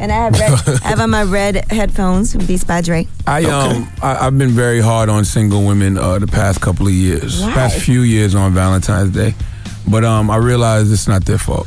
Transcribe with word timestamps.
And 0.00 0.12
I 0.12 0.16
have 0.16 0.32
red, 0.38 0.52
I 0.84 0.88
have 0.88 1.00
on 1.00 1.10
my 1.10 1.24
red 1.24 1.70
headphones 1.70 2.32
from 2.32 2.46
Beats 2.46 2.64
by 2.64 2.80
Dre. 2.80 3.06
I 3.26 3.44
um 3.44 3.88
I, 4.02 4.26
I've 4.26 4.38
been 4.38 4.50
very 4.50 4.80
hard 4.80 5.08
on 5.08 5.24
single 5.24 5.66
women 5.66 5.98
uh, 5.98 6.18
the 6.18 6.26
past 6.26 6.60
couple 6.60 6.86
of 6.86 6.92
years, 6.92 7.40
Why? 7.42 7.52
past 7.52 7.78
few 7.80 8.02
years 8.02 8.34
on 8.34 8.52
Valentine's 8.54 9.12
Day, 9.12 9.34
but 9.88 10.04
um 10.04 10.30
I 10.30 10.36
realize 10.36 10.90
it's 10.92 11.08
not 11.08 11.24
their 11.24 11.38
fault. 11.38 11.66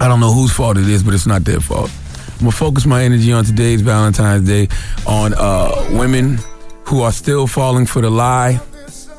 I 0.00 0.08
don't 0.08 0.20
know 0.20 0.32
whose 0.32 0.52
fault 0.52 0.76
it 0.78 0.88
is, 0.88 1.02
but 1.02 1.14
it's 1.14 1.26
not 1.26 1.44
their 1.44 1.60
fault. 1.60 1.90
I'm 2.34 2.46
gonna 2.46 2.52
focus 2.52 2.86
my 2.86 3.04
energy 3.04 3.32
on 3.32 3.44
today's 3.44 3.82
Valentine's 3.82 4.46
Day 4.48 4.68
on 5.06 5.32
uh, 5.36 5.70
women 5.92 6.38
who 6.84 7.02
are 7.02 7.12
still 7.12 7.46
falling 7.46 7.86
for 7.86 8.02
the 8.02 8.10
lie. 8.10 8.60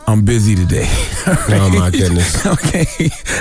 I'm 0.05 0.25
busy 0.25 0.55
today. 0.55 0.85
Oh, 1.25 1.71
my 1.77 1.89
goodness. 1.91 2.45
okay. 2.45 2.85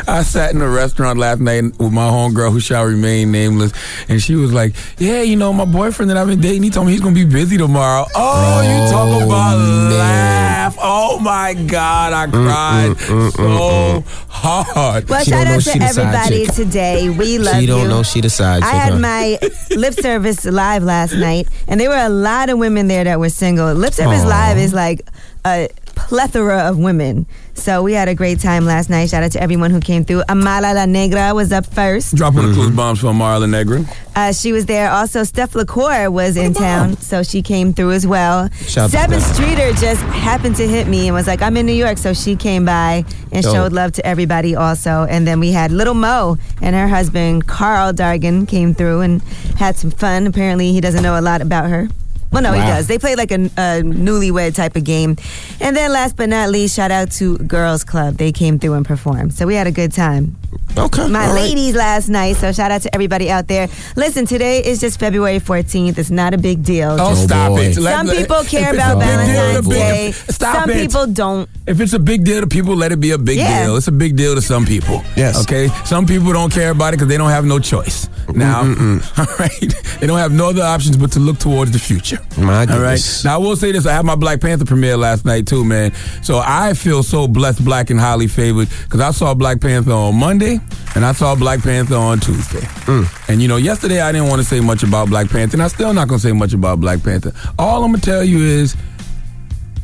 I 0.06 0.22
sat 0.22 0.54
in 0.54 0.62
a 0.62 0.68
restaurant 0.68 1.18
last 1.18 1.40
night 1.40 1.64
with 1.78 1.92
my 1.92 2.08
homegirl 2.08 2.52
who 2.52 2.60
shall 2.60 2.84
remain 2.84 3.32
nameless, 3.32 3.72
and 4.08 4.22
she 4.22 4.36
was 4.36 4.52
like, 4.52 4.74
Yeah, 4.98 5.22
you 5.22 5.36
know, 5.36 5.52
my 5.52 5.64
boyfriend 5.64 6.10
that 6.10 6.16
I've 6.16 6.28
been 6.28 6.40
dating, 6.40 6.62
he 6.62 6.70
told 6.70 6.86
me 6.86 6.92
he's 6.92 7.00
gonna 7.00 7.14
be 7.14 7.24
busy 7.24 7.58
tomorrow. 7.58 8.06
Oh, 8.14 8.62
you 8.62 8.90
talk 8.90 9.08
oh, 9.08 9.26
about 9.26 9.58
man. 9.58 9.98
laugh. 9.98 10.76
Oh 10.80 11.18
my 11.18 11.54
God, 11.54 12.12
I 12.12 12.26
mm, 12.26 12.30
cried 12.30 12.90
mm, 12.96 13.30
mm, 13.30 14.04
so 14.04 14.24
hard. 14.28 15.08
Well, 15.08 15.24
She 15.24 15.30
shout 15.30 15.46
out 15.46 15.60
to 15.60 15.78
the 15.78 15.84
everybody 15.84 16.46
today. 16.46 17.10
We 17.10 17.38
love 17.38 17.56
you. 17.56 17.60
She 17.62 17.66
don't 17.66 17.82
you. 17.82 17.88
know 17.88 18.02
she 18.02 18.20
the 18.20 18.30
side 18.30 18.62
I 18.62 18.70
had 18.70 18.92
huh? 18.92 18.98
my 19.00 19.38
lip 19.70 19.94
service 19.94 20.44
live 20.44 20.84
last 20.84 21.14
night, 21.14 21.48
and 21.66 21.80
there 21.80 21.90
were 21.90 21.96
a 21.96 22.08
lot 22.08 22.50
of 22.50 22.58
women 22.58 22.86
there 22.86 23.04
that 23.04 23.18
were 23.18 23.30
single. 23.30 23.74
Lip 23.74 23.92
service 23.92 24.22
Aw. 24.22 24.28
live 24.28 24.58
is 24.58 24.72
like 24.72 25.06
a 25.44 25.68
plethora 25.94 26.60
of 26.68 26.78
women. 26.78 27.26
So 27.54 27.82
we 27.82 27.92
had 27.92 28.08
a 28.08 28.14
great 28.14 28.40
time 28.40 28.64
last 28.64 28.88
night. 28.88 29.10
Shout 29.10 29.22
out 29.22 29.32
to 29.32 29.42
everyone 29.42 29.70
who 29.70 29.80
came 29.80 30.04
through. 30.04 30.22
Amara 30.28 30.72
La 30.74 30.86
Negra 30.86 31.34
was 31.34 31.52
up 31.52 31.66
first. 31.66 32.14
Dropping 32.14 32.48
the 32.48 32.54
clues 32.54 32.74
bombs 32.74 33.00
for 33.00 33.08
Marla 33.08 33.48
Negra. 33.48 33.84
Uh, 34.16 34.32
she 34.32 34.52
was 34.52 34.66
there. 34.66 34.90
Also, 34.90 35.22
Steph 35.22 35.52
Lecor 35.52 36.10
was 36.10 36.36
in 36.36 36.54
town, 36.54 36.96
so 36.96 37.22
she 37.22 37.42
came 37.42 37.72
through 37.72 37.92
as 37.92 38.06
well. 38.06 38.48
Shout 38.66 38.84
out 38.84 38.90
to 38.90 38.96
Seven 38.96 39.20
Steph. 39.20 39.34
Streeter 39.36 39.72
just 39.74 40.02
happened 40.02 40.56
to 40.56 40.66
hit 40.66 40.86
me 40.86 41.08
and 41.08 41.14
was 41.14 41.26
like, 41.26 41.42
I'm 41.42 41.56
in 41.56 41.66
New 41.66 41.72
York, 41.72 41.98
so 41.98 42.12
she 42.14 42.36
came 42.36 42.64
by 42.64 43.04
and 43.30 43.42
Dope. 43.44 43.54
showed 43.54 43.72
love 43.72 43.92
to 43.92 44.06
everybody 44.06 44.54
also. 44.56 45.06
And 45.08 45.26
then 45.26 45.38
we 45.40 45.52
had 45.52 45.72
Little 45.72 45.94
Mo 45.94 46.38
and 46.60 46.74
her 46.74 46.88
husband, 46.88 47.46
Karl 47.46 47.92
Dargan, 47.92 48.48
came 48.48 48.74
through 48.74 49.00
and 49.02 49.22
had 49.58 49.76
some 49.76 49.90
fun. 49.90 50.26
Apparently, 50.26 50.72
he 50.72 50.80
doesn't 50.80 51.02
know 51.02 51.18
a 51.18 51.22
lot 51.22 51.42
about 51.42 51.68
her. 51.70 51.88
Well, 52.32 52.42
no, 52.42 52.52
he 52.52 52.60
does. 52.60 52.86
They 52.86 52.98
played 52.98 53.18
like 53.18 53.30
a, 53.30 53.34
a 53.44 53.82
newlywed 53.82 54.54
type 54.54 54.74
of 54.76 54.84
game. 54.84 55.16
And 55.60 55.76
then 55.76 55.92
last 55.92 56.16
but 56.16 56.28
not 56.28 56.48
least, 56.50 56.74
shout 56.76 56.90
out 56.90 57.10
to 57.12 57.36
Girls 57.38 57.84
Club. 57.84 58.14
They 58.16 58.32
came 58.32 58.58
through 58.58 58.74
and 58.74 58.86
performed. 58.86 59.34
So 59.34 59.46
we 59.46 59.54
had 59.54 59.66
a 59.66 59.70
good 59.72 59.92
time 59.92 60.36
Okay. 60.78 61.06
my 61.08 61.26
all 61.26 61.34
right. 61.34 61.42
ladies 61.42 61.74
last 61.74 62.08
night. 62.08 62.36
So 62.36 62.50
shout 62.52 62.70
out 62.70 62.80
to 62.82 62.94
everybody 62.94 63.30
out 63.30 63.46
there. 63.48 63.68
Listen, 63.96 64.24
today 64.24 64.64
is 64.64 64.80
just 64.80 64.98
February 64.98 65.38
14th. 65.38 65.98
It's 65.98 66.10
not 66.10 66.32
a 66.32 66.38
big 66.38 66.62
deal. 66.64 66.92
Oh, 66.98 67.10
Just- 67.10 67.24
stop 67.24 67.50
boy. 67.50 67.60
it. 67.66 67.76
Let- 67.76 67.96
some 67.98 68.06
let- 68.06 68.16
people 68.16 68.42
care 68.44 68.72
about 68.72 68.96
a 68.96 69.00
deal, 69.00 69.08
Valentine's 69.08 69.64
the 69.64 69.70
big- 69.70 69.78
Day. 69.78 70.12
Stop 70.12 70.56
some 70.56 70.70
it. 70.70 70.74
people 70.80 71.06
don't. 71.08 71.48
If 71.66 71.80
it's 71.80 71.92
a 71.92 71.98
big 71.98 72.24
deal 72.24 72.40
to 72.40 72.46
people, 72.46 72.74
let 72.74 72.90
it 72.92 73.00
be 73.00 73.10
a 73.10 73.18
big 73.18 73.36
Yeah. 73.38 73.64
deal. 73.66 73.76
It's 73.76 73.88
a 73.88 73.92
big 73.92 74.16
deal 74.16 74.34
to 74.34 74.40
some 74.40 74.64
people. 74.64 75.04
Yes. 75.16 75.42
Okay. 75.42 75.68
Some 75.84 76.06
people 76.06 76.32
don't 76.32 76.50
care 76.52 76.70
about 76.70 76.88
it 76.94 76.96
because 76.96 77.08
they 77.08 77.18
don't 77.18 77.30
have 77.30 77.44
no 77.44 77.58
choice. 77.58 78.08
Now, 78.34 78.60
all 79.18 79.26
right, 79.38 79.74
they 80.00 80.06
don't 80.06 80.18
have 80.18 80.32
no 80.32 80.48
other 80.48 80.62
options 80.62 80.96
but 80.96 81.12
to 81.12 81.20
look 81.20 81.38
towards 81.38 81.72
the 81.72 81.78
future. 81.78 82.18
My 82.38 82.66
All 82.66 82.80
right. 82.80 83.00
Now 83.24 83.34
I 83.34 83.38
will 83.38 83.56
say 83.56 83.72
this: 83.72 83.86
I 83.86 83.92
had 83.92 84.04
my 84.04 84.14
Black 84.14 84.40
Panther 84.40 84.64
premiere 84.64 84.96
last 84.96 85.24
night 85.24 85.46
too, 85.46 85.64
man. 85.64 85.92
So 86.22 86.40
I 86.44 86.74
feel 86.74 87.02
so 87.02 87.28
blessed, 87.28 87.64
black, 87.64 87.90
and 87.90 88.00
highly 88.00 88.26
favored 88.26 88.68
because 88.84 89.00
I 89.00 89.10
saw 89.10 89.34
Black 89.34 89.60
Panther 89.60 89.92
on 89.92 90.16
Monday 90.16 90.58
and 90.94 91.04
I 91.04 91.12
saw 91.12 91.34
Black 91.34 91.62
Panther 91.62 91.96
on 91.96 92.20
Tuesday. 92.20 92.60
Mm. 92.60 93.28
And 93.28 93.42
you 93.42 93.48
know, 93.48 93.56
yesterday 93.56 94.00
I 94.00 94.12
didn't 94.12 94.28
want 94.28 94.40
to 94.40 94.46
say 94.46 94.60
much 94.60 94.82
about 94.82 95.08
Black 95.08 95.28
Panther, 95.28 95.56
and 95.56 95.62
I'm 95.62 95.68
still 95.68 95.92
not 95.92 96.08
going 96.08 96.20
to 96.20 96.26
say 96.26 96.32
much 96.32 96.54
about 96.54 96.80
Black 96.80 97.02
Panther. 97.02 97.32
All 97.58 97.84
I'm 97.84 97.90
going 97.90 98.00
to 98.00 98.06
tell 98.06 98.24
you 98.24 98.38
is, 98.38 98.76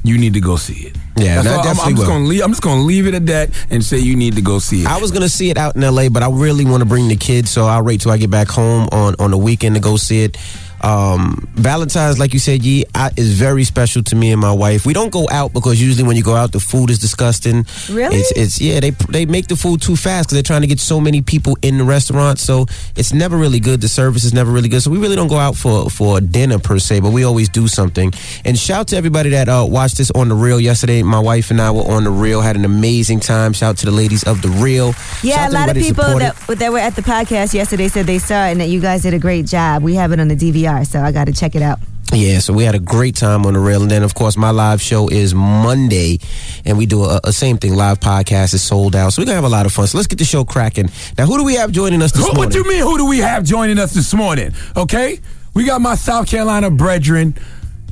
you 0.04 0.16
need 0.16 0.34
to 0.34 0.40
go 0.40 0.56
see 0.56 0.86
it. 0.86 0.96
Yeah, 1.16 1.42
That's 1.42 1.48
that. 1.48 1.66
I'm, 1.66 1.80
I'm 1.80 1.96
just 1.96 2.06
to 2.08 2.18
leave. 2.18 2.42
I'm 2.42 2.50
just 2.50 2.62
going 2.62 2.78
to 2.78 2.84
leave 2.84 3.06
it 3.06 3.14
at 3.14 3.26
that 3.26 3.50
and 3.70 3.84
say 3.84 3.98
you 3.98 4.16
need 4.16 4.36
to 4.36 4.42
go 4.42 4.58
see 4.58 4.82
it. 4.82 4.86
I 4.86 5.00
was 5.00 5.10
gonna 5.10 5.28
see 5.28 5.50
it 5.50 5.56
out 5.56 5.74
in 5.74 5.82
LA, 5.82 6.08
but 6.08 6.22
I 6.22 6.30
really 6.30 6.64
want 6.64 6.80
to 6.82 6.86
bring 6.86 7.08
the 7.08 7.16
kids, 7.16 7.50
so 7.50 7.64
I'll 7.66 7.82
wait 7.82 8.00
till 8.00 8.12
I 8.12 8.16
get 8.16 8.30
back 8.30 8.48
home 8.48 8.88
on 8.92 9.16
on 9.18 9.30
the 9.30 9.38
weekend 9.38 9.74
to 9.74 9.80
go 9.80 9.96
see 9.96 10.22
it. 10.22 10.36
Um, 10.82 11.48
Valentine's, 11.54 12.18
like 12.18 12.32
you 12.32 12.38
said, 12.38 12.62
Yee, 12.62 12.84
I, 12.94 13.10
is 13.16 13.38
very 13.38 13.64
special 13.64 14.02
to 14.04 14.16
me 14.16 14.32
and 14.32 14.40
my 14.40 14.52
wife. 14.52 14.86
We 14.86 14.92
don't 14.92 15.10
go 15.10 15.26
out 15.30 15.52
because 15.52 15.80
usually 15.80 16.06
when 16.06 16.16
you 16.16 16.22
go 16.22 16.34
out, 16.34 16.52
the 16.52 16.60
food 16.60 16.90
is 16.90 16.98
disgusting. 16.98 17.66
Really? 17.90 18.16
It's, 18.16 18.32
it's 18.32 18.60
yeah, 18.60 18.80
they 18.80 18.90
they 18.90 19.26
make 19.26 19.48
the 19.48 19.56
food 19.56 19.80
too 19.82 19.96
fast 19.96 20.28
because 20.28 20.36
they're 20.36 20.42
trying 20.42 20.62
to 20.62 20.66
get 20.66 20.80
so 20.80 21.00
many 21.00 21.22
people 21.22 21.56
in 21.62 21.78
the 21.78 21.84
restaurant. 21.84 22.38
So 22.38 22.66
it's 22.96 23.12
never 23.12 23.36
really 23.36 23.60
good. 23.60 23.80
The 23.80 23.88
service 23.88 24.24
is 24.24 24.32
never 24.32 24.50
really 24.50 24.68
good. 24.68 24.82
So 24.82 24.90
we 24.90 24.98
really 24.98 25.16
don't 25.16 25.28
go 25.28 25.38
out 25.38 25.56
for 25.56 25.90
for 25.90 26.20
dinner 26.20 26.58
per 26.58 26.78
se, 26.78 27.00
but 27.00 27.10
we 27.12 27.24
always 27.24 27.48
do 27.48 27.68
something. 27.68 28.12
And 28.44 28.58
shout 28.58 28.88
to 28.88 28.96
everybody 28.96 29.30
that 29.30 29.48
uh, 29.48 29.66
watched 29.68 29.98
this 29.98 30.10
on 30.12 30.28
the 30.28 30.34
real 30.34 30.60
yesterday. 30.60 31.02
My 31.02 31.20
wife 31.20 31.50
and 31.50 31.60
I 31.60 31.70
were 31.70 31.82
on 31.82 32.04
the 32.04 32.10
real, 32.10 32.40
had 32.40 32.56
an 32.56 32.64
amazing 32.64 33.20
time. 33.20 33.52
Shout 33.52 33.70
out 33.70 33.76
to 33.78 33.86
the 33.86 33.92
ladies 33.92 34.24
of 34.24 34.42
the 34.42 34.48
real. 34.48 34.94
Yeah, 35.22 35.36
Shout 35.36 35.50
a 35.50 35.54
lot 35.54 35.68
of 35.70 35.76
people 35.76 36.04
supported. 36.04 36.32
that, 36.46 36.58
that 36.58 36.72
were 36.72 36.78
at 36.78 36.94
the 36.96 37.02
podcast 37.02 37.54
yesterday 37.54 37.88
said 37.88 38.06
they 38.06 38.18
saw 38.18 38.46
it 38.46 38.52
and 38.52 38.60
that 38.60 38.68
you 38.68 38.80
guys 38.80 39.02
did 39.02 39.14
a 39.14 39.18
great 39.18 39.46
job. 39.46 39.82
We 39.82 39.94
have 39.94 40.12
it 40.12 40.20
on 40.20 40.28
the 40.28 40.36
DVR, 40.36 40.67
so 40.84 41.00
I 41.00 41.12
got 41.12 41.26
to 41.26 41.32
check 41.32 41.54
it 41.54 41.62
out. 41.62 41.78
Yeah, 42.12 42.38
so 42.38 42.54
we 42.54 42.64
had 42.64 42.74
a 42.74 42.78
great 42.78 43.16
time 43.16 43.44
on 43.44 43.52
the 43.52 43.58
real, 43.58 43.82
and 43.82 43.90
then 43.90 44.02
of 44.02 44.14
course 44.14 44.36
my 44.38 44.48
live 44.50 44.80
show 44.80 45.08
is 45.08 45.34
Monday, 45.34 46.20
and 46.64 46.78
we 46.78 46.86
do 46.86 47.04
a, 47.04 47.20
a 47.24 47.32
same 47.34 47.58
thing. 47.58 47.74
Live 47.74 48.00
podcast 48.00 48.54
is 48.54 48.62
sold 48.62 48.96
out, 48.96 49.12
so 49.12 49.20
we're 49.20 49.26
gonna 49.26 49.34
have 49.34 49.44
a 49.44 49.48
lot 49.48 49.66
of 49.66 49.72
fun. 49.72 49.86
So 49.86 49.98
let's 49.98 50.06
get 50.08 50.18
the 50.18 50.24
show 50.24 50.42
cracking. 50.44 50.88
Now, 51.18 51.26
who 51.26 51.36
do 51.36 51.44
we 51.44 51.56
have 51.56 51.70
joining 51.70 52.00
us 52.00 52.12
this 52.12 52.22
Who- 52.22 52.28
morning? 52.32 52.44
what 52.44 52.52
do 52.52 52.58
you 52.60 52.64
mean? 52.64 52.82
Who 52.82 52.96
do 52.96 53.06
we 53.06 53.18
have 53.18 53.44
joining 53.44 53.78
us 53.78 53.92
this 53.92 54.14
morning? 54.14 54.52
Okay, 54.74 55.20
we 55.54 55.64
got 55.66 55.82
my 55.82 55.96
South 55.96 56.26
Carolina 56.28 56.70
brethren, 56.70 57.34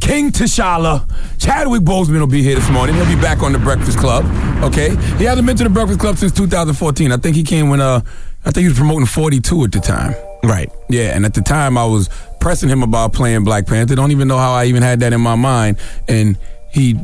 King 0.00 0.32
T'Challa. 0.32 1.06
Chadwick 1.38 1.82
Boseman 1.82 2.20
will 2.20 2.26
be 2.26 2.43
here 2.43 2.54
this 2.54 2.70
morning. 2.70 2.97
He'll 2.97 3.04
be 3.04 3.20
back 3.20 3.43
on 3.43 3.53
the 3.53 3.58
Breakfast 3.58 3.98
Club. 3.98 4.25
Okay, 4.64 4.97
he 5.19 5.25
hasn't 5.25 5.46
been 5.46 5.58
to 5.58 5.64
the 5.64 5.70
Breakfast 5.70 6.00
Club 6.00 6.17
since 6.17 6.32
2014. 6.32 7.12
I 7.12 7.19
think 7.19 7.37
he 7.37 7.43
came 7.43 7.69
when 7.69 7.82
uh, 7.82 8.00
I 8.46 8.50
think 8.50 8.62
he 8.62 8.69
was 8.69 8.78
promoting 8.78 9.05
42 9.05 9.64
at 9.64 9.73
the 9.73 9.81
time. 9.81 10.14
Right. 10.46 10.70
Yeah, 10.88 11.16
and 11.16 11.25
at 11.25 11.34
the 11.34 11.43
time 11.43 11.76
I 11.76 11.84
was 11.84 12.08
pressing 12.40 12.69
him 12.69 12.82
about 12.82 13.12
playing 13.12 13.44
Black 13.44 13.66
Panther. 13.66 13.96
Don't 13.96 14.12
even 14.12 14.28
know 14.28 14.38
how 14.38 14.52
I 14.52 14.66
even 14.66 14.82
had 14.82 15.00
that 15.00 15.12
in 15.12 15.20
my 15.20 15.34
mind, 15.34 15.78
and 16.06 16.38
he 16.70 16.96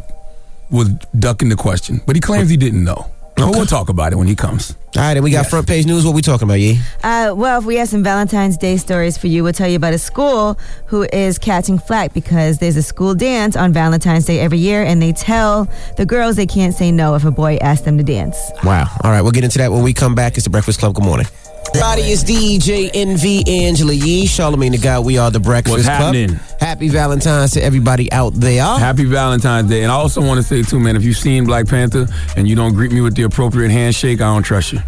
was 0.70 0.88
ducking 1.18 1.48
the 1.48 1.56
question, 1.56 2.00
but 2.06 2.16
he 2.16 2.20
claims 2.20 2.48
he 2.48 2.56
didn't 2.56 2.84
know. 2.84 3.10
But 3.34 3.50
we'll 3.50 3.66
talk 3.66 3.88
about 3.88 4.12
it 4.12 4.16
when 4.16 4.28
he 4.28 4.36
comes. 4.36 4.76
All 4.94 5.02
right, 5.02 5.16
and 5.16 5.24
we 5.24 5.30
got 5.30 5.46
front 5.46 5.66
page 5.66 5.86
news. 5.86 6.04
What 6.04 6.14
we 6.14 6.20
talking 6.20 6.46
about, 6.46 6.60
Yee? 6.60 6.78
Uh, 7.02 7.32
well, 7.34 7.58
if 7.58 7.64
we 7.64 7.76
have 7.76 7.88
some 7.88 8.04
Valentine's 8.04 8.58
Day 8.58 8.76
stories 8.76 9.16
for 9.16 9.26
you, 9.26 9.42
we'll 9.42 9.54
tell 9.54 9.68
you 9.68 9.76
about 9.76 9.94
a 9.94 9.98
school 9.98 10.58
who 10.86 11.04
is 11.12 11.38
catching 11.38 11.78
flack 11.78 12.12
because 12.12 12.58
there's 12.58 12.76
a 12.76 12.82
school 12.82 13.14
dance 13.14 13.56
on 13.56 13.72
Valentine's 13.72 14.26
Day 14.26 14.38
every 14.38 14.58
year, 14.58 14.82
and 14.84 15.00
they 15.00 15.12
tell 15.12 15.66
the 15.96 16.04
girls 16.04 16.36
they 16.36 16.46
can't 16.46 16.74
say 16.74 16.92
no 16.92 17.14
if 17.14 17.24
a 17.24 17.30
boy 17.30 17.56
asks 17.56 17.84
them 17.84 17.96
to 17.96 18.04
dance. 18.04 18.36
Wow. 18.64 18.86
All 19.02 19.10
right, 19.10 19.22
we'll 19.22 19.32
get 19.32 19.44
into 19.44 19.58
that 19.58 19.72
when 19.72 19.82
we 19.82 19.94
come 19.94 20.14
back. 20.14 20.36
It's 20.36 20.44
the 20.44 20.50
Breakfast 20.50 20.78
Club. 20.78 20.94
Good 20.94 21.04
morning. 21.04 21.26
Everybody 21.74 22.10
is 22.10 22.22
DJ 22.22 22.90
Envy 22.92 23.42
Angela 23.48 23.94
Yee, 23.94 24.26
Charlemagne 24.26 24.72
the 24.72 24.78
God. 24.78 25.06
We 25.06 25.16
are 25.16 25.30
the 25.30 25.40
Breakfast 25.40 25.72
What's 25.74 25.84
Club. 25.86 26.14
happening? 26.14 26.34
Happy 26.60 26.88
Valentine's 26.88 27.52
to 27.52 27.62
everybody 27.64 28.12
out 28.12 28.34
there. 28.34 28.62
Happy 28.62 29.04
Valentine's 29.04 29.70
Day. 29.70 29.82
And 29.82 29.90
I 29.90 29.94
also 29.94 30.20
want 30.20 30.36
to 30.38 30.42
say, 30.42 30.62
too, 30.62 30.78
man, 30.78 30.96
if 30.96 31.02
you've 31.02 31.16
seen 31.16 31.44
Black 31.46 31.66
Panther 31.66 32.06
and 32.36 32.46
you 32.46 32.54
don't 32.54 32.74
greet 32.74 32.92
me 32.92 33.00
with 33.00 33.16
the 33.16 33.22
appropriate 33.22 33.70
handshake, 33.70 34.20
I 34.20 34.32
don't 34.34 34.42
trust 34.42 34.72
you. 34.74 34.80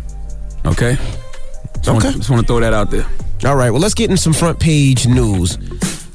Okay? 0.66 0.96
Just 0.96 1.88
Okay. 1.88 1.92
Want, 1.92 2.16
just 2.16 2.30
want 2.30 2.42
to 2.42 2.46
throw 2.46 2.60
that 2.60 2.74
out 2.74 2.90
there. 2.90 3.06
All 3.46 3.56
right, 3.56 3.70
well, 3.70 3.80
let's 3.80 3.94
get 3.94 4.10
in 4.10 4.16
some 4.18 4.32
front 4.34 4.60
page 4.60 5.06
news. 5.06 5.56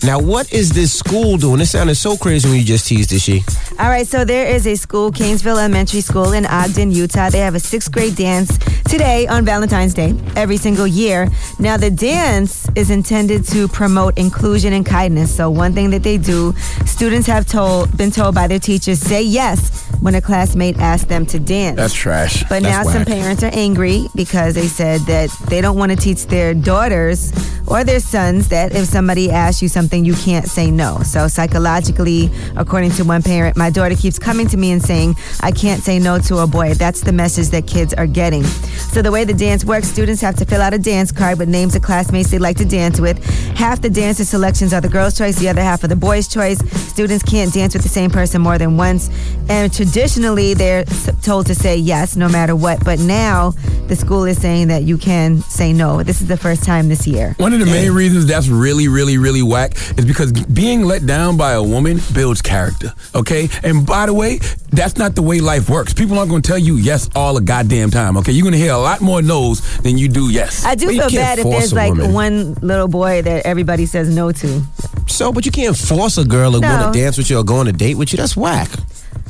Now, 0.04 0.20
what 0.20 0.52
is 0.54 0.72
this 0.72 0.94
school 0.94 1.38
doing? 1.38 1.60
It 1.60 1.66
sounded 1.66 1.96
so 1.96 2.16
crazy 2.16 2.48
when 2.48 2.58
you 2.58 2.64
just 2.64 2.88
teased 2.88 3.12
it, 3.12 3.20
she. 3.20 3.44
All 3.80 3.90
right, 3.90 4.08
so 4.08 4.24
there 4.24 4.48
is 4.48 4.66
a 4.66 4.76
school, 4.76 5.12
Kanesville 5.12 5.58
Elementary 5.58 6.02
School 6.02 6.32
in 6.32 6.46
Ogden, 6.46 6.92
Utah. 6.92 7.30
They 7.30 7.40
have 7.40 7.56
a 7.56 7.60
sixth 7.60 7.92
grade 7.92 8.16
dance 8.16 8.58
today 8.86 9.28
on 9.28 9.44
Valentine's 9.44 9.94
Day, 9.94 10.16
every 10.36 10.58
single 10.58 10.88
year. 10.88 11.28
Now, 11.60 11.76
the 11.76 11.92
dance 11.92 12.68
is 12.76 12.90
intended 12.90 13.46
to 13.48 13.68
promote 13.68 14.18
inclusion 14.18 14.74
and 14.74 14.86
kindness. 14.86 15.36
So, 15.36 15.50
one 15.50 15.74
thing 15.74 15.90
that 15.90 16.04
they 16.04 16.18
do, 16.18 16.54
students 16.86 17.28
have 17.28 17.46
told, 17.46 17.96
been 17.98 18.12
told 18.12 18.36
by 18.36 18.48
their 18.48 18.60
teachers, 18.60 19.00
say 19.00 19.22
yes 19.22 19.86
when 20.02 20.16
a 20.16 20.22
classmate 20.22 20.78
asks 20.78 21.08
them 21.08 21.26
to 21.26 21.40
dance. 21.40 21.76
That's 21.76 21.94
trash. 21.94 22.44
But 22.44 22.64
That's 22.64 22.88
now 22.88 22.92
some 22.92 23.06
parents 23.06 23.44
are 23.44 23.52
angry 23.54 24.06
because 24.16 24.56
they 24.56 24.68
said 24.68 25.02
that 25.02 25.30
they 25.50 25.60
don't 25.60 25.78
want 25.78 25.92
to 25.92 25.98
teach 25.98 26.26
their 26.28 26.54
daughters 26.54 27.34
or 27.68 27.84
their 27.84 28.00
sons 28.00 28.48
that 28.50 28.74
if 28.74 28.86
somebody 28.86 29.30
asks 29.30 29.62
you 29.62 29.68
something, 29.68 29.89
you 29.98 30.14
can't 30.14 30.48
say 30.48 30.72
no. 30.72 31.00
So 31.04 31.28
psychologically, 31.28 32.30
according 32.56 32.92
to 32.92 33.04
one 33.04 33.24
parent, 33.24 33.58
my 33.58 33.70
daughter 33.70 33.96
keeps 33.96 34.20
coming 34.20 34.48
to 34.48 34.58
me 34.58 34.72
and 34.72 34.82
saying, 34.82 35.16
I 35.42 35.52
can't 35.52 35.82
say 35.82 36.00
no 36.00 36.20
to 36.20 36.40
a 36.40 36.48
boy. 36.48 36.74
That's 36.74 37.02
the 37.02 37.12
message 37.12 37.50
that 37.50 37.68
kids 37.68 37.94
are 37.94 38.08
getting. 38.08 38.44
So 38.44 39.02
the 39.02 39.12
way 39.12 39.24
the 39.24 39.34
dance 39.34 39.66
works, 39.66 39.88
students 39.88 40.22
have 40.22 40.36
to 40.38 40.46
fill 40.46 40.62
out 40.62 40.74
a 40.74 40.80
dance 40.80 41.12
card 41.12 41.40
with 41.40 41.50
names 41.50 41.76
of 41.76 41.82
classmates 41.82 42.32
they 42.32 42.40
like 42.40 42.58
to 42.58 42.66
dance 42.66 43.00
with. 43.00 43.24
Half 43.56 43.82
the 43.82 43.90
dancer 43.90 44.26
selections 44.26 44.74
are 44.74 44.82
the 44.82 44.90
girl's 44.90 45.18
choice, 45.18 45.38
the 45.40 45.50
other 45.50 45.62
half 45.62 45.84
are 45.84 45.88
the 45.88 45.96
boy's 45.96 46.28
choice. 46.28 46.60
Students 46.90 47.24
can't 47.24 47.54
dance 47.54 47.74
with 47.74 47.84
the 47.84 47.90
same 47.90 48.10
person 48.10 48.42
more 48.42 48.58
than 48.58 48.78
once. 48.78 49.10
And 49.50 49.74
traditionally, 49.74 50.54
they're 50.54 50.86
told 51.22 51.48
to 51.48 51.56
say 51.56 51.78
yes 51.78 52.16
no 52.16 52.30
matter 52.30 52.56
what. 52.56 52.84
But 52.84 53.00
now 53.00 53.52
the 53.88 53.96
school 53.96 54.26
is 54.26 54.40
saying 54.40 54.68
that 54.68 54.84
you 54.84 54.98
can 54.98 55.42
say 55.42 55.74
no. 55.74 56.04
This 56.04 56.22
is 56.22 56.28
the 56.28 56.38
first 56.38 56.64
time 56.64 56.90
this 56.90 57.08
year. 57.08 57.36
One 57.38 57.54
of 57.54 57.60
the 57.60 57.66
main 57.66 57.92
reasons 57.92 58.26
that's 58.26 58.48
really, 58.48 58.88
really, 58.88 59.18
really 59.18 59.42
whack 59.42 59.76
is 59.98 60.06
because 60.06 60.32
being 60.32 60.84
let 60.84 61.06
down 61.06 61.38
by 61.38 61.54
a 61.54 61.64
woman 61.64 62.00
builds 62.14 62.42
character. 62.42 62.94
Okay? 63.16 63.50
And 63.64 63.86
by 63.86 64.06
the 64.06 64.14
way, 64.14 64.40
that's 64.72 64.98
not 64.98 65.16
the 65.16 65.22
way 65.22 65.40
life 65.40 65.70
works. 65.70 65.94
People 65.94 66.18
aren't 66.18 66.30
going 66.30 66.42
to 66.42 66.48
tell 66.48 66.58
you 66.58 66.76
yes 66.76 67.10
all 67.16 67.34
the 67.34 67.42
goddamn 67.42 67.90
time. 67.92 68.18
Okay? 68.18 68.32
You're 68.32 68.44
going 68.44 68.54
to 68.54 68.60
hear 68.60 68.74
a 68.74 68.78
lot 68.78 69.02
more 69.02 69.22
no's 69.22 69.62
than 69.82 69.98
you 69.98 70.08
do 70.10 70.30
yes. 70.30 70.64
I 70.66 70.76
do 70.76 70.86
Well, 70.88 70.96
you 70.96 71.02
feel 71.10 71.20
bad 71.20 71.40
if 71.40 71.46
there's 71.50 71.74
like 71.74 71.92
woman. 71.94 72.14
one 72.14 72.54
little 72.56 72.88
boy 72.88 73.22
that 73.22 73.46
everybody 73.46 73.86
says 73.86 74.14
no 74.14 74.32
to. 74.32 74.62
So, 75.08 75.32
but 75.32 75.46
you 75.46 75.52
can't 75.52 75.76
force 75.78 76.18
a 76.18 76.26
girl 76.26 76.52
to 76.54 76.60
No. 76.60 76.68
want 76.70 76.94
to 76.94 77.00
dance 77.00 77.18
with 77.18 77.30
you 77.30 77.38
or 77.40 77.44
go 77.44 77.58
on 77.58 77.68
a 77.68 77.72
date 77.72 77.96
with 77.96 78.12
you. 78.14 78.18
That's 78.18 78.38
whack. 78.38 78.70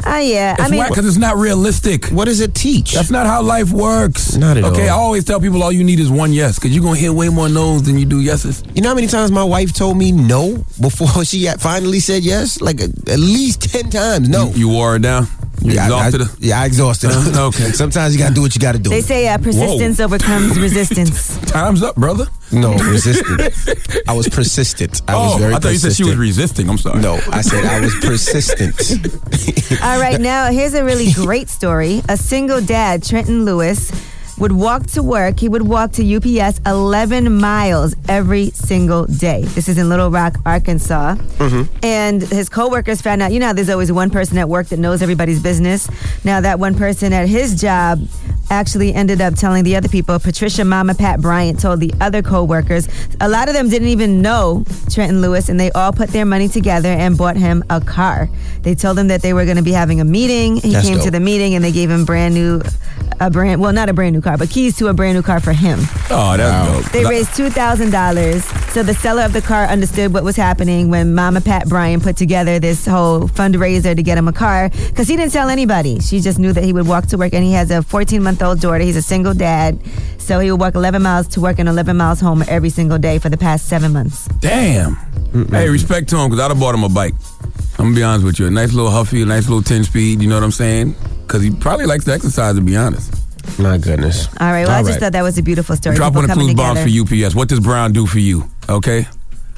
Ah, 0.06 0.20
yeah. 0.20 0.54
It's 0.54 0.62
I 0.62 0.70
mean, 0.70 0.86
because 0.88 1.06
it's 1.06 1.18
not 1.18 1.38
realistic. 1.38 2.06
What 2.08 2.26
does 2.26 2.40
it 2.40 2.56
teach? 2.56 2.94
That's 2.94 3.12
not 3.12 3.28
how 3.28 3.42
life 3.42 3.72
works. 3.72 4.36
Not 4.36 4.58
at 4.58 4.64
okay, 4.64 4.88
all. 4.88 5.00
I 5.00 5.04
always 5.04 5.24
tell 5.24 5.40
people 5.40 5.62
all 5.64 5.72
you 5.72 5.84
need 5.84 6.00
is 6.00 6.10
one 6.10 6.34
yes 6.34 6.58
because 6.58 6.74
you're 6.74 6.84
going 6.84 6.96
to 6.96 7.02
hear 7.02 7.14
way 7.14 7.30
more 7.30 7.50
no's 7.50 7.84
than 7.84 7.98
you 7.98 8.06
do 8.06 8.20
yeses. 8.20 8.64
You 8.74 8.82
know 8.82 8.90
how 8.90 8.96
many 8.96 9.08
times 9.08 9.32
my 9.32 9.44
wife 9.44 9.74
told 9.74 9.98
me 9.98 10.12
no 10.12 10.64
before 10.80 11.24
she 11.26 11.48
finally 11.60 12.00
said 12.00 12.24
yes? 12.24 12.62
Like 12.62 12.82
at 12.82 13.10
at 13.10 13.20
least 13.20 13.72
10 13.72 13.90
times. 13.90 14.30
No. 14.30 14.52
You 14.56 14.70
wore 14.70 14.94
her 14.94 15.00
down? 15.00 15.28
You 15.62 15.74
yeah, 15.74 15.84
I- 15.84 16.08
exhausted 16.08 16.22
I, 16.22 16.26
her? 16.26 16.32
yeah, 16.40 16.62
I 16.62 16.66
exhausted. 16.66 17.10
Uh, 17.12 17.48
okay. 17.48 17.72
Sometimes 17.74 18.14
you 18.14 18.20
got 18.20 18.30
to 18.30 18.34
do 18.36 18.42
what 18.42 18.56
you 18.56 18.62
got 18.62 18.74
to 18.74 18.80
do. 18.80 18.90
they 18.90 19.02
say 19.02 19.28
uh, 19.28 19.38
persistence 19.38 20.00
overcomes 20.00 20.58
resistance. 20.68 21.38
Time's 21.46 21.84
up, 21.84 21.96
brother. 21.96 22.26
no, 22.52 22.74
resistant. 22.76 23.42
I 24.08 24.14
was 24.14 24.28
persistent. 24.30 25.02
I 25.08 25.16
was 25.16 25.36
oh, 25.36 25.38
very 25.38 25.54
I 25.54 25.60
thought 25.60 25.72
you 25.72 25.78
said 25.78 25.94
she 25.94 26.04
was 26.04 26.16
resisting. 26.16 26.70
I'm 26.70 26.78
sorry. 26.78 27.00
No, 27.02 27.20
I 27.32 27.42
said 27.42 27.66
I 27.66 27.80
was 27.82 27.94
persistent. 28.02 28.76
All 29.84 30.00
right, 30.00 30.20
now 30.20 30.52
here's 30.52 30.74
a 30.74 30.84
really 30.84 31.12
great 31.12 31.50
story. 31.50 32.02
A 32.10 32.18
single 32.18 32.62
dad, 32.62 33.04
Trenton 33.04 33.46
Lewis, 33.46 33.92
would 34.40 34.52
walk 34.54 34.88
to 34.88 35.04
work. 35.04 35.40
He 35.40 35.50
would 35.50 35.62
walk 35.62 35.92
to 35.94 36.16
UPS 36.16 36.62
11 36.66 37.40
miles 37.40 37.96
every 38.08 38.52
single 38.52 39.06
day. 39.06 39.44
This 39.44 39.68
is 39.68 39.78
in 39.78 39.90
Little 39.90 40.10
Rock, 40.10 40.38
Arkansas. 40.46 41.16
Mm-hmm. 41.16 41.78
And 41.84 42.22
his 42.22 42.50
coworkers 42.50 43.02
found 43.02 43.22
out, 43.22 43.32
you 43.32 43.40
know, 43.40 43.54
there's 43.54 43.70
always 43.70 43.92
one 43.92 44.10
person 44.10 44.38
at 44.38 44.48
work 44.48 44.68
that 44.68 44.80
knows 44.80 45.02
everybody's 45.02 45.42
business. 45.42 45.90
Now, 46.24 46.42
that 46.42 46.60
one 46.60 46.76
person 46.76 47.14
at 47.14 47.28
his 47.28 47.60
job 47.60 48.00
actually 48.50 48.94
ended 48.94 49.22
up 49.22 49.36
telling 49.36 49.64
the 49.64 49.76
other 49.76 49.90
people. 49.90 50.18
Patricia 50.20 50.66
Mama 50.66 50.96
Pat 50.96 51.22
Bryant 51.22 51.60
told 51.60 51.80
the 51.80 51.94
other 52.02 52.22
co-workers. 52.22 52.88
A 53.22 53.30
lot 53.30 53.48
of 53.48 53.54
them 53.54 53.70
didn't 53.70 53.90
even 53.90 54.22
know 54.22 54.64
Trenton 54.90 55.22
Lewis, 55.22 55.50
and 55.50 55.60
they 55.60 55.72
all 55.72 55.92
put 55.92 56.10
their 56.10 56.26
money 56.26 56.48
together 56.48 56.90
and 56.90 57.18
bought 57.18 57.38
him 57.38 57.64
a 57.70 57.82
car. 57.82 58.30
They 58.62 58.76
told 58.76 58.98
him 58.98 59.08
that 59.08 59.22
they 59.22 59.34
were 59.34 59.46
going 59.46 59.58
to 59.58 59.64
be 59.64 59.72
having 59.72 60.02
a 60.02 60.06
meeting. 60.06 60.58
He 60.58 60.72
That's 60.74 60.88
came 60.88 61.00
to 61.00 61.12
the 61.12 61.20
meeting, 61.20 61.56
and 61.56 61.64
they 61.64 61.72
gave 61.72 61.90
him 61.90 62.06
brand 62.06 62.34
new, 62.34 62.62
a 63.20 63.30
brand 63.30 63.62
well, 63.62 63.74
not 63.74 63.90
a 63.90 63.94
brand 63.94 64.14
new 64.16 64.22
car, 64.22 64.38
but 64.38 64.50
keys 64.50 64.78
to 64.78 64.88
a 64.88 64.94
brand 64.94 65.16
new 65.16 65.22
car 65.24 65.40
for 65.40 65.54
him. 65.54 65.80
Oh, 66.10 66.36
that's 66.38 66.84
dope. 66.84 66.92
They 66.92 67.06
raised 67.06 67.36
two 67.36 67.50
thousand 67.50 67.92
dollars. 67.92 68.46
So 68.74 68.84
the 68.84 68.94
seller 68.94 69.24
of 69.24 69.34
the 69.34 69.42
car 69.42 69.66
understood 69.66 70.14
what 70.14 70.24
was 70.24 70.36
happening 70.36 70.90
when 70.90 71.16
Mama 71.16 71.42
Pat 71.42 71.68
Bryant 71.68 72.04
put 72.04 72.18
together 72.18 72.60
this 72.60 72.86
whole 72.86 73.28
fundraiser 73.28 73.96
to 73.96 74.04
get 74.04 74.18
him 74.18 74.28
a 74.28 74.34
car 74.34 74.70
because 74.70 75.08
he 75.08 75.16
didn't 75.16 75.32
tell 75.32 75.50
anybody. 75.50 76.00
She 76.00 76.20
just 76.20 76.40
knew 76.40 76.54
that 76.54 76.64
he 76.64 76.74
would 76.74 76.88
walk 76.88 77.08
to 77.08 77.18
work, 77.18 77.34
and 77.34 77.44
he 77.44 77.54
has 77.54 77.72
a 77.72 77.82
14 77.82 78.22
month 78.22 78.39
old 78.42 78.60
daughter. 78.60 78.84
He's 78.84 78.96
a 78.98 79.02
single 79.02 79.34
dad, 79.34 79.80
so 80.18 80.40
he 80.40 80.52
would 80.52 80.60
walk 80.60 80.76
11 80.76 81.02
miles 81.02 81.28
to 81.30 81.42
work 81.42 81.60
and 81.60 81.68
11 81.70 81.96
miles 81.98 82.20
home 82.20 82.44
every 82.48 82.70
single 82.70 82.98
day 82.98 83.20
for 83.20 83.30
the 83.30 83.38
past 83.38 83.68
seven 83.68 83.94
months. 83.94 84.26
Damn. 84.40 84.96
Hey, 85.50 85.70
respect 85.70 86.10
to 86.10 86.18
him 86.18 86.30
because 86.30 86.44
I'd 86.44 86.50
have 86.52 86.60
bought 86.60 86.76
him 86.76 86.84
a 86.84 86.90
bike. 86.90 87.14
I'm 87.78 87.86
gonna 87.86 87.96
be 87.96 88.04
honest 88.04 88.26
with 88.26 88.40
you. 88.40 88.48
A 88.48 88.52
nice 88.52 88.74
little 88.74 88.92
Huffy, 88.92 89.22
a 89.22 89.26
nice 89.26 89.48
little 89.48 89.62
10 89.62 89.84
speed. 89.86 90.22
You 90.22 90.28
know 90.28 90.36
what 90.36 90.44
I'm 90.44 90.52
saying? 90.52 90.96
Because 91.26 91.42
he 91.44 91.52
probably 91.52 91.86
likes 91.86 92.04
to 92.06 92.14
exercise. 92.14 92.56
To 92.56 92.62
be 92.62 92.76
honest, 92.76 93.14
My 93.60 93.78
goodness. 93.78 94.28
All 94.40 94.52
right. 94.52 94.66
Well, 94.66 94.72
I 94.72 94.78
All 94.78 94.84
just 94.84 94.92
right. 94.92 95.00
thought 95.00 95.14
that 95.14 95.22
was 95.24 95.38
a 95.38 95.44
beautiful 95.44 95.76
story. 95.76 95.96
drop 95.96 96.12
People 96.14 96.24
one 96.24 96.30
of 96.30 96.36
coming 96.36 96.56
clues 96.56 96.56
bombs 96.56 96.80
for 96.82 96.90
UPS. 97.26 97.36
What 97.36 97.48
does 97.48 97.60
Brown 97.62 97.94
do 97.94 98.06
for 98.06 98.20
you? 98.20 98.44
Okay. 98.68 99.08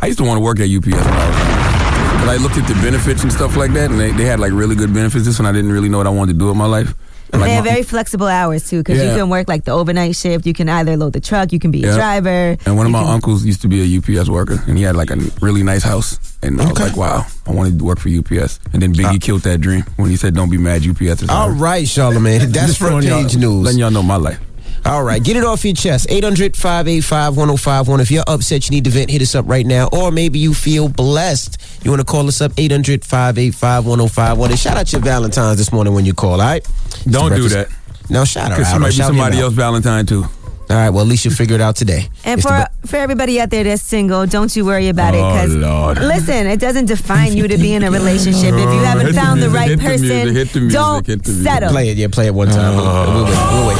I 0.01 0.07
used 0.07 0.19
to 0.19 0.25
want 0.25 0.37
to 0.37 0.43
work 0.43 0.59
at 0.59 0.69
UPS 0.69 0.87
when 0.87 0.95
I 0.95 1.27
was 1.29 1.37
young. 1.37 2.19
But 2.21 2.29
I 2.29 2.37
looked 2.37 2.57
at 2.57 2.67
the 2.67 2.75
benefits 2.75 3.23
and 3.23 3.31
stuff 3.31 3.55
like 3.57 3.73
that, 3.73 3.89
and 3.89 3.99
they, 3.99 4.11
they 4.11 4.25
had 4.25 4.39
like 4.39 4.51
really 4.51 4.75
good 4.75 4.93
benefits. 4.93 5.25
This 5.25 5.39
one 5.39 5.47
I 5.47 5.51
didn't 5.51 5.71
really 5.71 5.89
know 5.89 5.97
what 5.97 6.05
I 6.07 6.11
wanted 6.11 6.33
to 6.33 6.39
do 6.39 6.47
with 6.47 6.57
my 6.57 6.65
life. 6.67 6.93
Like, 7.33 7.43
they 7.43 7.53
have 7.55 7.63
very 7.63 7.83
flexible 7.83 8.27
hours 8.27 8.69
too, 8.69 8.79
because 8.79 8.97
you 9.01 9.09
can 9.15 9.29
work 9.29 9.47
like 9.47 9.63
the 9.63 9.71
overnight 9.71 10.15
shift. 10.15 10.45
You 10.45 10.53
can 10.53 10.67
either 10.69 10.97
load 10.97 11.13
the 11.13 11.21
truck, 11.21 11.51
you 11.53 11.59
can 11.59 11.71
be 11.71 11.79
Yeah. 11.79 11.93
a 11.93 11.95
driver. 11.95 12.57
And 12.65 12.75
one 12.77 12.85
of 12.85 12.91
my 12.91 13.03
can- 13.03 13.13
uncles 13.13 13.45
used 13.45 13.61
to 13.61 13.67
be 13.67 13.81
a 13.81 13.85
UPS 13.85 14.29
worker, 14.29 14.61
and 14.67 14.77
he 14.77 14.83
had 14.83 14.95
like 14.95 15.11
a 15.11 15.17
really 15.41 15.63
nice 15.63 15.83
house. 15.83 16.19
And 16.43 16.59
I 16.61 16.69
was 16.69 16.79
like, 16.79 16.97
wow, 16.97 17.25
I 17.47 17.51
wanted 17.51 17.77
to 17.79 17.85
work 17.85 17.99
for 17.99 18.09
UPS. 18.09 18.59
And 18.73 18.81
then 18.81 18.93
Biggie 18.93 19.15
uh, 19.15 19.19
killed 19.19 19.41
that 19.43 19.61
dream 19.61 19.83
when 19.97 20.09
he 20.09 20.15
said, 20.17 20.33
don't 20.35 20.49
be 20.49 20.57
mad, 20.57 20.83
UPS 20.85 21.21
is 21.23 21.29
All 21.29 21.47
hard." 21.49 21.59
right, 21.59 21.87
Charlemagne. 21.87 22.41
That's 22.51 22.77
front 22.77 23.05
page 23.05 23.37
news. 23.37 23.63
Letting 23.65 23.79
y'all 23.79 23.91
know 23.91 24.03
my 24.03 24.15
life. 24.17 24.39
All 24.83 25.03
right, 25.03 25.23
get 25.23 25.37
it 25.37 25.43
off 25.43 25.63
your 25.63 25.75
chest. 25.75 26.07
800 26.09 26.57
585 26.57 27.37
1051. 27.37 27.99
If 27.99 28.09
you're 28.09 28.23
upset, 28.25 28.65
you 28.67 28.71
need 28.71 28.83
to 28.85 28.89
vent, 28.89 29.11
hit 29.11 29.21
us 29.21 29.35
up 29.35 29.45
right 29.47 29.63
now. 29.65 29.87
Or 29.91 30.09
maybe 30.09 30.39
you 30.39 30.55
feel 30.55 30.89
blessed. 30.89 31.57
You 31.83 31.91
want 31.91 31.99
to 32.01 32.05
call 32.05 32.27
us 32.27 32.41
up 32.41 32.51
800 32.57 33.05
585 33.05 33.85
1051. 33.85 34.49
And 34.49 34.59
shout 34.59 34.77
out 34.77 34.91
your 34.91 35.01
Valentine's 35.01 35.59
this 35.59 35.71
morning 35.71 35.93
when 35.93 36.05
you 36.05 36.15
call, 36.15 36.31
all 36.31 36.39
right? 36.39 36.67
Don't 37.09 37.35
do 37.35 37.49
that. 37.49 37.67
No, 38.09 38.25
shout 38.25 38.51
out. 38.51 38.57
Because 38.57 38.71
she 38.73 38.79
might 38.79 38.87
be 38.89 38.95
somebody 38.95 39.37
out. 39.37 39.43
else 39.43 39.53
Valentine 39.53 40.05
too. 40.05 40.25
All 40.69 40.77
right, 40.77 40.89
well, 40.89 41.01
at 41.01 41.07
least 41.07 41.25
you'll 41.25 41.33
figure 41.33 41.55
it 41.55 41.61
out 41.61 41.75
today. 41.75 42.07
And 42.23 42.39
It's 42.39 42.47
for 42.47 42.53
the 42.81 42.87
for 42.87 42.95
everybody 42.95 43.41
out 43.41 43.49
there 43.49 43.63
that's 43.65 43.81
single, 43.81 44.25
don't 44.25 44.55
you 44.55 44.63
worry 44.65 44.87
about 44.87 45.13
it. 45.13 45.17
Oh, 45.19 45.33
Because 45.33 45.53
Lord. 45.55 45.97
listen, 45.99 46.47
it 46.47 46.61
doesn't 46.61 46.85
define 46.85 47.33
you 47.35 47.47
to 47.49 47.57
be 47.57 47.73
in 47.73 47.83
a 47.83 47.91
relationship. 47.91 48.53
If 48.53 48.59
you 48.59 48.79
Oh, 48.79 48.83
haven't 48.85 49.07
hit 49.07 49.15
the 49.15 49.21
found 49.21 49.41
the 49.41 49.49
music, 49.49 49.59
right 49.59 49.69
hit 49.69 49.79
the 49.79 49.85
person, 49.85 50.01
music, 50.07 50.51
the 50.53 50.59
music, 50.61 50.79
don't 50.79 51.05
hit 51.07 51.23
the 51.23 51.31
music. 51.31 51.43
settle. 51.51 51.69
Play 51.71 51.89
it, 51.89 51.97
yeah, 51.97 52.07
play 52.09 52.27
it 52.27 52.33
one 52.33 52.47
time. 52.47 52.75
We'll, 52.77 52.85
we'll 52.85 53.25
wait. 53.25 53.35
We'll 53.51 53.67
wait. 53.67 53.77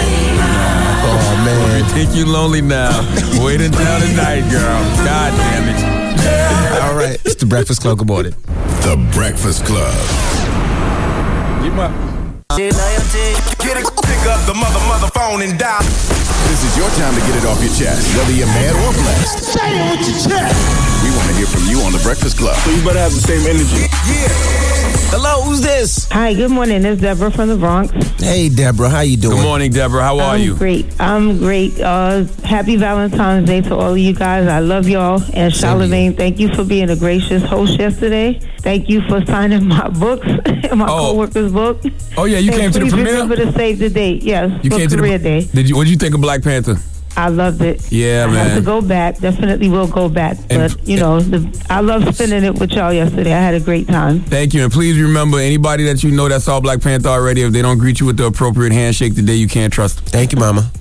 Oh, 1.04 1.42
man. 1.46 1.86
Think 1.92 2.14
you 2.16 2.26
lonely 2.26 2.62
now. 2.62 2.92
Wait 3.44 3.62
until 3.62 4.00
tonight, 4.02 4.42
girl. 4.52 4.84
God 5.06 5.32
damn 5.38 5.70
it. 5.70 6.82
All 6.84 6.96
right, 6.96 7.18
it's 7.26 7.36
the 7.36 7.46
Breakfast 7.46 7.82
Club. 7.82 8.00
Good 8.00 8.08
morning. 8.08 8.34
The 8.84 8.98
Breakfast 9.14 9.66
Club. 9.66 9.96
You 11.64 11.72
might- 11.72 12.11
Get 12.58 13.78
it, 13.78 13.88
pick 14.04 14.28
up 14.28 14.46
the 14.46 14.54
mother, 14.54 14.80
mother 14.88 15.08
phone 15.14 15.42
and 15.42 15.58
dial. 15.58 15.82
This 16.50 16.64
is 16.66 16.78
your 16.78 16.90
time 17.00 17.16
to 17.16 17.22
get 17.22 17.36
it 17.36 17.46
off 17.46 17.64
your 17.64 17.74
chest, 17.74 18.16
whether 18.18 18.34
you're 18.34 18.48
mad 18.48 18.76
or 18.76 18.94
blessed. 18.94 19.54
Say 19.54 19.80
it 19.80 20.00
with 20.00 20.10
your 20.10 20.38
chest. 20.38 20.91
We 21.04 21.10
want 21.12 21.28
to 21.30 21.36
hear 21.36 21.48
from 21.48 21.64
you 21.66 21.80
on 21.82 21.92
The 21.92 22.00
Breakfast 22.04 22.38
Club. 22.38 22.56
So 22.58 22.70
you 22.72 22.84
better 22.86 23.00
have 23.00 23.12
the 23.14 23.22
same 23.22 23.42
energy. 23.48 23.82
Yeah. 24.06 24.68
Hello, 25.14 25.42
who's 25.42 25.62
this? 25.62 26.08
Hi, 26.12 26.34
good 26.34 26.52
morning. 26.52 26.86
It's 26.86 27.02
Deborah 27.02 27.32
from 27.32 27.50
the 27.50 27.58
Bronx. 27.58 27.92
Hey, 28.22 28.48
Deborah. 28.50 28.90
How 28.90 29.02
you 29.02 29.18
doing? 29.18 29.38
Good 29.38 29.44
morning, 29.44 29.72
Deborah. 29.72 30.02
How 30.04 30.20
are 30.20 30.36
I'm 30.36 30.42
you? 30.42 30.56
great. 30.56 30.86
I'm 31.02 31.38
great. 31.38 31.80
Uh, 31.82 32.24
happy 32.46 32.76
Valentine's 32.78 33.48
Day 33.48 33.62
to 33.62 33.76
all 33.76 33.92
of 33.92 33.98
you 33.98 34.14
guys. 34.14 34.48
I 34.48 34.60
love 34.60 34.88
y'all. 34.88 35.22
And 35.34 35.54
Charlemagne, 35.54 36.16
thank 36.16 36.40
you 36.40 36.54
for 36.54 36.64
being 36.64 36.90
a 36.90 36.96
gracious 36.96 37.44
host 37.44 37.78
yesterday. 37.80 38.40
Thank 38.60 38.88
you 38.90 39.02
for 39.10 39.26
signing 39.26 39.68
my 39.68 39.90
books, 39.90 40.28
and 40.28 40.72
my 40.80 40.86
Oh. 40.88 41.12
co-worker's 41.12 41.52
book. 41.52 41.82
Oh, 42.16 42.26
yeah, 42.26 42.38
you 42.38 42.52
And 42.52 42.60
came 42.62 42.72
to 42.72 42.80
the 42.80 42.86
please 42.86 42.94
premiere? 42.94 43.14
remember 43.14 43.36
to 43.38 43.52
save 43.54 43.80
the 43.80 43.90
date. 43.90 44.24
Yes, 44.24 44.52
You 44.64 44.70
for 44.70 44.78
came 44.78 44.88
to 44.90 44.98
career 44.98 45.18
the 45.18 45.24
day. 45.24 45.42
Did 45.46 45.68
you? 45.68 45.76
What 45.76 45.86
did 45.86 45.92
you 45.92 45.98
think 45.98 46.16
of 46.16 46.22
Black 46.22 46.42
Panther? 46.44 46.78
I 47.18 47.28
loved 47.30 47.62
it. 47.62 47.92
Yeah, 47.92 48.26
I 48.30 48.34
have 48.36 48.56
to 48.58 48.62
go 48.62 48.82
back. 48.82 49.18
Definitely 49.20 49.70
will 49.70 49.88
go 49.88 50.08
back. 50.10 50.38
And- 50.50 50.72
But 50.74 50.88
you 50.88 50.98
know, 50.98 51.20
the, 51.20 51.66
I 51.70 51.82
love 51.82 52.14
spending 52.16 52.44
it 52.44 52.56
with 52.58 52.72
y'all 52.72 52.94
yesterday. 52.94 53.34
I 53.34 53.40
had 53.42 53.54
a 53.54 53.60
great 53.60 53.88
time. 53.88 54.22
Thank 54.22 54.54
you, 54.54 54.64
and 54.64 54.72
please 54.72 55.00
remember 55.00 55.38
anybody 55.40 55.84
that 55.86 56.04
you 56.04 56.12
know 56.12 56.30
that 56.30 56.42
saw 56.42 56.60
Black 56.60 56.82
Panther 56.82 57.10
already. 57.10 57.42
If 57.42 57.52
they 57.52 57.62
don't 57.62 57.78
greet 57.78 58.00
you 58.00 58.06
with 58.06 58.18
the 58.18 58.26
appropriate 58.26 58.72
handshake 58.74 59.16
today, 59.16 59.36
you 59.36 59.48
can't 59.48 59.72
trust 59.74 59.98
them. 59.98 60.06
Thank 60.06 60.32
you, 60.32 60.40
Mama. 60.40 60.72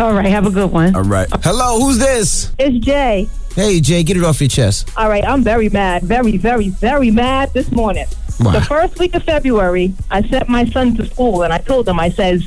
All 0.00 0.12
right, 0.12 0.26
have 0.26 0.46
a 0.46 0.50
good 0.50 0.72
one. 0.72 0.94
All 0.96 1.02
right. 1.04 1.28
Hello, 1.44 1.78
who's 1.80 1.98
this? 1.98 2.52
It's 2.58 2.84
Jay. 2.84 3.28
Hey, 3.54 3.80
Jay, 3.80 4.02
get 4.02 4.16
it 4.16 4.24
off 4.24 4.40
your 4.40 4.48
chest. 4.48 4.90
All 4.96 5.08
right, 5.08 5.24
I'm 5.24 5.42
very 5.42 5.68
mad, 5.68 6.02
very, 6.02 6.36
very, 6.36 6.68
very 6.70 7.10
mad 7.12 7.52
this 7.54 7.70
morning. 7.70 8.06
Why? 8.38 8.52
The 8.58 8.64
first 8.64 8.98
week 8.98 9.14
of 9.16 9.22
February, 9.24 9.94
I 10.10 10.22
sent 10.28 10.48
my 10.48 10.64
son 10.66 10.96
to 10.96 11.06
school 11.06 11.42
and 11.42 11.52
I 11.52 11.58
told 11.58 11.88
him, 11.88 11.98
I 11.98 12.08
says, 12.10 12.46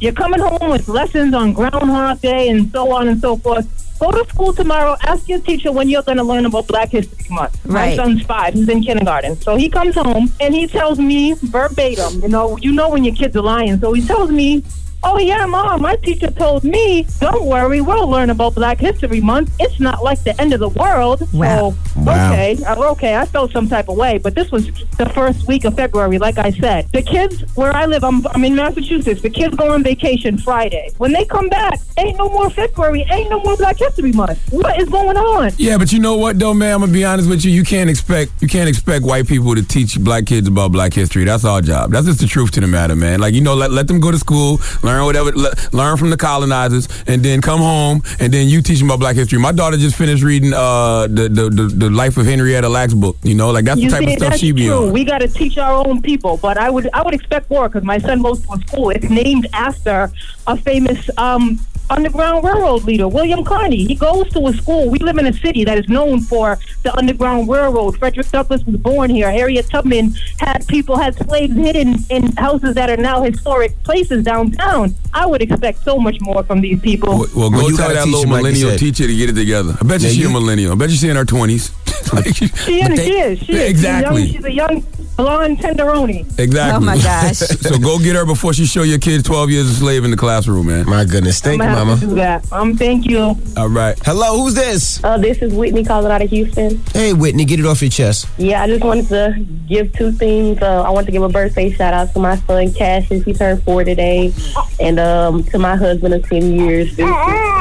you're 0.00 0.12
coming 0.12 0.40
home 0.40 0.70
with 0.70 0.88
lessons 0.88 1.34
on 1.34 1.52
Groundhog 1.52 2.20
Day 2.20 2.48
and 2.48 2.70
so 2.70 2.92
on 2.92 3.08
and 3.08 3.20
so 3.20 3.36
forth. 3.36 3.66
Go 3.98 4.10
to 4.12 4.28
school 4.28 4.52
tomorrow. 4.52 4.94
Ask 5.02 5.26
your 5.28 5.40
teacher 5.40 5.72
when 5.72 5.88
you're 5.88 6.02
going 6.02 6.18
to 6.18 6.22
learn 6.22 6.44
about 6.44 6.66
Black 6.66 6.90
History 6.90 7.26
Month. 7.30 7.58
Right. 7.64 7.96
My 7.96 8.04
son's 8.04 8.22
five. 8.22 8.52
He's 8.52 8.68
in 8.68 8.82
kindergarten. 8.82 9.36
So 9.40 9.56
he 9.56 9.70
comes 9.70 9.94
home 9.94 10.30
and 10.38 10.54
he 10.54 10.66
tells 10.66 10.98
me 10.98 11.32
verbatim, 11.34 12.20
you 12.20 12.28
know, 12.28 12.58
you 12.58 12.72
know 12.72 12.90
when 12.90 13.04
your 13.04 13.14
kids 13.14 13.34
are 13.36 13.42
lying. 13.42 13.80
So 13.80 13.94
he 13.94 14.06
tells 14.06 14.30
me, 14.30 14.62
Oh 15.08 15.18
yeah, 15.18 15.46
mom. 15.46 15.82
My 15.82 15.94
teacher 15.96 16.32
told 16.32 16.64
me, 16.64 17.06
"Don't 17.20 17.44
worry, 17.44 17.80
we'll 17.80 18.08
learn 18.08 18.28
about 18.30 18.56
Black 18.56 18.78
History 18.80 19.20
Month. 19.20 19.54
It's 19.60 19.78
not 19.78 20.02
like 20.02 20.20
the 20.24 20.38
end 20.40 20.52
of 20.52 20.58
the 20.58 20.68
world." 20.70 21.20
Wow. 21.32 21.70
So 21.70 21.76
Wow. 22.02 22.32
okay, 22.32 22.56
uh, 22.64 22.90
okay. 22.92 23.16
I 23.16 23.24
felt 23.24 23.52
some 23.52 23.68
type 23.68 23.88
of 23.88 23.96
way, 23.96 24.18
but 24.18 24.34
this 24.34 24.50
was 24.50 24.66
the 24.98 25.08
first 25.10 25.46
week 25.46 25.64
of 25.64 25.76
February. 25.76 26.18
Like 26.18 26.38
I 26.38 26.50
said, 26.50 26.88
the 26.92 27.02
kids 27.02 27.40
where 27.54 27.72
I 27.74 27.86
live, 27.86 28.02
I'm, 28.04 28.26
I'm 28.34 28.44
in 28.44 28.56
Massachusetts. 28.56 29.22
The 29.22 29.30
kids 29.30 29.54
go 29.56 29.72
on 29.72 29.82
vacation 29.84 30.36
Friday. 30.38 30.90
When 30.98 31.12
they 31.12 31.24
come 31.24 31.48
back, 31.48 31.78
ain't 31.98 32.18
no 32.18 32.28
more 32.28 32.50
February. 32.50 33.06
Ain't 33.10 33.30
no 33.30 33.40
more 33.42 33.56
Black 33.56 33.78
History 33.78 34.12
Month. 34.12 34.52
What 34.52 34.78
is 34.80 34.88
going 34.88 35.16
on? 35.16 35.52
Yeah, 35.56 35.78
but 35.78 35.92
you 35.92 36.00
know 36.00 36.16
what 36.16 36.38
though, 36.38 36.52
man? 36.52 36.74
I'm 36.74 36.80
gonna 36.80 36.92
be 36.92 37.04
honest 37.04 37.28
with 37.28 37.44
you. 37.44 37.52
You 37.52 37.62
can't 37.62 37.88
expect 37.88 38.32
you 38.42 38.48
can't 38.48 38.68
expect 38.68 39.04
white 39.04 39.28
people 39.28 39.54
to 39.54 39.62
teach 39.62 39.98
black 40.00 40.26
kids 40.26 40.48
about 40.48 40.72
black 40.72 40.92
history. 40.92 41.22
That's 41.24 41.44
our 41.44 41.62
job. 41.62 41.92
That's 41.92 42.06
just 42.06 42.20
the 42.20 42.26
truth 42.26 42.50
to 42.52 42.60
the 42.60 42.66
matter, 42.66 42.96
man. 42.96 43.20
Like 43.20 43.34
you 43.34 43.40
know, 43.40 43.54
let, 43.54 43.70
let 43.70 43.86
them 43.86 44.00
go 44.00 44.10
to 44.10 44.18
school, 44.18 44.60
learn 44.82 44.95
whatever, 45.04 45.32
le- 45.32 45.54
learn 45.72 45.96
from 45.96 46.10
the 46.10 46.16
colonizers, 46.16 46.88
and 47.06 47.22
then 47.22 47.40
come 47.40 47.60
home, 47.60 48.02
and 48.20 48.32
then 48.32 48.48
you 48.48 48.62
teach 48.62 48.78
them 48.78 48.88
about 48.88 49.00
black 49.00 49.16
history. 49.16 49.38
My 49.38 49.52
daughter 49.52 49.76
just 49.76 49.96
finished 49.96 50.22
reading 50.22 50.52
uh 50.54 51.06
the 51.08 51.28
the, 51.28 51.50
the, 51.50 51.62
the 51.74 51.90
life 51.90 52.16
of 52.16 52.26
Henrietta 52.26 52.68
Lacks 52.68 52.94
book. 52.94 53.16
You 53.22 53.34
know, 53.34 53.50
like 53.50 53.64
that's 53.64 53.80
You 53.80 53.90
the 53.90 53.96
type 53.96 54.06
see, 54.08 54.12
of 54.14 54.18
stuff 54.18 54.36
she 54.36 54.52
be 54.52 54.66
true. 54.66 54.86
on. 54.86 54.92
We 54.92 55.04
got 55.04 55.18
to 55.18 55.28
teach 55.28 55.58
our 55.58 55.86
own 55.86 56.00
people, 56.02 56.36
but 56.38 56.56
I 56.58 56.70
would 56.70 56.88
I 56.92 57.02
would 57.02 57.14
expect 57.14 57.50
more 57.50 57.68
because 57.68 57.84
my 57.84 57.98
son 57.98 58.22
goes 58.22 58.40
to 58.46 58.52
a 58.54 58.58
school. 58.60 58.90
It's 58.90 59.08
named 59.10 59.46
after 59.52 60.10
a 60.46 60.56
famous 60.56 61.10
um, 61.18 61.58
Underground 61.88 62.44
Railroad 62.44 62.84
leader, 62.84 63.08
William 63.08 63.44
Carney. 63.44 63.84
He 63.84 63.94
goes 63.94 64.30
to 64.32 64.46
a 64.48 64.52
school. 64.52 64.90
We 64.90 64.98
live 64.98 65.18
in 65.18 65.26
a 65.26 65.32
city 65.32 65.64
that 65.64 65.78
is 65.78 65.88
known 65.88 66.20
for 66.20 66.58
the 66.82 66.96
Underground 66.96 67.48
Railroad. 67.48 67.98
Frederick 67.98 68.28
Douglass 68.30 68.64
was 68.64 68.76
born 68.76 69.10
here. 69.10 69.30
Harriet 69.30 69.68
Tubman 69.70 70.14
had 70.38 70.66
people 70.66 70.96
had 70.98 71.14
slaves 71.14 71.54
hidden 71.54 71.96
in 72.10 72.34
houses 72.36 72.74
that 72.74 72.90
are 72.90 72.96
now 72.96 73.22
historic 73.22 73.80
places 73.84 74.24
downtown. 74.24 74.94
I 75.14 75.26
would 75.26 75.42
expect 75.42 75.82
so 75.84 75.98
much 75.98 76.20
more 76.20 76.42
from 76.42 76.60
these 76.60 76.80
people. 76.80 77.10
Well, 77.10 77.26
well, 77.36 77.50
Well, 77.50 77.60
go 77.62 77.68
you 77.68 77.76
tell 77.76 77.88
that 77.88 78.04
little 78.06 78.22
them, 78.22 78.30
like 78.30 78.42
millennial 78.42 78.76
teacher 78.76 79.06
to 79.06 79.14
get 79.16 79.30
it 79.30 79.34
together. 79.34 79.76
I 79.80 79.84
bet 79.84 80.00
you 80.00 80.08
Yeah, 80.08 80.14
she 80.14 80.24
a 80.24 80.28
millennial. 80.30 80.72
I 80.72 80.74
bet 80.74 80.90
you 80.90 80.96
she's 80.96 81.04
in 81.04 81.16
her 81.16 81.24
twenties. 81.24 81.72
She, 82.06 82.44
is, 82.44 83.00
she 83.00 83.18
is. 83.18 83.38
She 83.40 83.52
is. 83.52 83.70
Exactly. 83.70 84.26
She's 84.26 84.34
young, 84.34 84.42
she's 84.42 84.44
a 84.44 84.52
young 84.52 84.82
blonde 85.16 85.58
tenderoni. 85.58 86.20
exactly. 86.38 86.76
Oh 86.76 86.80
my 86.80 86.96
gosh. 86.98 87.36
so 87.38 87.78
go 87.78 87.98
get 87.98 88.16
her 88.16 88.24
before 88.26 88.52
she 88.52 88.66
show 88.66 88.82
your 88.82 88.98
kids 88.98 89.24
12 89.24 89.50
years 89.50 89.70
a 89.70 89.74
slave 89.74 90.04
in 90.04 90.10
the 90.10 90.16
classroom, 90.16 90.66
man. 90.66 90.86
My 90.86 91.04
goodness. 91.04 91.40
Thank 91.40 91.62
I'm 91.62 91.68
you, 91.68 91.74
gonna 91.74 91.90
have 91.90 92.00
to 92.00 92.06
Mama. 92.06 92.14
do 92.14 92.20
that. 92.20 92.52
Um, 92.52 92.76
thank 92.76 93.06
you. 93.06 93.36
All 93.56 93.68
right. 93.68 93.98
Hello, 94.04 94.38
who's 94.38 94.54
this? 94.54 95.02
Uh, 95.02 95.18
this 95.18 95.38
is 95.38 95.52
Whitney 95.54 95.84
calling 95.84 96.12
out 96.12 96.22
of 96.22 96.30
Houston. 96.30 96.80
Hey, 96.92 97.12
Whitney, 97.12 97.44
get 97.44 97.60
it 97.60 97.66
off 97.66 97.80
your 97.82 97.90
chest. 97.90 98.26
Yeah, 98.38 98.62
I 98.62 98.66
just 98.66 98.84
wanted 98.84 99.08
to 99.08 99.46
give 99.68 99.92
two 99.94 100.12
things. 100.12 100.60
Uh, 100.60 100.82
I 100.82 100.90
want 100.90 101.06
to 101.06 101.12
give 101.12 101.22
a 101.22 101.28
birthday 101.28 101.70
shout 101.70 101.94
out 101.94 102.12
to 102.12 102.18
my 102.18 102.36
son 102.36 102.72
Cassius. 102.72 103.24
He 103.24 103.32
turned 103.32 103.62
four 103.62 103.84
today, 103.84 104.32
and 104.80 104.98
um, 105.00 105.44
to 105.44 105.58
my 105.58 105.76
husband 105.76 106.14
of 106.14 106.28
ten 106.28 106.52
years. 106.52 106.98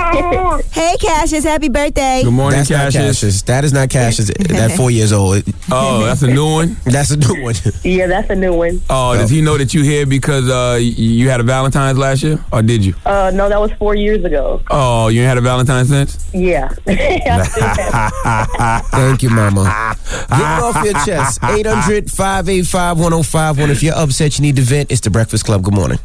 Hey, 0.71 0.95
Cassius, 1.00 1.43
happy 1.43 1.67
birthday. 1.69 2.21
Good 2.24 2.31
morning, 2.31 2.59
That's 2.59 2.69
not 2.69 2.77
Cassius. 2.93 3.19
Cassius. 3.19 3.41
That 3.43 3.63
is 3.65 3.74
not 3.74 3.89
Cassius. 3.89 4.27
that 4.50 4.71
four 4.77 4.89
years 4.91 5.12
old. 5.12 5.43
Oh, 5.71 6.05
that's 6.05 6.21
a 6.21 6.27
new 6.27 6.50
one. 6.50 6.77
That's 6.85 7.12
a 7.12 7.17
new 7.17 7.43
one. 7.43 7.44
yeah, 7.83 8.07
that's 8.07 8.29
a 8.29 8.35
new 8.35 8.53
one. 8.53 8.81
Oh, 8.89 9.15
does 9.15 9.29
he 9.29 9.41
know 9.41 9.57
that 9.57 9.73
you 9.73 9.83
here 9.83 10.05
because 10.05 10.49
uh, 10.49 10.77
you 10.81 11.29
had 11.29 11.39
a 11.39 11.43
Valentine's 11.43 11.97
last 11.97 12.23
year, 12.23 12.43
or 12.51 12.61
did 12.61 12.83
you? 12.83 12.93
Uh, 13.05 13.31
no, 13.33 13.49
that 13.49 13.59
was 13.59 13.71
four 13.73 13.95
years 13.95 14.23
ago. 14.23 14.61
Oh, 14.69 15.07
you 15.09 15.21
ain't 15.21 15.29
had 15.29 15.37
a 15.37 15.41
Valentine's 15.41 15.89
since? 15.89 16.33
Yeah. 16.33 16.69
I 16.87 17.43
still 17.43 17.67
have- 17.67 18.85
Thank 18.91 19.23
you, 19.23 19.29
Mama. 19.29 19.95
Get 20.29 20.39
it 20.39 20.41
off 20.41 20.83
your 20.85 20.93
chest. 21.05 21.39
800 21.43 22.09
585 22.11 22.97
1051. 22.99 23.69
If 23.71 23.83
you're 23.83 23.95
upset, 23.95 24.37
you 24.37 24.43
need 24.43 24.55
to 24.55 24.61
vent. 24.61 24.91
It's 24.91 25.01
The 25.01 25.09
Breakfast 25.09 25.45
Club. 25.45 25.63
Good 25.63 25.73
morning. 25.73 25.99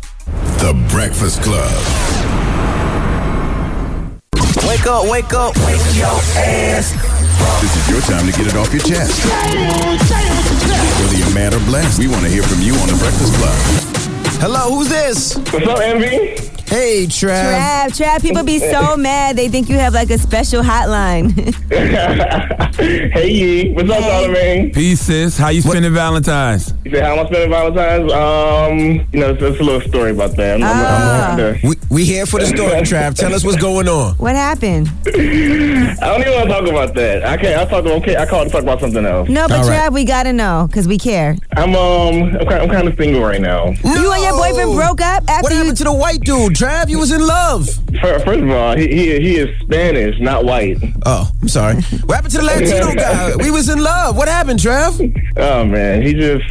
The 0.58 0.74
Breakfast 0.90 1.42
Club. 1.42 1.70
Wake 4.68 4.86
up, 4.86 5.10
wake 5.10 5.32
up. 5.32 5.56
Wake 5.66 5.96
your 5.96 6.06
ass. 6.36 7.19
This 7.60 7.76
is 7.76 7.88
your 7.90 8.00
time 8.02 8.26
to 8.26 8.32
get 8.32 8.46
it 8.46 8.56
off 8.56 8.72
your 8.72 8.82
chest. 8.82 9.24
Whether 11.00 11.16
you're 11.16 11.34
mad 11.34 11.54
or 11.54 11.60
blessed, 11.60 11.98
we 11.98 12.08
want 12.08 12.22
to 12.24 12.30
hear 12.30 12.42
from 12.42 12.60
you 12.62 12.74
on 12.74 12.88
The 12.88 12.96
Breakfast 13.00 13.34
Club. 13.34 13.56
Hello, 14.40 14.74
who's 14.74 14.88
this? 14.88 15.36
What's 15.36 15.66
up, 15.66 15.80
Envy? 15.80 16.59
Hey, 16.70 17.06
Trav. 17.06 17.42
Trav, 17.52 17.86
Trav, 17.98 18.22
people 18.22 18.44
be 18.44 18.60
so 18.60 18.96
mad. 18.96 19.34
They 19.36 19.48
think 19.48 19.68
you 19.68 19.76
have 19.78 19.92
like 19.92 20.08
a 20.10 20.18
special 20.18 20.62
hotline. 20.62 21.32
hey, 22.76 23.28
Yee. 23.28 23.72
What's 23.72 23.90
up, 23.90 24.00
Charlemagne? 24.00 24.70
Peace, 24.70 25.00
sis. 25.00 25.36
How 25.36 25.48
you 25.48 25.62
spending 25.62 25.92
Valentine's? 25.92 26.72
You 26.84 26.92
say, 26.92 27.00
how 27.00 27.14
am 27.16 27.26
I 27.26 27.28
spending 27.28 27.50
Valentine's? 27.50 28.12
Um, 28.12 28.78
you 29.12 29.18
know, 29.18 29.30
it's, 29.30 29.42
it's 29.42 29.58
a 29.58 29.62
little 29.64 29.80
story 29.80 30.12
about 30.12 30.36
that. 30.36 30.58
I'm, 30.58 30.62
I'm, 30.62 30.70
Ah. 30.72 31.30
I'm 31.32 31.38
working 31.38 31.70
We, 31.70 31.76
we 31.90 32.04
here 32.04 32.24
for 32.24 32.38
the 32.38 32.46
story, 32.46 32.70
Trav. 32.82 33.16
Tell 33.16 33.34
us 33.34 33.44
what's 33.44 33.60
going 33.60 33.88
on. 33.88 34.14
what 34.18 34.36
happened? 34.36 34.88
I 35.06 35.10
don't 35.10 36.20
even 36.20 36.32
want 36.34 36.48
to 36.50 36.54
talk 36.54 36.68
about 36.68 36.94
that. 36.94 37.24
I 37.24 37.36
can't. 37.36 37.58
I 37.60 37.64
talked. 37.64 37.88
Okay, 37.88 38.16
I 38.16 38.26
called 38.26 38.46
to 38.46 38.52
talk 38.52 38.62
about 38.62 38.78
something 38.78 39.04
else. 39.04 39.28
No, 39.28 39.48
but 39.48 39.58
All 39.62 39.68
right. 39.68 39.90
Trav, 39.90 39.92
we 39.92 40.04
gotta 40.04 40.32
know 40.32 40.66
because 40.70 40.86
we 40.86 40.98
care. 40.98 41.36
I'm 41.56 41.74
um. 41.74 42.36
I'm 42.36 42.46
kind, 42.46 42.62
I'm 42.62 42.68
kind 42.68 42.86
of 42.86 42.96
single 42.96 43.22
right 43.22 43.40
now. 43.40 43.66
You 43.70 44.12
and 44.12 44.22
your 44.22 44.36
boyfriend 44.36 44.72
broke 44.74 45.00
up 45.00 45.24
after 45.28 45.42
What 45.42 45.50
you. 45.52 45.58
happened 45.58 45.76
to 45.78 45.84
the 45.84 45.92
white 45.92 46.20
dude, 46.20 46.54
Trav? 46.60 46.88
You 46.90 46.98
was 46.98 47.10
in 47.10 47.26
love. 47.26 47.68
First 48.02 48.26
of 48.42 48.50
all, 48.50 48.76
he 48.76 48.86
he, 48.88 49.18
he 49.20 49.36
is 49.36 49.48
Spanish, 49.60 50.20
not 50.20 50.44
white. 50.44 50.76
Oh, 51.06 51.30
I'm 51.40 51.48
sorry. 51.48 51.76
What 52.04 52.14
happened 52.16 52.32
to 52.32 52.38
the 52.38 52.44
Latino 52.44 52.94
guy? 52.94 53.36
We 53.36 53.50
was 53.50 53.68
in 53.68 53.82
love. 53.82 54.16
What 54.16 54.28
happened, 54.28 54.60
Trav? 54.60 54.92
Oh 55.36 55.64
man, 55.64 56.02
he 56.02 56.12
just 56.12 56.44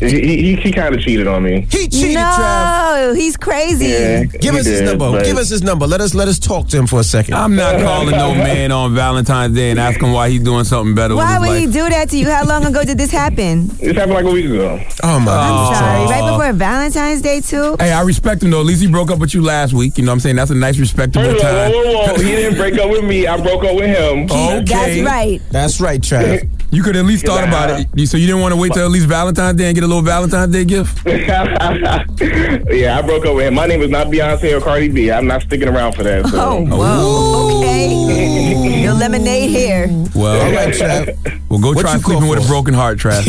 he 0.00 0.20
he, 0.20 0.56
he 0.56 0.72
kind 0.72 0.94
of 0.94 1.00
cheated 1.00 1.26
on 1.28 1.42
me. 1.44 1.62
He 1.70 1.88
cheated, 1.88 2.16
Trav. 2.16 2.96
no, 3.08 3.14
he's 3.14 3.36
crazy. 3.36 3.86
Yeah, 3.86 4.24
Give 4.24 4.54
he 4.54 4.60
us 4.60 4.66
his 4.66 4.80
did, 4.80 4.86
number. 4.98 5.12
but- 5.18 5.24
Give 5.24 5.36
us 5.36 5.48
his 5.50 5.62
number. 5.62 5.86
Let 5.86 6.00
us 6.00 6.14
let 6.14 6.26
us 6.28 6.38
talk 6.38 6.68
to 6.68 6.76
him 6.78 6.86
for 6.86 7.00
a 7.00 7.04
second. 7.04 7.34
I'm 7.34 7.54
not 7.54 7.80
calling 7.80 8.10
no 8.10 8.34
man 8.34 8.72
on 8.72 8.94
Valentine's 8.94 9.54
Day 9.54 9.70
and 9.70 9.78
asking 9.78 10.12
why 10.12 10.30
he's 10.30 10.42
doing 10.42 10.64
something 10.64 10.94
better 10.94 11.14
Why 11.16 11.38
with 11.38 11.48
would 11.50 11.60
his 11.60 11.74
he 11.74 11.80
do 11.80 11.88
that 11.90 12.08
to 12.10 12.16
you? 12.18 12.28
How 12.30 12.44
long 12.44 12.64
ago 12.64 12.84
did 12.84 12.98
this 12.98 13.10
happen? 13.10 13.68
This 13.78 13.94
happened 13.96 14.14
like 14.14 14.24
a 14.24 14.30
week 14.30 14.46
ago. 14.46 14.80
oh 15.02 15.20
my 15.20 15.48
goodness. 15.48 15.78
Sorry, 15.78 16.04
right 16.20 16.30
before 16.30 16.52
Valentine's 16.54 17.22
Day 17.22 17.40
too. 17.40 17.76
Hey, 17.78 17.92
I 17.92 18.02
respect 18.02 18.42
him 18.42 18.50
though. 18.50 18.60
At 18.60 18.66
least 18.66 18.80
he 18.82 18.88
broke 18.88 19.10
up 19.10 19.18
with 19.18 19.27
you 19.34 19.42
last 19.42 19.72
week. 19.72 19.98
You 19.98 20.04
know 20.04 20.10
what 20.10 20.14
I'm 20.14 20.20
saying? 20.20 20.36
That's 20.36 20.50
a 20.50 20.54
nice, 20.54 20.78
respectable 20.78 21.24
First 21.30 21.44
of 21.44 21.50
all, 21.50 21.52
time. 21.54 21.72
whoa, 21.72 21.84
whoa, 21.84 22.06
whoa. 22.12 22.16
He 22.22 22.30
didn't 22.30 22.56
break 22.58 22.78
up 22.78 22.90
with 22.90 23.04
me. 23.04 23.26
I 23.26 23.36
broke 23.40 23.64
up 23.64 23.74
with 23.76 23.86
him. 23.86 24.28
Okay. 24.58 24.64
That's 24.64 25.00
right. 25.02 25.40
That's 25.50 25.80
right, 25.80 26.00
Trav. 26.00 26.48
You 26.70 26.82
could 26.82 26.96
at 26.96 27.06
least 27.06 27.24
thought 27.24 27.48
about 27.48 27.70
it. 27.80 27.86
You- 27.94 28.04
So 28.04 28.18
you 28.18 28.26
didn't 28.26 28.42
want 28.42 28.52
to 28.52 28.60
wait 28.60 28.74
till 28.74 28.84
at 28.84 28.90
least 28.90 29.06
Valentine's 29.06 29.56
Day 29.56 29.68
and 29.68 29.74
get 29.74 29.84
a 29.84 29.86
little 29.86 30.02
Valentine's 30.02 30.52
Day 30.52 30.66
gift? 30.66 31.00
yeah, 31.06 32.98
I 32.98 33.02
broke 33.06 33.24
up 33.24 33.36
with 33.36 33.46
him. 33.46 33.54
My 33.54 33.66
name 33.66 33.80
is 33.80 33.88
not 33.88 34.08
Beyonce 34.08 34.52
or 34.54 34.60
Cardi 34.60 34.88
B. 34.90 35.10
I'm 35.10 35.26
not 35.26 35.40
sticking 35.40 35.66
around 35.68 35.92
for 35.94 36.02
that. 36.02 36.26
So. 36.26 36.38
Oh, 36.38 36.66
whoa. 36.66 37.58
Okay. 37.60 38.82
Your 38.82 38.92
lemonade 38.92 39.48
here. 39.48 39.86
Well, 40.14 40.40
All 40.46 40.52
right, 40.52 40.74
Trav. 40.74 41.16
well, 41.48 41.58
go 41.58 41.72
What 41.72 41.80
try 41.80 41.94
you 41.96 42.02
call 42.02 42.12
sleeping 42.20 42.28
with 42.28 42.44
a 42.44 42.46
broken 42.46 42.74
heart, 42.74 42.98
Trav. 42.98 43.24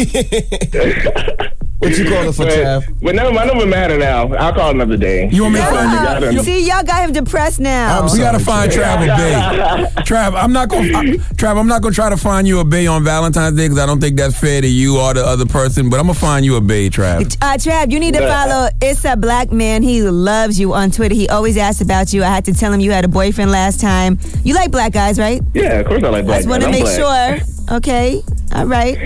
What 1.80 1.98
you 1.98 2.10
calling 2.10 2.34
for, 2.34 2.44
But, 2.44 2.54
Trav? 2.54 3.00
but 3.02 3.16
no, 3.16 3.32
my 3.32 3.46
number 3.46 3.66
matter 3.66 3.98
now. 3.98 4.34
I'll 4.34 4.52
call 4.54 4.72
another 4.72 4.98
day. 4.98 5.30
You 5.30 5.44
want 5.44 5.54
me 5.56 5.62
to 5.62 5.66
find 5.68 5.92
got 5.94 6.22
you? 6.22 6.40
him. 6.40 6.44
See, 6.44 6.68
y'all 6.68 6.84
got 6.84 7.06
him 7.08 7.14
depressed 7.14 7.62
now. 7.62 8.02
I'm 8.02 8.12
we 8.12 8.18
gotta 8.20 8.38
find 8.40 8.70
Trav 8.70 8.96
a 9.04 9.06
bay. 9.16 9.86
Trav, 10.04 10.36
I'm 10.36 10.52
not 10.52 10.68
gonna. 10.68 10.88
I, 10.98 11.04
Trav, 11.36 11.58
I'm 11.58 11.68
not 11.68 11.82
gonna 11.82 11.96
try 11.96 12.10
to 12.10 12.18
find 12.18 12.46
you 12.46 12.60
a 12.60 12.66
bay 12.66 12.86
on 12.86 13.06
Valentine's 13.06 13.56
Day 13.56 13.66
because 13.70 13.80
I 13.80 13.86
don't 13.86 14.02
think 14.02 14.18
that's 14.18 14.38
fair 14.38 14.60
to 14.60 14.68
you 14.68 15.00
or 15.00 15.14
the 15.14 15.26
other 15.26 15.46
person. 15.46 15.90
But 15.90 16.02
I'm 16.02 16.08
gonna 16.08 16.16
find 16.20 16.44
you 16.44 16.58
a 16.58 16.62
bay, 16.62 16.90
Trav. 16.90 17.38
Uh, 17.42 17.56
Trav, 17.56 17.92
you 17.94 18.00
need 18.02 18.14
to 18.16 18.28
follow 18.28 18.68
It's 18.82 19.06
a 19.06 19.16
Black 19.16 19.54
Man. 19.54 19.82
He 19.82 20.02
loves 20.02 20.60
you 20.60 20.74
on 20.74 20.92
Twitter. 20.92 21.16
He 21.16 21.30
always 21.30 21.56
asks 21.56 21.80
about 21.80 22.12
you. 22.12 22.24
I 22.24 22.28
had 22.28 22.44
to 22.46 22.54
tell 22.54 22.74
him 22.74 22.82
you 22.82 22.92
had 22.92 23.06
a 23.06 23.10
boyfriend 23.10 23.52
last 23.52 23.80
time. 23.80 24.20
You 24.44 24.54
like 24.54 24.70
black 24.72 24.92
guys, 24.92 25.18
right? 25.18 25.42
Yeah, 25.54 25.80
of 25.80 25.88
course 25.88 26.04
I 26.04 26.10
like 26.10 26.26
black. 26.26 26.36
I 26.36 26.40
just 26.40 26.50
want 26.50 26.64
to 26.64 26.72
make 26.72 26.84
black. 26.84 27.40
sure. 27.40 27.78
Okay. 27.78 28.22
All 28.54 28.66
right. 28.66 28.98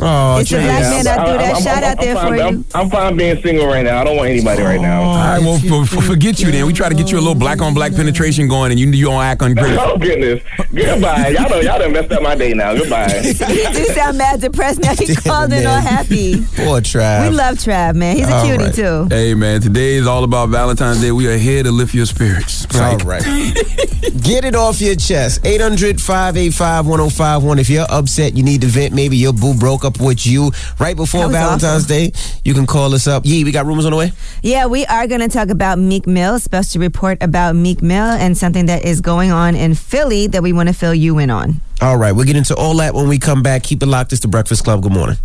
Oh, 0.00 0.38
It's 0.38 0.52
a 0.52 0.56
black 0.56 0.82
man 0.82 1.04
that 1.04 1.26
do 1.26 1.38
that. 1.38 1.62
Shout 1.62 1.82
out 1.82 1.98
there 2.00 2.14
fine, 2.14 2.28
for 2.36 2.42
I'm, 2.42 2.54
you. 2.58 2.64
I'm 2.74 2.90
fine 2.90 3.16
being 3.16 3.40
single 3.42 3.66
right 3.66 3.82
now. 3.84 4.00
I 4.00 4.04
don't 4.04 4.16
want 4.16 4.28
anybody 4.30 4.62
right 4.62 4.80
now. 4.80 5.02
All 5.02 5.14
right, 5.16 5.40
well, 5.40 5.58
for, 5.58 5.84
for, 5.86 6.02
forget 6.02 6.38
you 6.40 6.50
then. 6.52 6.66
We 6.66 6.72
try 6.72 6.88
to 6.88 6.94
get 6.94 7.10
you 7.10 7.18
a 7.18 7.20
little 7.20 7.34
black 7.34 7.60
on 7.60 7.74
black 7.74 7.94
penetration 7.94 8.48
going, 8.48 8.70
and 8.70 8.78
you 8.78 8.88
you 8.88 9.06
don't 9.06 9.22
act 9.22 9.42
ungrateful. 9.42 9.78
Oh 9.88 9.96
goodness. 9.96 10.42
Goodbye. 10.74 11.28
Y'all 11.28 11.48
done, 11.48 11.64
y'all 11.64 11.78
done 11.78 11.92
messed 11.92 12.12
up 12.12 12.22
my 12.22 12.34
day 12.34 12.52
now. 12.52 12.74
Goodbye. 12.74 13.06
you 13.24 13.32
do 13.34 13.84
sound 13.94 14.18
mad 14.18 14.40
depressed 14.40 14.80
now. 14.80 14.94
He 14.94 15.14
called 15.14 15.52
in 15.52 15.66
all 15.66 15.80
happy. 15.80 16.36
Poor 16.56 16.80
Trav. 16.80 17.30
We 17.30 17.36
love 17.36 17.56
Trav, 17.56 17.94
man. 17.94 18.16
He's 18.16 18.28
a 18.28 18.34
All 18.34 18.44
cutie 18.44 18.64
right. 18.64 18.74
too. 18.74 19.06
Hey 19.10 19.34
man, 19.34 19.60
today 19.60 19.94
is 19.94 20.06
all 20.06 20.24
about 20.24 20.50
Valentine's 20.50 21.00
Day. 21.00 21.10
We 21.12 21.26
are 21.28 21.36
here 21.38 21.62
to 21.62 21.70
lift 21.72 21.94
your 21.94 22.06
spirits. 22.06 22.66
All 22.74 22.98
Psych. 22.98 23.04
right. 23.04 23.22
Get 24.22 24.44
it 24.44 24.54
off 24.54 24.80
your 24.80 24.94
chest. 24.94 25.44
800 25.46 26.00
585 26.00 26.86
1051. 26.86 27.58
If 27.58 27.70
you're 27.70 27.86
upset, 27.88 28.36
you 28.36 28.42
need 28.42 28.60
to 28.60 28.66
vent. 28.66 28.87
Maybe 28.92 29.16
your 29.16 29.32
boo 29.32 29.54
broke 29.54 29.84
up 29.84 30.00
with 30.00 30.26
you 30.26 30.50
right 30.78 30.96
before 30.96 31.20
That 31.20 31.26
was 31.28 31.36
Valentine's 31.36 31.86
Day. 31.86 32.12
You 32.44 32.54
can 32.54 32.66
call 32.66 32.94
us 32.94 33.06
up. 33.06 33.24
Yee, 33.26 33.44
we 33.44 33.52
got 33.52 33.66
rumors 33.66 33.84
on 33.84 33.92
the 33.92 33.96
way? 33.96 34.12
Yeah, 34.42 34.66
we 34.66 34.86
are 34.86 35.06
going 35.06 35.20
to 35.20 35.28
talk 35.28 35.48
about 35.48 35.78
Meek 35.78 36.06
Mill, 36.06 36.38
special 36.38 36.80
report 36.80 37.22
about 37.22 37.56
Meek 37.56 37.82
Mill, 37.82 38.06
and 38.06 38.36
something 38.36 38.66
that 38.66 38.84
is 38.84 39.00
going 39.00 39.30
on 39.30 39.54
in 39.54 39.74
Philly 39.74 40.26
that 40.28 40.42
we 40.42 40.52
want 40.52 40.68
to 40.68 40.74
fill 40.74 40.94
you 40.94 41.18
in 41.18 41.30
on. 41.30 41.60
All 41.80 41.96
right. 41.96 42.12
We'll 42.12 42.26
get 42.26 42.36
into 42.36 42.54
all 42.56 42.74
that 42.76 42.94
when 42.94 43.08
we 43.08 43.18
come 43.18 43.42
back. 43.42 43.62
Keep 43.62 43.82
it 43.82 43.86
locked. 43.86 44.12
It's 44.12 44.22
the 44.22 44.28
Breakfast 44.28 44.64
Club. 44.64 44.82
Good 44.82 44.92
morning. 44.92 45.16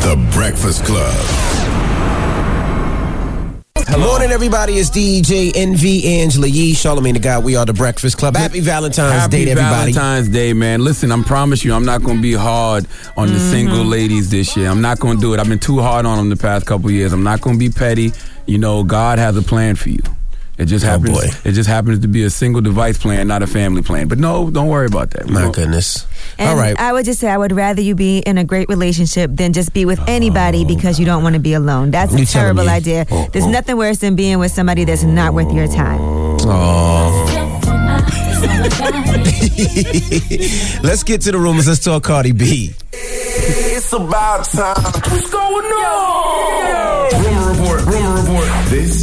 The 0.00 0.30
Breakfast 0.32 0.84
Club. 0.84 1.61
Morning, 3.90 4.30
everybody. 4.30 4.74
It's 4.74 4.90
DJ 4.90 5.52
Envy 5.54 6.20
Angela 6.20 6.46
Yee, 6.46 6.74
Charlemagne 6.74 7.14
the 7.14 7.20
God. 7.20 7.44
We 7.44 7.56
are 7.56 7.64
the 7.66 7.72
Breakfast 7.72 8.16
Club. 8.18 8.36
Happy 8.36 8.60
Valentine's 8.60 9.12
Happy 9.12 9.30
Day 9.38 9.44
to 9.46 9.50
everybody. 9.52 9.92
Valentine's 9.92 10.28
Day, 10.28 10.52
man. 10.52 10.82
Listen, 10.82 11.12
I 11.12 11.22
promise 11.22 11.64
you, 11.64 11.74
I'm 11.74 11.84
not 11.84 12.02
going 12.02 12.16
to 12.16 12.22
be 12.22 12.32
hard 12.34 12.86
on 13.16 13.28
the 13.28 13.34
Mm-hmm. 13.34 13.50
single 13.50 13.84
ladies 13.84 14.30
this 14.30 14.56
year. 14.56 14.68
I'm 14.70 14.80
not 14.80 14.98
going 14.98 15.16
to 15.16 15.20
do 15.20 15.34
it. 15.34 15.40
I've 15.40 15.48
been 15.48 15.58
too 15.58 15.80
hard 15.80 16.06
on 16.06 16.16
them 16.18 16.28
the 16.30 16.36
past 16.36 16.66
couple 16.66 16.90
years. 16.90 17.12
I'm 17.12 17.22
not 17.22 17.40
going 17.40 17.56
to 17.56 17.60
be 17.60 17.70
petty. 17.70 18.12
You 18.46 18.58
know, 18.58 18.82
God 18.84 19.18
has 19.18 19.36
a 19.36 19.42
plan 19.42 19.76
for 19.76 19.88
you. 19.90 20.02
It 20.62 20.66
just 20.66 20.84
oh, 20.84 20.88
happens. 20.88 21.18
Oh, 21.18 21.20
boy. 21.20 21.28
It 21.44 21.52
just 21.52 21.68
happens 21.68 22.00
to 22.00 22.08
be 22.08 22.22
a 22.22 22.30
single 22.30 22.60
device 22.60 22.98
plan, 22.98 23.26
not 23.26 23.42
a 23.42 23.46
family 23.46 23.82
plan. 23.82 24.08
But 24.08 24.18
no, 24.18 24.50
don't 24.50 24.68
worry 24.68 24.86
about 24.86 25.10
that. 25.10 25.26
We 25.26 25.32
My 25.32 25.42
don't- 25.42 25.54
goodness. 25.54 26.06
And 26.38 26.50
all 26.50 26.56
right. 26.56 26.78
I 26.78 26.92
would 26.92 27.04
just 27.04 27.20
say 27.20 27.28
I 27.28 27.36
would 27.36 27.52
rather 27.52 27.82
you 27.82 27.94
be 27.94 28.18
in 28.18 28.38
a 28.38 28.44
great 28.44 28.68
relationship 28.68 29.30
than 29.34 29.52
just 29.52 29.72
be 29.74 29.84
with 29.84 30.00
anybody 30.08 30.62
oh, 30.64 30.68
because 30.68 30.98
you 31.00 31.06
don't 31.06 31.22
want 31.24 31.34
to 31.34 31.40
be 31.40 31.54
alone. 31.54 31.90
That's 31.90 32.12
a 32.12 32.16
Oh, 32.16 32.20
You 32.20 32.26
telling 32.26 32.44
terrible 32.56 32.64
me. 32.64 32.70
idea. 32.70 33.06
Oh, 33.10 33.28
There's 33.32 33.46
nothing 33.46 33.76
worse 33.76 33.98
than 33.98 34.14
being 34.16 34.38
with 34.38 34.52
somebody 34.52 34.84
that's 34.84 35.02
not 35.02 35.34
worth 35.34 35.52
your 35.52 35.66
time. 35.66 36.22
Let's 40.82 41.02
get 41.04 41.20
to 41.22 41.32
the 41.32 41.38
rumors. 41.38 41.66
Let's 41.68 41.80
talk 41.82 42.02
Cardi 42.04 42.32
B. 42.32 42.74
It's 42.92 43.92
about 43.92 44.44
time. 44.44 44.74
What's 45.10 45.30
going 45.30 45.66
on? 45.66 47.12
Rumor. 47.12 47.28
Rumor 47.28 47.52
report. 47.52 47.81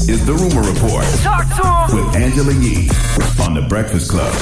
This 0.10 0.22
is 0.22 0.26
the 0.26 0.34
rumor 0.34 0.62
report 0.68 1.06
Talk 1.22 1.46
to 1.90 1.96
him. 1.96 2.06
with 2.08 2.16
Angela 2.16 2.52
Yee 2.54 2.90
on 3.46 3.54
the 3.54 3.64
Breakfast 3.70 4.10
Club. 4.10 4.34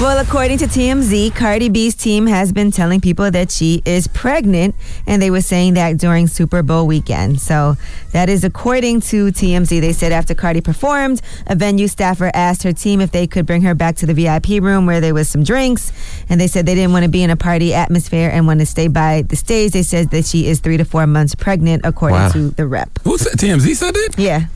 Well, 0.00 0.18
according 0.18 0.58
to 0.58 0.64
TMZ, 0.66 1.36
Cardi 1.36 1.68
B's 1.68 1.94
team 1.94 2.26
has 2.26 2.50
been 2.52 2.72
telling 2.72 3.00
people 3.00 3.30
that 3.30 3.52
she 3.52 3.80
is 3.84 4.08
pregnant, 4.08 4.74
and 5.06 5.22
they 5.22 5.30
were 5.30 5.40
saying 5.40 5.74
that 5.74 5.98
during 5.98 6.26
Super 6.26 6.64
Bowl 6.64 6.88
weekend. 6.88 7.40
So 7.40 7.76
that 8.10 8.28
is 8.28 8.42
according 8.42 9.02
to 9.02 9.26
TMZ. 9.30 9.80
They 9.80 9.92
said 9.92 10.10
after 10.10 10.34
Cardi 10.34 10.60
performed, 10.60 11.22
a 11.46 11.54
venue 11.54 11.86
staffer 11.86 12.32
asked 12.34 12.64
her 12.64 12.72
team 12.72 13.00
if 13.00 13.12
they 13.12 13.28
could 13.28 13.46
bring 13.46 13.62
her 13.62 13.76
back 13.76 13.94
to 13.98 14.06
the 14.06 14.14
VIP 14.14 14.60
room 14.60 14.84
where 14.86 15.00
there 15.00 15.14
was 15.14 15.28
some 15.28 15.44
drinks, 15.44 15.92
and 16.28 16.40
they 16.40 16.48
said 16.48 16.66
they 16.66 16.74
didn't 16.74 16.92
want 16.92 17.04
to 17.04 17.08
be 17.08 17.22
in 17.22 17.30
a 17.30 17.36
party 17.36 17.72
atmosphere 17.72 18.30
and 18.32 18.48
want 18.48 18.58
to 18.58 18.66
stay 18.66 18.88
by 18.88 19.22
the 19.28 19.36
stage. 19.36 19.70
They 19.70 19.84
said 19.84 20.10
that 20.10 20.24
she 20.26 20.48
is 20.48 20.58
three 20.58 20.76
to 20.78 20.84
four 20.84 21.06
months 21.06 21.36
pregnant, 21.36 21.82
according 21.84 22.18
Wow. 22.18 22.30
to 22.30 22.50
the 22.50 22.66
rep. 22.66 22.98
Who 23.04 23.16
said 23.16 23.38
TMZ 23.38 23.76
said 23.76 23.94
that? 23.94 24.14
Yeah. 24.18 24.46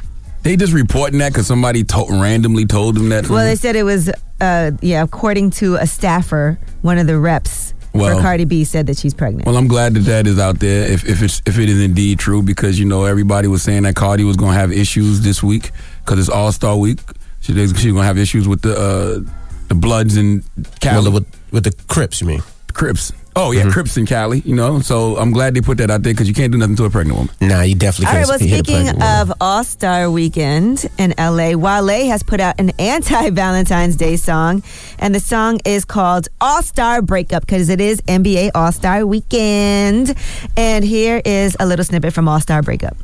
They 0.47 0.55
just 0.55 0.73
reporting 0.73 1.19
that 1.19 1.33
because 1.33 1.49
somebody 1.49 1.83
to- 1.83 2.07
randomly 2.09 2.67
told 2.67 2.95
them 2.95 3.09
that. 3.09 3.29
Well, 3.29 3.45
they 3.45 3.57
said 3.57 3.75
it 3.75 3.83
was, 3.83 4.09
uh, 4.41 4.71
yeah, 4.81 5.03
according 5.03 5.51
to 5.59 5.75
a 5.75 5.89
staffer, 5.89 6.57
one 6.83 6.99
of 6.99 7.09
the 7.09 7.19
reps 7.19 7.75
Well- 7.93 8.17
for 8.17 8.23
Cardi 8.23 8.45
B 8.45 8.63
said 8.63 8.87
that 8.87 8.97
she's 8.97 9.13
pregnant. 9.13 9.45
Well, 9.45 9.57
I'm 9.57 9.67
glad 9.67 9.95
that 9.95 10.05
that 10.05 10.29
is 10.29 10.39
out 10.39 10.61
there. 10.61 10.85
If 10.87 11.05
if 11.05 11.21
it's 11.21 11.43
if 11.47 11.59
it 11.59 11.69
is 11.69 11.81
indeed 11.81 12.21
true, 12.21 12.45
because 12.45 12.79
you 12.79 12.85
know 12.85 13.07
everybody 13.07 13.49
was 13.49 13.63
saying 13.63 13.83
that 13.83 13.97
Cardi 13.97 14.23
was 14.23 14.37
going 14.37 14.53
to 14.53 14.59
have 14.61 14.71
issues 14.71 15.23
this 15.23 15.43
week 15.43 15.73
because 16.05 16.21
it's 16.21 16.29
All 16.29 16.53
Star 16.53 16.77
Week. 16.77 17.01
She 17.41 17.53
she's 17.53 17.73
going 17.73 17.97
to 17.97 18.03
have 18.05 18.17
issues 18.17 18.47
with 18.47 18.63
the 18.63 18.79
uh, 18.79 19.29
the 19.67 19.75
Bloods 19.75 20.17
and 20.17 20.45
Cali. 20.81 21.03
Well, 21.03 21.13
with, 21.13 21.27
with 21.51 21.65
the 21.65 21.73
Crips, 21.89 22.21
you 22.21 22.29
mean? 22.29 22.43
Crips. 22.73 23.13
Oh 23.39 23.51
yeah, 23.51 23.63
mm-hmm. 23.63 23.71
Crips 23.71 23.99
and 23.99 24.09
Cali. 24.09 24.41
You 24.41 24.55
know, 24.55 24.81
so 24.81 25.19
I'm 25.19 25.31
glad 25.31 25.55
they 25.55 25.61
put 25.61 25.77
that 25.79 25.91
out 25.91 26.03
there 26.03 26.15
because 26.15 26.27
you 26.27 26.33
can't 26.33 26.51
do 26.51 26.57
nothing 26.57 26.75
to 26.77 26.85
a 26.85 26.91
pregnant 26.91 27.19
woman. 27.19 27.35
Nah, 27.41 27.61
you 27.61 27.75
definitely 27.75 28.07
can't 28.07 28.29
right, 28.29 28.29
well, 28.29 28.39
speaking 28.39 29.03
of 29.03 29.33
All 29.43 29.63
Star 29.63 30.11
Weekend 30.11 30.87
in 30.99 31.13
LA, 31.19 31.53
Wale 31.53 32.09
has 32.09 32.23
put 32.23 32.41
out 32.41 32.59
an 32.59 32.71
anti 32.79 33.31
Valentine's 33.31 33.97
Day 33.97 34.17
song, 34.17 34.63
and 34.99 35.15
the 35.15 35.21
song 35.21 35.61
is 35.67 35.85
called 35.85 36.29
All 36.41 36.63
Star 36.63 37.03
Breakup 37.03 37.43
because 37.43 37.69
it 37.69 37.81
is 37.81 38.01
NBA 38.03 38.53
All 38.55 38.73
Star 38.73 39.05
Weekend. 39.05 40.15
And 40.57 40.83
here 40.83 41.21
is 41.25 41.57
a 41.61 41.67
little 41.67 41.85
snippet 41.85 42.15
from 42.15 42.29
All 42.29 42.41
Star 42.41 42.63
Breakup. 42.63 42.97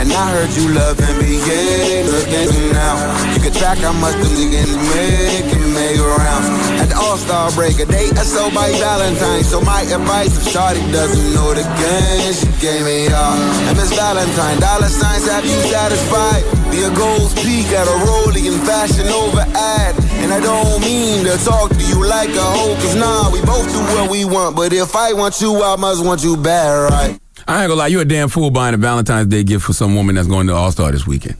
And 0.00 0.12
I 0.12 0.24
heard 0.32 0.52
you 0.56 0.72
love 0.72 0.96
NBA. 0.96 2.06
Look 2.08 2.28
at 2.28 2.48
you 2.54 2.72
now. 2.72 2.96
You 3.34 3.40
can 3.40 3.52
track 3.52 3.78
how 3.78 3.92
much 3.92 4.16
them 4.16 4.32
niggas 4.36 4.72
make 4.92 5.48
and 5.52 5.68
make 5.74 5.98
rounds. 6.00 6.48
At 6.80 6.88
the 6.90 6.96
All 6.96 7.16
Star 7.16 7.50
break, 7.52 7.78
a 7.80 7.86
date 7.86 8.16
I 8.18 8.24
so 8.24 8.50
by 8.50 8.70
Valentine. 8.72 9.44
So 9.44 9.60
my 9.60 9.82
advice 9.82 10.36
if 10.36 10.52
Shorty 10.52 10.80
doesn't 10.92 11.34
know 11.34 11.54
the 11.54 11.64
game, 11.64 12.32
she 12.32 12.48
gave 12.60 12.84
me 12.84 13.08
all. 13.12 13.36
And 13.68 13.76
Miss 13.76 13.92
Valentine, 13.94 14.58
dollar 14.60 14.88
signs 14.88 15.28
have 15.28 15.44
you 15.44 15.58
satisfied? 15.70 16.42
Be 16.70 16.82
a 16.82 16.92
gold's 16.94 17.34
peak 17.44 17.68
at 17.72 17.86
a 17.86 17.96
rolling 18.06 18.46
and 18.48 18.60
fashion 18.66 19.06
over 19.08 19.44
ad. 19.54 19.94
And 20.22 20.32
I 20.32 20.40
don't 20.40 20.80
mean 20.80 21.24
to 21.24 21.36
talk 21.44 21.70
to 21.70 21.84
you 21.84 22.06
like 22.06 22.30
a 22.30 22.48
hoe, 22.56 22.74
cause 22.76 22.96
nah, 22.96 23.30
we 23.30 23.40
both 23.42 23.68
do 23.70 23.80
what 23.94 24.10
we 24.10 24.24
want. 24.24 24.56
But 24.56 24.72
if 24.72 24.96
I 24.96 25.12
want 25.12 25.40
you, 25.40 25.62
I 25.62 25.76
must 25.76 26.04
want 26.04 26.22
you 26.24 26.36
bad, 26.36 26.90
right? 26.90 27.21
I 27.48 27.62
ain't 27.62 27.68
gonna 27.68 27.74
lie, 27.74 27.86
you're 27.88 28.02
a 28.02 28.06
damn 28.06 28.28
fool 28.28 28.50
buying 28.50 28.74
a 28.74 28.78
Valentine's 28.78 29.28
Day 29.28 29.42
gift 29.44 29.64
for 29.64 29.72
some 29.72 29.94
woman 29.94 30.14
that's 30.14 30.28
going 30.28 30.46
to 30.46 30.54
All 30.54 30.70
Star 30.72 30.90
this 30.92 31.06
weekend. 31.06 31.36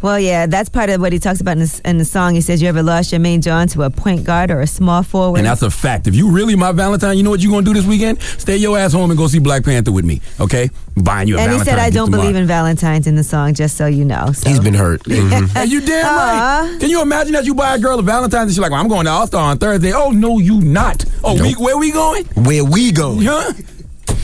Well, 0.00 0.20
yeah, 0.20 0.46
that's 0.46 0.68
part 0.68 0.90
of 0.90 1.00
what 1.00 1.12
he 1.12 1.18
talks 1.18 1.40
about 1.40 1.52
in, 1.52 1.58
this, 1.58 1.80
in 1.80 1.98
the 1.98 2.04
song. 2.04 2.34
He 2.34 2.40
says, 2.40 2.62
You 2.62 2.68
ever 2.68 2.84
lost 2.84 3.10
your 3.10 3.20
main 3.20 3.42
John 3.42 3.66
to 3.68 3.82
a 3.82 3.90
point 3.90 4.22
guard 4.22 4.52
or 4.52 4.60
a 4.60 4.66
small 4.66 5.02
forward? 5.02 5.38
And 5.38 5.46
that's 5.46 5.62
a 5.62 5.70
fact. 5.70 6.06
If 6.06 6.14
you 6.14 6.30
really 6.30 6.54
my 6.54 6.70
Valentine, 6.70 7.16
you 7.16 7.24
know 7.24 7.30
what 7.30 7.40
you 7.40 7.50
gonna 7.50 7.64
do 7.66 7.74
this 7.74 7.84
weekend? 7.84 8.22
Stay 8.22 8.58
your 8.58 8.78
ass 8.78 8.92
home 8.92 9.10
and 9.10 9.18
go 9.18 9.26
see 9.26 9.40
Black 9.40 9.64
Panther 9.64 9.90
with 9.90 10.04
me, 10.04 10.20
okay? 10.38 10.70
Buying 10.96 11.26
you 11.26 11.36
a 11.36 11.40
and 11.40 11.50
he 11.52 11.58
said, 11.58 11.80
I 11.80 11.90
don't 11.90 12.06
tomorrow. 12.06 12.22
believe 12.22 12.36
in 12.36 12.46
Valentine's 12.46 13.08
in 13.08 13.16
the 13.16 13.24
song, 13.24 13.54
just 13.54 13.76
so 13.76 13.86
you 13.86 14.04
know. 14.04 14.30
So. 14.32 14.48
He's 14.48 14.60
been 14.60 14.74
hurt. 14.74 15.02
Mhm. 15.08 15.48
Hey, 15.48 15.64
you 15.64 15.80
damn 15.80 16.06
Aw. 16.06 16.68
right. 16.70 16.80
Can 16.80 16.90
you 16.90 17.02
imagine 17.02 17.32
that 17.32 17.44
you 17.44 17.54
buy 17.56 17.74
a 17.74 17.78
girl 17.80 17.98
a 17.98 18.02
Valentine's 18.02 18.42
and 18.42 18.50
she's 18.52 18.58
like, 18.60 18.70
well, 18.70 18.80
I'm 18.80 18.88
going 18.88 19.06
to 19.06 19.10
All 19.10 19.26
Star 19.26 19.50
on 19.50 19.58
Thursday. 19.58 19.92
Oh 19.92 20.10
no, 20.12 20.38
you 20.38 20.60
not. 20.60 21.04
Oh, 21.24 21.34
we, 21.42 21.54
where 21.54 21.76
we 21.76 21.90
going? 21.90 22.24
Where 22.36 22.64
we 22.64 22.92
go? 22.92 23.18
Huh? 23.20 23.52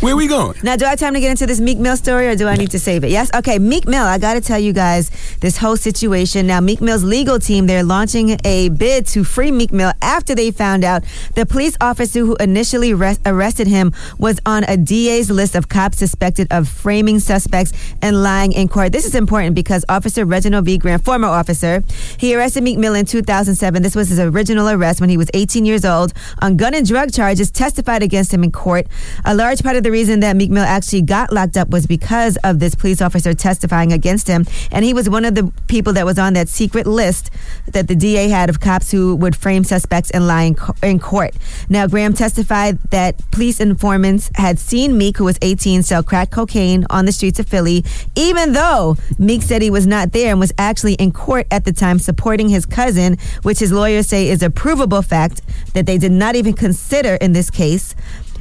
Where 0.00 0.16
we 0.16 0.26
going? 0.26 0.58
Now, 0.62 0.76
do 0.76 0.84
I 0.84 0.90
have 0.90 0.98
time 0.98 1.14
to 1.14 1.20
get 1.20 1.30
into 1.30 1.46
this 1.46 1.60
Meek 1.60 1.78
Mill 1.78 1.96
story 1.96 2.26
or 2.28 2.36
do 2.36 2.46
I 2.46 2.56
need 2.56 2.70
to 2.72 2.78
save 2.78 3.04
it? 3.04 3.10
Yes? 3.10 3.30
Okay, 3.34 3.58
Meek 3.58 3.86
Mill, 3.86 4.04
I 4.04 4.18
got 4.18 4.34
to 4.34 4.40
tell 4.42 4.58
you 4.58 4.74
guys 4.74 5.10
this 5.40 5.56
whole 5.56 5.78
situation. 5.78 6.46
Now, 6.46 6.60
Meek 6.60 6.82
Mill's 6.82 7.04
legal 7.04 7.38
team, 7.38 7.66
they're 7.66 7.82
launching 7.82 8.38
a 8.44 8.68
bid 8.68 9.06
to 9.08 9.24
free 9.24 9.50
Meek 9.50 9.72
Mill 9.72 9.92
after 10.02 10.34
they 10.34 10.50
found 10.50 10.84
out 10.84 11.04
the 11.36 11.46
police 11.46 11.78
officer 11.80 12.20
who 12.20 12.36
initially 12.36 12.92
arrest- 12.92 13.22
arrested 13.24 13.66
him 13.66 13.94
was 14.18 14.40
on 14.44 14.64
a 14.64 14.76
DA's 14.76 15.30
list 15.30 15.54
of 15.54 15.70
cops 15.70 15.96
suspected 15.98 16.48
of 16.50 16.68
framing 16.68 17.18
suspects 17.18 17.72
and 18.02 18.22
lying 18.22 18.52
in 18.52 18.68
court. 18.68 18.92
This 18.92 19.06
is 19.06 19.14
important 19.14 19.54
because 19.54 19.86
Officer 19.88 20.26
Reginald 20.26 20.66
B. 20.66 20.76
Graham, 20.76 21.00
former 21.00 21.28
officer, 21.28 21.82
he 22.18 22.34
arrested 22.36 22.62
Meek 22.62 22.78
Mill 22.78 22.94
in 22.94 23.06
2007. 23.06 23.82
This 23.82 23.94
was 23.96 24.10
his 24.10 24.20
original 24.20 24.68
arrest 24.68 25.00
when 25.00 25.08
he 25.08 25.16
was 25.16 25.30
18 25.32 25.64
years 25.64 25.84
old 25.86 26.12
on 26.42 26.58
gun 26.58 26.74
and 26.74 26.86
drug 26.86 27.10
charges, 27.10 27.50
testified 27.50 28.02
against 28.02 28.34
him 28.34 28.44
in 28.44 28.52
court. 28.52 28.86
A 29.24 29.34
large 29.34 29.62
part 29.62 29.76
of 29.76 29.82
the 29.84 29.90
reason 29.90 30.20
that 30.20 30.34
Meek 30.34 30.50
Mill 30.50 30.64
actually 30.64 31.02
got 31.02 31.30
locked 31.30 31.58
up 31.58 31.68
was 31.68 31.86
because 31.86 32.38
of 32.38 32.58
this 32.58 32.74
police 32.74 33.02
officer 33.02 33.34
testifying 33.34 33.92
against 33.92 34.26
him. 34.26 34.46
And 34.72 34.82
he 34.82 34.94
was 34.94 35.10
one 35.10 35.26
of 35.26 35.34
the 35.34 35.52
people 35.68 35.92
that 35.92 36.06
was 36.06 36.18
on 36.18 36.32
that 36.32 36.48
secret 36.48 36.86
list 36.86 37.30
that 37.66 37.86
the 37.86 37.94
DA 37.94 38.28
had 38.28 38.48
of 38.48 38.60
cops 38.60 38.90
who 38.90 39.14
would 39.16 39.36
frame 39.36 39.62
suspects 39.62 40.10
and 40.10 40.26
lie 40.26 40.44
in, 40.44 40.54
co- 40.54 40.74
in 40.82 40.98
court. 40.98 41.34
Now, 41.68 41.86
Graham 41.86 42.14
testified 42.14 42.78
that 42.90 43.18
police 43.30 43.60
informants 43.60 44.30
had 44.36 44.58
seen 44.58 44.96
Meek, 44.96 45.18
who 45.18 45.24
was 45.24 45.38
18, 45.42 45.82
sell 45.82 46.02
crack 46.02 46.30
cocaine 46.30 46.86
on 46.88 47.04
the 47.04 47.12
streets 47.12 47.38
of 47.38 47.46
Philly, 47.46 47.84
even 48.16 48.54
though 48.54 48.96
Meek 49.18 49.42
said 49.42 49.60
he 49.60 49.70
was 49.70 49.86
not 49.86 50.12
there 50.12 50.30
and 50.30 50.40
was 50.40 50.52
actually 50.56 50.94
in 50.94 51.12
court 51.12 51.46
at 51.50 51.66
the 51.66 51.72
time 51.72 51.98
supporting 51.98 52.48
his 52.48 52.64
cousin, 52.64 53.18
which 53.42 53.58
his 53.58 53.70
lawyers 53.70 54.06
say 54.06 54.28
is 54.28 54.42
a 54.42 54.48
provable 54.48 55.02
fact 55.02 55.42
that 55.74 55.84
they 55.84 55.98
did 55.98 56.12
not 56.12 56.36
even 56.36 56.54
consider 56.54 57.16
in 57.16 57.34
this 57.34 57.50
case. 57.50 57.94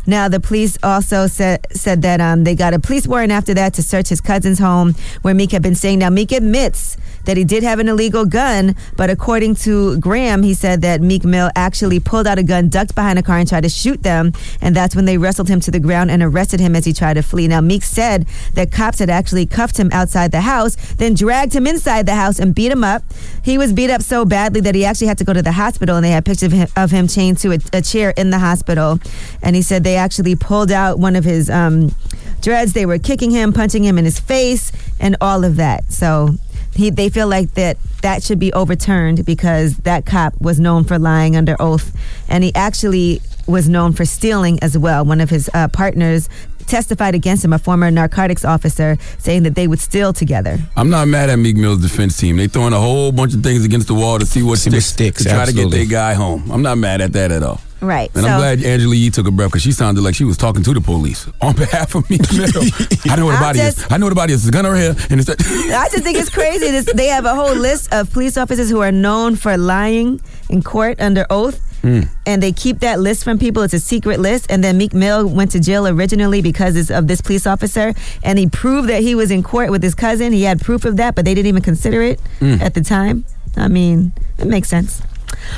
Now, 0.06 0.28
the 0.28 0.39
police 0.39 0.78
also 0.84 1.28
said 1.28 1.66
said 1.72 2.02
that 2.02 2.20
um, 2.20 2.44
they 2.44 2.56
got 2.56 2.74
a 2.74 2.80
police 2.80 3.08
warrant 3.08 3.32
after 3.32 3.54
that 3.54 3.74
to 3.76 3.84
search 3.84 4.10
his 4.10 4.22
cousin's 4.22 4.60
home 4.60 4.96
where 5.22 5.34
Meek 5.34 5.52
had 5.52 5.62
been 5.62 5.76
staying. 5.76 6.00
Now, 6.00 6.10
Meek 6.10 6.32
admits 6.32 6.98
that 7.25 7.38
he 7.38 7.43
did 7.43 7.63
have 7.63 7.79
an 7.79 7.88
illegal 7.88 8.25
gun, 8.25 8.75
but 8.95 9.09
according 9.09 9.55
to 9.55 9.97
Graham, 9.99 10.43
he 10.43 10.53
said 10.53 10.81
that 10.81 11.01
Meek 11.01 11.23
Mill 11.23 11.49
actually 11.55 11.99
pulled 11.99 12.27
out 12.27 12.38
a 12.38 12.43
gun, 12.43 12.69
ducked 12.69 12.95
behind 12.95 13.19
a 13.19 13.23
car, 13.23 13.38
and 13.38 13.47
tried 13.47 13.63
to 13.63 13.69
shoot 13.69 14.03
them. 14.03 14.33
And 14.62 14.75
that's 14.75 14.95
when 14.95 15.05
they 15.05 15.17
wrestled 15.17 15.49
him 15.49 15.59
to 15.62 15.71
the 15.71 15.79
ground 15.79 16.12
and 16.12 16.21
arrested 16.21 16.59
him 16.59 16.75
as 16.75 16.86
he 16.86 16.93
tried 16.93 17.15
to 17.15 17.21
flee. 17.21 17.47
Now, 17.47 17.62
Meek 17.62 17.83
said 17.83 18.27
that 18.53 18.71
cops 18.71 18.99
had 18.99 19.09
actually 19.09 19.45
cuffed 19.45 19.77
him 19.77 19.89
outside 19.91 20.31
the 20.31 20.41
house, 20.41 20.75
then 20.95 21.13
dragged 21.13 21.55
him 21.55 21.67
inside 21.67 22.05
the 22.05 22.15
house 22.15 22.39
and 22.39 22.53
beat 22.53 22.71
him 22.71 22.83
up. 22.83 23.03
He 23.43 23.57
was 23.57 23.73
beat 23.73 23.89
up 23.89 24.01
so 24.01 24.25
badly 24.25 24.62
that 24.62 24.75
he 24.75 24.86
actually 24.86 25.07
had 25.07 25.17
to 25.19 25.23
go 25.23 25.33
to 25.33 25.41
the 25.41 25.53
hospital, 25.53 25.95
and 25.95 26.05
they 26.05 26.12
had 26.12 26.25
pictures 26.25 26.47
of 26.47 26.51
him, 26.51 26.67
of 26.75 26.91
him 26.91 27.07
chained 27.07 27.38
to 27.39 27.53
a, 27.53 27.59
a 27.73 27.81
chair 27.81 28.13
in 28.17 28.29
the 28.29 28.39
hospital. 28.39 28.99
And 29.41 29.55
he 29.55 29.62
said 29.62 29.83
they 29.83 29.95
actually 29.95 30.36
pulled 30.36 30.71
out 30.71 30.99
one 30.99 31.15
of 31.15 31.23
his 31.23 31.49
um, 31.49 31.95
dreads. 32.41 32.73
They 32.73 32.86
were 32.86 32.99
kicking 32.99 33.31
him, 33.31 33.53
punching 33.53 33.83
him 33.83 33.97
in 33.97 34.05
his 34.05 34.19
face, 34.19 34.71
and 34.99 35.15
all 35.21 35.43
of 35.43 35.55
that. 35.57 35.91
So 35.91 36.38
he, 36.75 36.89
they 36.89 37.09
feel 37.09 37.27
like 37.27 37.53
that 37.53 37.77
that 38.01 38.23
should 38.23 38.39
be 38.39 38.51
overturned 38.53 39.25
because 39.25 39.77
that 39.77 40.05
cop 40.05 40.33
was 40.41 40.59
known 40.59 40.83
for 40.83 40.99
lying 40.99 41.36
under 41.36 41.55
oath, 41.59 41.95
and 42.27 42.43
he 42.43 42.53
actually 42.55 43.21
was 43.47 43.67
known 43.67 43.93
for 43.93 44.05
stealing 44.05 44.57
as 44.62 44.77
well. 44.77 45.03
One 45.05 45.21
of 45.21 45.29
his 45.29 45.49
uh, 45.53 45.67
partners 45.67 46.29
testified 46.65 47.13
against 47.13 47.43
him, 47.43 47.53
a 47.53 47.59
former 47.59 47.91
narcotics 47.91 48.45
officer, 48.45 48.97
saying 49.19 49.43
that 49.43 49.55
they 49.55 49.67
would 49.67 49.79
steal 49.79 50.13
together. 50.13 50.57
I'm 50.75 50.89
not 50.89 51.07
mad 51.07 51.29
at 51.29 51.38
Meek 51.38 51.57
Mill's 51.57 51.81
defense 51.81 52.17
team. 52.17 52.38
They 52.38 52.47
throwing 52.47 52.73
a 52.73 52.79
whole 52.79 53.12
bunch 53.12 53.33
of 53.33 53.43
things 53.43 53.65
against 53.65 53.88
the 53.88 53.93
wall 53.93 54.17
to 54.19 54.25
see 54.25 54.41
what 54.41 54.59
See 54.59 54.69
what 54.69 54.81
sticks, 54.81 55.19
sticks, 55.19 55.23
to 55.23 55.29
try 55.29 55.45
to 55.45 55.53
get 55.53 55.71
their 55.71 55.86
guy 55.86 56.13
home. 56.13 56.49
I'm 56.51 56.62
not 56.62 56.77
mad 56.77 57.01
at 57.01 57.13
that 57.13 57.31
at 57.31 57.43
all. 57.43 57.59
Right. 57.84 58.10
And 58.15 58.24
so, 58.24 58.30
I'm 58.30 58.39
glad 58.39 58.63
Angela 58.63 58.96
Yee 58.96 59.10
took 59.10 59.28
a 59.28 59.32
breath 59.32 59.50
because 59.50 59.62
she 59.62 59.72
sounded 59.74 60.02
like 60.02 60.15
she 60.15 60.24
was 60.24 60.38
talking 60.38 60.63
to 60.63 60.74
the 60.74 60.82
police 60.82 61.28
on 61.41 61.56
behalf 61.56 61.96
of 61.96 62.10
Meek 62.10 62.22
Mill. 62.34 62.48
I 63.10 63.15
know 63.17 63.26
what 63.26 63.34
a 63.34 63.38
I'm 63.38 63.41
body 63.41 63.60
is. 63.60 63.86
I 63.89 63.98
know 63.98 64.06
what 64.06 64.13
a 64.13 64.15
body 64.15 64.34
is. 64.34 64.41
It's 64.41 64.50
a 64.50 64.52
gun 64.52 64.65
over 64.65 64.78
here, 64.78 64.96
and 65.10 65.19
it's 65.19 65.28
that. 65.28 65.41
I 65.41 65.89
just 65.89 66.04
think 66.04 66.17
it's 66.17 66.30
crazy. 66.30 66.72
This, 66.72 66.86
they 66.93 67.08
have 67.08 67.26
a 67.26 67.36
whole 67.36 67.56
list 67.56 67.93
of 67.93 68.12
police 68.12 68.38
officers 68.38 68.69
who 68.69 68.82
are 68.82 68.91
known 68.91 69.36
for 69.36 69.58
lying 69.58 70.22
in 70.50 70.63
court 70.63 71.02
under 71.02 71.26
oath. 71.30 71.60
Hmm. 71.82 72.04
And 72.26 72.41
they 72.41 72.54
keep 72.54 72.80
that 72.80 73.02
list 73.02 73.26
from 73.26 73.38
people. 73.38 73.62
It's 73.62 73.74
a 73.74 73.80
secret 73.80 74.22
list. 74.22 74.50
And 74.50 74.63
then 74.63 74.78
Meek 74.78 74.93
Mill 74.93 75.28
went 75.28 75.52
to 75.52 75.60
jail 75.60 75.86
originally 75.86 76.41
because 76.41 76.89
of 76.89 77.08
this 77.10 77.19
police 77.19 77.46
officer. 77.46 77.93
And 78.24 78.39
he 78.39 78.48
proved 78.48 78.88
that 78.88 79.02
he 79.02 79.15
was 79.15 79.32
in 79.32 79.43
court 79.43 79.69
with 79.69 79.84
his 79.84 79.93
cousin. 79.93 80.32
He 80.32 80.43
had 80.43 80.62
proof 80.62 80.86
of 80.86 80.96
that, 80.96 81.13
but 81.13 81.26
they 81.26 81.34
didn't 81.34 81.48
even 81.48 81.62
consider 81.62 82.02
it. 82.02 82.22
Mm. 82.39 82.62
at 82.62 82.74
the 82.74 82.82
time. 82.82 83.26
I 83.58 83.67
mean, 83.67 84.13
it 84.38 84.48
makes 84.48 84.69
sense. 84.69 85.02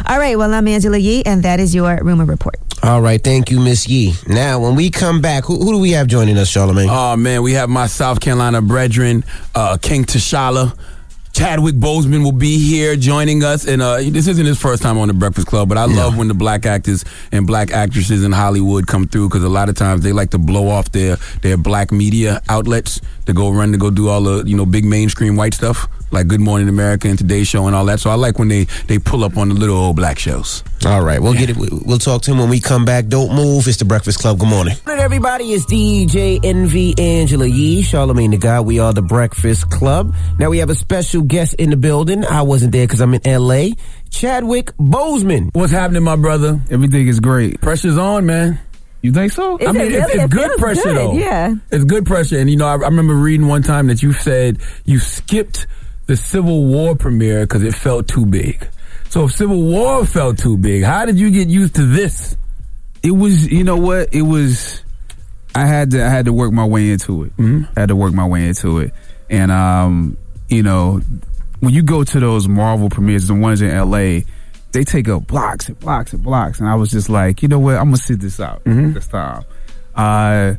All 0.07 0.19
right. 0.19 0.37
Well, 0.37 0.53
I'm 0.53 0.67
Angela 0.67 0.97
Yee, 0.97 1.23
and 1.25 1.43
that 1.43 1.59
is 1.59 1.73
your 1.73 1.99
rumor 2.03 2.25
report. 2.25 2.55
All 2.83 3.01
right, 3.01 3.23
thank 3.23 3.49
you, 3.49 3.59
Miss 3.59 3.87
Yee. 3.87 4.13
Now, 4.27 4.59
when 4.59 4.75
we 4.75 4.91
come 4.91 5.21
back, 5.21 5.45
who, 5.45 5.57
who 5.57 5.71
do 5.73 5.79
we 5.79 5.91
have 5.91 6.07
joining 6.07 6.37
us, 6.37 6.49
Charlemagne? 6.49 6.89
Oh 6.91 7.15
man, 7.15 7.41
we 7.41 7.53
have 7.53 7.69
my 7.69 7.87
South 7.87 8.19
Carolina 8.19 8.61
brethren, 8.61 9.23
uh, 9.55 9.77
King 9.81 10.05
T'Challa. 10.05 10.77
Chadwick 11.33 11.75
Boseman 11.75 12.23
will 12.23 12.31
be 12.31 12.57
here 12.59 12.95
joining 12.95 13.43
us, 13.43 13.67
and 13.67 13.81
uh, 13.81 13.97
this 13.97 14.27
isn't 14.27 14.45
his 14.45 14.57
first 14.57 14.81
time 14.81 14.97
on 14.97 15.09
the 15.09 15.13
Breakfast 15.13 15.47
Club. 15.47 15.67
But 15.67 15.77
I 15.77 15.83
love 15.83 16.17
when 16.17 16.29
the 16.29 16.33
black 16.33 16.65
actors 16.65 17.03
and 17.33 17.45
black 17.45 17.71
actresses 17.71 18.23
in 18.23 18.31
Hollywood 18.31 18.87
come 18.87 19.05
through 19.05 19.27
because 19.27 19.43
a 19.43 19.49
lot 19.49 19.67
of 19.67 19.75
times 19.75 20.01
they 20.01 20.13
like 20.13 20.29
to 20.29 20.37
blow 20.37 20.69
off 20.69 20.93
their 20.93 21.17
their 21.41 21.57
black 21.57 21.91
media 21.91 22.41
outlets 22.47 23.01
to 23.25 23.33
go 23.33 23.49
run 23.49 23.73
to 23.73 23.77
go 23.77 23.89
do 23.91 24.07
all 24.07 24.21
the 24.21 24.43
you 24.47 24.55
know 24.55 24.65
big 24.65 24.85
mainstream 24.85 25.35
white 25.35 25.53
stuff 25.53 25.89
like 26.11 26.27
Good 26.27 26.41
Morning 26.41 26.69
America 26.69 27.07
and 27.07 27.17
Today 27.17 27.43
Show 27.43 27.67
and 27.67 27.75
all 27.75 27.85
that. 27.85 27.99
So 27.99 28.09
I 28.09 28.15
like 28.15 28.39
when 28.39 28.47
they 28.47 28.65
they 28.87 28.99
pull 28.99 29.23
up 29.23 29.37
on 29.37 29.49
the 29.49 29.55
little 29.55 29.77
old 29.77 29.95
black 29.95 30.19
shows. 30.19 30.63
All 30.85 31.03
right, 31.03 31.21
we'll 31.21 31.33
get 31.33 31.49
it. 31.49 31.57
We'll 31.57 31.97
talk 31.97 32.21
to 32.23 32.31
him 32.31 32.37
when 32.37 32.49
we 32.49 32.59
come 32.59 32.85
back. 32.85 33.07
Don't 33.07 33.35
move. 33.35 33.67
It's 33.67 33.77
the 33.77 33.85
Breakfast 33.85 34.19
Club. 34.19 34.39
Good 34.39 34.49
morning. 34.49 34.75
Good 34.75 34.87
morning, 34.87 35.03
everybody. 35.03 35.53
It's 35.53 35.65
DJ 35.65 36.39
Envy 36.43 36.93
Angela 36.97 37.47
Yee, 37.47 37.81
Charlemagne 37.81 38.31
the 38.31 38.37
God. 38.37 38.65
We 38.65 38.79
are 38.79 38.93
the 38.93 39.01
Breakfast 39.01 39.69
Club. 39.71 40.13
Now 40.37 40.49
we 40.49 40.59
have 40.59 40.69
a 40.69 40.75
special 40.75 41.23
guest 41.23 41.55
in 41.55 41.71
the 41.71 41.77
building. 41.77 42.23
I 42.25 42.43
wasn't 42.43 42.71
there 42.71 42.85
because 42.85 43.01
I'm 43.01 43.13
in 43.13 43.21
LA. 43.25 43.69
Chadwick 44.09 44.67
Boseman. 44.77 45.49
What's 45.53 45.71
happening, 45.71 46.03
my 46.03 46.15
brother? 46.15 46.61
Everything 46.69 47.07
is 47.07 47.19
great. 47.19 47.59
Pressure's 47.61 47.97
on, 47.97 48.25
man. 48.25 48.59
You 49.01 49.11
think 49.11 49.31
so? 49.33 49.59
I 49.59 49.71
mean, 49.71 49.91
it's, 49.91 50.15
it's 50.15 50.33
good 50.33 50.57
pressure 50.57 50.93
though. 50.93 51.13
Yeah. 51.13 51.53
It's 51.71 51.85
good 51.85 52.07
pressure, 52.07 52.39
and 52.39 52.49
you 52.49 52.57
know, 52.57 52.65
I, 52.65 52.73
I 52.73 52.87
remember 52.87 53.13
reading 53.13 53.47
one 53.47 53.61
time 53.61 53.85
that 53.87 54.01
you 54.01 54.13
said 54.13 54.57
you 54.83 54.97
skipped 54.97 55.67
the 56.07 56.15
Civil 56.17 56.65
War 56.65 56.95
premiere 56.95 57.41
because 57.41 57.63
it 57.63 57.73
felt 57.75 58.07
too 58.07 58.25
big. 58.25 58.67
So 59.09 59.25
if 59.25 59.31
Civil 59.31 59.61
War 59.61 60.05
felt 60.05 60.37
too 60.37 60.57
big, 60.57 60.83
how 60.83 61.05
did 61.05 61.19
you 61.19 61.31
get 61.31 61.47
used 61.47 61.75
to 61.75 61.85
this? 61.85 62.35
It 63.03 63.11
was, 63.11 63.47
you 63.51 63.63
know 63.63 63.77
what? 63.77 64.13
It 64.13 64.23
was. 64.23 64.81
I 65.53 65.65
had 65.65 65.91
to, 65.91 66.03
I 66.05 66.09
had 66.09 66.25
to 66.25 66.33
work 66.33 66.51
my 66.51 66.65
way 66.65 66.89
into 66.91 67.23
it. 67.23 67.37
Mm-hmm. 67.37 67.63
I 67.77 67.79
had 67.81 67.89
to 67.89 67.95
work 67.95 68.13
my 68.13 68.27
way 68.27 68.47
into 68.47 68.79
it, 68.79 68.93
and 69.29 69.51
um, 69.51 70.17
you 70.49 70.63
know, 70.63 70.99
when 71.61 71.73
you 71.73 71.81
go 71.81 72.03
to 72.03 72.19
those 72.19 72.47
Marvel 72.47 72.89
premieres, 72.89 73.27
the 73.27 73.35
ones 73.35 73.61
in 73.61 73.69
L.A., 73.69 74.25
they 74.73 74.83
take 74.83 75.07
up 75.07 75.25
blocks 75.27 75.69
and 75.69 75.79
blocks 75.79 76.11
and 76.11 76.21
blocks, 76.21 76.59
and 76.59 76.67
I 76.67 76.75
was 76.75 76.91
just 76.91 77.07
like, 77.09 77.41
you 77.41 77.47
know 77.47 77.59
what? 77.59 77.75
I'm 77.77 77.85
gonna 77.85 77.97
sit 77.97 78.19
this 78.19 78.39
out 78.41 78.63
Mm-hmm. 78.65 78.93
this 78.93 79.07
time. 79.07 79.45
Uh, 79.95 80.55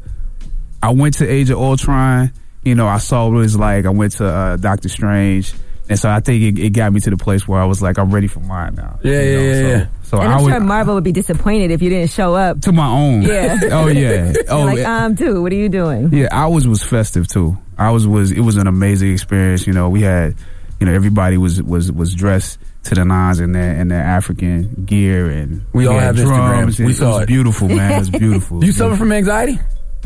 I 0.83 0.91
went 0.93 1.15
to 1.19 1.29
Age 1.29 1.51
of 1.51 1.59
Ultron. 1.59 2.33
You 2.67 2.75
know, 2.75 2.87
I 2.89 2.99
saw 2.99 3.29
what 3.29 3.37
it 3.37 3.41
was 3.41 3.57
like. 3.59 3.87
I 3.87 3.91
went 3.91 4.13
to 4.15 4.27
uh, 4.27 4.57
Doctor 4.57 4.89
Strange, 4.89 5.55
and 5.89 5.97
so 5.99 6.11
I 6.11 6.21
think 6.21 6.59
it, 6.59 6.61
it 6.63 6.71
got 6.71 6.93
me 6.93 6.99
to 7.01 7.11
the 7.11 7.17
place 7.17 7.47
where 7.47 7.61
I 7.61 7.65
was 7.65 7.81
like, 7.81 7.97
I'm 7.99 8.11
ready 8.13 8.27
for 8.27 8.41
mine 8.41 8.75
now. 8.75 8.99
Yeah, 9.05 9.13
You 9.13 9.19
yeah, 9.21 9.37
know, 9.37 9.43
yeah, 9.43 9.53
so, 9.55 9.69
yeah. 9.69 9.87
So 10.03 10.19
and 10.21 10.29
I 10.29 10.37
I'm 10.37 10.45
was 10.45 10.53
sure 10.53 10.61
Marvel 10.61 10.95
would 10.97 11.05
be 11.05 11.13
disappointed 11.13 11.71
if 11.71 11.81
you 11.81 11.91
didn't 11.91 12.11
show 12.11 12.35
up. 12.35 12.61
to 12.63 12.73
my 12.73 12.89
own. 12.89 13.23
Yeah. 13.23 13.59
oh 13.73 13.87
yeah. 13.87 14.33
Oh 14.49 14.65
like, 14.65 14.85
um, 14.85 15.15
dude, 15.15 15.41
what 15.43 15.53
are 15.53 15.57
you 15.57 15.69
doing? 15.69 16.13
Yeah, 16.13 16.29
ours 16.33 16.67
was 16.67 16.81
was 16.81 16.83
festive 16.83 17.27
too. 17.29 17.57
Ours 17.79 18.07
was 18.07 18.31
was. 18.31 18.33
it 18.33 18.41
was 18.41 18.57
an 18.57 18.67
amazing 18.67 19.13
experience. 19.13 19.67
You 19.67 19.73
know, 19.73 19.89
we 19.89 20.03
had, 20.03 20.35
you 20.81 20.87
know, 20.87 20.93
everybody 20.93 21.37
was 21.39 21.63
was 21.63 21.91
was 21.93 22.15
dressed 22.15 22.59
to 22.85 22.95
the 22.97 23.05
nines 23.05 23.39
in 23.41 23.53
their 23.53 23.77
in 23.77 23.89
their 23.89 24.03
African 24.03 24.85
gear 24.87 25.29
and 25.31 25.63
We 25.73 25.87
all 25.87 25.95
had 25.99 26.17
have 26.17 26.27
Instagrams. 26.27 26.49
drums. 26.59 26.79
We 26.81 26.91
it 26.91 26.95
saw 26.95 27.13
was 27.15 27.23
it. 27.23 27.27
beautiful, 27.27 27.69
man. 27.69 27.93
It 27.93 27.99
was 27.99 28.11
beautiful. 28.25 28.59
Do 28.61 28.67
you 28.67 28.73
suffer 28.73 28.97
from 28.97 29.13
anxiety? 29.13 29.59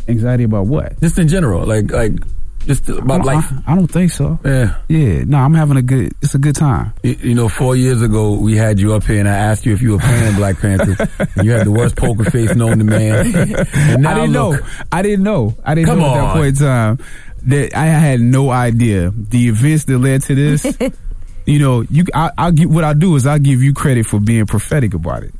Anxiety 0.07 0.43
about 0.45 0.65
what? 0.65 0.99
Just 1.01 1.17
in 1.19 1.27
general, 1.27 1.65
like 1.65 1.91
like 1.91 2.13
just 2.65 2.87
about 2.89 3.21
I, 3.21 3.23
life. 3.23 3.51
I, 3.65 3.73
I 3.73 3.75
don't 3.75 3.87
think 3.87 4.11
so. 4.11 4.39
Yeah. 4.45 4.77
Yeah. 4.87 5.23
No, 5.23 5.37
I'm 5.37 5.53
having 5.53 5.77
a 5.77 5.81
good. 5.81 6.13
It's 6.21 6.35
a 6.35 6.37
good 6.37 6.55
time. 6.55 6.93
You, 7.03 7.17
you 7.21 7.35
know, 7.35 7.49
four 7.49 7.75
years 7.75 8.01
ago, 8.01 8.33
we 8.33 8.55
had 8.55 8.79
you 8.79 8.93
up 8.93 9.03
here 9.03 9.19
and 9.19 9.27
I 9.27 9.35
asked 9.35 9.65
you 9.65 9.73
if 9.73 9.81
you 9.81 9.93
were 9.93 9.99
playing 9.99 10.35
Black 10.35 10.59
Panther. 10.59 11.07
and 11.35 11.45
you 11.45 11.51
had 11.51 11.65
the 11.65 11.71
worst 11.71 11.95
poker 11.95 12.23
face 12.25 12.55
known 12.55 12.77
to 12.77 12.83
man. 12.83 13.31
And 13.91 14.03
now 14.03 14.11
I 14.11 14.13
didn't 14.15 14.33
look, 14.33 14.61
know. 14.61 14.67
I 14.91 15.01
didn't 15.01 15.23
know. 15.23 15.55
I 15.63 15.75
didn't 15.75 15.87
Come 15.87 15.99
know 15.99 16.13
at 16.13 16.21
that 16.21 16.33
point 16.33 16.47
in 16.47 16.55
time 16.55 16.99
that 17.43 17.75
I 17.75 17.85
had 17.85 18.19
no 18.19 18.49
idea 18.49 19.11
the 19.11 19.47
events 19.47 19.85
that 19.85 19.97
led 19.97 20.21
to 20.23 20.35
this. 20.35 20.77
you 21.45 21.59
know, 21.59 21.81
you. 21.81 22.05
I, 22.13 22.31
I'll 22.37 22.51
give 22.51 22.69
what 22.69 22.83
I 22.83 22.93
do 22.93 23.15
is 23.15 23.25
I 23.25 23.39
give 23.39 23.61
you 23.61 23.73
credit 23.73 24.05
for 24.05 24.19
being 24.19 24.45
prophetic 24.45 24.93
about 24.93 25.23
it. 25.23 25.33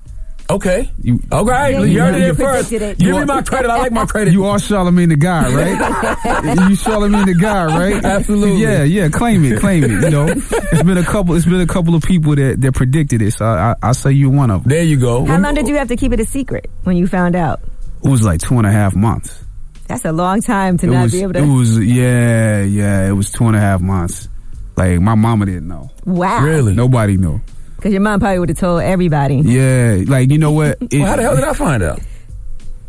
Okay. 0.55 0.89
You, 1.01 1.19
Okay, 1.31 1.71
Yeah, 1.71 1.79
you, 1.79 1.83
you 1.85 1.99
heard 2.01 2.11
know 2.11 2.17
it 2.17 2.27
you 2.27 2.33
first. 2.33 2.69
predicted 2.69 2.81
it. 2.81 2.97
Give 2.99 3.15
me 3.15 3.25
my 3.25 3.41
credit. 3.41 3.69
I 3.71 3.77
like 3.77 3.91
my 3.91 4.05
credit. 4.05 4.33
You 4.33 4.45
are 4.45 4.59
Charlemagne 4.59 5.09
the 5.09 5.15
guy, 5.15 5.53
right? 5.53 6.69
you 6.69 6.75
Charlemagne 6.75 7.25
the 7.25 7.35
guy, 7.35 7.65
right? 7.65 8.03
Absolutely. 8.05 8.61
Yeah, 8.61 8.83
yeah. 8.83 9.09
Claim 9.09 9.43
it, 9.45 9.59
claim 9.59 9.83
it. 9.83 9.91
You 9.91 10.09
know, 10.09 10.27
it's 10.27 10.83
been 10.83 10.97
a 10.97 11.03
couple. 11.03 11.35
It's 11.35 11.45
been 11.45 11.61
a 11.61 11.67
couple 11.67 11.95
of 11.95 12.03
people 12.03 12.35
that 12.35 12.59
that 12.61 12.73
predicted 12.73 13.21
it. 13.21 13.31
So 13.33 13.45
I, 13.45 13.71
I, 13.71 13.89
I 13.89 13.91
say 13.93 14.11
you're 14.11 14.31
one 14.31 14.51
of 14.51 14.63
them. 14.63 14.69
There 14.69 14.83
you 14.83 14.97
go. 14.97 15.25
How 15.25 15.39
long 15.39 15.53
did 15.53 15.67
you 15.67 15.75
have 15.75 15.87
to 15.89 15.95
keep 15.95 16.11
it 16.11 16.19
a 16.19 16.25
secret 16.25 16.69
when 16.83 16.97
you 16.97 17.07
found 17.07 17.35
out? 17.35 17.61
It 18.03 18.09
was 18.09 18.23
like 18.23 18.41
two 18.41 18.57
and 18.57 18.65
a 18.67 18.71
half 18.71 18.95
months. 18.95 19.43
That's 19.87 20.05
a 20.05 20.11
long 20.11 20.41
time 20.41 20.77
to 20.79 20.87
it 20.87 20.91
not 20.91 21.03
was. 21.03 21.11
be 21.11 21.21
able 21.21 21.33
to. 21.33 21.39
It 21.39 21.47
was. 21.47 21.77
Yeah, 21.77 22.61
yeah. 22.63 23.07
It 23.07 23.11
was 23.13 23.31
two 23.31 23.45
and 23.45 23.55
a 23.55 23.59
half 23.59 23.81
months. 23.81 24.27
Like 24.75 24.99
my 24.99 25.15
mama 25.15 25.45
didn't 25.45 25.67
know. 25.67 25.91
wow. 26.05 26.43
Really? 26.43 26.73
Nobody 26.73 27.17
knew. 27.17 27.41
Because 27.81 27.93
your 27.93 28.01
mom 28.01 28.19
probably 28.19 28.37
would 28.37 28.49
have 28.49 28.59
told 28.59 28.83
everybody. 28.83 29.37
Yeah, 29.37 30.03
like 30.05 30.29
you 30.29 30.37
know 30.37 30.51
what? 30.51 30.77
It- 30.81 30.99
Well, 30.99 31.07
how 31.07 31.15
the 31.15 31.23
hell 31.23 31.35
did 31.35 31.45
I 31.45 31.53
find 31.53 31.81
out? 31.81 31.99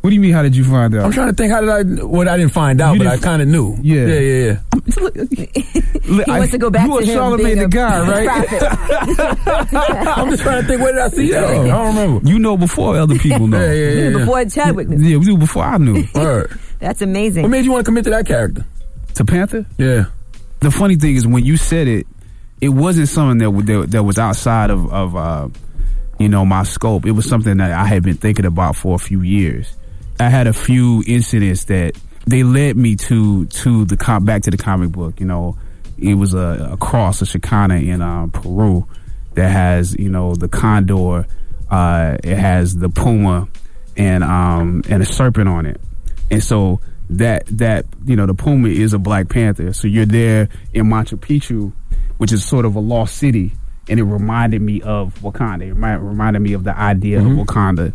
What 0.02 0.10
do 0.10 0.14
you 0.16 0.20
mean? 0.20 0.32
How 0.32 0.42
did 0.42 0.54
you 0.54 0.64
find 0.64 0.94
out? 0.96 1.04
I'm 1.06 1.12
trying 1.12 1.28
to 1.28 1.32
think. 1.32 1.50
How 1.52 1.60
did 1.60 1.70
I? 1.70 2.04
What 2.04 2.28
I 2.28 2.36
didn't 2.36 2.52
find 2.52 2.78
out, 2.80 2.94
You 2.94 2.98
but 2.98 3.06
I 3.06 3.16
kind 3.18 3.40
of 3.40 3.46
knew. 3.48 3.78
Yeah. 3.80 4.04
yeah, 4.06 4.18
yeah, 4.18 4.44
yeah. 4.44 4.58
He 6.24 6.24
I- 6.30 6.38
wants 6.40 6.52
to 6.52 6.58
go 6.58 6.68
back 6.70 6.86
you 6.88 6.92
to 6.92 6.98
are 6.98 7.02
him 7.08 7.14
Charlemagne 7.14 7.46
being 7.46 7.58
the 7.58 7.64
a 7.64 7.68
guy, 7.68 8.00
right? 8.10 8.28
I'm 10.18 10.30
just 10.30 10.42
trying 10.42 10.60
to 10.62 10.68
think. 10.68 10.82
Where 10.82 10.92
did 10.92 11.00
I 11.00 11.08
see 11.08 11.30
that? 11.30 11.44
I 11.44 11.54
don't 11.68 11.94
remember. 11.96 12.28
You 12.28 12.38
know 12.38 12.56
before 12.56 12.96
other 12.98 13.16
people 13.18 13.46
know. 13.46 13.58
Yeah, 13.62 13.72
yeah, 13.72 14.08
yeah. 14.10 14.18
Before 14.18 14.44
Chadwick 14.44 14.88
knew. 14.88 14.98
Yeah, 15.08 15.16
we 15.18 15.24
knew 15.26 15.38
before 15.38 15.62
I 15.64 15.78
knew. 15.78 16.04
Word. 16.14 16.58
That's 16.80 17.00
amazing. 17.00 17.42
What 17.42 17.50
made 17.50 17.64
you 17.64 17.70
want 17.72 17.84
to 17.84 17.88
commit 17.88 18.04
to 18.04 18.10
that 18.10 18.26
character? 18.26 18.64
To 19.14 19.24
Panther? 19.24 19.64
Yeah. 19.78 20.06
The 20.60 20.70
funny 20.70 20.96
thing 20.96 21.14
is 21.16 21.26
when 21.26 21.44
you 21.44 21.56
said 21.56 21.86
it, 21.88 22.06
it 22.62 22.68
wasn't 22.68 23.08
something 23.08 23.38
that 23.38 23.66
that, 23.66 23.90
that 23.90 24.02
was 24.04 24.18
outside 24.18 24.70
of 24.70 24.90
of 24.92 25.16
uh, 25.16 25.48
you 26.18 26.28
know 26.28 26.46
my 26.46 26.62
scope. 26.62 27.04
It 27.04 27.10
was 27.10 27.28
something 27.28 27.56
that 27.56 27.72
I 27.72 27.84
had 27.84 28.04
been 28.04 28.16
thinking 28.16 28.46
about 28.46 28.76
for 28.76 28.94
a 28.94 28.98
few 28.98 29.20
years. 29.20 29.76
I 30.20 30.28
had 30.28 30.46
a 30.46 30.52
few 30.52 31.02
incidents 31.06 31.64
that 31.64 31.98
they 32.24 32.44
led 32.44 32.76
me 32.76 32.94
to 32.96 33.46
to 33.46 33.84
the 33.84 33.96
com- 33.96 34.24
back 34.24 34.42
to 34.42 34.52
the 34.52 34.56
comic 34.56 34.92
book. 34.92 35.18
You 35.18 35.26
know, 35.26 35.58
it 35.98 36.14
was 36.14 36.34
a, 36.34 36.70
a 36.72 36.76
cross, 36.76 37.20
a 37.20 37.24
chakana 37.24 37.84
in 37.84 38.00
um, 38.00 38.30
Peru 38.30 38.86
that 39.34 39.50
has 39.50 39.96
you 39.98 40.08
know 40.08 40.36
the 40.36 40.48
condor. 40.48 41.26
Uh, 41.68 42.16
it 42.22 42.36
has 42.36 42.76
the 42.76 42.90
puma 42.90 43.48
and 43.96 44.22
um 44.22 44.82
and 44.88 45.02
a 45.02 45.06
serpent 45.06 45.48
on 45.48 45.66
it, 45.66 45.80
and 46.30 46.44
so 46.44 46.80
that 47.10 47.44
that 47.46 47.86
you 48.04 48.14
know 48.14 48.26
the 48.26 48.34
puma 48.34 48.68
is 48.68 48.92
a 48.94 49.00
black 49.00 49.28
panther. 49.28 49.72
So 49.72 49.88
you're 49.88 50.06
there 50.06 50.48
in 50.72 50.86
Machu 50.86 51.18
Picchu 51.18 51.72
which 52.22 52.30
is 52.30 52.44
sort 52.44 52.64
of 52.64 52.76
a 52.76 52.78
lost 52.80 53.16
city, 53.16 53.50
and 53.88 53.98
it 53.98 54.04
reminded 54.04 54.62
me 54.62 54.80
of 54.80 55.12
Wakanda. 55.22 55.62
It 55.66 55.72
remi- 55.74 56.06
reminded 56.06 56.38
me 56.40 56.52
of 56.52 56.62
the 56.62 56.78
idea 56.78 57.18
Mhm. 57.20 57.40
of 57.40 57.46
Wakanda. 57.48 57.92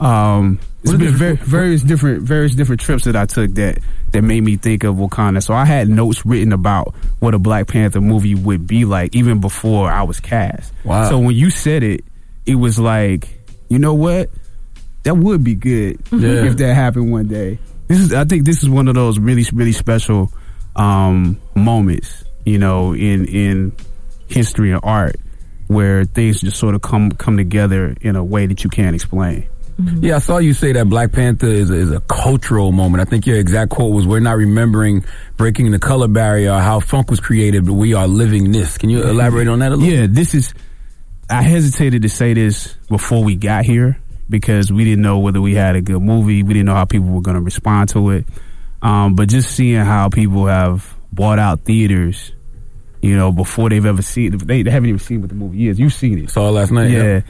Um, 0.00 0.58
it's 0.82 0.92
been 0.94 1.14
very, 1.14 1.36
various 1.36 1.82
different 1.84 2.22
various 2.22 2.56
different 2.56 2.80
trips 2.80 3.04
that 3.04 3.14
I 3.14 3.24
took 3.26 3.54
that 3.54 3.78
that 4.12 4.22
made 4.22 4.42
me 4.42 4.56
think 4.56 4.82
of 4.82 4.96
Wakanda. 4.96 5.40
So 5.40 5.54
I 5.54 5.64
had 5.64 5.88
notes 5.88 6.26
written 6.26 6.52
about 6.52 6.92
what 7.20 7.34
a 7.34 7.38
Black 7.38 7.68
Panther 7.68 8.00
movie 8.00 8.34
would 8.34 8.66
be 8.66 8.84
like 8.84 9.14
even 9.14 9.40
before 9.40 9.88
I 9.88 10.02
was 10.02 10.18
cast. 10.18 10.72
Wow. 10.84 11.08
So 11.08 11.20
when 11.20 11.36
you 11.36 11.50
said 11.50 11.84
it, 11.84 12.04
it 12.44 12.56
was 12.56 12.80
like, 12.80 13.28
you 13.68 13.78
know 13.78 13.94
what? 13.94 14.28
That 15.04 15.16
would 15.16 15.44
be 15.44 15.54
good 15.54 16.00
Yeah. 16.12 16.46
if 16.46 16.56
that 16.56 16.74
happened 16.74 17.12
one 17.12 17.28
day. 17.28 17.60
This 17.86 18.00
is 18.00 18.12
I 18.12 18.24
think 18.24 18.44
this 18.44 18.62
is 18.64 18.68
one 18.68 18.88
of 18.88 18.94
those 18.96 19.20
really 19.20 19.44
really 19.52 19.72
special 19.72 20.32
um 20.76 21.38
moments, 21.56 22.24
you 22.48 22.58
know, 22.58 22.94
in 22.94 23.26
in 23.26 23.72
history 24.28 24.72
and 24.72 24.80
art 24.82 25.16
where 25.68 26.04
things 26.04 26.40
just 26.40 26.56
sort 26.56 26.74
of 26.74 26.82
come 26.82 27.10
come 27.12 27.36
together 27.36 27.94
in 28.00 28.16
a 28.16 28.24
way 28.24 28.46
that 28.46 28.64
you 28.64 28.70
can't 28.70 28.94
explain. 28.94 29.48
Yeah, 30.00 30.16
I 30.16 30.18
saw 30.18 30.38
you 30.38 30.54
say 30.54 30.72
that 30.72 30.88
Black 30.88 31.12
Panther 31.12 31.46
is 31.46 31.70
a, 31.70 31.74
is 31.74 31.92
a 31.92 32.00
cultural 32.00 32.72
moment. 32.72 33.00
I 33.00 33.04
think 33.04 33.28
your 33.28 33.36
exact 33.36 33.70
quote 33.70 33.92
was, 33.92 34.08
"We're 34.08 34.18
not 34.18 34.36
remembering 34.36 35.04
breaking 35.36 35.70
the 35.70 35.78
color 35.78 36.08
barrier 36.08 36.50
or 36.52 36.58
how 36.60 36.80
funk 36.80 37.10
was 37.10 37.20
created, 37.20 37.64
but 37.64 37.74
we 37.74 37.94
are 37.94 38.08
living 38.08 38.50
this." 38.50 38.76
Can 38.76 38.90
you 38.90 39.04
elaborate 39.04 39.46
on 39.46 39.60
that 39.60 39.70
a 39.70 39.76
little? 39.76 39.94
Yeah, 39.94 40.06
this 40.10 40.34
is. 40.34 40.52
I 41.30 41.42
hesitated 41.42 42.02
to 42.02 42.08
say 42.08 42.34
this 42.34 42.74
before 42.88 43.22
we 43.22 43.36
got 43.36 43.66
here 43.66 43.98
because 44.28 44.72
we 44.72 44.82
didn't 44.82 45.02
know 45.02 45.20
whether 45.20 45.40
we 45.40 45.54
had 45.54 45.76
a 45.76 45.80
good 45.80 46.02
movie. 46.02 46.42
We 46.42 46.54
didn't 46.54 46.66
know 46.66 46.74
how 46.74 46.84
people 46.84 47.08
were 47.08 47.20
going 47.20 47.36
to 47.36 47.42
respond 47.42 47.90
to 47.90 48.10
it. 48.10 48.26
Um, 48.82 49.14
but 49.14 49.28
just 49.28 49.50
seeing 49.52 49.84
how 49.84 50.08
people 50.08 50.46
have 50.46 50.92
bought 51.12 51.38
out 51.38 51.60
theaters, 51.60 52.32
you 53.02 53.16
know, 53.16 53.32
before 53.32 53.70
they've 53.70 53.84
ever 53.84 54.02
seen, 54.02 54.36
they, 54.38 54.62
they 54.62 54.70
haven't 54.70 54.88
even 54.88 54.98
seen 54.98 55.20
what 55.20 55.28
the 55.28 55.36
movie 55.36 55.68
is. 55.68 55.78
You've 55.78 55.92
seen 55.92 56.18
it. 56.18 56.30
Saw 56.30 56.48
it 56.48 56.52
last 56.52 56.72
night. 56.72 56.90
Yeah. 56.90 57.02
yeah. 57.02 57.20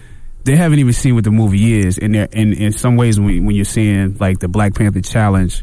They 0.45 0.57
haven't 0.57 0.79
even 0.79 0.93
seen 0.95 1.15
what 1.15 1.25
the 1.25 1.31
movie 1.31 1.79
is, 1.81 1.99
and 1.99 2.15
they're, 2.15 2.29
and 2.33 2.55
in 2.55 2.73
some 2.73 2.97
ways, 2.97 3.21
when, 3.21 3.45
when 3.45 3.55
you're 3.55 3.65
seeing 3.67 4.17
like 4.19 4.39
the 4.39 4.49
Black 4.49 4.75
Panther 4.75 5.03
Challenge, 5.03 5.63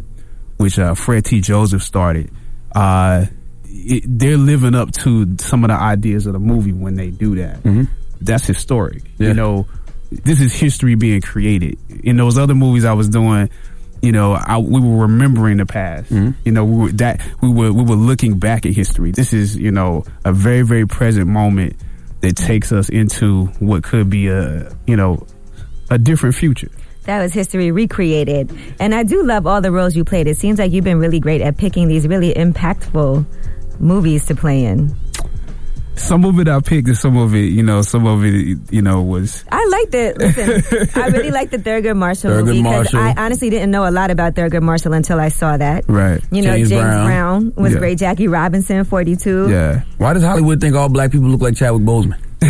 which 0.58 0.78
uh, 0.78 0.94
Frederick 0.94 1.44
Joseph 1.44 1.82
started, 1.82 2.30
uh, 2.74 3.26
it, 3.66 4.04
they're 4.06 4.38
living 4.38 4.76
up 4.76 4.92
to 4.92 5.38
some 5.40 5.64
of 5.64 5.70
the 5.70 5.76
ideas 5.76 6.28
of 6.28 6.34
the 6.34 6.40
movie 6.40 6.72
when 6.72 6.96
they 6.96 7.10
do 7.10 7.36
that. 7.36 7.64
That's 8.22 8.46
historic. 8.46 9.04
You 9.18 9.34
know, 9.34 9.66
this 10.12 10.40
is 10.40 10.54
history 10.54 10.96
being 10.96 11.22
created. 11.22 11.80
In 12.04 12.18
those 12.18 12.38
other 12.38 12.54
movies 12.54 12.86
I 12.86 12.94
was 12.94 13.10
doing, 13.10 13.50
you 14.06 14.12
know, 14.12 14.34
I, 14.34 14.60
we 14.60 14.80
were 14.80 15.02
remembering 15.02 15.58
the 15.58 15.66
past. 15.66 16.12
Mm-hmm. 16.12 16.40
You 16.46 16.52
know, 16.52 16.64
we 16.64 16.78
were, 16.78 16.92
that 16.94 17.22
we 17.42 17.50
were 17.50 17.74
we 17.74 17.84
were 17.84 17.96
looking 17.96 18.38
back 18.38 18.68
at 18.68 18.74
history. 18.74 19.12
This 19.12 19.34
is 19.34 19.56
you 19.56 19.72
know 19.72 20.04
a 20.24 20.32
very 20.32 20.62
very 20.62 20.86
present 20.86 21.28
moment 21.28 21.76
that 22.22 22.36
takes 22.38 22.72
us 22.72 22.88
into 22.90 23.48
what 23.60 23.84
could 23.84 24.10
be 24.10 24.28
a 24.28 24.72
you 24.86 24.96
know 24.96 25.26
a 25.90 25.98
different 25.98 26.36
future. 26.36 26.70
That 27.06 27.22
was 27.22 27.34
history 27.34 27.72
recreated. 27.72 28.56
And 28.80 28.94
I 28.94 29.04
do 29.04 29.24
love 29.24 29.48
all 29.48 29.62
the 29.62 29.72
roles 29.72 29.96
you 29.96 30.04
played. 30.04 30.28
It 30.28 30.38
seems 30.38 30.60
like 30.60 30.72
you've 30.72 30.84
been 30.84 31.00
really 31.00 31.20
great 31.20 31.42
at 31.42 31.58
picking 31.58 31.88
these 31.88 32.08
really 32.08 32.34
impactful 32.34 33.26
movies 33.80 34.26
to 34.28 34.36
play 34.36 34.66
in. 34.66 34.96
Some 35.98 36.26
of 36.26 36.40
it 36.40 36.48
I 36.48 36.60
picked, 36.60 36.88
and 36.88 36.98
some 36.98 37.18
of 37.18 37.34
it, 37.36 37.52
you 37.52 37.64
know, 37.64 37.82
some 37.82 38.06
of 38.06 38.24
it, 38.26 38.58
you 38.72 38.82
know, 38.82 39.02
was 39.02 39.44
I 39.52 39.66
liked 39.66 39.94
it. 39.96 40.18
Listen, 40.18 41.02
I 41.02 41.08
really 41.08 41.32
liked 41.32 41.52
the 41.52 41.58
Thurgood 41.58 41.96
Marshall 41.96 42.32
Thurgood 42.32 42.46
movie 42.48 42.62
because 42.64 42.94
Marshall. 42.94 43.00
I 43.00 43.14
honestly 43.26 43.50
didn't 43.50 43.72
know 43.72 43.88
a 43.88 43.92
lot 43.92 44.12
about 44.12 44.36
Thurgood 44.36 44.62
Marshall 44.62 44.94
until 44.94 45.20
I 45.20 45.30
saw 45.30 45.56
that. 45.58 45.86
right. 45.88 46.22
You 46.32 46.42
know, 46.42 46.56
James, 46.58 46.70
Brown. 46.70 47.54
was 47.56 47.74
Yeah. 47.74 47.80
great. 47.80 47.98
Jackie 47.98 48.28
Robinson, 48.28 48.84
42. 48.84 49.50
Yeah. 49.50 49.84
Why 49.98 50.14
does 50.14 50.24
Hollywood 50.24 50.60
think 50.62 50.76
all 50.76 50.90
black 50.90 51.12
people 51.12 51.28
look 51.30 51.42
like 51.42 51.56
Chadwick 51.56 51.84
Boseman? 51.84 52.18
they, 52.42 52.50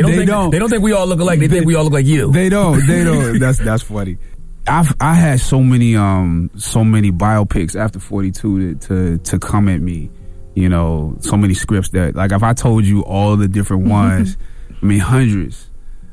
don't 0.00 0.10
They 0.10 0.16
think, 0.16 0.26
don't. 0.30 0.50
They 0.50 0.58
don't 0.58 0.70
think 0.70 0.82
we 0.82 0.92
all 0.92 1.06
look 1.06 1.20
alike. 1.20 1.38
They 1.40 1.48
think 1.48 1.66
we 1.66 1.74
all 1.74 1.84
look 1.84 1.92
like 1.92 2.06
you. 2.06 2.32
They 2.32 2.48
don't. 2.48 2.84
They 2.86 3.04
don't. 3.04 3.38
That's 3.40 3.58
that's 3.58 3.82
funny. 3.82 4.16
I've 4.66 4.94
I 5.00 5.14
had 5.14 5.40
so 5.40 5.60
many 5.60 5.96
um 5.96 6.50
so 6.56 6.82
many 6.84 7.10
biopics 7.12 7.74
after 7.76 7.98
42 8.00 8.74
to 8.74 8.74
to, 8.86 9.18
to 9.18 9.38
come 9.38 9.68
at 9.68 9.80
me. 9.80 10.08
You 10.54 10.68
know, 10.68 11.16
so 11.20 11.36
many 11.36 11.54
scripts 11.54 11.90
that 11.90 12.14
like 12.14 12.32
if 12.32 12.42
I 12.42 12.52
told 12.52 12.84
you 12.84 13.02
all 13.04 13.36
the 13.36 13.48
different 13.48 13.86
ones, 13.88 14.36
I 14.70 14.84
mean 14.84 15.00
hundreds 15.00 15.68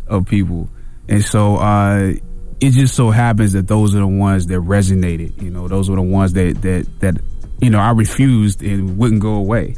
of 0.08 0.26
people, 0.26 0.70
and 1.08 1.24
so 1.24 1.58
uh 1.58 2.14
it 2.62 2.72
just 2.72 2.94
so 2.94 3.10
happens 3.10 3.54
that 3.54 3.68
those 3.68 3.96
are 3.96 4.00
the 4.00 4.08
ones 4.08 4.48
that 4.48 4.56
resonated. 4.56 5.42
You 5.42 5.50
know, 5.50 5.68
those 5.68 5.90
were 5.90 5.96
the 5.96 6.02
ones 6.02 6.34
that 6.34 6.62
that 6.62 6.88
that 7.00 7.22
you 7.62 7.70
know 7.70 7.80
I 7.80 7.92
refused 7.92 8.62
and 8.62 8.98
wouldn't 8.98 9.22
go 9.22 9.36
away. 9.36 9.76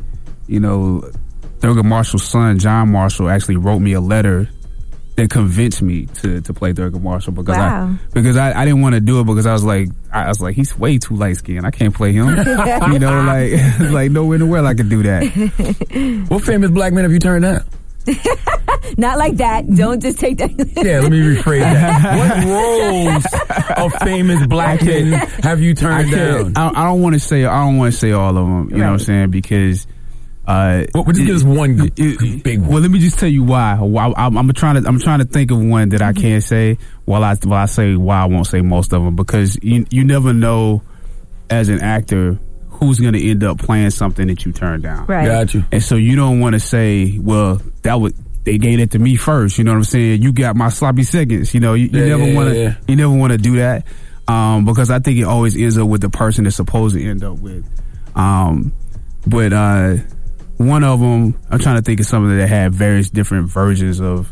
You 0.48 0.60
know, 0.60 1.12
Thurgood 1.60 1.86
Marshall's 1.86 2.24
son 2.24 2.60
John 2.60 2.92
Marshall 2.92 3.30
actually 3.30 3.58
wrote 3.58 3.80
me 3.80 3.94
a 3.94 4.02
letter 4.02 4.50
that 5.22 5.30
convinced 5.30 5.82
me 5.82 6.06
to 6.22 6.42
to 6.42 6.54
play 6.54 6.74
Thurgood 6.74 7.02
Marshall 7.02 7.34
because 7.34 7.58
Wow. 7.58 7.90
I 7.92 7.98
because 8.14 8.38
I, 8.38 8.60
I 8.62 8.66
didn't 8.66 8.82
want 8.82 8.96
to 8.96 9.02
do 9.02 9.20
it 9.20 9.26
because 9.26 9.46
I 9.46 9.54
was 9.54 9.64
like 9.64 9.90
I 10.12 10.28
was 10.28 10.40
like 10.42 10.56
he's 10.56 10.78
way 10.78 10.98
too 10.98 11.16
light 11.16 11.38
skinned 11.38 11.66
I 11.66 11.72
can't 11.72 11.94
play 11.96 12.12
him 12.14 12.28
you 12.94 13.00
know 13.00 13.22
like 13.24 13.54
like 13.92 14.12
nowhere 14.12 14.36
in 14.36 14.42
the 14.42 14.46
world 14.48 14.66
I 14.66 14.74
could 14.74 14.90
do 14.90 15.04
that 15.04 15.24
what 16.30 16.44
famous 16.44 16.72
black 16.72 16.94
men 16.94 17.04
have 17.04 17.12
you 17.14 17.20
turned 17.20 17.44
down? 17.44 17.64
Not 18.98 19.20
like 19.20 19.38
that. 19.38 19.68
Don't 19.74 20.02
just 20.02 20.20
take 20.20 20.38
that. 20.40 20.50
Yeah, 20.84 21.00
let 21.02 21.12
me 21.12 21.20
rephrase 21.22 21.62
that. 21.62 22.18
what 22.18 23.78
roles 23.78 23.94
of 23.94 23.94
famous 24.02 24.46
black 24.48 24.82
men 24.84 25.14
have 25.44 25.62
you 25.62 25.74
turned 25.76 26.10
can't 26.12 26.54
down? 26.56 26.76
I, 26.76 26.82
I 26.82 26.84
don't 26.86 27.02
want 27.02 27.14
to 27.14 27.20
say 27.20 27.46
I 27.46 27.64
don't 27.64 27.78
want 27.78 27.94
to 27.94 27.98
say 28.00 28.12
all 28.12 28.30
of 28.36 28.46
them 28.46 28.70
you 28.72 28.78
know 28.78 28.88
what 28.88 28.94
I'm 28.94 29.00
saying 29.00 29.30
because 29.32 29.86
uh 30.48 30.86
What, 30.94 31.08
just 31.16 31.26
give 31.26 31.36
us 31.36 31.44
one 31.44 31.90
big 31.96 32.60
one. 32.62 32.70
Well, 32.70 32.82
let 32.82 32.90
me 32.92 33.00
just 33.00 33.20
tell 33.20 33.30
you 33.30 33.44
why. 33.44 33.76
Why 33.76 34.12
I'm, 34.18 34.38
I'm 34.38 34.52
trying 34.54 34.82
to 34.82 34.88
I'm 34.88 35.00
trying 35.00 35.20
to 35.20 35.26
think 35.26 35.52
of 35.52 35.62
one 35.62 35.90
that 35.90 36.02
I 36.02 36.14
can't 36.14 36.44
say 36.44 36.78
while 37.06 37.24
I 37.24 37.36
while 37.36 37.62
I 37.62 37.66
say 37.68 37.96
why 37.96 38.22
I 38.22 38.26
won't 38.26 38.48
say 38.48 38.62
most 38.62 38.92
of 38.94 39.04
them 39.04 39.16
because 39.16 39.58
you 39.62 39.86
you 39.92 40.04
never 40.04 40.34
know 40.34 40.82
as 41.50 41.70
an 41.70 41.80
actor 41.82 42.40
who's 42.70 43.00
going 43.00 43.14
to 43.14 43.30
end 43.30 43.44
up 43.44 43.60
playing 43.60 43.92
something 43.92 44.28
that 44.28 44.44
you 44.44 44.52
turn 44.52 44.82
down. 44.82 45.06
Right. 45.06 45.26
Got 45.26 45.54
you. 45.54 45.64
And 45.72 45.84
so 45.84 45.96
you 45.96 46.16
don't 46.16 46.40
want 46.40 46.54
to 46.54 46.60
say, 46.60 47.20
well, 47.20 47.62
that 47.84 48.00
would 48.02 48.16
they 48.44 48.58
gave 48.58 48.80
it 48.80 48.92
to 48.92 49.00
me 49.00 49.18
first. 49.18 49.60
You 49.60 49.64
know 49.64 49.72
what 49.72 49.78
I'm 49.78 49.84
saying? 49.84 50.24
You 50.24 50.34
got 50.34 50.56
my 50.56 50.70
sloppy 50.70 51.04
seconds. 51.04 51.54
You 51.54 51.60
know, 51.60 51.76
you, 51.76 51.90
you 51.90 52.00
Yeah, 52.00 52.10
never 52.18 52.26
yeah, 52.26 52.36
want 52.36 52.50
to 52.50 52.56
yeah, 52.56 52.62
yeah. 52.70 52.76
you 52.88 52.96
never 52.96 53.14
want 53.14 53.34
to 53.34 53.38
do 53.38 53.58
that 53.58 53.86
um, 54.28 54.66
because 54.66 54.90
I 54.90 54.98
think 54.98 55.20
it 55.20 55.26
always 55.26 55.56
ends 55.56 55.78
up 55.78 55.88
with 55.88 56.02
the 56.02 56.10
person 56.10 56.46
that's 56.46 56.56
supposed 56.56 56.96
to 56.96 57.04
end 57.08 57.24
up 57.24 57.38
with. 57.38 57.64
Um, 58.16 58.72
but 59.28 59.54
uh, 59.54 59.98
one 60.68 60.84
of 60.84 61.00
them, 61.00 61.40
I'm 61.50 61.60
trying 61.60 61.78
to 61.78 61.82
think 61.82 62.00
of 62.00 62.06
something 62.06 62.38
that 62.38 62.48
had 62.48 62.74
various 62.74 63.10
different 63.10 63.50
versions 63.50 64.00
of. 64.02 64.32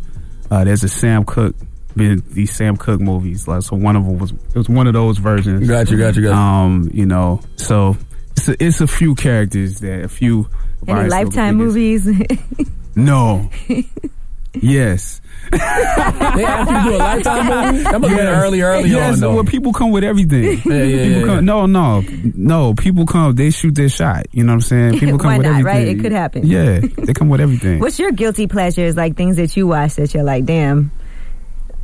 Uh, 0.52 0.64
there's 0.64 0.84
a 0.84 0.90
Sam 0.90 1.26
Cooke, 1.26 1.56
been 1.96 2.24
these 2.32 2.56
Sam 2.56 2.76
Cooke 2.76 3.02
movies. 3.02 3.48
Like, 3.48 3.62
so 3.62 3.76
one 3.76 3.96
of 3.96 4.06
them 4.06 4.18
was 4.18 4.32
it 4.32 4.56
was 4.56 4.70
one 4.70 4.88
of 4.88 4.94
those 4.94 5.18
versions. 5.18 5.68
Got 5.68 5.92
you, 5.92 5.98
got 5.98 6.16
you, 6.16 6.24
got 6.24 6.30
you. 6.30 6.34
Um, 6.34 6.90
you 6.94 7.06
know, 7.06 7.42
so 7.56 7.98
it's 8.32 8.48
a, 8.48 8.64
it's 8.64 8.82
a 8.82 8.88
few 8.88 9.16
characters 9.16 9.80
that 9.82 10.04
a 10.04 10.10
few. 10.10 10.50
Any 10.88 11.10
Lifetime 11.10 11.56
movies? 11.56 12.08
No. 12.96 13.50
yes. 14.54 15.22
They 15.52 16.46
asked 16.46 16.70
you 16.72 16.78
to 16.78 16.84
do 16.84 16.96
a 16.96 16.98
lifetime 16.98 17.46
movie? 17.74 17.84
That 17.84 18.00
must 18.02 18.10
have 18.10 18.18
been 18.18 18.28
early, 18.28 18.62
early 18.62 18.90
yes, 18.90 19.14
on, 19.16 19.20
though. 19.20 19.34
well, 19.36 19.44
people 19.44 19.74
come 19.74 19.92
with 19.92 20.04
everything. 20.04 20.44
Yeah, 20.44 20.84
yeah, 20.84 21.04
people 21.04 21.20
yeah, 21.20 21.26
come, 21.26 21.36
yeah. 21.36 21.40
No, 21.42 21.66
no, 21.66 22.04
no. 22.36 22.74
People 22.76 23.06
come. 23.06 23.36
They 23.36 23.50
shoot 23.52 23.76
their 23.76 23.90
shot. 23.90 24.28
You 24.32 24.44
know 24.44 24.52
what 24.54 24.56
I'm 24.56 24.62
saying? 24.62 25.00
People 25.00 25.18
come 25.20 25.32
Why 25.32 25.38
with 25.38 25.48
not, 25.48 25.60
everything. 25.60 25.66
right? 25.66 25.88
It 25.88 26.00
could 26.02 26.12
happen. 26.12 26.46
Yeah, 26.46 26.80
they 26.98 27.14
come 27.14 27.30
with 27.30 27.42
everything. 27.42 27.80
What's 27.80 27.98
your 28.00 28.12
guilty 28.12 28.48
pleasures? 28.48 28.96
Like 28.96 29.16
things 29.18 29.38
that 29.38 29.56
you 29.58 29.68
watch 29.68 29.96
that 29.96 30.14
you're 30.14 30.24
like, 30.24 30.46
damn. 30.46 30.92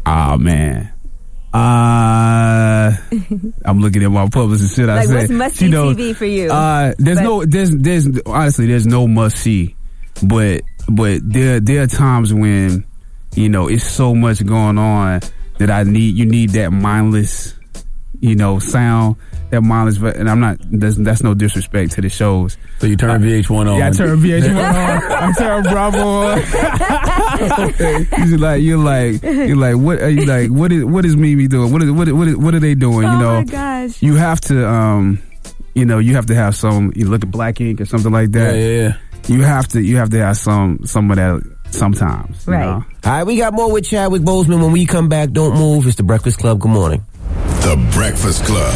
Oh 0.06 0.38
man. 0.38 0.91
Uh, 1.54 2.91
I'm 3.65 3.80
looking 3.80 4.04
at 4.04 4.12
my 4.12 4.28
publicist. 4.30 4.75
Should 4.75 4.89
I 4.89 4.97
Like, 4.97 5.08
say? 5.08 5.15
what's 5.15 5.30
must 5.32 5.56
see 5.56 5.69
knows- 5.69 5.95
TV 5.95 6.13
for 6.15 6.25
you? 6.25 6.49
Uh, 6.51 6.93
there's 6.97 7.17
But- 7.17 7.23
no, 7.23 7.45
there's, 7.45 7.71
there's 7.71 8.08
honestly, 8.25 8.67
there's 8.67 8.86
no 8.86 9.08
must 9.08 9.38
see, 9.38 9.75
but, 10.21 10.62
but 10.89 11.19
there, 11.23 11.62
there 11.62 11.84
are 11.84 11.88
times 11.88 12.34
when, 12.34 12.86
you 13.36 13.50
know, 13.50 13.67
it's 13.67 13.84
so 13.88 14.15
much 14.15 14.45
going 14.45 14.78
on 14.78 15.21
that 15.60 15.69
I 15.69 15.84
need, 15.84 16.15
you 16.15 16.26
need 16.26 16.52
that 16.52 16.71
mindless, 16.71 17.54
you 18.19 18.36
know, 18.36 18.60
sound, 18.60 19.15
that 19.52 19.62
mindless, 19.62 19.98
and 20.15 20.30
I'm 20.30 20.39
not, 20.39 20.58
that's, 20.71 20.95
that's 20.98 21.21
no 21.24 21.34
disrespect 21.34 21.91
to 21.93 22.02
the 22.02 22.10
shows. 22.10 22.58
So 22.80 22.88
you 22.88 22.95
turn 22.98 23.21
VH1 23.21 23.71
on. 23.71 23.78
Yeah, 23.78 23.88
I 23.88 23.91
turn 23.91 24.17
VH1 24.19 24.50
on. 24.50 25.12
I 25.12 25.34
turn 25.38 25.63
Bravo 25.63 26.00
on. 26.00 26.41
You're 28.30 28.38
like, 28.39 28.62
you're 28.63 28.78
like, 28.78 29.21
you're 29.24 29.56
like, 29.56 29.76
what 29.78 30.02
are 30.02 30.10
you 30.10 30.26
like? 30.26 30.50
What 30.50 30.71
is, 30.71 30.84
what 30.86 31.06
is 31.06 31.15
Mimi 31.15 31.48
doing? 31.48 31.71
What 31.71 31.82
is, 31.84 31.91
what, 31.91 32.08
is- 32.08 32.13
what, 32.13 32.28
is, 32.28 32.38
what 32.38 32.54
are 32.56 32.60
they 32.60 32.76
doing? 32.76 33.04
you 33.04 33.13
Oh 33.13 33.19
know, 33.19 33.38
my 33.41 33.43
gosh. 33.43 34.02
you 34.02 34.15
have 34.15 34.41
to, 34.41 34.67
um, 34.67 35.21
you 35.74 35.86
know, 35.86 36.00
you 36.00 36.15
have 36.15 36.26
to 36.28 36.36
have 36.36 36.56
some. 36.56 36.91
You 36.95 37.08
look 37.10 37.24
at 37.24 37.32
Black 37.32 37.60
Ink 37.62 37.82
or 37.82 37.86
something 37.86 38.12
like 38.12 38.32
that. 38.32 38.56
Yeah, 38.56 38.62
yeah, 38.62 38.82
yeah. 38.88 38.98
You 39.36 39.41
have 39.43 39.67
to, 39.69 39.82
you 39.82 39.98
have 39.98 40.10
to 40.12 40.17
have 40.19 40.38
some, 40.38 40.80
some 40.86 41.10
of 41.12 41.17
that 41.17 41.41
sometimes. 41.75 42.45
you 42.47 42.53
Right. 42.53 42.65
know? 42.65 42.85
All 43.05 43.11
right, 43.11 43.23
we 43.25 43.38
got 43.38 43.53
more 43.53 43.71
with 43.71 43.85
Chadwick 43.85 44.21
Boseman. 44.23 44.61
When 44.61 44.71
we 44.71 44.85
come 44.85 45.09
back, 45.09 45.31
don't 45.31 45.55
move. 45.57 45.85
It's 45.88 45.95
the 45.95 46.03
Breakfast 46.03 46.39
Club. 46.39 46.59
Good 46.59 46.71
morning. 46.71 47.03
The 47.61 47.77
Breakfast 47.93 48.43
Club. 48.45 48.73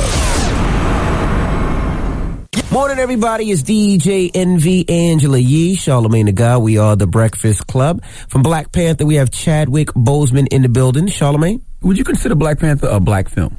Morning, 2.71 2.99
everybody. 2.99 3.49
It's 3.49 3.63
DJ 3.63 4.29
Envy 4.33 4.87
Angela 4.87 5.39
Yee, 5.39 5.75
Charlemagne 5.75 6.27
the 6.27 6.31
God. 6.31 6.59
We 6.59 6.77
are 6.77 6.95
the 6.95 7.07
Breakfast 7.07 7.65
Club. 7.65 8.03
From 8.27 8.43
Black 8.43 8.71
Panther, 8.71 9.05
we 9.05 9.15
have 9.15 9.31
Chadwick 9.31 9.89
Boseman 9.89 10.47
in 10.51 10.61
the 10.61 10.69
building. 10.69 11.07
Charlemagne? 11.07 11.63
Would 11.81 11.97
you 11.97 12.03
consider 12.03 12.35
Black 12.35 12.59
Panther 12.59 12.87
a 12.87 12.99
black 12.99 13.27
film? 13.29 13.57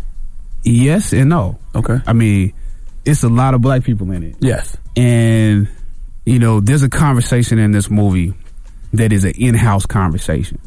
Yes 0.62 1.12
and 1.12 1.28
no. 1.30 1.58
Okay. 1.74 1.98
I 2.06 2.12
mean, 2.12 2.52
it's 3.04 3.22
a 3.24 3.28
lot 3.28 3.54
of 3.54 3.60
black 3.62 3.82
people 3.82 4.10
in 4.12 4.22
it. 4.22 4.36
Yes. 4.40 4.76
And, 4.96 5.68
you 6.24 6.38
know, 6.38 6.60
there's 6.60 6.82
a 6.84 6.88
conversation 6.88 7.58
in 7.58 7.72
this 7.72 7.90
movie 7.90 8.34
that 8.92 9.12
is 9.12 9.24
an 9.24 9.32
in-house 9.36 9.86
conversation. 9.86 10.58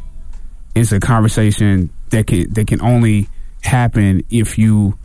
It's 0.75 0.91
a 0.91 0.99
conversation 0.99 1.89
that 2.09 2.27
can 2.27 2.51
that 2.53 2.67
can 2.67 2.81
only 2.81 3.27
happen 3.61 4.23
if 4.29 4.57
you 4.57 4.97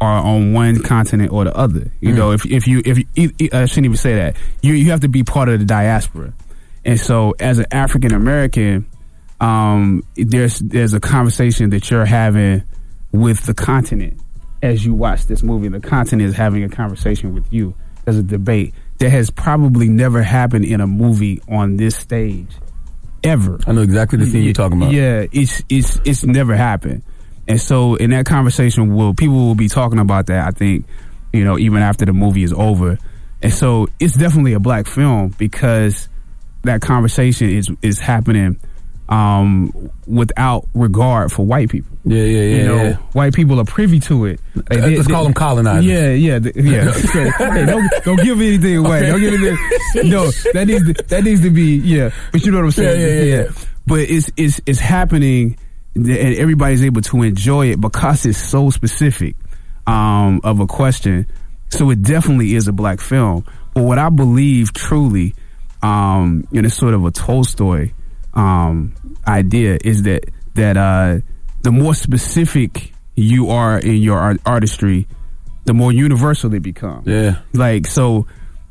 are 0.00 0.18
on 0.22 0.52
one 0.52 0.80
continent 0.82 1.30
or 1.32 1.44
the 1.44 1.56
other. 1.56 1.90
You 2.00 2.12
Mm. 2.12 2.16
know, 2.16 2.32
if 2.32 2.44
if 2.46 2.66
you 2.66 2.82
if 2.84 2.98
you, 3.14 3.30
I 3.52 3.66
shouldn't 3.66 3.84
even 3.86 3.96
say 3.96 4.16
that. 4.16 4.36
You 4.62 4.74
you 4.74 4.90
have 4.90 5.00
to 5.00 5.08
be 5.08 5.22
part 5.22 5.48
of 5.48 5.60
the 5.60 5.64
diaspora. 5.64 6.32
And 6.84 6.98
so 6.98 7.34
as 7.38 7.58
an 7.60 7.66
African 7.70 8.12
American, 8.12 8.86
um, 9.40 10.02
there's 10.16 10.58
there's 10.58 10.92
a 10.94 11.00
conversation 11.00 11.70
that 11.70 11.90
you're 11.90 12.04
having 12.04 12.62
with 13.12 13.44
the 13.46 13.54
continent 13.54 14.20
as 14.62 14.84
you 14.84 14.94
watch 14.94 15.26
this 15.26 15.42
movie. 15.42 15.68
The 15.68 15.80
continent 15.80 16.28
is 16.30 16.36
having 16.36 16.64
a 16.64 16.68
conversation 16.68 17.34
with 17.34 17.44
you. 17.52 17.74
There's 18.04 18.18
a 18.18 18.22
debate 18.24 18.74
that 19.02 19.10
has 19.10 19.30
probably 19.30 19.88
never 19.88 20.22
happened 20.22 20.64
in 20.64 20.80
a 20.80 20.86
movie 20.86 21.42
on 21.48 21.76
this 21.76 21.96
stage 21.96 22.46
ever. 23.24 23.58
I 23.66 23.72
know 23.72 23.82
exactly 23.82 24.20
the 24.20 24.26
scene 24.26 24.44
you're 24.44 24.52
talking 24.52 24.80
about. 24.80 24.92
Yeah, 24.92 25.26
it's 25.32 25.60
it's 25.68 26.00
it's 26.04 26.22
never 26.22 26.54
happened. 26.54 27.02
And 27.48 27.60
so 27.60 27.96
in 27.96 28.10
that 28.10 28.26
conversation 28.26 28.94
will 28.94 29.12
people 29.12 29.34
will 29.34 29.56
be 29.56 29.68
talking 29.68 29.98
about 29.98 30.26
that, 30.26 30.46
I 30.46 30.52
think, 30.52 30.86
you 31.32 31.44
know, 31.44 31.58
even 31.58 31.82
after 31.82 32.04
the 32.04 32.12
movie 32.12 32.44
is 32.44 32.52
over. 32.52 32.96
And 33.42 33.52
so 33.52 33.88
it's 33.98 34.14
definitely 34.14 34.52
a 34.52 34.60
black 34.60 34.86
film 34.86 35.34
because 35.36 36.08
that 36.62 36.80
conversation 36.80 37.50
is 37.50 37.72
is 37.82 37.98
happening 37.98 38.60
um 39.12 39.90
without 40.06 40.66
regard 40.74 41.30
for 41.30 41.44
white 41.44 41.68
people. 41.68 41.96
Yeah, 42.04 42.24
yeah, 42.24 42.40
yeah. 42.40 42.56
You 42.56 42.64
know, 42.68 42.76
yeah. 42.82 42.92
white 43.12 43.34
people 43.34 43.60
are 43.60 43.64
privy 43.64 44.00
to 44.00 44.24
it. 44.24 44.40
Like, 44.54 44.72
Uh, 44.72 44.86
let's 44.88 45.06
call 45.06 45.24
them 45.24 45.34
colonizers. 45.34 45.84
Yeah, 45.84 46.10
yeah, 46.12 46.38
th- 46.38 46.56
yeah. 46.56 46.90
hey, 47.52 47.66
don't 47.66 47.90
don't 48.04 48.20
give 48.22 48.40
anything 48.40 48.78
away. 48.78 48.98
Okay. 48.98 49.08
Don't 49.10 49.20
give 49.20 49.34
anything. 49.34 50.10
No, 50.10 50.30
that 50.54 50.66
needs 50.66 50.86
to, 50.86 51.02
that 51.08 51.24
needs 51.24 51.42
to 51.42 51.50
be 51.50 51.76
yeah. 51.76 52.10
But 52.32 52.44
you 52.44 52.52
know 52.52 52.58
what 52.58 52.64
I'm 52.64 52.70
saying? 52.72 53.00
Yeah, 53.00 53.06
yeah, 53.06 53.22
yeah, 53.22 53.42
yeah. 53.42 53.66
But 53.86 54.00
it's 54.00 54.30
it's 54.36 54.60
it's 54.64 54.80
happening, 54.80 55.58
and 55.94 56.08
everybody's 56.10 56.82
able 56.82 57.02
to 57.02 57.22
enjoy 57.22 57.66
it 57.72 57.80
because 57.80 58.24
it's 58.24 58.38
so 58.38 58.70
specific 58.70 59.36
um, 59.86 60.40
of 60.42 60.60
a 60.60 60.66
question. 60.66 61.26
So 61.68 61.90
it 61.90 62.02
definitely 62.02 62.54
is 62.54 62.66
a 62.66 62.72
black 62.72 63.00
film. 63.00 63.44
But 63.74 63.82
what 63.84 63.98
I 63.98 64.08
believe 64.08 64.72
truly, 64.72 65.34
um, 65.82 66.46
and 66.54 66.64
it's 66.66 66.76
sort 66.76 66.94
of 66.94 67.04
a 67.04 67.10
Tolstoy 67.10 67.92
um, 68.34 68.94
idea, 69.26 69.78
is 69.82 70.02
that 70.02 70.24
that 70.54 70.76
uh, 70.76 71.20
the 71.62 71.72
more 71.72 71.94
specific 71.94 72.92
you 73.14 73.50
are 73.50 73.78
in 73.78 73.96
your 73.96 74.18
art- 74.18 74.40
artistry, 74.44 75.06
the 75.64 75.74
more 75.74 75.92
universal 75.92 76.50
they 76.50 76.58
become. 76.58 77.02
Yeah. 77.06 77.40
Like 77.52 77.86
so, 77.86 78.26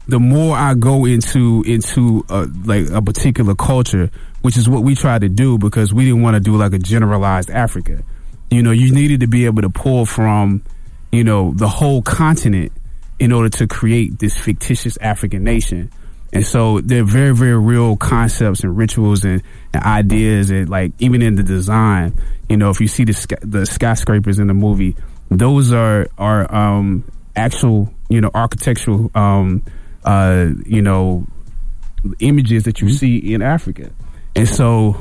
the 0.07 0.19
more 0.19 0.55
I 0.55 0.73
go 0.73 1.05
into 1.05 1.63
into 1.65 2.25
uh, 2.29 2.47
like 2.65 2.89
a 2.89 3.01
particular 3.01 3.55
culture, 3.55 4.09
which 4.41 4.57
is 4.57 4.67
what 4.67 4.83
we 4.83 4.95
tried 4.95 5.21
to 5.21 5.29
do 5.29 5.57
because 5.57 5.93
we 5.93 6.05
didn't 6.05 6.21
want 6.21 6.35
to 6.35 6.39
do 6.39 6.57
like 6.57 6.73
a 6.73 6.79
generalized 6.79 7.49
Africa. 7.49 8.03
You 8.49 8.63
know, 8.63 8.71
you 8.71 8.91
needed 8.91 9.21
to 9.21 9.27
be 9.27 9.45
able 9.45 9.61
to 9.61 9.69
pull 9.69 10.05
from, 10.05 10.61
you 11.11 11.23
know, 11.23 11.53
the 11.55 11.69
whole 11.69 12.01
continent 12.01 12.73
in 13.19 13.31
order 13.31 13.49
to 13.49 13.67
create 13.67 14.19
this 14.19 14.37
fictitious 14.37 14.97
African 14.97 15.43
nation. 15.43 15.91
And 16.33 16.45
so 16.45 16.79
they're 16.79 17.03
very, 17.03 17.35
very 17.35 17.57
real 17.57 17.97
concepts 17.97 18.63
and 18.63 18.77
rituals 18.77 19.25
and, 19.25 19.43
and 19.73 19.83
ideas 19.83 20.49
and 20.49 20.69
like 20.69 20.93
even 20.99 21.21
in 21.21 21.35
the 21.35 21.43
design, 21.43 22.13
you 22.49 22.57
know, 22.57 22.69
if 22.69 22.79
you 22.79 22.87
see 22.87 23.03
the 23.03 23.13
sky, 23.13 23.37
the 23.41 23.65
skyscrapers 23.65 24.39
in 24.39 24.47
the 24.47 24.53
movie, 24.53 24.95
those 25.29 25.73
are 25.73 26.07
are 26.17 26.53
um 26.53 27.03
actual, 27.35 27.93
you 28.09 28.21
know, 28.21 28.31
architectural 28.33 29.11
um 29.13 29.63
uh 30.05 30.47
you 30.65 30.81
know 30.81 31.25
images 32.19 32.63
that 32.63 32.81
you 32.81 32.89
see 32.89 33.17
in 33.17 33.41
Africa. 33.41 33.91
And 34.35 34.47
so 34.47 34.95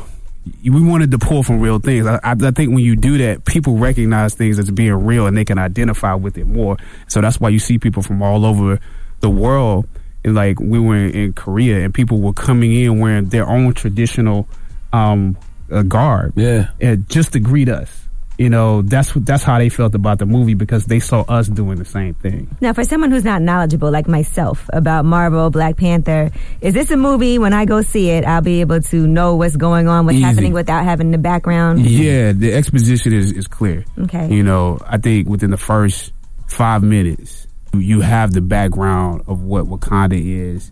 we 0.65 0.81
wanted 0.81 1.11
to 1.13 1.19
pull 1.19 1.43
from 1.43 1.61
real 1.61 1.79
things. 1.79 2.07
I, 2.07 2.19
I 2.23 2.35
think 2.35 2.71
when 2.73 2.79
you 2.79 2.97
do 2.97 3.19
that, 3.19 3.45
people 3.45 3.77
recognize 3.77 4.35
things 4.35 4.59
as 4.59 4.71
being 4.71 4.93
real 4.93 5.27
and 5.27 5.37
they 5.37 5.45
can 5.45 5.59
identify 5.59 6.15
with 6.15 6.39
it 6.39 6.47
more. 6.47 6.77
So 7.09 7.21
that's 7.21 7.41
why 7.41 7.51
you 7.51 7.59
see 7.59 7.79
people 7.79 8.03
from 8.03 8.23
all 8.23 8.45
over 8.45 8.81
the 9.21 9.31
world. 9.31 9.87
And 10.25 10.35
like 10.35 10.61
we 10.61 10.79
were 10.79 10.97
in, 10.97 11.11
in 11.11 11.33
Korea 11.33 11.85
and 11.85 11.95
people 11.95 12.21
were 12.21 12.33
coming 12.33 12.73
in 12.73 12.99
wearing 12.99 13.27
their 13.27 13.49
own 13.49 13.73
traditional 13.75 14.49
um, 14.93 15.37
uh, 15.71 15.83
garb. 15.83 16.33
Yeah. 16.37 16.71
And 16.81 17.09
just 17.09 17.33
to 17.33 17.41
greet 17.41 17.69
us. 17.69 17.97
You 18.39 18.49
know, 18.49 18.81
that's 18.81 19.13
that's 19.13 19.43
how 19.43 19.59
they 19.59 19.69
felt 19.69 19.95
about 19.95 20.19
the 20.19 20.25
movie 20.25 20.55
because 20.55 20.87
they 20.87 20.99
saw 20.99 21.21
us 21.29 21.47
doing 21.47 21.77
the 21.77 21.85
same 21.85 22.15
thing. 22.15 22.49
Now, 22.63 22.73
for 22.73 22.85
someone 22.85 23.11
who's 23.11 23.23
not 23.23 23.43
knowledgeable 23.43 23.91
like 23.91 24.09
myself 24.09 24.65
about 24.73 25.05
Marvel, 25.05 25.51
Black 25.51 25.77
Panther, 25.77 26.31
is 26.63 26.73
this 26.73 26.91
a 26.91 26.97
movie 26.97 27.39
when 27.39 27.53
I 27.53 27.67
go 27.67 27.83
see 27.83 28.09
it, 28.09 28.25
I'll 28.25 28.41
be 28.41 28.63
able 28.63 28.81
to 28.81 29.07
know 29.07 29.37
what's 29.37 29.57
going 29.57 29.89
on, 29.89 30.07
what's 30.07 30.17
Easy. 30.17 30.25
happening 30.25 30.53
without 30.55 30.85
having 30.85 31.11
the 31.11 31.19
background? 31.19 31.85
Yeah, 31.85 32.33
the 32.33 32.55
exposition 32.55 33.13
is, 33.13 33.31
is 33.31 33.47
clear. 33.47 33.85
Okay. 33.99 34.33
You 34.33 34.43
know, 34.43 34.79
I 34.87 34.97
think 34.97 35.29
within 35.29 35.51
the 35.51 35.59
first 35.59 36.15
five 36.49 36.83
minutes, 36.83 37.40
you 37.75 38.01
have 38.01 38.33
the 38.33 38.41
background 38.41 39.23
of 39.27 39.43
what 39.43 39.67
Wakanda 39.67 40.19
is, 40.21 40.71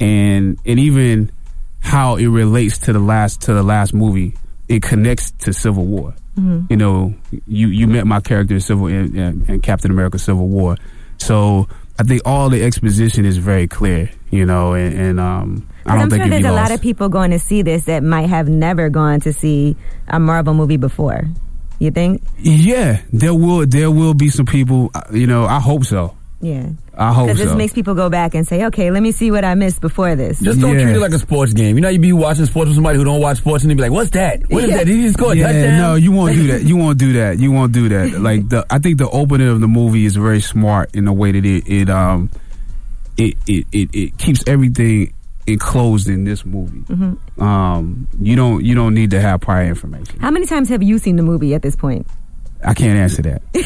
and 0.00 0.58
and 0.66 0.78
even 0.80 1.30
how 1.80 2.16
it 2.16 2.26
relates 2.26 2.78
to 2.78 2.92
the 2.92 2.98
last 2.98 3.42
to 3.42 3.54
the 3.54 3.62
last 3.62 3.94
movie. 3.94 4.34
It 4.68 4.82
connects 4.82 5.30
to 5.42 5.52
Civil 5.52 5.84
War. 5.86 6.14
Mhm. 6.36 6.68
You 6.70 6.76
know, 6.76 7.14
you 7.46 7.68
you 7.68 7.86
met 7.86 8.06
my 8.06 8.20
character 8.20 8.54
in 8.54 8.60
Civil 8.60 8.88
in, 8.88 9.16
in, 9.16 9.44
in 9.48 9.60
Captain 9.60 9.90
America: 9.90 10.18
Civil 10.18 10.48
War, 10.48 10.76
so 11.18 11.68
I 11.98 12.02
think 12.02 12.22
all 12.24 12.50
the 12.50 12.62
exposition 12.62 13.24
is 13.24 13.38
very 13.38 13.68
clear. 13.68 14.10
You 14.30 14.44
know, 14.44 14.74
and, 14.74 14.92
and 14.98 15.20
um, 15.20 15.68
I 15.86 16.00
think 16.08 16.14
sure 16.22 16.28
there's 16.28 16.44
a 16.44 16.50
lot 16.50 16.72
of 16.72 16.80
people 16.80 17.08
going 17.08 17.30
to 17.30 17.38
see 17.38 17.62
this 17.62 17.84
that 17.84 18.02
might 18.02 18.28
have 18.28 18.48
never 18.48 18.88
gone 18.88 19.20
to 19.20 19.32
see 19.32 19.76
a 20.08 20.18
Marvel 20.18 20.52
movie 20.52 20.76
before. 20.76 21.22
You 21.78 21.92
think? 21.92 22.22
Yeah, 22.38 23.02
there 23.12 23.34
will 23.34 23.66
there 23.66 23.90
will 23.90 24.14
be 24.14 24.28
some 24.28 24.46
people. 24.46 24.90
You 25.12 25.28
know, 25.28 25.44
I 25.46 25.60
hope 25.60 25.84
so. 25.84 26.15
Yeah. 26.40 26.68
I 26.96 27.12
hope 27.14 27.26
Because 27.26 27.38
this 27.38 27.50
so. 27.50 27.56
makes 27.56 27.72
people 27.72 27.94
go 27.94 28.10
back 28.10 28.34
and 28.34 28.46
say, 28.46 28.66
okay, 28.66 28.90
let 28.90 29.02
me 29.02 29.10
see 29.10 29.30
what 29.30 29.42
I 29.44 29.54
missed 29.54 29.80
before 29.80 30.14
this. 30.16 30.38
Just 30.38 30.60
don't 30.60 30.74
treat 30.74 30.88
it 30.94 30.98
like 31.00 31.12
a 31.12 31.18
sports 31.18 31.52
game. 31.54 31.76
You 31.76 31.80
know, 31.80 31.88
you 31.88 31.98
be 31.98 32.12
watching 32.12 32.44
sports 32.44 32.68
with 32.68 32.74
somebody 32.76 32.98
who 32.98 33.04
don't 33.04 33.20
watch 33.20 33.38
sports, 33.38 33.64
and 33.64 33.70
they 33.70 33.74
be 33.74 33.82
like, 33.82 33.90
"What's 33.92 34.10
that? 34.10 34.42
What 34.50 34.64
is 34.64 34.70
Yeah. 34.70 34.76
that? 34.78 34.86
Did 34.86 34.96
he 34.96 35.10
score 35.12 35.32
a 35.32 35.36
yeah, 35.36 35.46
touchdown?" 35.46 35.78
no, 35.78 35.94
you 35.94 36.12
won't 36.12 36.34
do 36.34 36.46
that. 36.48 36.62
You 36.66 36.76
won't 36.76 36.98
do 36.98 37.12
that. 37.14 37.38
You 37.38 37.52
won't 37.52 37.72
do 37.72 37.88
that. 37.88 38.20
Like 38.20 38.48
the, 38.50 38.66
I 38.70 38.78
think 38.78 38.98
the 38.98 39.08
opening 39.08 39.48
of 39.48 39.60
the 39.60 39.68
movie 39.68 40.04
is 40.04 40.14
very 40.16 40.40
smart 40.42 40.94
in 40.94 41.06
the 41.06 41.12
way 41.12 41.32
that 41.32 41.44
it, 41.44 41.66
it 41.66 41.88
um, 41.90 42.30
it, 43.16 43.34
it, 43.46 43.66
it, 43.72 43.88
it 43.94 44.18
keeps 44.18 44.44
everything 44.46 45.12
enclosed 45.46 46.08
in 46.08 46.24
this 46.24 46.44
movie. 46.44 46.80
Mhm. 46.80 47.40
Um, 47.40 48.08
you 48.20 48.36
don't, 48.36 48.64
you 48.64 48.74
don't 48.74 48.94
need 48.94 49.10
to 49.12 49.20
have 49.20 49.40
prior 49.40 49.64
information. 49.64 50.18
How 50.20 50.30
many 50.30 50.44
times 50.44 50.68
have 50.68 50.82
you 50.82 50.98
seen 50.98 51.16
the 51.16 51.22
movie 51.22 51.54
at 51.54 51.62
this 51.62 51.76
point? 51.76 52.06
I 52.64 52.74
can't 52.74 52.98
answer 52.98 53.22
that. 53.22 53.42
did, 53.52 53.64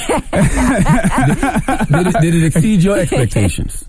it, 2.06 2.20
did 2.20 2.34
it 2.34 2.44
exceed 2.44 2.82
your 2.82 2.98
expectations? 2.98 3.84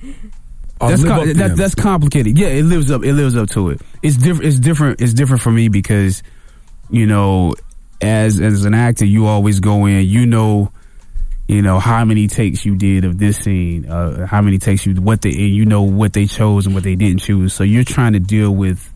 That's, 0.79 1.03
com- 1.03 1.33
that, 1.33 1.55
that's 1.55 1.75
complicated. 1.75 2.37
Yeah, 2.37 2.47
it 2.47 2.63
lives 2.63 2.89
up. 2.89 3.03
It 3.03 3.13
lives 3.13 3.35
up 3.35 3.49
to 3.51 3.69
it. 3.69 3.81
It's 4.01 4.17
different. 4.17 4.45
It's 4.45 4.59
different. 4.59 5.01
It's 5.01 5.13
different 5.13 5.41
for 5.41 5.51
me 5.51 5.69
because, 5.69 6.23
you 6.89 7.05
know, 7.05 7.55
as 8.01 8.39
as 8.39 8.65
an 8.65 8.73
actor, 8.73 9.05
you 9.05 9.27
always 9.27 9.59
go 9.59 9.85
in. 9.85 10.05
You 10.07 10.25
know, 10.25 10.71
you 11.47 11.61
know 11.61 11.79
how 11.79 12.03
many 12.05 12.27
takes 12.27 12.65
you 12.65 12.75
did 12.75 13.05
of 13.05 13.19
this 13.19 13.37
scene. 13.37 13.89
Uh, 13.89 14.25
how 14.25 14.41
many 14.41 14.57
takes 14.57 14.85
you 14.85 14.95
what 14.95 15.21
they. 15.21 15.29
and 15.29 15.55
You 15.55 15.65
know 15.65 15.83
what 15.83 16.13
they 16.13 16.25
chose 16.25 16.65
and 16.65 16.73
what 16.73 16.83
they 16.83 16.95
didn't 16.95 17.21
choose. 17.21 17.53
So 17.53 17.63
you're 17.63 17.83
trying 17.83 18.13
to 18.13 18.19
deal 18.19 18.49
with, 18.49 18.91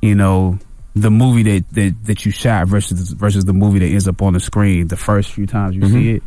you 0.00 0.14
know, 0.14 0.58
the 0.94 1.10
movie 1.10 1.42
that 1.44 1.68
that 1.72 1.94
that 2.04 2.26
you 2.26 2.32
shot 2.32 2.66
versus 2.66 3.10
versus 3.12 3.44
the 3.44 3.52
movie 3.52 3.78
that 3.78 3.86
ends 3.86 4.08
up 4.08 4.20
on 4.22 4.32
the 4.32 4.40
screen 4.40 4.88
the 4.88 4.96
first 4.96 5.30
few 5.30 5.46
times 5.46 5.76
you 5.76 5.82
see 5.88 6.10
it. 6.10 6.22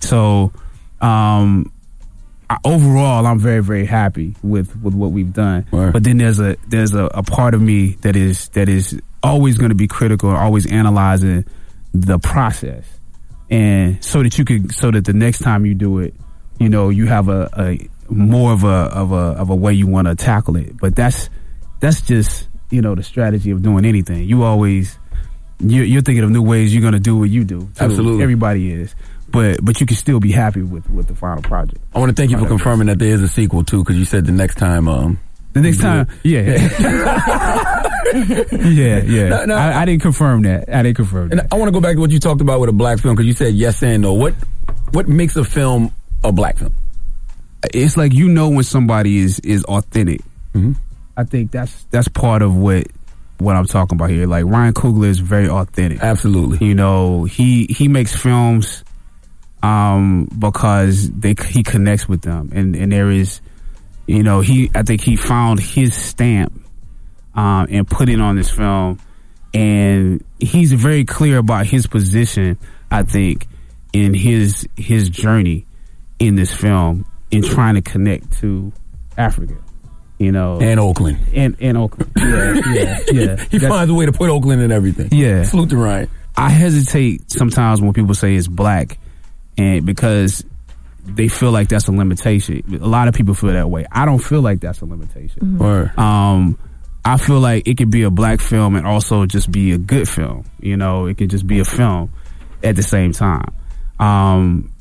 So, 0.00 0.52
um, 1.00 1.72
I, 2.48 2.58
overall, 2.64 3.26
I'm 3.26 3.38
very 3.38 3.62
very 3.62 3.86
happy 3.86 4.34
with 4.42 4.74
with 4.82 4.94
what 4.94 5.12
we've 5.12 5.32
done. 5.32 5.66
But 5.92 6.04
then 6.04 6.18
there's 6.18 6.40
a 6.40 6.56
there's 6.68 6.94
a, 6.94 7.04
a 7.06 7.22
part 7.22 7.54
of 7.54 7.60
me 7.60 7.96
that 8.02 8.16
is 8.16 8.48
that 8.50 8.68
is 8.68 9.00
always 9.22 9.58
going 9.58 9.70
to 9.70 9.74
be 9.74 9.88
critical 9.88 10.30
always 10.30 10.70
analyzing 10.70 11.44
the 11.92 12.18
process, 12.18 12.84
and 13.50 14.02
so 14.04 14.22
that 14.22 14.38
you 14.38 14.44
could 14.44 14.72
so 14.72 14.90
that 14.90 15.04
the 15.04 15.12
next 15.12 15.40
time 15.40 15.66
you 15.66 15.74
do 15.74 15.98
it, 15.98 16.14
you 16.58 16.68
know, 16.68 16.88
you 16.88 17.06
have 17.06 17.28
a, 17.28 17.50
a 17.56 17.88
more 18.08 18.52
of 18.52 18.64
a 18.64 18.68
of 18.68 19.12
a 19.12 19.14
of 19.14 19.50
a 19.50 19.54
way 19.54 19.72
you 19.72 19.86
want 19.86 20.06
to 20.06 20.14
tackle 20.14 20.56
it. 20.56 20.76
But 20.78 20.94
that's 20.94 21.28
that's 21.80 22.00
just 22.00 22.48
you 22.70 22.82
know 22.82 22.94
the 22.94 23.02
strategy 23.02 23.50
of 23.50 23.62
doing 23.62 23.84
anything. 23.84 24.24
You 24.24 24.42
always 24.42 24.98
you're, 25.60 25.84
you're 25.84 26.02
thinking 26.02 26.24
of 26.24 26.30
new 26.30 26.42
ways 26.42 26.72
you're 26.74 26.82
going 26.82 26.92
to 26.94 27.00
do 27.00 27.16
what 27.16 27.30
you 27.30 27.44
do. 27.44 27.60
too. 27.60 27.70
Absolutely. 27.84 28.22
everybody 28.22 28.72
is. 28.72 28.94
but 29.30 29.64
but 29.64 29.80
you 29.80 29.86
can 29.86 29.96
still 29.96 30.20
be 30.20 30.32
happy 30.32 30.62
with 30.62 30.88
with 30.90 31.06
the 31.08 31.14
final 31.14 31.42
project. 31.42 31.80
I 31.94 31.98
want 31.98 32.10
to 32.10 32.14
thank 32.20 32.30
you 32.30 32.38
for 32.38 32.46
confirming 32.46 32.86
that 32.88 32.98
there 32.98 33.10
is 33.10 33.22
a 33.22 33.28
sequel 33.28 33.64
too, 33.64 33.82
because 33.82 33.96
you 33.98 34.04
said 34.04 34.26
the 34.26 34.32
next 34.32 34.56
time. 34.56 34.88
Um, 34.88 35.18
The 35.52 35.62
next 35.62 35.80
time, 35.80 36.06
yeah, 36.22 36.40
yeah, 38.14 39.00
yeah. 39.02 39.28
No, 39.28 39.44
no. 39.46 39.54
I, 39.56 39.82
I 39.82 39.84
didn't 39.86 40.02
confirm 40.02 40.42
that. 40.42 40.68
I 40.68 40.82
didn't 40.82 40.96
confirm 40.96 41.28
that. 41.30 41.38
And 41.38 41.48
I 41.50 41.56
want 41.56 41.68
to 41.68 41.72
go 41.72 41.80
back 41.80 41.94
to 41.94 42.00
what 42.00 42.10
you 42.10 42.20
talked 42.20 42.42
about 42.42 42.60
with 42.60 42.68
a 42.68 42.74
black 42.74 42.98
film, 42.98 43.14
because 43.14 43.26
you 43.26 43.32
said 43.32 43.54
yes 43.54 43.82
and 43.82 44.02
no. 44.02 44.12
What 44.12 44.34
what 44.92 45.08
makes 45.08 45.34
a 45.36 45.44
film 45.44 45.92
a 46.22 46.30
black 46.32 46.58
film? 46.58 46.74
it's 47.74 47.96
like 47.96 48.12
you 48.12 48.28
know 48.28 48.48
when 48.50 48.64
somebody 48.64 49.16
is 49.18 49.40
is 49.40 49.64
authentic. 49.64 50.20
Mm-hmm. 50.54 50.72
I 51.16 51.24
think 51.24 51.50
that's 51.50 51.84
that's 51.90 52.08
part 52.08 52.42
of 52.42 52.56
what 52.56 52.86
what 53.38 53.56
I'm 53.56 53.66
talking 53.66 53.96
about 53.96 54.10
here. 54.10 54.26
Like 54.26 54.44
Ryan 54.44 54.74
Coogler 54.74 55.06
is 55.06 55.18
very 55.18 55.48
authentic. 55.48 56.02
Absolutely. 56.02 56.66
You 56.66 56.74
know, 56.74 57.24
he 57.24 57.66
he 57.66 57.88
makes 57.88 58.14
films 58.14 58.84
um 59.62 60.28
because 60.38 61.10
they 61.10 61.34
he 61.48 61.62
connects 61.62 62.08
with 62.08 62.22
them 62.22 62.50
and 62.54 62.76
and 62.76 62.92
there 62.92 63.10
is 63.10 63.40
you 64.06 64.22
know, 64.22 64.40
he 64.40 64.70
I 64.74 64.82
think 64.82 65.00
he 65.00 65.16
found 65.16 65.60
his 65.60 65.94
stamp 65.94 66.52
um 67.34 67.66
and 67.70 67.88
put 67.88 68.08
it 68.08 68.20
on 68.20 68.36
this 68.36 68.50
film 68.50 68.98
and 69.54 70.22
he's 70.38 70.72
very 70.72 71.04
clear 71.04 71.38
about 71.38 71.66
his 71.66 71.86
position, 71.86 72.58
I 72.90 73.02
think, 73.04 73.46
in 73.92 74.12
his 74.12 74.68
his 74.76 75.08
journey 75.08 75.66
in 76.18 76.36
this 76.36 76.52
film 76.52 77.04
in 77.30 77.42
trying 77.42 77.74
to 77.74 77.82
connect 77.82 78.38
to 78.40 78.72
Africa. 79.16 79.56
You 80.18 80.32
know, 80.32 80.58
And 80.60 80.80
Oakland. 80.80 81.18
and 81.34 81.56
and 81.60 81.76
Oakland. 81.76 82.10
Yeah, 82.16 82.54
yeah, 82.72 82.98
yeah. 83.12 83.36
he 83.50 83.58
That's- 83.58 83.68
finds 83.68 83.90
a 83.90 83.94
way 83.94 84.06
to 84.06 84.12
put 84.12 84.30
Oakland 84.30 84.62
in 84.62 84.72
everything. 84.72 85.08
Yeah. 85.12 85.42
Salute 85.44 85.70
to 85.70 85.76
Ryan. 85.76 86.08
I 86.36 86.48
hesitate 86.50 87.30
sometimes 87.30 87.80
when 87.82 87.92
people 87.92 88.14
say 88.14 88.34
it's 88.34 88.48
black, 88.48 88.98
and 89.58 89.84
because 89.84 90.44
they 91.04 91.28
feel 91.28 91.50
like 91.50 91.68
that's 91.68 91.88
a 91.88 91.92
limitation. 91.92 92.62
A 92.80 92.86
lot 92.86 93.08
of 93.08 93.14
people 93.14 93.34
feel 93.34 93.52
that 93.52 93.68
way. 93.70 93.86
I 93.92 94.04
don't 94.06 94.18
feel 94.18 94.40
like 94.42 94.60
that's 94.60 94.80
a 94.80 94.86
limitation. 94.86 95.58
Word. 95.58 95.96
Um, 95.98 96.58
I 97.04 97.16
feel 97.18 97.38
like 97.38 97.68
it 97.68 97.76
could 97.78 97.90
be 97.90 98.02
a 98.02 98.10
black 98.10 98.40
film 98.40 98.74
and 98.74 98.86
also 98.86 99.24
just 99.26 99.50
be 99.52 99.72
a 99.72 99.78
good 99.78 100.08
film. 100.08 100.44
You 100.60 100.76
know, 100.76 101.06
it 101.06 101.16
could 101.16 101.30
just 101.30 101.46
be 101.46 101.60
a 101.60 101.64
film 101.64 102.10
at 102.64 102.74
the 102.74 102.82
same 102.82 103.12
time. 103.12 103.54
Um, 104.00 104.72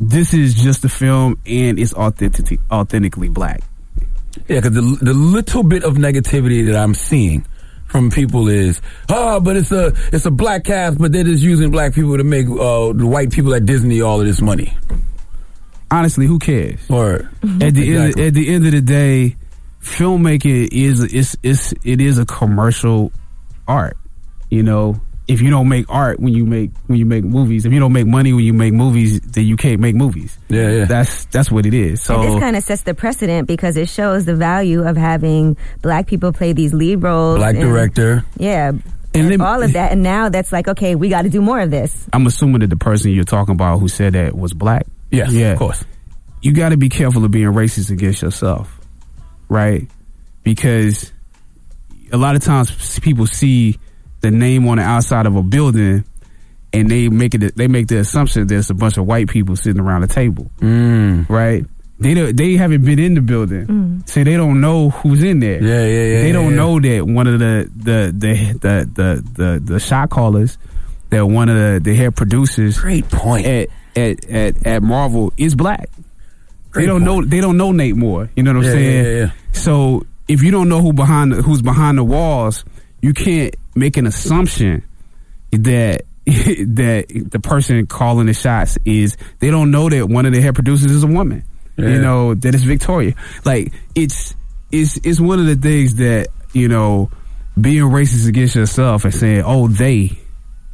this 0.00 0.32
is 0.34 0.54
just 0.54 0.84
a 0.84 0.88
film 0.88 1.40
and 1.44 1.78
it's 1.78 1.92
authentic, 1.92 2.60
authentically 2.70 3.28
black. 3.28 3.62
Yeah, 4.48 4.60
because 4.60 4.72
the, 4.72 4.98
the 5.02 5.14
little 5.14 5.62
bit 5.62 5.84
of 5.84 5.94
negativity 5.94 6.66
that 6.66 6.76
I'm 6.76 6.94
seeing 6.94 7.46
from 7.86 8.10
people 8.10 8.48
is, 8.48 8.80
oh, 9.08 9.40
but 9.40 9.56
it's 9.56 9.72
a 9.72 9.92
it's 10.12 10.26
a 10.26 10.30
black 10.30 10.64
cast, 10.64 10.98
but 10.98 11.12
they're 11.12 11.24
just 11.24 11.42
using 11.42 11.70
black 11.70 11.94
people 11.94 12.16
to 12.16 12.24
make 12.24 12.46
uh, 12.46 12.92
the 12.92 13.06
white 13.06 13.32
people 13.32 13.54
at 13.54 13.64
Disney 13.64 14.00
all 14.00 14.20
of 14.20 14.26
this 14.26 14.40
money. 14.40 14.76
Honestly, 15.90 16.26
who 16.26 16.38
cares? 16.38 16.78
Or 16.90 17.30
at 17.62 17.74
the 17.74 17.96
end, 17.96 18.20
at 18.20 18.34
the 18.34 18.54
end 18.54 18.66
of 18.66 18.72
the 18.72 18.82
day, 18.82 19.36
filmmaking 19.80 20.68
is 20.70 21.02
it's 21.02 21.36
it's 21.42 21.72
it 21.82 22.00
is 22.00 22.18
a 22.18 22.26
commercial 22.26 23.10
art. 23.66 23.96
You 24.50 24.62
know, 24.62 25.00
if 25.28 25.42
you 25.42 25.50
don't 25.50 25.68
make 25.68 25.84
art 25.90 26.18
when 26.18 26.32
you 26.32 26.46
make 26.46 26.70
when 26.86 26.98
you 26.98 27.04
make 27.04 27.22
movies, 27.22 27.66
if 27.66 27.72
you 27.72 27.78
don't 27.78 27.92
make 27.92 28.06
money 28.06 28.32
when 28.32 28.44
you 28.44 28.54
make 28.54 28.72
movies, 28.72 29.20
then 29.20 29.44
you 29.44 29.56
can't 29.56 29.78
make 29.78 29.94
movies. 29.94 30.38
Yeah, 30.48 30.70
yeah. 30.70 30.84
That's 30.86 31.26
that's 31.26 31.50
what 31.50 31.66
it 31.66 31.74
is. 31.74 32.02
So 32.02 32.20
and 32.20 32.32
this 32.32 32.40
kind 32.40 32.56
of 32.56 32.64
sets 32.64 32.82
the 32.82 32.94
precedent 32.94 33.46
because 33.46 33.76
it 33.76 33.90
shows 33.90 34.24
the 34.24 34.34
value 34.34 34.88
of 34.88 34.96
having 34.96 35.58
black 35.82 36.06
people 36.06 36.32
play 36.32 36.54
these 36.54 36.72
lead 36.72 37.02
roles. 37.02 37.36
Black 37.36 37.54
and- 37.54 37.64
director. 37.64 38.24
Yeah. 38.38 38.72
And, 39.14 39.42
all 39.42 39.62
of 39.62 39.72
that. 39.72 39.90
And 39.90 40.02
now 40.02 40.28
that's 40.28 40.52
like, 40.52 40.68
okay, 40.68 40.94
we 40.94 41.08
got 41.08 41.22
to 41.22 41.30
do 41.30 41.40
more 41.40 41.58
of 41.58 41.70
this. 41.70 42.06
I'm 42.12 42.26
assuming 42.26 42.60
that 42.60 42.70
the 42.70 42.76
person 42.76 43.10
you're 43.10 43.24
talking 43.24 43.54
about 43.54 43.78
who 43.78 43.88
said 43.88 44.12
that 44.12 44.36
was 44.36 44.52
black. 44.52 44.86
Yes, 45.10 45.32
yeah, 45.32 45.52
of 45.52 45.58
course. 45.58 45.84
You 46.40 46.52
got 46.52 46.68
to 46.68 46.76
be 46.76 46.88
careful 46.88 47.24
of 47.24 47.30
being 47.30 47.48
racist 47.48 47.90
against 47.90 48.22
yourself, 48.22 48.78
right? 49.48 49.88
Because 50.44 51.10
a 52.12 52.16
lot 52.16 52.36
of 52.36 52.44
times 52.44 53.00
people 53.00 53.26
see 53.26 53.78
the 54.20 54.30
name 54.30 54.66
on 54.68 54.78
the 54.78 54.82
outside 54.84 55.26
of 55.26 55.36
a 55.36 55.42
building 55.42 56.04
and 56.72 56.90
they 56.90 57.08
make 57.08 57.34
it 57.34 57.56
they 57.56 57.68
make 57.68 57.86
the 57.88 57.98
assumption 57.98 58.46
there's 58.46 58.68
a 58.70 58.74
bunch 58.74 58.96
of 58.98 59.06
white 59.06 59.28
people 59.28 59.56
sitting 59.56 59.80
around 59.80 60.02
the 60.02 60.06
table, 60.08 60.50
Mm. 60.60 61.28
right? 61.28 61.64
They 62.00 62.14
don't, 62.14 62.36
they 62.36 62.52
haven't 62.54 62.84
been 62.84 63.00
in 63.00 63.14
the 63.14 63.20
building, 63.20 64.04
so 64.06 64.22
they 64.22 64.36
don't 64.36 64.60
know 64.60 64.90
who's 64.90 65.22
in 65.24 65.40
there. 65.40 65.60
Yeah, 65.60 65.84
yeah, 65.84 65.86
yeah. 65.86 66.20
They 66.20 66.26
yeah, 66.28 66.32
don't 66.32 66.50
yeah. 66.50 66.56
know 66.56 66.78
that 66.80 67.06
one 67.08 67.26
of 67.26 67.38
the 67.40 67.68
the 67.74 68.12
the 68.16 68.52
the 68.60 68.90
the 68.94 69.24
the, 69.34 69.60
the 69.64 69.80
shot 69.80 70.08
callers, 70.10 70.58
that 71.10 71.26
one 71.26 71.48
of 71.48 71.56
the 71.56 71.80
the 71.82 71.96
head 71.96 72.14
producers, 72.14 72.78
great 72.78 73.08
point 73.10 73.46
at 73.46 73.68
at 73.96 74.24
at, 74.30 74.64
at 74.66 74.82
Marvel 74.84 75.32
is 75.36 75.56
black. 75.56 75.90
Great 76.70 76.82
they 76.82 76.86
don't 76.86 77.02
know 77.02 77.24
they 77.24 77.40
don't 77.40 77.56
know 77.56 77.72
Nate 77.72 77.96
Moore. 77.96 78.30
You 78.36 78.44
know 78.44 78.52
what 78.52 78.58
I'm 78.58 78.64
Yeah, 78.64 78.70
saying? 78.72 79.04
yeah, 79.04 79.10
yeah. 79.24 79.30
So 79.52 80.06
if 80.28 80.42
you 80.44 80.52
don't 80.52 80.68
know 80.68 80.80
who 80.80 80.92
behind 80.92 81.32
the, 81.32 81.42
who's 81.42 81.62
behind 81.62 81.98
the 81.98 82.04
walls, 82.04 82.64
you 83.02 83.12
can't 83.12 83.56
make 83.78 83.96
an 83.96 84.06
assumption 84.06 84.82
that 85.52 86.02
that 86.26 87.06
the 87.30 87.40
person 87.40 87.86
calling 87.86 88.26
the 88.26 88.34
shots 88.34 88.76
is 88.84 89.16
they 89.38 89.50
don't 89.50 89.70
know 89.70 89.88
that 89.88 90.08
one 90.08 90.26
of 90.26 90.32
the 90.32 90.40
head 90.40 90.54
producers 90.54 90.90
is 90.90 91.02
a 91.02 91.06
woman. 91.06 91.44
Yeah. 91.76 91.88
You 91.88 92.00
know 92.00 92.34
that 92.34 92.54
it's 92.54 92.64
Victoria. 92.64 93.14
Like 93.44 93.72
it's 93.94 94.34
it's 94.70 94.98
it's 95.04 95.20
one 95.20 95.38
of 95.38 95.46
the 95.46 95.56
things 95.56 95.94
that 95.96 96.28
you 96.52 96.68
know 96.68 97.10
being 97.58 97.82
racist 97.84 98.28
against 98.28 98.54
yourself 98.54 99.04
and 99.04 99.14
saying 99.14 99.42
oh 99.44 99.68
they. 99.68 100.18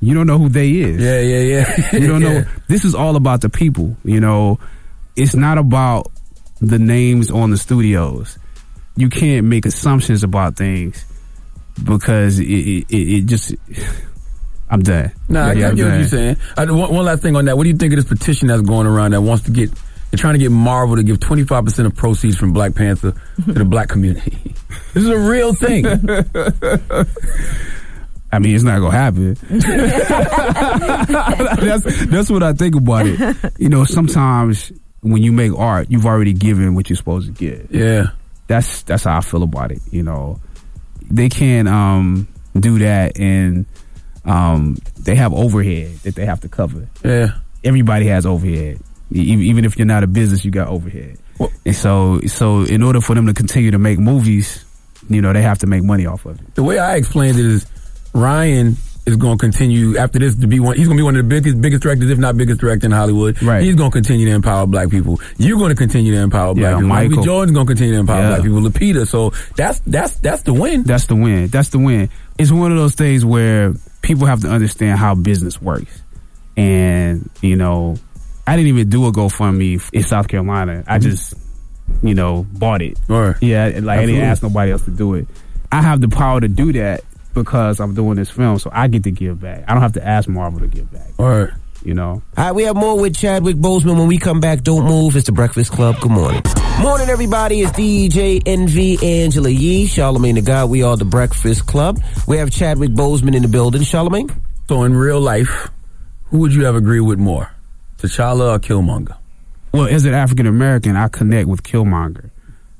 You 0.00 0.12
don't 0.12 0.26
know 0.26 0.38
who 0.38 0.50
they 0.50 0.70
is. 0.70 1.00
Yeah, 1.00 1.20
yeah, 1.20 1.40
yeah. 1.40 1.96
you 1.96 2.06
don't 2.06 2.20
know. 2.20 2.32
Yeah. 2.32 2.44
This 2.68 2.84
is 2.84 2.94
all 2.94 3.16
about 3.16 3.40
the 3.40 3.48
people. 3.48 3.96
You 4.04 4.20
know, 4.20 4.58
it's 5.16 5.34
not 5.34 5.56
about 5.56 6.10
the 6.60 6.78
names 6.78 7.30
on 7.30 7.50
the 7.50 7.56
studios. 7.56 8.38
You 8.96 9.08
can't 9.08 9.46
make 9.46 9.64
assumptions 9.64 10.22
about 10.22 10.56
things 10.56 11.06
because 11.82 12.38
it 12.38 12.46
it, 12.46 12.86
it, 12.90 13.26
just. 13.26 13.54
I'm 14.70 14.82
done. 14.82 15.12
Nah, 15.28 15.46
I, 15.46 15.50
I 15.50 15.52
Yeah, 15.52 15.72
get 15.74 15.84
what 15.84 15.98
you're 15.98 16.04
saying. 16.08 16.36
I, 16.56 16.64
one, 16.64 16.92
one 16.92 17.04
last 17.04 17.22
thing 17.22 17.36
on 17.36 17.44
that. 17.44 17.56
What 17.56 17.64
do 17.64 17.70
you 17.70 17.76
think 17.76 17.92
of 17.92 17.98
this 17.98 18.06
petition 18.08 18.48
that's 18.48 18.62
going 18.62 18.86
around 18.86 19.12
that 19.12 19.20
wants 19.20 19.44
to 19.44 19.50
get? 19.50 19.70
They're 20.10 20.18
trying 20.18 20.34
to 20.34 20.38
get 20.38 20.50
Marvel 20.50 20.96
to 20.96 21.02
give 21.02 21.20
25 21.20 21.64
percent 21.64 21.86
of 21.86 21.94
proceeds 21.94 22.36
from 22.36 22.52
Black 22.52 22.74
Panther 22.74 23.12
to 23.44 23.52
the 23.52 23.64
black 23.64 23.88
community. 23.88 24.54
this 24.94 25.04
is 25.04 25.08
a 25.08 25.18
real 25.18 25.52
thing. 25.54 25.84
I 28.32 28.38
mean, 28.40 28.54
it's 28.54 28.64
not 28.64 28.80
gonna 28.80 28.96
happen. 28.96 29.36
that's 31.66 32.06
that's 32.06 32.30
what 32.30 32.42
I 32.42 32.52
think 32.52 32.74
about 32.74 33.06
it. 33.06 33.52
You 33.58 33.68
know, 33.68 33.84
sometimes 33.84 34.72
when 35.02 35.22
you 35.22 35.30
make 35.30 35.52
art, 35.56 35.88
you've 35.90 36.06
already 36.06 36.32
given 36.32 36.74
what 36.74 36.88
you're 36.90 36.96
supposed 36.96 37.26
to 37.26 37.32
give. 37.32 37.68
Yeah, 37.70 38.06
that's 38.48 38.82
that's 38.82 39.04
how 39.04 39.18
I 39.18 39.20
feel 39.20 39.44
about 39.44 39.70
it. 39.70 39.82
You 39.92 40.02
know, 40.02 40.40
they 41.10 41.28
can't 41.28 41.68
um, 41.68 42.28
do 42.58 42.78
that, 42.80 43.18
and 43.18 43.66
um, 44.24 44.76
they 44.98 45.14
have 45.14 45.32
overhead 45.32 45.96
that 46.04 46.14
they 46.14 46.24
have 46.24 46.40
to 46.40 46.48
cover. 46.48 46.88
Yeah, 47.04 47.38
everybody 47.62 48.06
has 48.06 48.26
overhead. 48.26 48.80
Even 49.10 49.64
if 49.64 49.78
you're 49.78 49.86
not 49.86 50.02
a 50.02 50.06
business, 50.06 50.44
you 50.44 50.50
got 50.50 50.68
overhead. 50.68 51.18
and 51.64 51.76
so, 51.76 52.20
so 52.22 52.62
in 52.62 52.82
order 52.82 53.00
for 53.00 53.14
them 53.14 53.26
to 53.26 53.34
continue 53.34 53.70
to 53.70 53.78
make 53.78 53.98
movies, 53.98 54.64
you 55.08 55.20
know, 55.20 55.32
they 55.32 55.42
have 55.42 55.58
to 55.58 55.66
make 55.66 55.82
money 55.84 56.06
off 56.06 56.24
of 56.26 56.40
it. 56.40 56.54
The 56.54 56.62
way 56.62 56.78
I 56.78 56.96
explained 56.96 57.38
it 57.38 57.44
is, 57.44 57.66
Ryan 58.12 58.76
is 59.06 59.16
going 59.16 59.36
to 59.36 59.42
continue 59.42 59.98
after 59.98 60.18
this 60.18 60.34
to 60.36 60.46
be 60.46 60.60
one. 60.60 60.76
He's 60.76 60.86
going 60.86 60.96
to 60.96 61.00
be 61.02 61.04
one 61.04 61.16
of 61.16 61.24
the 61.24 61.28
biggest, 61.28 61.60
biggest 61.60 61.82
directors, 61.82 62.10
if 62.10 62.18
not 62.18 62.36
biggest 62.36 62.60
director 62.60 62.86
in 62.86 62.92
Hollywood. 62.92 63.42
Right. 63.42 63.62
He's 63.62 63.74
going 63.74 63.90
to 63.90 63.94
continue 63.94 64.26
to 64.26 64.32
empower 64.32 64.66
black 64.66 64.90
people. 64.90 65.20
You're 65.36 65.58
going 65.58 65.70
to 65.70 65.76
continue 65.76 66.12
to 66.12 66.20
empower 66.20 66.54
black 66.54 66.62
Yeah, 66.62 66.76
people. 66.76 66.88
Michael 66.88 67.10
Michael. 67.10 67.24
Jordan's 67.24 67.54
going 67.54 67.66
to 67.66 67.70
continue 67.72 67.94
to 67.94 68.00
empower 68.00 68.20
Yeah. 68.20 68.28
black 68.28 68.42
people. 68.42 68.60
Lupita. 68.60 69.06
So 69.06 69.30
that's 69.56 69.80
that's 69.80 70.16
that's 70.16 70.42
the 70.42 70.54
win. 70.54 70.84
That's 70.84 71.06
the 71.06 71.16
win. 71.16 71.48
That's 71.48 71.68
the 71.68 71.78
win. 71.78 72.08
It's 72.38 72.50
one 72.50 72.72
of 72.72 72.78
those 72.78 72.94
things 72.94 73.24
where 73.24 73.74
people 74.00 74.26
have 74.26 74.40
to 74.40 74.48
understand 74.48 74.98
how 74.98 75.14
business 75.14 75.60
works. 75.60 76.02
And, 76.56 77.30
you 77.42 77.56
know, 77.56 77.96
I 78.46 78.56
didn't 78.56 78.68
even 78.68 78.88
do 78.88 79.06
a 79.06 79.12
GoFundMe 79.12 79.82
in 79.92 80.02
South 80.02 80.28
Carolina. 80.28 80.84
I 80.86 80.98
mm-hmm. 80.98 81.10
just, 81.10 81.34
you 82.02 82.14
know, 82.14 82.46
bought 82.52 82.80
it. 82.80 82.98
Right. 83.08 83.36
Yeah, 83.40 83.70
like 83.82 84.00
I 84.00 84.06
didn't 84.06 84.22
ask 84.22 84.42
nobody 84.42 84.72
else 84.72 84.84
to 84.84 84.90
do 84.90 85.14
it. 85.14 85.26
I 85.72 85.82
have 85.82 86.00
the 86.00 86.08
power 86.08 86.40
to 86.40 86.48
do 86.48 86.72
that 86.74 87.02
because 87.34 87.80
I'm 87.80 87.94
doing 87.94 88.16
this 88.16 88.30
film, 88.30 88.58
so 88.58 88.70
I 88.72 88.88
get 88.88 89.04
to 89.04 89.10
give 89.10 89.40
back. 89.40 89.64
I 89.68 89.72
don't 89.74 89.82
have 89.82 89.94
to 89.94 90.06
ask 90.06 90.28
Marvel 90.28 90.60
to 90.60 90.66
give 90.66 90.90
back. 90.92 91.08
All 91.18 91.28
right. 91.28 91.50
You 91.82 91.92
know. 91.92 92.22
All 92.38 92.44
right, 92.44 92.52
we 92.52 92.62
have 92.62 92.76
more 92.76 92.98
with 92.98 93.14
Chadwick 93.14 93.56
Boseman. 93.56 93.98
When 93.98 94.08
we 94.08 94.16
come 94.18 94.40
back, 94.40 94.62
don't 94.62 94.86
move. 94.86 95.16
It's 95.16 95.26
the 95.26 95.32
Breakfast 95.32 95.70
Club. 95.70 95.96
Good 96.00 96.12
morning. 96.12 96.42
Morning, 96.80 97.10
everybody. 97.10 97.60
It's 97.60 97.72
DJ 97.72 98.42
Envy 98.46 99.22
Angela 99.22 99.50
Yee, 99.50 99.86
Charlemagne 99.86 100.36
the 100.36 100.40
God. 100.40 100.70
We 100.70 100.82
are 100.82 100.96
the 100.96 101.04
Breakfast 101.04 101.66
Club. 101.66 102.00
We 102.26 102.38
have 102.38 102.50
Chadwick 102.50 102.90
Boseman 102.92 103.34
in 103.34 103.42
the 103.42 103.48
building. 103.48 103.82
Charlemagne? 103.82 104.30
So 104.66 104.84
in 104.84 104.94
real 104.94 105.20
life, 105.20 105.70
who 106.26 106.38
would 106.38 106.54
you 106.54 106.64
have 106.64 106.74
agreed 106.74 107.00
with 107.00 107.18
more, 107.18 107.50
T'Challa 107.98 108.54
or 108.54 108.58
Killmonger? 108.58 109.16
Well, 109.72 109.86
as 109.86 110.06
an 110.06 110.14
African 110.14 110.46
American, 110.46 110.96
I 110.96 111.08
connect 111.08 111.48
with 111.48 111.62
Killmonger. 111.62 112.30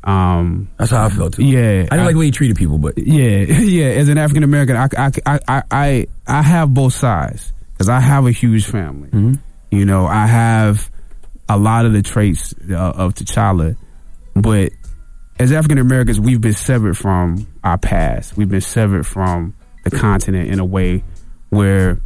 Um, 0.04 0.68
That's 0.78 0.90
how 0.90 1.06
I 1.06 1.08
felt 1.08 1.34
too. 1.34 1.44
Yeah, 1.44 1.86
I 1.90 1.96
didn't 1.96 2.04
like 2.04 2.12
the 2.14 2.18
way 2.18 2.26
he 2.26 2.30
treated 2.30 2.56
people, 2.56 2.78
but 2.78 2.98
yeah, 2.98 3.38
yeah. 3.58 3.86
As 3.86 4.08
an 4.08 4.18
African 4.18 4.42
American, 4.42 4.76
I, 4.76 4.88
I, 4.96 5.10
I, 5.26 5.40
I, 5.48 5.62
I, 5.70 6.06
I 6.26 6.42
have 6.42 6.72
both 6.74 6.92
sides 6.92 7.52
because 7.72 7.88
I 7.88 8.00
have 8.00 8.26
a 8.26 8.30
huge 8.30 8.66
family. 8.66 9.08
Mm-hmm. 9.08 9.34
You 9.70 9.84
know, 9.86 10.06
I 10.06 10.26
have 10.26 10.90
a 11.48 11.58
lot 11.58 11.86
of 11.86 11.92
the 11.92 12.02
traits 12.02 12.54
uh, 12.70 12.74
of 12.74 13.14
T'Challa, 13.14 13.76
but 14.34 14.72
as 15.38 15.52
African 15.52 15.78
Americans, 15.78 16.20
we've 16.20 16.40
been 16.40 16.52
severed 16.52 16.96
from 16.96 17.46
our 17.64 17.78
past. 17.78 18.36
We've 18.36 18.48
been 18.48 18.60
severed 18.60 19.06
from 19.06 19.54
the 19.84 19.90
continent 19.90 20.50
in 20.50 20.60
a 20.60 20.64
way 20.64 21.02
where 21.50 21.98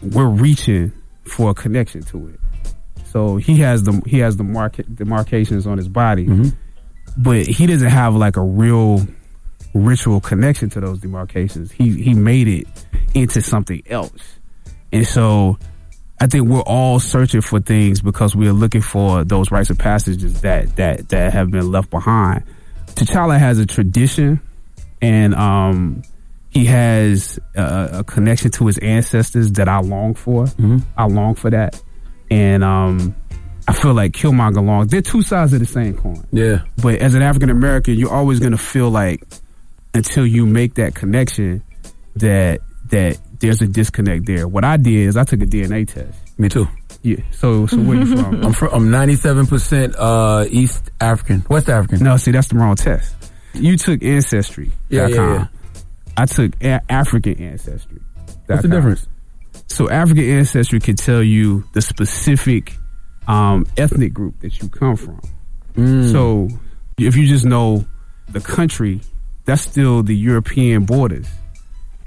we're 0.00 0.28
reaching 0.28 0.92
for 1.24 1.50
a 1.50 1.54
connection 1.54 2.02
to 2.02 2.28
it. 2.28 2.40
So 3.04 3.36
he 3.36 3.56
has 3.58 3.82
the 3.82 4.00
he 4.06 4.20
has 4.20 4.36
the 4.36 4.44
mark 4.44 4.76
demarcations 4.94 5.66
on 5.66 5.76
his 5.76 5.88
body, 5.88 6.26
but 7.16 7.46
he 7.46 7.66
doesn't 7.66 7.88
have 7.88 8.14
like 8.14 8.36
a 8.36 8.42
real 8.42 9.06
ritual 9.74 10.20
connection 10.20 10.68
to 10.70 10.80
those 10.80 11.00
demarcations. 11.00 11.70
He 11.70 12.02
he 12.02 12.14
made 12.14 12.48
it 12.48 12.66
into 13.14 13.42
something 13.42 13.82
else, 13.86 14.38
and 14.92 15.06
so 15.06 15.58
I 16.20 16.26
think 16.26 16.48
we're 16.48 16.60
all 16.60 17.00
searching 17.00 17.40
for 17.40 17.60
things 17.60 18.02
because 18.02 18.36
we 18.36 18.46
are 18.48 18.52
looking 18.52 18.82
for 18.82 19.24
those 19.24 19.50
rites 19.50 19.70
of 19.70 19.78
passages 19.78 20.42
that 20.42 20.76
that 20.76 21.08
that 21.08 21.32
have 21.32 21.50
been 21.50 21.70
left 21.70 21.90
behind. 21.90 22.44
T'Challa 22.88 23.38
has 23.38 23.58
a 23.58 23.66
tradition, 23.66 24.40
and 25.00 25.34
um, 25.34 26.02
he 26.50 26.66
has 26.66 27.38
a, 27.54 27.90
a 28.00 28.04
connection 28.04 28.50
to 28.52 28.66
his 28.66 28.76
ancestors 28.78 29.52
that 29.52 29.68
I 29.68 29.80
long 29.80 30.14
for. 30.14 30.46
I 30.96 31.06
long 31.06 31.34
for 31.36 31.50
that, 31.50 31.80
and 32.30 32.62
um, 32.64 33.14
I 33.70 33.72
feel 33.72 33.94
like 33.94 34.10
Killmonger 34.12 34.64
Long. 34.66 34.88
They're 34.88 35.00
two 35.00 35.22
sides 35.22 35.52
of 35.52 35.60
the 35.60 35.66
same 35.66 35.96
coin. 35.96 36.26
Yeah. 36.32 36.62
But 36.82 36.96
as 36.96 37.14
an 37.14 37.22
African 37.22 37.50
American, 37.50 37.94
you're 37.94 38.12
always 38.12 38.40
going 38.40 38.50
to 38.50 38.58
feel 38.58 38.90
like 38.90 39.22
until 39.94 40.26
you 40.26 40.44
make 40.44 40.74
that 40.74 40.96
connection 40.96 41.62
that 42.16 42.60
that 42.90 43.18
there's 43.38 43.62
a 43.62 43.68
disconnect 43.68 44.26
there. 44.26 44.48
What 44.48 44.64
I 44.64 44.76
did 44.76 44.92
is 45.08 45.16
I 45.16 45.22
took 45.22 45.40
a 45.42 45.46
DNA 45.46 45.86
test. 45.86 46.18
Me 46.36 46.48
too. 46.48 46.66
Yeah. 47.02 47.18
So 47.30 47.66
so 47.66 47.78
where 47.78 47.98
you 47.98 48.06
from? 48.16 48.44
I'm 48.44 48.52
from. 48.52 48.74
I'm 48.74 48.90
97 48.90 49.46
percent 49.46 49.94
uh, 49.96 50.46
East 50.50 50.90
African, 51.00 51.44
West 51.48 51.68
African. 51.68 52.02
No, 52.02 52.16
see 52.16 52.32
that's 52.32 52.48
the 52.48 52.56
wrong 52.56 52.74
test. 52.74 53.14
You 53.54 53.76
took 53.76 54.02
ancestry. 54.02 54.72
Yeah, 54.88 55.06
yeah, 55.06 55.14
yeah. 55.34 55.46
I 56.16 56.26
took 56.26 56.52
a- 56.60 56.82
African 56.90 57.40
ancestry. 57.40 58.00
What's 58.46 58.62
the 58.62 58.68
difference? 58.68 59.06
So 59.68 59.88
African 59.88 60.24
ancestry 60.24 60.80
can 60.80 60.96
tell 60.96 61.22
you 61.22 61.62
the 61.72 61.82
specific 61.82 62.74
um, 63.26 63.66
ethnic 63.76 64.12
group 64.12 64.40
that 64.40 64.60
you 64.60 64.68
come 64.68 64.96
from. 64.96 65.20
Mm. 65.74 66.10
So 66.12 66.48
if 66.98 67.16
you 67.16 67.26
just 67.26 67.44
know 67.44 67.84
the 68.28 68.40
country, 68.40 69.00
that's 69.44 69.62
still 69.62 70.02
the 70.02 70.16
European 70.16 70.84
borders 70.84 71.26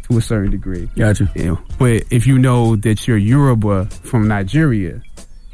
to 0.09 0.17
a 0.17 0.21
certain 0.21 0.51
degree. 0.51 0.89
Gotcha. 0.95 1.29
You 1.35 1.45
know, 1.45 1.59
but 1.79 2.03
if 2.11 2.27
you 2.27 2.37
know 2.39 2.75
that 2.77 3.07
you're 3.07 3.17
Yoruba 3.17 3.85
from 3.85 4.27
Nigeria, 4.27 5.01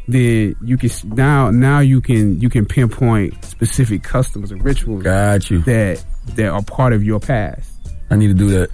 then 0.07 0.55
you 0.63 0.77
can 0.77 0.89
now 1.15 1.51
now 1.51 1.79
you 1.79 2.01
can 2.01 2.39
you 2.41 2.49
can 2.49 2.65
pinpoint 2.65 3.43
specific 3.45 4.03
customs 4.03 4.51
and 4.51 4.63
rituals 4.63 5.03
Got 5.03 5.49
you. 5.51 5.59
that 5.63 6.03
that 6.35 6.49
are 6.49 6.63
part 6.63 6.93
of 6.93 7.03
your 7.03 7.19
past. 7.19 7.71
I 8.09 8.15
need 8.15 8.27
to 8.27 8.33
do 8.33 8.49
that. 8.51 8.71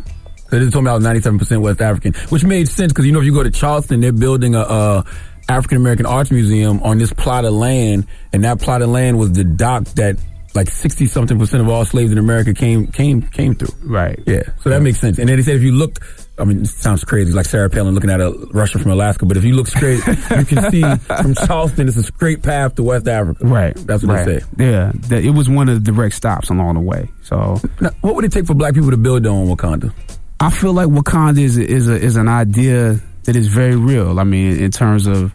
They 0.50 0.60
just 0.60 0.74
told 0.74 0.86
me 0.86 0.92
I 0.92 0.96
was 0.96 1.04
97% 1.04 1.60
West 1.62 1.82
African, 1.82 2.14
which 2.30 2.46
made 2.46 2.70
sense 2.70 2.94
because 2.94 3.06
you 3.06 3.12
know 3.12 3.20
if 3.20 3.26
you 3.26 3.34
go 3.34 3.44
to 3.44 3.52
Charleston, 3.52 4.00
they're 4.00 4.14
building 4.14 4.56
a, 4.56 4.62
uh 4.62 5.04
African 5.48 5.78
American 5.78 6.06
Arts 6.06 6.32
Museum 6.32 6.82
on 6.84 6.98
this 6.98 7.14
plot 7.14 7.46
of 7.46 7.54
land, 7.54 8.08
and 8.34 8.44
that 8.44 8.60
plot 8.60 8.82
of 8.82 8.90
land 8.90 9.20
was 9.20 9.34
the 9.34 9.44
dock 9.44 9.84
that 9.96 10.18
like 10.56 10.70
60 10.70 11.06
something 11.08 11.38
percent 11.38 11.62
of 11.62 11.70
all 11.70 11.84
slaves 11.86 12.12
in 12.12 12.18
America 12.18 12.54
came 12.54 12.88
came 12.88 13.22
came 13.22 13.56
through. 13.56 13.76
Right. 13.84 14.20
Yeah. 14.26 14.44
So 14.62 14.70
that 14.70 14.82
makes 14.82 15.00
sense. 15.00 15.20
And 15.20 15.28
then 15.30 15.36
they 15.36 15.44
said 15.44 15.58
if 15.58 15.62
you 15.62 15.74
looked, 15.74 16.00
I 16.40 16.46
mean, 16.46 16.62
it 16.62 16.68
sounds 16.68 17.04
crazy, 17.04 17.34
like 17.34 17.46
Sarah 17.46 17.70
Palin 17.70 17.94
looking 17.94 18.10
at 18.10 18.22
a 18.22 18.32
Russian 18.52 18.82
from 18.82 18.92
Alaska, 18.92 19.26
but 19.26 19.38
if 19.38 19.44
you 19.44 19.54
look 19.54 19.68
straight, 19.68 20.06
you 20.08 20.46
can 20.46 20.72
see 20.72 20.82
from 21.22 21.36
Charleston, 21.36 21.88
it's 21.88 21.98
a 21.98 22.04
straight 22.04 22.42
path 22.42 22.76
to 22.76 22.84
West 22.84 23.08
Africa. 23.08 23.46
Right. 23.46 23.76
That's 23.76 24.04
what 24.04 24.16
right. 24.16 24.26
they 24.26 24.40
say. 24.40 24.46
Yeah. 24.58 24.92
That, 25.10 25.24
it 25.24 25.32
was 25.32 25.50
one 25.50 25.70
of 25.70 25.84
the 25.84 25.92
direct 25.92 26.16
stops 26.16 26.50
along 26.50 26.76
the 26.76 26.82
way. 26.82 27.10
So 27.24 27.60
Now, 27.82 27.92
what 28.02 28.16
would 28.16 28.26
it 28.26 28.32
take 28.32 28.46
for 28.46 28.54
black 28.54 28.74
people 28.74 28.92
to 28.92 28.98
build 28.98 29.24
their 29.24 29.32
own 29.32 29.48
Wakanda? 29.48 29.94
I 30.40 30.50
feel 30.50 30.74
like 30.74 30.88
Wakanda 30.88 31.40
is 31.40 31.58
a, 31.58 31.66
is 31.66 31.88
a, 31.88 31.96
is 31.96 32.16
an 32.18 32.28
idea 32.28 33.00
that 33.26 33.36
is 33.36 33.48
very 33.48 33.76
real. 33.76 34.20
I 34.20 34.24
mean, 34.24 34.58
in 34.58 34.72
terms 34.72 35.08
of, 35.08 35.34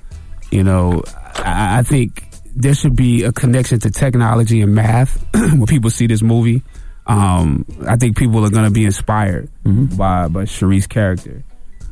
you 0.51 0.64
know, 0.64 1.03
I, 1.36 1.78
I 1.78 1.82
think 1.82 2.24
there 2.57 2.74
should 2.74 2.97
be 2.97 3.24
a 3.24 3.32
connection 3.32 3.78
to 3.80 3.91
technology 3.91 4.61
and 4.62 4.74
math 4.74 5.24
when 5.34 5.66
people 5.66 5.91
see 5.91 6.07
this 6.07 6.22
movie. 6.22 6.62
Um, 7.07 7.66
I 7.88 7.97
think 7.97 8.16
people 8.16 8.45
are 8.45 8.51
going 8.51 8.66
to 8.66 8.70
be 8.70 8.84
inspired 8.84 9.49
by 9.97 10.28
by 10.28 10.45
Shuri's 10.45 10.86
character, 10.86 11.43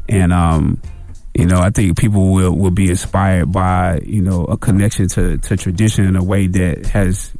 and 0.08 0.32
um, 0.32 0.80
you 1.34 1.46
know, 1.46 1.58
I 1.58 1.70
think 1.70 1.98
people 1.98 2.32
will 2.32 2.52
will 2.52 2.70
be 2.70 2.90
inspired 2.90 3.50
by 3.50 4.00
you 4.04 4.22
know 4.22 4.44
a 4.44 4.56
connection 4.56 5.08
to 5.08 5.38
to 5.38 5.56
tradition 5.56 6.04
in 6.04 6.14
a 6.14 6.22
way 6.22 6.46
that 6.46 6.86
has 6.86 7.32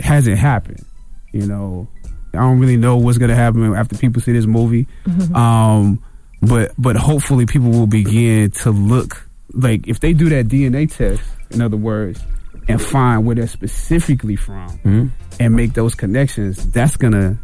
hasn't 0.00 0.38
happened. 0.38 0.84
You 1.32 1.46
know, 1.46 1.88
I 2.34 2.38
don't 2.38 2.58
really 2.58 2.76
know 2.76 2.96
what's 2.96 3.18
gonna 3.18 3.36
happen 3.36 3.72
after 3.74 3.96
people 3.96 4.20
see 4.20 4.32
this 4.32 4.46
movie. 4.46 4.88
Um, 5.34 6.02
but 6.42 6.72
but 6.76 6.96
hopefully 6.96 7.46
people 7.46 7.70
will 7.70 7.86
begin 7.86 8.50
to 8.50 8.70
look 8.70 9.26
like 9.54 9.86
if 9.86 10.00
they 10.00 10.12
do 10.12 10.28
that 10.30 10.48
DNA 10.48 10.94
test, 10.94 11.22
in 11.50 11.60
other 11.60 11.76
words, 11.76 12.20
and 12.68 12.80
find 12.80 13.24
where 13.24 13.34
they're 13.34 13.46
specifically 13.46 14.36
from 14.36 15.12
and 15.38 15.54
make 15.54 15.74
those 15.74 15.94
connections, 15.94 16.70
that's 16.70 16.96
gonna 16.96 17.38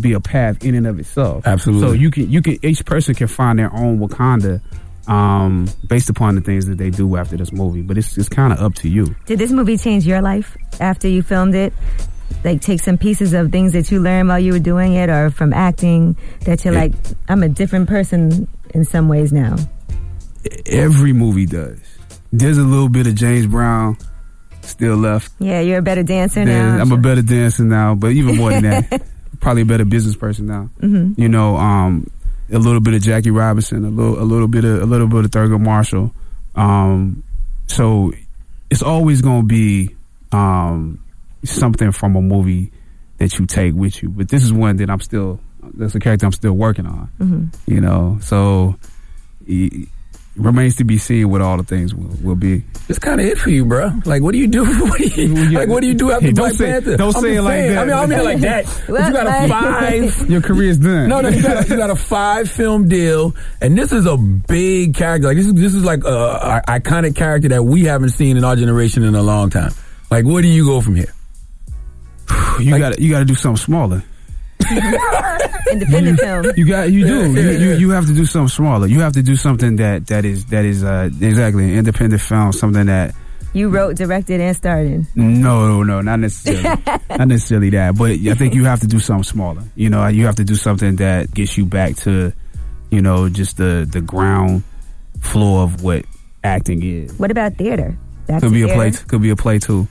be 0.00 0.14
a 0.14 0.20
path 0.20 0.64
in 0.64 0.74
and 0.74 0.86
of 0.86 0.98
itself. 0.98 1.46
Absolutely. 1.46 1.86
So 1.86 1.92
you 1.92 2.10
can 2.10 2.30
you 2.30 2.40
can 2.42 2.58
each 2.64 2.84
person 2.84 3.14
can 3.14 3.28
find 3.28 3.58
their 3.58 3.72
own 3.74 3.98
Wakanda 3.98 4.60
um 5.08 5.68
based 5.86 6.08
upon 6.08 6.36
the 6.36 6.40
things 6.40 6.66
that 6.66 6.78
they 6.78 6.88
do 6.88 7.16
after 7.16 7.36
this 7.36 7.52
movie. 7.52 7.82
But 7.82 7.98
it's 7.98 8.16
it's 8.16 8.28
kinda 8.28 8.60
up 8.62 8.74
to 8.76 8.88
you. 8.88 9.14
Did 9.26 9.38
this 9.38 9.50
movie 9.50 9.76
change 9.76 10.06
your 10.06 10.22
life 10.22 10.56
after 10.80 11.08
you 11.08 11.22
filmed 11.22 11.54
it? 11.54 11.72
Like 12.44 12.60
take 12.60 12.80
some 12.80 12.98
pieces 12.98 13.32
of 13.32 13.50
things 13.52 13.72
that 13.72 13.90
you 13.90 14.00
learned 14.00 14.28
while 14.28 14.38
you 14.40 14.52
were 14.52 14.58
doing 14.58 14.94
it 14.94 15.08
or 15.10 15.30
from 15.30 15.52
acting 15.52 16.16
that 16.44 16.64
you're 16.64 16.74
It- 16.74 16.76
like, 16.76 16.92
I'm 17.28 17.42
a 17.42 17.48
different 17.48 17.88
person 17.88 18.48
in 18.74 18.84
some 18.84 19.08
ways 19.08 19.32
now. 19.32 19.56
Every 20.66 21.12
movie 21.12 21.46
does. 21.46 21.78
There's 22.32 22.58
a 22.58 22.62
little 22.62 22.88
bit 22.88 23.06
of 23.06 23.14
James 23.14 23.46
Brown 23.46 23.96
still 24.62 24.96
left. 24.96 25.30
Yeah, 25.38 25.60
you're 25.60 25.78
a 25.78 25.82
better 25.82 26.02
dancer 26.02 26.44
now. 26.44 26.78
I'm 26.80 26.90
a 26.92 26.96
better 26.96 27.22
dancer 27.22 27.62
now, 27.64 27.94
but 27.94 28.12
even 28.12 28.36
more 28.36 28.50
than 28.50 28.62
that, 28.62 29.02
probably 29.40 29.62
a 29.62 29.66
better 29.66 29.84
business 29.84 30.16
person 30.16 30.46
now. 30.46 30.70
Mhm. 30.80 31.18
You 31.18 31.28
know, 31.28 31.56
um, 31.56 32.06
a 32.50 32.58
little 32.58 32.80
bit 32.80 32.94
of 32.94 33.02
Jackie 33.02 33.30
Robinson, 33.30 33.84
a 33.84 33.88
little, 33.88 34.18
a 34.20 34.24
little 34.24 34.48
bit 34.48 34.64
of, 34.64 34.82
a 34.82 34.86
little 34.86 35.06
bit 35.08 35.24
of 35.24 35.30
Thurgood 35.30 35.60
Marshall. 35.60 36.12
Um, 36.54 37.22
so 37.66 38.12
it's 38.70 38.82
always 38.82 39.20
going 39.22 39.42
to 39.42 39.46
be 39.46 39.94
um, 40.32 40.98
something 41.44 41.92
from 41.92 42.16
a 42.16 42.22
movie 42.22 42.70
that 43.18 43.38
you 43.38 43.46
take 43.46 43.74
with 43.74 44.02
you. 44.02 44.08
But 44.08 44.28
this 44.28 44.42
is 44.42 44.52
one 44.52 44.76
that 44.76 44.90
I'm 44.90 45.00
still, 45.00 45.40
that's 45.74 45.94
a 45.94 46.00
character 46.00 46.26
I'm 46.26 46.32
still 46.32 46.52
working 46.54 46.86
on. 46.86 47.08
Mhm. 47.20 47.54
You 47.66 47.80
know, 47.80 48.18
so 48.20 48.76
it 49.46 49.88
remains 50.34 50.76
to 50.76 50.84
be 50.84 50.96
seen 50.96 51.28
what 51.28 51.42
all 51.42 51.58
the 51.58 51.62
things 51.62 51.94
will, 51.94 52.08
will 52.22 52.34
be. 52.34 52.64
It's 52.88 52.98
kind 52.98 53.20
of 53.20 53.26
it 53.26 53.36
for 53.38 53.50
you, 53.50 53.64
bro. 53.66 53.92
Like, 54.06 54.22
what 54.22 54.32
do 54.32 54.38
you 54.38 54.46
do? 54.48 54.64
What 54.82 54.98
do 54.98 55.04
you, 55.06 55.28
like, 55.58 55.68
what 55.68 55.82
do 55.82 55.86
you 55.88 55.94
do 55.94 56.10
after 56.10 56.26
Hey, 56.26 56.32
don't 56.32 56.44
Black 56.46 56.54
say- 56.54 56.66
Panther? 56.72 56.96
don't 56.96 57.14
I'm 57.16 57.22
say 57.22 57.34
just 57.34 57.38
it 57.38 57.42
like 57.42 57.52
saying. 57.52 57.74
that. 57.74 57.78
I 57.82 57.84
mean, 57.84 57.94
I 57.94 58.06
mean 58.06 58.18
it 58.18 58.24
like 58.24 58.40
that. 58.40 58.64
But 58.88 59.06
you 59.06 59.12
got 59.12 59.26
a 59.26 59.48
five. 59.48 60.30
Your 60.30 60.40
career's 60.40 60.78
done. 60.78 61.08
No, 61.08 61.20
no, 61.20 61.28
you 61.28 61.42
got 61.42 61.64
a, 61.66 61.68
you 61.68 61.76
got 61.76 61.90
a 61.90 61.96
five 61.96 62.50
film 62.50 62.88
deal, 62.88 63.34
and 63.60 63.76
this 63.76 63.92
is 63.92 64.06
a 64.06 64.16
big 64.16 64.94
character. 64.94 65.28
Like 65.28 65.36
this 65.36 65.46
is 65.46 65.54
this 65.54 65.74
is 65.74 65.84
like 65.84 66.02
a, 66.04 66.08
a 66.08 66.62
iconic 66.66 67.14
character 67.14 67.48
that 67.50 67.64
we 67.64 67.84
haven't 67.84 68.10
seen 68.10 68.36
in 68.38 68.44
our 68.44 68.56
generation 68.56 69.02
in 69.04 69.14
a 69.14 69.22
long 69.22 69.50
time. 69.50 69.72
Like, 70.10 70.24
where 70.24 70.40
do 70.42 70.48
you 70.48 70.64
go 70.64 70.80
from 70.80 70.94
here? 70.96 71.12
You 72.60 72.78
got 72.78 72.98
you 73.00 73.10
got 73.10 73.20
to 73.20 73.24
do 73.24 73.34
something 73.34 73.56
smaller. 73.56 74.02
Independent 75.72 76.20
film. 76.20 76.46
You 76.56 76.66
got 76.66 76.90
you 76.92 77.06
do 77.06 77.32
you, 77.32 77.50
you 77.50 77.72
you 77.74 77.90
have 77.90 78.06
to 78.06 78.12
do 78.12 78.24
something 78.26 78.48
smaller. 78.48 78.86
You 78.86 79.00
have 79.00 79.12
to 79.14 79.22
do 79.22 79.36
something 79.36 79.76
that 79.76 80.06
that 80.08 80.24
is 80.24 80.44
that 80.46 80.64
is 80.64 80.84
uh 80.84 81.08
exactly 81.20 81.64
an 81.64 81.78
independent 81.78 82.20
film. 82.22 82.52
Something 82.52 82.86
that 82.86 83.14
You 83.54 83.68
wrote, 83.68 83.96
directed, 83.96 84.40
and 84.40 84.56
starred 84.56 84.86
in. 84.86 85.06
no 85.14 85.66
no 85.66 85.82
no 85.82 86.00
not 86.02 86.20
necessarily 86.20 86.62
not 87.10 87.28
necessarily 87.28 87.70
that. 87.70 87.96
But 87.96 88.12
I 88.12 88.34
think 88.34 88.54
you 88.54 88.64
have 88.64 88.80
to 88.80 88.86
do 88.86 88.98
something 89.00 89.24
smaller. 89.24 89.62
You 89.74 89.88
know 89.90 90.06
you 90.08 90.26
have 90.26 90.36
to 90.36 90.44
do 90.44 90.54
something 90.54 90.96
that 90.96 91.32
gets 91.32 91.56
you 91.56 91.64
back 91.66 91.96
to 92.04 92.32
you 92.90 93.02
know 93.02 93.28
just 93.28 93.56
the 93.56 93.88
the 93.90 94.00
ground 94.00 94.62
floor 95.20 95.62
of 95.64 95.82
what 95.82 96.04
acting 96.44 96.82
is. 96.82 97.12
What 97.18 97.30
about 97.30 97.54
theater? 97.54 97.96
Back 98.26 98.40
could 98.40 98.48
to 98.48 98.52
be 98.54 98.62
a 98.62 98.66
theater? 98.66 98.90
play. 98.90 99.04
Could 99.08 99.22
be 99.22 99.30
a 99.30 99.36
play 99.36 99.58
too. 99.58 99.88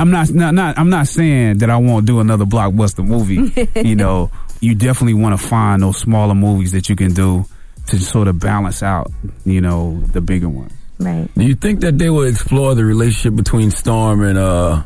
I'm 0.00 0.10
not, 0.10 0.30
not, 0.30 0.54
not. 0.54 0.78
I'm 0.78 0.88
not 0.88 1.08
saying 1.08 1.58
that 1.58 1.68
I 1.68 1.76
won't 1.76 2.06
do 2.06 2.20
another 2.20 2.46
blockbuster 2.46 3.06
movie. 3.06 3.52
you 3.86 3.94
know, 3.94 4.30
you 4.60 4.74
definitely 4.74 5.12
want 5.12 5.38
to 5.38 5.46
find 5.46 5.82
those 5.82 5.98
smaller 5.98 6.34
movies 6.34 6.72
that 6.72 6.88
you 6.88 6.96
can 6.96 7.12
do 7.12 7.44
to 7.88 7.98
sort 7.98 8.26
of 8.26 8.40
balance 8.40 8.82
out. 8.82 9.12
You 9.44 9.60
know, 9.60 10.00
the 10.00 10.22
bigger 10.22 10.48
ones. 10.48 10.72
Right. 10.98 11.28
Do 11.34 11.44
you 11.44 11.54
think 11.54 11.80
that 11.80 11.98
they 11.98 12.08
will 12.08 12.24
explore 12.24 12.74
the 12.74 12.84
relationship 12.84 13.36
between 13.36 13.70
Storm 13.70 14.22
and 14.22 14.38
uh, 14.38 14.84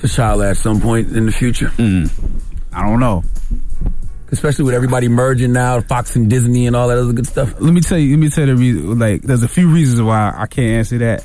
T'Challa 0.00 0.50
at 0.50 0.58
some 0.58 0.82
point 0.82 1.16
in 1.16 1.24
the 1.24 1.32
future? 1.32 1.72
I 2.74 2.86
don't 2.86 3.00
know. 3.00 3.22
especially 4.32 4.66
with 4.66 4.74
everybody 4.74 5.08
merging 5.08 5.54
now, 5.54 5.80
Fox 5.80 6.14
and 6.14 6.28
Disney 6.28 6.66
and 6.66 6.76
all 6.76 6.88
that 6.88 6.98
other 6.98 7.12
good 7.14 7.26
stuff? 7.26 7.54
Let 7.58 7.72
me 7.72 7.80
tell 7.80 7.98
you. 7.98 8.16
Let 8.16 8.20
me 8.20 8.28
tell 8.28 8.46
you 8.46 8.54
the 8.54 8.60
reason. 8.60 8.98
Like, 8.98 9.22
there's 9.22 9.42
a 9.42 9.48
few 9.48 9.72
reasons 9.72 10.02
why 10.02 10.34
I 10.36 10.46
can't 10.46 10.72
answer 10.72 10.98
that, 10.98 11.24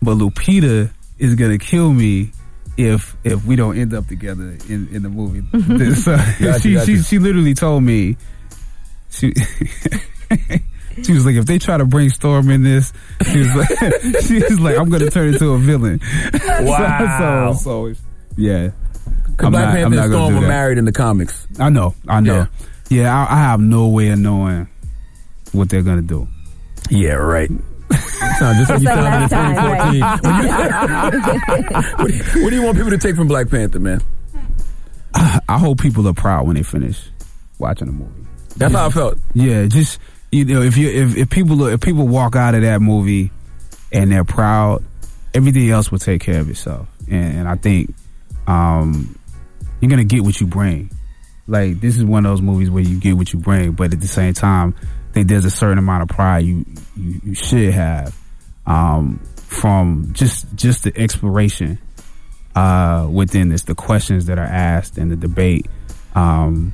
but 0.00 0.16
Lupita 0.16 0.90
is 1.18 1.34
gonna 1.34 1.58
kill 1.58 1.92
me 1.92 2.30
if 2.76 3.16
if 3.24 3.44
we 3.44 3.56
don't 3.56 3.76
end 3.78 3.94
up 3.94 4.06
together 4.08 4.56
in 4.68 4.88
in 4.92 5.02
the 5.02 5.08
movie. 5.08 5.42
so, 5.94 6.12
uh, 6.14 6.16
Gotcha, 6.38 6.60
she, 6.60 6.74
gotcha. 6.74 6.86
she 6.86 6.98
she 7.02 7.18
literally 7.18 7.54
told 7.54 7.82
me 7.82 8.16
she. 9.10 9.32
She 11.04 11.14
was 11.14 11.24
like, 11.24 11.36
if 11.36 11.46
they 11.46 11.58
try 11.58 11.78
to 11.78 11.86
bring 11.86 12.10
Storm 12.10 12.50
in 12.50 12.62
this, 12.64 12.92
she 13.30 13.38
was 13.38 13.54
like, 13.56 13.68
she 14.24 14.34
was 14.42 14.60
like, 14.60 14.76
I'm 14.76 14.90
gonna 14.90 15.08
turn 15.08 15.28
into 15.32 15.54
a 15.54 15.58
villain. 15.58 16.00
Wow. 16.60 17.54
so, 17.54 17.58
so, 17.64 17.86
it's- 17.86 18.04
yeah. 18.36 18.70
Because 19.24 19.46
I'm 19.46 19.52
Black 19.52 19.64
not- 19.68 19.74
Panther 19.74 20.00
and 20.00 20.12
Storm 20.12 20.34
were 20.34 20.40
married 20.42 20.76
in 20.76 20.84
the 20.84 20.92
comics. 20.92 21.46
I 21.58 21.70
know, 21.70 21.94
I 22.06 22.20
know. 22.20 22.46
Yeah, 22.90 23.10
I, 23.26 23.34
I 23.34 23.38
have 23.38 23.58
no 23.58 23.88
way 23.88 24.10
of 24.10 24.18
knowing 24.18 24.68
what 25.52 25.70
they're 25.70 25.80
gonna 25.82 26.02
do. 26.02 26.28
Yeah, 26.90 27.12
right. 27.14 27.50
Sound 28.38 28.58
just 28.58 28.70
like 28.70 28.80
you 28.80 28.86
Just 28.86 29.30
sounded 29.30 29.94
in 29.94 30.00
last 30.00 30.22
time, 30.22 30.32
2014. 30.32 31.96
what, 31.98 32.08
do 32.08 32.14
you, 32.14 32.44
what 32.44 32.50
do 32.50 32.56
you 32.56 32.62
want 32.62 32.76
people 32.76 32.90
to 32.90 32.98
take 32.98 33.16
from 33.16 33.28
Black 33.28 33.48
Panther, 33.48 33.78
man? 33.78 34.00
I 35.14 35.58
hope 35.58 35.80
people 35.80 36.08
are 36.08 36.14
proud 36.14 36.46
when 36.46 36.56
they 36.56 36.62
finish 36.62 37.10
watching 37.58 37.86
the 37.86 37.92
movie. 37.92 38.26
That's 38.56 38.74
how 38.74 38.86
I 38.86 38.90
felt. 38.90 39.18
Yeah, 39.34 39.66
just 39.66 39.98
you 40.30 40.44
know, 40.44 40.62
if 40.62 40.76
you 40.76 40.88
if, 40.88 41.16
if 41.16 41.30
people 41.30 41.66
if 41.66 41.80
people 41.80 42.08
walk 42.08 42.36
out 42.36 42.54
of 42.54 42.62
that 42.62 42.80
movie 42.80 43.30
and 43.92 44.10
they're 44.10 44.24
proud, 44.24 44.82
everything 45.34 45.70
else 45.70 45.90
will 45.90 45.98
take 45.98 46.22
care 46.22 46.40
of 46.40 46.48
itself. 46.48 46.88
And, 47.10 47.38
and 47.38 47.48
I 47.48 47.56
think 47.56 47.94
um, 48.46 49.18
you're 49.80 49.90
gonna 49.90 50.04
get 50.04 50.22
what 50.22 50.40
you 50.40 50.46
bring. 50.46 50.90
Like 51.46 51.80
this 51.80 51.96
is 51.96 52.04
one 52.04 52.24
of 52.24 52.32
those 52.32 52.42
movies 52.42 52.70
where 52.70 52.82
you 52.82 52.98
get 52.98 53.16
what 53.16 53.32
you 53.32 53.38
bring, 53.38 53.72
but 53.72 53.92
at 53.92 54.00
the 54.00 54.08
same 54.08 54.32
time, 54.32 54.74
I 55.12 55.14
think 55.14 55.28
there's 55.28 55.44
a 55.44 55.50
certain 55.50 55.76
amount 55.76 56.04
of 56.04 56.08
pride 56.08 56.42
you 56.46 56.64
you, 56.96 57.20
you 57.22 57.34
should 57.34 57.74
have 57.74 58.16
um, 58.64 59.20
from 59.36 60.08
just 60.14 60.46
just 60.54 60.84
the 60.84 60.98
exploration 60.98 61.78
uh, 62.56 63.06
within 63.10 63.50
this, 63.50 63.64
the 63.64 63.74
questions 63.74 64.24
that 64.26 64.38
are 64.38 64.46
asked 64.46 64.96
and 64.96 65.10
the 65.10 65.16
debate. 65.16 65.66
Um, 66.14 66.72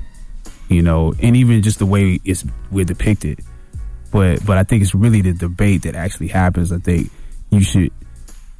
you 0.68 0.82
know, 0.82 1.14
and 1.20 1.36
even 1.36 1.62
just 1.62 1.80
the 1.80 1.86
way 1.86 2.20
it's 2.24 2.44
we're 2.70 2.84
depicted. 2.84 3.40
But 4.12 4.46
but 4.46 4.56
I 4.56 4.62
think 4.62 4.82
it's 4.82 4.94
really 4.94 5.20
the 5.20 5.32
debate 5.32 5.82
that 5.82 5.96
actually 5.96 6.28
happens. 6.28 6.70
I 6.70 6.78
think 6.78 7.10
you 7.50 7.62
should. 7.62 7.90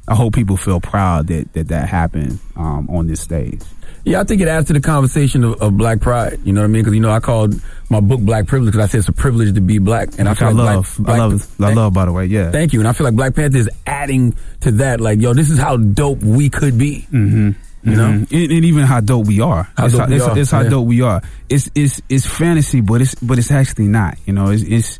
I 0.09 0.15
hope 0.15 0.33
people 0.33 0.57
feel 0.57 0.81
proud 0.81 1.27
that 1.27 1.53
that 1.53 1.67
that 1.69 1.87
happened 1.87 2.39
um, 2.55 2.89
on 2.89 3.07
this 3.07 3.21
stage. 3.21 3.61
Yeah, 4.05 4.21
I 4.21 4.23
think 4.23 4.41
it 4.41 4.47
adds 4.47 4.67
to 4.67 4.73
the 4.73 4.81
conversation 4.81 5.43
of, 5.43 5.61
of 5.61 5.77
black 5.77 5.99
pride. 5.99 6.39
You 6.43 6.53
know 6.53 6.61
what 6.61 6.65
I 6.65 6.69
mean? 6.69 6.81
Because 6.81 6.95
you 6.95 7.01
know, 7.01 7.11
I 7.11 7.19
called 7.19 7.61
my 7.89 7.99
book 7.99 8.21
"Black 8.21 8.47
Privilege" 8.47 8.73
because 8.73 8.85
I 8.85 8.91
said 8.91 8.99
it's 8.99 9.09
a 9.09 9.13
privilege 9.13 9.53
to 9.53 9.61
be 9.61 9.77
black, 9.77 10.09
and 10.17 10.27
I 10.27 10.33
feel 10.33 10.47
I 10.47 10.51
like 10.51 10.75
love. 10.75 10.95
Black, 10.99 11.19
I 11.19 11.25
love. 11.25 11.61
I 11.61 11.73
love. 11.73 11.93
By 11.93 12.05
the 12.05 12.11
way, 12.11 12.25
yeah. 12.25 12.49
Thank 12.49 12.73
you, 12.73 12.79
and 12.79 12.87
I 12.87 12.93
feel 12.93 13.05
like 13.05 13.15
Black 13.15 13.35
Panther 13.35 13.57
is 13.57 13.69
adding 13.85 14.35
to 14.61 14.71
that. 14.71 14.99
Like, 14.99 15.19
yo, 15.19 15.33
this 15.33 15.49
is 15.49 15.59
how 15.59 15.77
dope 15.77 16.23
we 16.23 16.49
could 16.49 16.77
be. 16.77 17.01
Mm-hmm. 17.11 17.51
You 17.89 17.95
know? 17.95 18.05
and, 18.05 18.31
and 18.31 18.65
even 18.65 18.83
how 18.83 18.99
dope 18.99 19.27
we 19.27 19.39
are. 19.41 19.69
How 19.77 19.85
it's 19.85 19.93
dope 19.93 20.01
how, 20.01 20.07
we 20.09 20.15
it's, 20.15 20.25
are, 20.25 20.37
it's 20.39 20.51
how 20.51 20.61
yeah. 20.61 20.69
dope 20.69 20.87
we 20.87 21.01
are. 21.01 21.21
It's 21.49 21.69
it's 21.75 22.01
it's 22.09 22.25
fantasy, 22.25 22.81
but 22.81 23.01
it's 23.01 23.15
but 23.15 23.37
it's 23.37 23.51
actually 23.51 23.87
not. 23.87 24.17
You 24.25 24.33
know, 24.33 24.49
it's 24.49 24.63
it's 24.63 24.99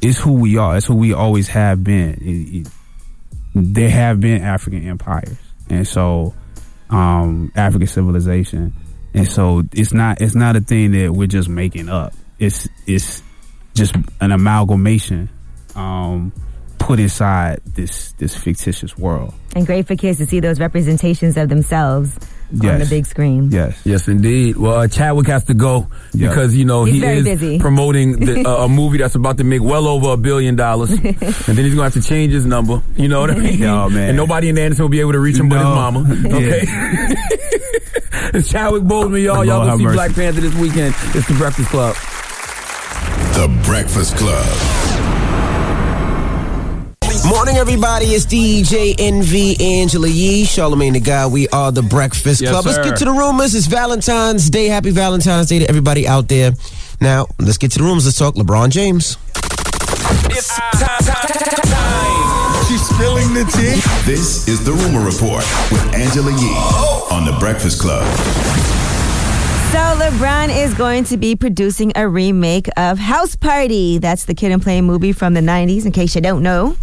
it's 0.00 0.18
who 0.18 0.34
we 0.34 0.56
are. 0.56 0.76
It's 0.76 0.86
who 0.86 0.96
we 0.96 1.12
always 1.14 1.48
have 1.48 1.82
been. 1.82 2.14
It- 2.20 2.60
it- 2.60 2.68
there 3.56 3.90
have 3.90 4.20
been 4.20 4.42
African 4.42 4.86
empires, 4.86 5.36
and 5.70 5.86
so 5.86 6.34
um, 6.90 7.50
African 7.54 7.86
civilization, 7.86 8.74
and 9.14 9.28
so 9.28 9.62
it's 9.72 9.92
not 9.92 10.20
it's 10.20 10.34
not 10.34 10.56
a 10.56 10.60
thing 10.60 10.92
that 10.92 11.12
we're 11.12 11.26
just 11.26 11.48
making 11.48 11.88
up. 11.88 12.12
It's 12.38 12.68
it's 12.86 13.22
just 13.74 13.94
an 14.20 14.32
amalgamation 14.32 15.30
um, 15.74 16.32
put 16.78 17.00
inside 17.00 17.60
this 17.64 18.12
this 18.12 18.36
fictitious 18.36 18.96
world. 18.98 19.32
And 19.54 19.66
great 19.66 19.86
for 19.86 19.96
kids 19.96 20.18
to 20.18 20.26
see 20.26 20.40
those 20.40 20.60
representations 20.60 21.36
of 21.36 21.48
themselves 21.48 22.18
on 22.52 22.78
the 22.78 22.86
big 22.88 23.06
screen. 23.06 23.50
Yes. 23.50 23.80
Yes, 23.84 24.08
indeed. 24.08 24.56
Well, 24.56 24.74
uh, 24.80 24.88
Chadwick 24.88 25.26
has 25.26 25.44
to 25.44 25.54
go 25.54 25.88
Yeah. 26.14 26.28
because 26.28 26.54
you 26.54 26.64
know 26.64 26.84
He's 26.84 27.02
he 27.02 27.08
is 27.08 27.24
busy. 27.24 27.58
promoting 27.60 28.20
the, 28.20 28.48
uh, 28.48 28.64
a 28.64 28.68
movie 28.68 28.98
that's 28.98 29.14
about 29.14 29.38
to 29.38 29.44
make 29.44 29.62
well 29.62 29.86
over 29.88 30.10
a 30.12 30.16
billion 30.16 30.56
dollars, 30.56 30.90
and 30.92 31.00
then 31.02 31.56
he's 31.56 31.74
gonna 31.74 31.84
have 31.84 31.94
to 31.94 32.02
change 32.02 32.32
his 32.32 32.46
number. 32.46 32.82
You 32.96 33.08
know 33.08 33.20
what 33.20 33.30
I 33.30 33.34
mean? 33.38 33.60
No, 33.60 33.88
man. 33.90 34.08
And 34.10 34.16
nobody 34.16 34.48
in 34.48 34.58
Anderson 34.58 34.84
will 34.84 34.90
be 34.90 35.00
able 35.00 35.12
to 35.12 35.20
reach 35.20 35.36
him 35.38 35.48
but 35.48 35.56
his 35.58 35.64
No. 35.64 35.74
mama. 35.74 36.14
Yeah. 36.14 36.36
Okay. 36.36 36.64
it's 38.34 38.50
Chadwick 38.50 38.82
Boseman, 38.84 39.22
y'all. 39.22 39.44
Y'all 39.44 39.58
Lord 39.58 39.70
go 39.70 39.76
see 39.78 39.84
mercy. 39.84 39.94
Black 39.96 40.14
Panther 40.14 40.40
this 40.40 40.54
weekend. 40.54 40.94
It's 41.14 41.26
the 41.28 41.34
Breakfast 41.34 41.68
Club. 41.70 41.94
The 43.34 43.62
Breakfast 43.66 44.16
Club. 44.16 44.95
Morning, 47.24 47.56
everybody. 47.56 48.06
It's 48.06 48.26
DJ 48.26 48.94
Envy 48.98 49.56
Angela 49.60 50.08
Yee, 50.08 50.44
Charlemagne 50.44 50.92
the 50.92 51.00
Guy. 51.00 51.26
We 51.26 51.48
are 51.48 51.72
the 51.72 51.82
Breakfast 51.82 52.40
Yes, 52.40 52.50
Club. 52.50 52.64
Let's 52.66 52.76
sir. 52.76 52.84
get 52.84 52.96
to 52.98 53.04
the 53.04 53.12
rumors. 53.12 53.54
It's 53.54 53.66
Valentine's 53.66 54.50
Day. 54.50 54.66
Happy 54.66 54.90
Valentine's 54.90 55.48
Day 55.48 55.60
to 55.60 55.68
everybody 55.68 56.06
out 56.06 56.28
there. 56.28 56.52
Now, 57.00 57.26
let's 57.38 57.58
get 57.58 57.72
to 57.72 57.78
the 57.78 57.84
rumors. 57.84 58.04
Let's 58.04 58.18
talk 58.18 58.34
LeBron 58.34 58.70
James. 58.70 59.16
She's 62.68 62.82
spilling 62.86 63.32
the 63.34 63.44
tea. 63.54 63.80
This 64.10 64.46
is 64.48 64.64
the 64.64 64.72
Rumor 64.72 65.04
Report 65.04 65.44
with 65.70 65.94
Angela 65.94 66.32
Yee 66.32 67.14
on 67.14 67.24
The 67.24 67.36
Breakfast 67.40 67.80
Club. 67.80 68.04
So 69.72 69.78
LeBron 69.78 70.48
is 70.56 70.74
going 70.74 71.04
to 71.04 71.16
be 71.16 71.34
producing 71.34 71.92
a 71.96 72.08
remake 72.08 72.68
of 72.76 72.98
House 72.98 73.36
Party. 73.36 73.98
That's 73.98 74.24
the 74.24 74.34
Kid 74.34 74.52
and 74.52 74.62
Play 74.62 74.80
movie 74.80 75.12
from 75.12 75.34
the 75.34 75.40
90s, 75.40 75.84
in 75.86 75.92
case 75.92 76.14
you 76.14 76.20
don't 76.20 76.42
know. 76.42 76.76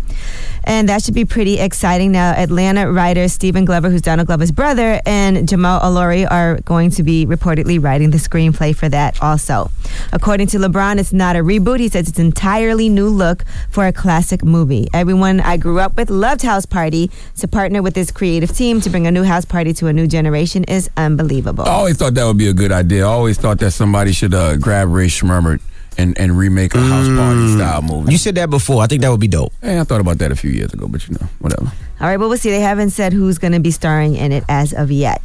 And 0.65 0.87
that 0.87 1.03
should 1.03 1.13
be 1.13 1.25
pretty 1.25 1.59
exciting. 1.59 2.11
Now, 2.11 2.31
Atlanta 2.31 2.91
writer 2.91 3.27
Stephen 3.27 3.65
Glover, 3.65 3.89
who's 3.89 4.01
Donald 4.01 4.27
Glover's 4.27 4.51
brother, 4.51 5.01
and 5.05 5.47
Jamal 5.47 5.81
Olori 5.81 6.29
are 6.29 6.61
going 6.61 6.89
to 6.91 7.03
be 7.03 7.25
reportedly 7.25 7.83
writing 7.83 8.11
the 8.11 8.17
screenplay 8.17 8.75
for 8.75 8.87
that 8.89 9.21
also. 9.21 9.69
According 10.13 10.47
to 10.47 10.57
LeBron, 10.57 10.99
it's 10.99 11.11
not 11.11 11.35
a 11.35 11.39
reboot. 11.39 11.79
He 11.79 11.89
says 11.89 12.07
it's 12.07 12.19
entirely 12.19 12.87
new 12.87 13.09
look 13.09 13.43
for 13.69 13.87
a 13.87 13.91
classic 13.91 14.43
movie. 14.43 14.87
Everyone 14.93 15.39
I 15.41 15.57
grew 15.57 15.79
up 15.79 15.97
with 15.97 16.09
loved 16.09 16.43
House 16.43 16.65
Party. 16.65 17.11
To 17.37 17.47
partner 17.47 17.81
with 17.81 17.93
this 17.93 18.11
creative 18.11 18.55
team 18.55 18.79
to 18.81 18.89
bring 18.89 19.07
a 19.07 19.11
new 19.11 19.23
House 19.23 19.43
Party 19.43 19.73
to 19.73 19.87
a 19.87 19.93
new 19.93 20.07
generation 20.07 20.63
is 20.65 20.89
unbelievable. 20.95 21.65
I 21.65 21.71
always 21.71 21.97
thought 21.97 22.13
that 22.13 22.25
would 22.25 22.37
be 22.37 22.47
a 22.47 22.53
good 22.53 22.71
idea. 22.71 23.03
I 23.03 23.09
always 23.09 23.37
thought 23.37 23.59
that 23.59 23.71
somebody 23.71 24.11
should 24.11 24.33
uh, 24.33 24.55
grab 24.57 24.89
Ray 24.89 25.07
Schmurmert 25.07 25.59
and, 25.97 26.17
and 26.19 26.37
remake 26.37 26.75
a 26.75 26.79
house 26.79 27.07
party 27.07 27.55
style 27.55 27.81
movie. 27.81 28.11
You 28.11 28.17
said 28.17 28.35
that 28.35 28.49
before. 28.49 28.83
I 28.83 28.87
think 28.87 29.01
that 29.01 29.09
would 29.09 29.19
be 29.19 29.27
dope. 29.27 29.53
Hey, 29.61 29.79
I 29.79 29.83
thought 29.83 30.01
about 30.01 30.17
that 30.19 30.31
a 30.31 30.35
few 30.35 30.49
years 30.49 30.73
ago, 30.73 30.87
but 30.87 31.07
you 31.07 31.15
know, 31.19 31.27
whatever. 31.39 31.71
All 32.01 32.07
right, 32.07 32.17
well, 32.17 32.29
we'll 32.29 32.37
see. 32.37 32.51
They 32.51 32.59
haven't 32.59 32.89
said 32.89 33.13
who's 33.13 33.37
going 33.37 33.53
to 33.53 33.59
be 33.59 33.71
starring 33.71 34.15
in 34.15 34.31
it 34.31 34.43
as 34.49 34.73
of 34.73 34.91
yet. 34.91 35.21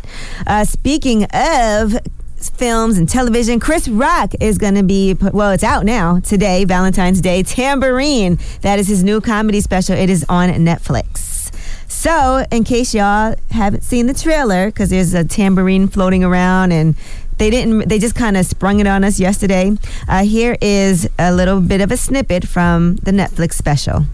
Uh, 0.47 0.65
speaking 0.65 1.25
of 1.33 1.99
films 2.41 2.99
and 2.99 3.09
television, 3.09 3.59
Chris 3.59 3.89
Rock 3.89 4.33
is 4.41 4.59
going 4.59 4.75
to 4.75 4.83
be, 4.83 5.15
well, 5.15 5.51
it's 5.51 5.65
out 5.65 5.85
now 5.85 6.21
today, 6.21 6.65
Valentine's 6.65 7.21
Day. 7.21 7.43
Tambourine. 7.43 8.39
That 8.61 8.79
is 8.79 8.87
his 8.87 9.03
new 9.03 9.21
comedy 9.21 9.61
special. 9.61 9.97
It 9.97 10.11
is 10.11 10.25
on 10.29 10.51
Netflix. 10.51 11.53
So, 11.91 12.45
in 12.53 12.65
case 12.65 12.95
y'all 12.95 13.35
haven't 13.51 13.83
seen 13.83 14.07
the 14.07 14.15
trailer, 14.15 14.67
because 14.67 14.91
there's 14.91 15.15
a 15.15 15.25
tambourine 15.25 15.89
floating 15.89 16.23
around 16.23 16.71
and 16.71 16.95
they 17.39 17.51
didn't, 17.51 17.89
they 17.89 17.99
just 17.99 18.15
kind 18.15 18.37
of 18.37 18.45
sprung 18.47 18.81
it 18.81 18.87
on 18.87 19.05
us 19.05 19.19
yesterday. 19.19 19.77
Uh, 20.09 20.25
here 20.25 20.57
is 20.61 21.09
a 21.19 21.33
little 21.33 21.61
bit 21.61 21.81
of 21.81 21.91
a 21.91 21.97
snippet 21.97 22.47
from 22.47 22.97
the 22.97 23.11
Netflix 23.11 23.55
special. 23.55 24.05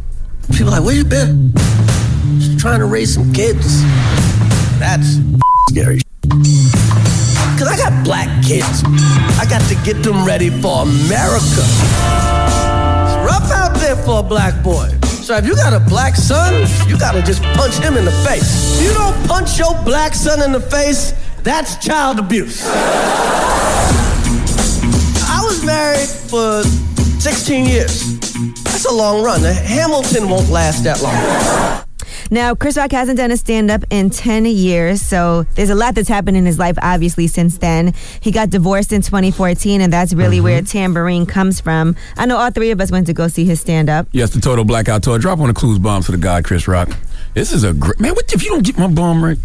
People 0.53 0.73
like, 0.73 0.85
where 0.85 0.95
you 0.95 1.05
been? 1.05 1.53
Just 2.39 2.59
trying 2.59 2.81
to 2.81 2.87
raise 2.87 3.15
some 3.15 3.33
kids. 3.33 3.83
That's 4.79 5.19
scary. 5.71 6.01
Cause 7.59 7.69
I 7.69 7.77
got 7.77 8.05
black 8.05 8.29
kids. 8.45 8.83
I 9.39 9.47
got 9.49 9.63
to 9.69 9.75
get 9.85 10.03
them 10.03 10.25
ready 10.25 10.51
for 10.51 10.83
America. 10.83 11.65
It's 13.05 13.17
rough 13.25 13.51
out 13.53 13.75
there 13.77 13.97
for 13.97 14.21
a 14.21 14.23
black 14.23 14.63
boy. 14.63 14.89
So 15.25 15.37
if 15.37 15.47
you 15.47 15.55
got 15.55 15.73
a 15.73 15.81
black 15.81 16.17
son, 16.17 16.67
you 16.87 16.99
gotta 16.99 17.23
just 17.23 17.43
punch 17.57 17.79
him 17.79 17.97
in 17.97 18.05
the 18.05 18.13
face. 18.29 18.83
You 18.83 18.93
don't 18.93 19.17
punch 19.27 19.59
your 19.59 19.73
black 19.83 20.13
son 20.15 20.43
in 20.43 20.53
the 20.53 20.61
face, 20.61 21.15
that's 21.45 21.77
child 21.77 22.19
abuse. 22.19 22.63
I 25.27 25.41
was 25.45 25.63
married 25.65 26.09
for 26.09 26.63
16 27.21 27.67
years. 27.67 28.19
That's 28.65 28.87
a 28.87 28.93
long 28.93 29.23
run. 29.23 29.43
Hamilton 29.43 30.31
won't 30.31 30.49
last 30.49 30.85
that 30.85 31.03
long. 31.03 31.85
Now, 32.31 32.55
Chris 32.55 32.79
Rock 32.79 32.91
hasn't 32.93 33.19
done 33.19 33.31
a 33.31 33.37
stand 33.37 33.71
up 33.71 33.85
in 33.91 34.09
10 34.09 34.47
years, 34.47 35.03
so 35.03 35.43
there's 35.55 35.69
a 35.69 35.75
lot 35.75 35.95
that's 35.95 36.09
happened 36.09 36.39
in 36.39 36.47
his 36.47 36.59
life, 36.59 36.79
obviously, 36.81 37.27
since 37.27 37.59
then. 37.59 37.93
He 38.21 38.31
got 38.31 38.49
divorced 38.49 38.93
in 38.93 39.03
2014, 39.03 39.83
and 39.83 39.93
that's 39.93 40.15
really 40.15 40.39
mm-hmm. 40.39 40.45
where 40.45 40.63
Tambourine 40.63 41.27
comes 41.27 41.61
from. 41.61 41.95
I 42.17 42.25
know 42.25 42.39
all 42.39 42.51
three 42.51 42.71
of 42.71 42.81
us 42.81 42.91
went 42.91 43.07
to 43.09 43.13
go 43.13 43.29
see 43.29 43.45
his 43.45 43.61
stand 43.61 43.91
up. 43.91 44.09
Yes, 44.13 44.31
the 44.31 44.41
total 44.41 44.65
blackout 44.65 45.03
tour. 45.03 45.19
Drop 45.19 45.39
on 45.41 45.49
the 45.49 45.55
clues 45.55 45.79
bombs 45.79 46.07
for 46.07 46.13
the 46.13 46.19
guy 46.19 46.41
Chris 46.41 46.67
Rock. 46.67 46.89
This 47.35 47.53
is 47.53 47.65
a 47.65 47.75
great 47.75 48.01
man. 48.01 48.15
What 48.15 48.33
if 48.33 48.43
you 48.45 48.51
don't 48.51 48.65
get 48.65 48.79
my 48.79 48.89
bomb 48.89 49.23
right? 49.23 49.39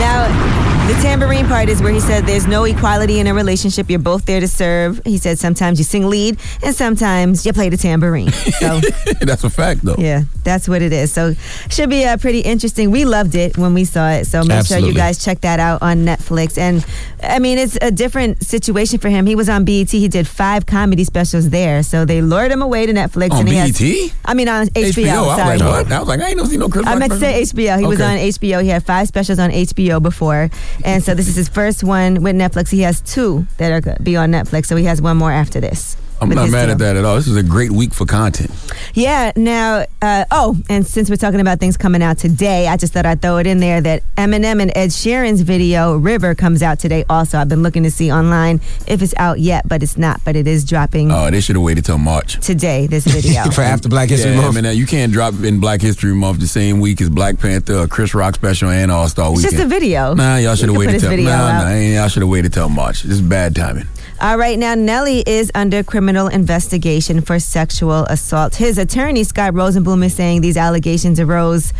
Now, 0.00 0.79
the 0.86 0.94
tambourine 1.02 1.46
part 1.46 1.68
is 1.68 1.80
where 1.80 1.92
he 1.92 2.00
said 2.00 2.26
there's 2.26 2.46
no 2.48 2.64
equality 2.64 3.20
in 3.20 3.26
a 3.28 3.34
relationship. 3.34 3.88
You're 3.88 3.98
both 4.00 4.24
there 4.26 4.40
to 4.40 4.48
serve. 4.48 5.00
He 5.04 5.18
said 5.18 5.38
sometimes 5.38 5.78
you 5.78 5.84
sing 5.84 6.06
lead 6.08 6.38
and 6.64 6.74
sometimes 6.74 7.46
you 7.46 7.52
play 7.52 7.68
the 7.68 7.76
tambourine. 7.76 8.30
So, 8.32 8.80
That's 9.20 9.44
a 9.44 9.50
fact, 9.50 9.82
though. 9.84 9.94
yeah, 9.98 10.22
that's 10.42 10.68
what 10.68 10.82
it 10.82 10.92
is. 10.92 11.12
So, 11.12 11.34
should 11.68 11.90
be 11.90 12.04
uh, 12.04 12.16
pretty 12.16 12.40
interesting. 12.40 12.90
We 12.90 13.04
loved 13.04 13.34
it 13.36 13.56
when 13.56 13.72
we 13.74 13.84
saw 13.84 14.10
it. 14.10 14.24
So, 14.26 14.42
make 14.42 14.66
sure 14.66 14.78
you 14.78 14.92
guys 14.94 15.22
check 15.24 15.42
that 15.42 15.60
out 15.60 15.80
on 15.82 15.98
Netflix. 15.98 16.58
And 16.58 16.84
I 17.22 17.38
mean, 17.38 17.58
it's 17.58 17.78
a 17.80 17.90
different 17.92 18.42
situation 18.44 18.98
for 18.98 19.08
him. 19.08 19.26
He 19.26 19.36
was 19.36 19.48
on 19.48 19.64
BET. 19.64 19.90
He 19.90 20.08
did 20.08 20.26
five 20.26 20.66
comedy 20.66 21.04
specials 21.04 21.50
there. 21.50 21.82
So, 21.84 22.04
they 22.04 22.20
lured 22.22 22.50
him 22.50 22.62
away 22.62 22.86
to 22.86 22.92
Netflix. 22.92 23.30
On 23.32 23.40
and 23.40 23.48
he 23.48 23.54
has- 23.56 23.78
BET? 23.78 24.14
I 24.24 24.34
mean, 24.34 24.48
on 24.48 24.66
HBO. 24.68 24.90
HBO. 25.04 25.08
I 25.12 25.20
was 25.20 25.38
like, 25.38 25.60
what? 25.60 25.92
I 25.92 25.98
was 26.00 26.08
like, 26.08 26.20
I 26.20 26.28
ain't 26.28 26.36
never 26.38 26.48
seen 26.48 26.60
no 26.60 26.68
Chris 26.68 26.86
I 26.86 26.96
meant 26.96 27.12
to 27.12 27.18
say. 27.18 27.42
HBO. 27.42 27.78
He 27.78 27.86
was 27.86 28.00
on 28.00 28.16
HBO. 28.16 28.62
He 28.62 28.68
had 28.68 28.84
five 28.84 29.06
specials 29.06 29.38
on 29.38 29.50
HBO 29.50 30.02
before, 30.02 30.50
and 30.84 31.02
so 31.02 31.14
this 31.14 31.28
is 31.28 31.36
his 31.36 31.48
first 31.48 31.84
one 31.84 32.22
with 32.22 32.36
Netflix. 32.36 32.70
He 32.70 32.80
has 32.80 33.00
two 33.00 33.46
that 33.58 33.72
are 33.72 33.96
be 34.02 34.16
on 34.16 34.30
Netflix, 34.30 34.66
so 34.66 34.76
he 34.76 34.84
has 34.84 35.00
one 35.00 35.16
more 35.16 35.32
after 35.32 35.60
this. 35.60 35.96
I'm 36.20 36.28
not 36.28 36.50
mad 36.50 36.66
deal. 36.66 36.72
at 36.72 36.78
that 36.78 36.96
at 36.96 37.04
all. 37.04 37.16
This 37.16 37.26
is 37.28 37.36
a 37.36 37.42
great 37.42 37.70
week 37.70 37.92
for 37.94 38.04
content. 38.06 38.50
Yeah. 38.94 39.32
Now, 39.36 39.84
uh, 40.02 40.24
oh, 40.30 40.56
and 40.68 40.86
since 40.86 41.08
we're 41.10 41.16
talking 41.16 41.40
about 41.40 41.60
things 41.60 41.76
coming 41.76 42.02
out 42.02 42.18
today, 42.18 42.66
I 42.68 42.76
just 42.76 42.92
thought 42.92 43.06
I'd 43.06 43.22
throw 43.22 43.38
it 43.38 43.46
in 43.46 43.60
there 43.60 43.80
that 43.80 44.02
Eminem 44.16 44.60
and 44.60 44.70
Ed 44.76 44.90
Sheeran's 44.90 45.40
video 45.42 45.96
"River" 45.96 46.34
comes 46.34 46.62
out 46.62 46.78
today. 46.78 47.04
Also, 47.08 47.38
I've 47.38 47.48
been 47.48 47.62
looking 47.62 47.82
to 47.84 47.90
see 47.90 48.12
online 48.12 48.60
if 48.86 49.02
it's 49.02 49.14
out 49.16 49.38
yet, 49.40 49.68
but 49.68 49.82
it's 49.82 49.96
not. 49.96 50.20
But 50.24 50.36
it 50.36 50.46
is 50.46 50.64
dropping 50.64 51.10
Oh, 51.12 51.30
they 51.30 51.40
should 51.40 51.56
have 51.56 51.62
waited 51.64 51.84
till 51.84 51.98
March. 51.98 52.38
today. 52.40 52.86
This 52.86 53.06
video. 53.06 53.50
For 53.50 53.62
after 53.62 53.88
Black 53.88 54.08
History 54.08 54.32
yeah, 54.32 54.40
Month. 54.42 54.56
I 54.56 54.60
mean, 54.60 54.76
you 54.76 54.86
can't 54.86 55.12
drop 55.12 55.34
in 55.42 55.60
Black 55.60 55.80
History 55.80 56.14
Month 56.14 56.40
the 56.40 56.46
same 56.46 56.80
week 56.80 57.00
as 57.00 57.08
Black 57.10 57.38
Panther, 57.38 57.78
or 57.78 57.86
Chris 57.88 58.14
Rock 58.14 58.34
special, 58.34 58.68
and 58.70 58.90
All 58.90 59.08
Star 59.08 59.28
It's 59.32 59.38
Weekend. 59.38 59.52
just 59.52 59.64
a 59.64 59.68
video. 59.68 60.14
Nah, 60.14 60.36
y'all 60.36 60.54
should 60.54 60.68
have 60.68 60.76
waited 60.78 61.00
till. 61.00 61.16
Nah, 61.16 61.62
nah, 61.64 61.74
y'all 61.74 62.08
should 62.08 62.22
have 62.22 62.28
waited 62.30 62.52
till 62.52 62.68
March. 62.68 63.02
This 63.02 63.12
is 63.12 63.20
bad 63.22 63.54
timing. 63.56 63.86
All 64.22 64.36
right, 64.36 64.58
now 64.58 64.74
Nelly 64.74 65.24
is 65.26 65.50
under 65.54 65.82
criminal 65.82 66.28
investigation 66.28 67.22
for 67.22 67.38
sexual 67.38 68.04
assault. 68.04 68.56
His 68.56 68.76
attorney, 68.76 69.24
Scott 69.24 69.54
Rosenblum, 69.54 70.04
is 70.04 70.14
saying 70.14 70.42
these 70.42 70.58
allegations 70.58 71.18
arose 71.18 71.72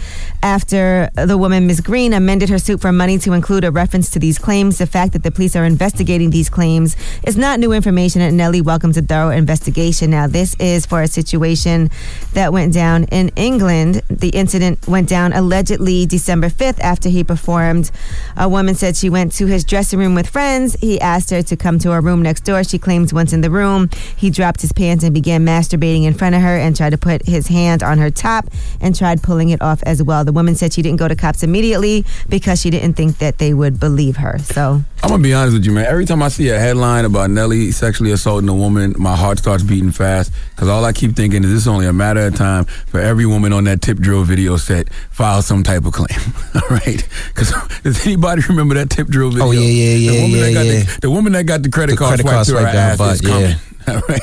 after 0.43 1.11
the 1.16 1.36
woman, 1.36 1.66
Ms. 1.66 1.82
Green, 1.82 2.14
amended 2.14 2.49
her 2.49 2.59
suit 2.59 2.80
for 2.80 2.93
money 2.93 3.18
to 3.18 3.34
include 3.34 3.62
a 3.64 3.70
reference 3.70 4.09
to 4.12 4.18
these 4.18 4.38
claims. 4.38 4.78
The 4.78 4.86
fact 4.86 5.12
that 5.12 5.22
the 5.22 5.30
police 5.30 5.55
are 5.55 5.66
investigating 5.66 6.30
these 6.30 6.49
claims 6.49 6.97
is 7.26 7.36
not 7.36 7.61
new 7.61 7.72
information, 7.72 8.22
and 8.22 8.38
Nelly 8.38 8.62
welcomes 8.62 8.97
a 8.97 9.03
thorough 9.03 9.28
investigation. 9.28 10.11
Now, 10.11 10.26
this 10.26 10.57
is 10.59 10.86
for 10.86 11.03
a 11.03 11.09
situation 11.09 11.91
that 12.32 12.55
went 12.55 12.72
down 12.72 13.05
in 13.12 13.28
England. 13.36 13.97
The 14.09 14.30
incident 14.30 14.88
went 14.88 15.11
down 15.11 15.34
allegedly 15.34 16.07
December 16.07 16.49
5th 16.49 16.80
after 16.80 17.11
he 17.11 17.22
performed. 17.22 17.91
A 18.38 18.49
woman 18.49 18.76
said 18.76 18.97
she 18.97 19.11
went 19.11 19.32
to 19.32 19.45
his 19.45 19.62
dressing 19.62 19.99
room 19.99 20.14
with 20.14 20.26
friends. 20.26 20.74
He 20.80 20.99
asked 20.99 21.28
her 21.28 21.43
to 21.43 21.55
come 21.55 21.78
to 21.80 21.93
a 21.93 22.01
room 22.01 22.22
next 22.31 22.43
door. 22.43 22.62
She 22.62 22.78
claims 22.78 23.12
once 23.12 23.33
in 23.33 23.41
the 23.41 23.51
room, 23.51 23.91
he 24.16 24.31
dropped 24.31 24.61
his 24.61 24.70
pants 24.70 25.03
and 25.03 25.12
began 25.12 25.45
masturbating 25.45 26.05
in 26.05 26.14
front 26.14 26.37
of 26.37 26.43
her 26.43 26.57
and 26.57 26.76
tried 26.76 26.91
to 26.91 26.99
put 26.99 27.26
his 27.26 27.49
hand 27.49 27.83
on 27.83 27.99
her 27.99 28.09
top 28.09 28.47
and 28.81 28.95
tried 28.95 29.20
pulling 29.20 29.49
it 29.51 29.61
off 29.61 29.83
as 29.83 30.01
well. 30.01 30.24
The 30.24 30.31
woman 30.31 30.55
said 30.55 30.72
she 30.72 30.81
didn't 30.81 31.01
go 31.01 31.09
to 31.09 31.16
cops 31.16 31.43
immediately 31.43 32.05
because 32.28 32.61
she 32.61 32.70
didn't 32.70 32.95
think 32.95 33.18
that 33.18 33.39
they 33.39 33.53
would 33.53 33.81
believe 33.81 34.18
her. 34.18 34.39
So, 34.39 34.81
I'm 35.03 35.09
gonna 35.09 35.22
be 35.22 35.35
honest 35.35 35.55
with 35.55 35.64
you, 35.64 35.72
man. 35.72 35.87
Every 35.87 36.05
time 36.05 36.22
I 36.22 36.28
see 36.28 36.51
a 36.51 36.59
headline 36.59 37.05
about 37.05 37.31
Nelly 37.31 37.72
sexually 37.72 38.12
assaulting 38.12 38.49
a 38.49 38.55
woman, 38.55 38.95
my 38.97 39.16
heart 39.16 39.39
starts 39.39 39.64
beating 39.64 39.91
fast 39.91 40.31
because 40.51 40.68
all 40.68 40.85
I 40.85 40.93
keep 40.93 41.16
thinking 41.16 41.43
is 41.43 41.53
it's 41.53 41.66
only 41.66 41.87
a 41.87 41.93
matter 41.93 42.26
of 42.26 42.37
time 42.37 42.66
for 42.66 43.01
every 43.01 43.26
woman 43.26 43.53
on 43.53 43.64
that 43.64 43.83
tip 43.83 43.99
drill 43.99 44.22
video 44.22 44.57
set 44.57 44.93
file 45.11 45.43
some 45.43 45.64
type 45.64 45.85
of 45.85 45.95
claim. 45.95 46.20
all 46.55 46.68
right? 46.68 47.09
Because 47.28 47.53
does 47.83 48.07
anybody 48.07 48.43
remember 48.49 48.74
that 48.74 48.91
tip 48.91 49.09
drill 49.09 49.28
oh, 49.28 49.31
video? 49.31 49.47
Oh, 49.47 49.51
yeah, 49.51 49.61
yeah, 49.61 49.95
yeah, 49.95 50.11
The 50.11 50.20
woman, 50.20 50.39
yeah, 50.39 50.45
that, 50.45 50.53
got 50.53 50.66
yeah. 50.66 50.72
The, 50.72 51.01
the 51.01 51.11
woman 51.11 51.33
that 51.33 51.45
got 51.45 51.62
the 51.62 51.70
credit 51.70 51.93
The 51.93 51.99
card 51.99 52.20
credit 52.23 52.45
swiped 52.45 52.47
card 52.47 52.47
through 52.47 52.57
her 52.57 52.62
swiped 52.62 52.75
down 52.75 52.87
her 52.87 52.93
ass 52.93 52.99
butt, 52.99 53.12
is 53.14 53.23
yeah. 53.23 53.31
coming. 53.31 53.57
All 53.89 54.03
right? 54.09 54.21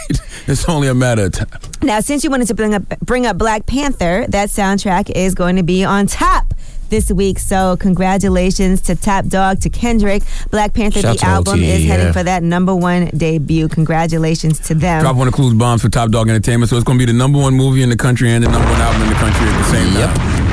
It's 0.47 0.69
only 0.69 0.87
a 0.87 0.93
matter 0.93 1.25
of 1.25 1.33
time. 1.33 1.49
Now, 1.81 1.99
since 1.99 2.23
you 2.23 2.29
wanted 2.29 2.47
to 2.47 2.53
bring 2.53 2.73
up 2.73 2.83
bring 3.01 3.25
up 3.25 3.37
Black 3.37 3.65
Panther, 3.65 4.25
that 4.29 4.49
soundtrack 4.49 5.11
is 5.15 5.35
going 5.35 5.57
to 5.57 5.63
be 5.63 5.83
on 5.83 6.07
top 6.07 6.53
this 6.89 7.11
week. 7.11 7.37
So, 7.39 7.75
congratulations 7.77 8.81
to 8.81 8.95
Top 8.95 9.25
Dawg 9.25 9.59
to 9.61 9.69
Kendrick. 9.69 10.23
Black 10.51 10.73
Panther 10.73 11.01
Shout 11.01 11.19
the 11.19 11.25
out 11.25 11.45
to 11.45 11.51
album 11.51 11.63
is 11.63 11.81
OT, 11.81 11.85
heading 11.85 12.13
for 12.13 12.23
that 12.23 12.43
number 12.43 12.73
one 12.73 13.07
debut. 13.07 13.67
Congratulations 13.67 14.59
to 14.67 14.75
them. 14.75 15.01
Drop 15.01 15.15
one 15.15 15.27
of 15.27 15.33
Clues 15.33 15.53
bombs 15.53 15.81
for 15.81 15.89
Top 15.89 16.11
Dawg 16.11 16.29
Entertainment. 16.29 16.69
So 16.69 16.77
it's 16.77 16.85
gonna 16.85 16.99
be 16.99 17.05
the 17.05 17.13
number 17.13 17.39
one 17.39 17.53
movie 17.53 17.81
in 17.81 17.89
the 17.89 17.97
country 17.97 18.31
and 18.31 18.43
the 18.43 18.49
number 18.49 18.69
one 18.69 18.79
album 18.79 19.01
in 19.01 19.09
the 19.09 19.15
country 19.15 19.47
at 19.47 19.57
the 19.57 19.63
same 19.65 19.93
time. 19.93 20.46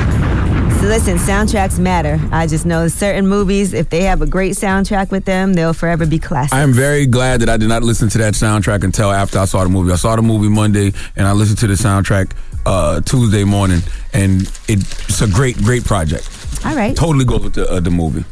So 0.85 0.89
listen, 0.89 1.17
soundtracks 1.17 1.79
matter. 1.79 2.19
I 2.31 2.45
just 2.45 2.63
know 2.63 2.87
certain 2.87 3.25
movies, 3.25 3.73
if 3.73 3.89
they 3.89 4.03
have 4.03 4.21
a 4.21 4.27
great 4.27 4.51
soundtrack 4.53 5.09
with 5.09 5.25
them, 5.25 5.55
they'll 5.55 5.73
forever 5.73 6.05
be 6.05 6.19
classic. 6.19 6.53
I 6.53 6.61
am 6.61 6.73
very 6.73 7.07
glad 7.07 7.41
that 7.41 7.49
I 7.49 7.57
did 7.57 7.69
not 7.69 7.81
listen 7.81 8.07
to 8.09 8.19
that 8.19 8.35
soundtrack 8.35 8.83
until 8.83 9.11
after 9.11 9.39
I 9.39 9.45
saw 9.45 9.63
the 9.63 9.69
movie. 9.71 9.91
I 9.91 9.95
saw 9.95 10.15
the 10.15 10.21
movie 10.21 10.47
Monday 10.47 10.93
and 11.15 11.27
I 11.27 11.31
listened 11.31 11.57
to 11.57 11.67
the 11.67 11.73
soundtrack 11.73 12.33
uh, 12.67 13.01
Tuesday 13.01 13.43
morning, 13.43 13.79
and 14.13 14.43
it, 14.67 14.81
it's 15.09 15.21
a 15.23 15.27
great, 15.27 15.57
great 15.57 15.83
project. 15.85 16.29
All 16.63 16.75
right. 16.75 16.95
Totally 16.95 17.25
goes 17.25 17.41
with 17.41 17.55
the, 17.55 17.67
uh, 17.67 17.79
the 17.79 17.89
movie, 17.89 18.23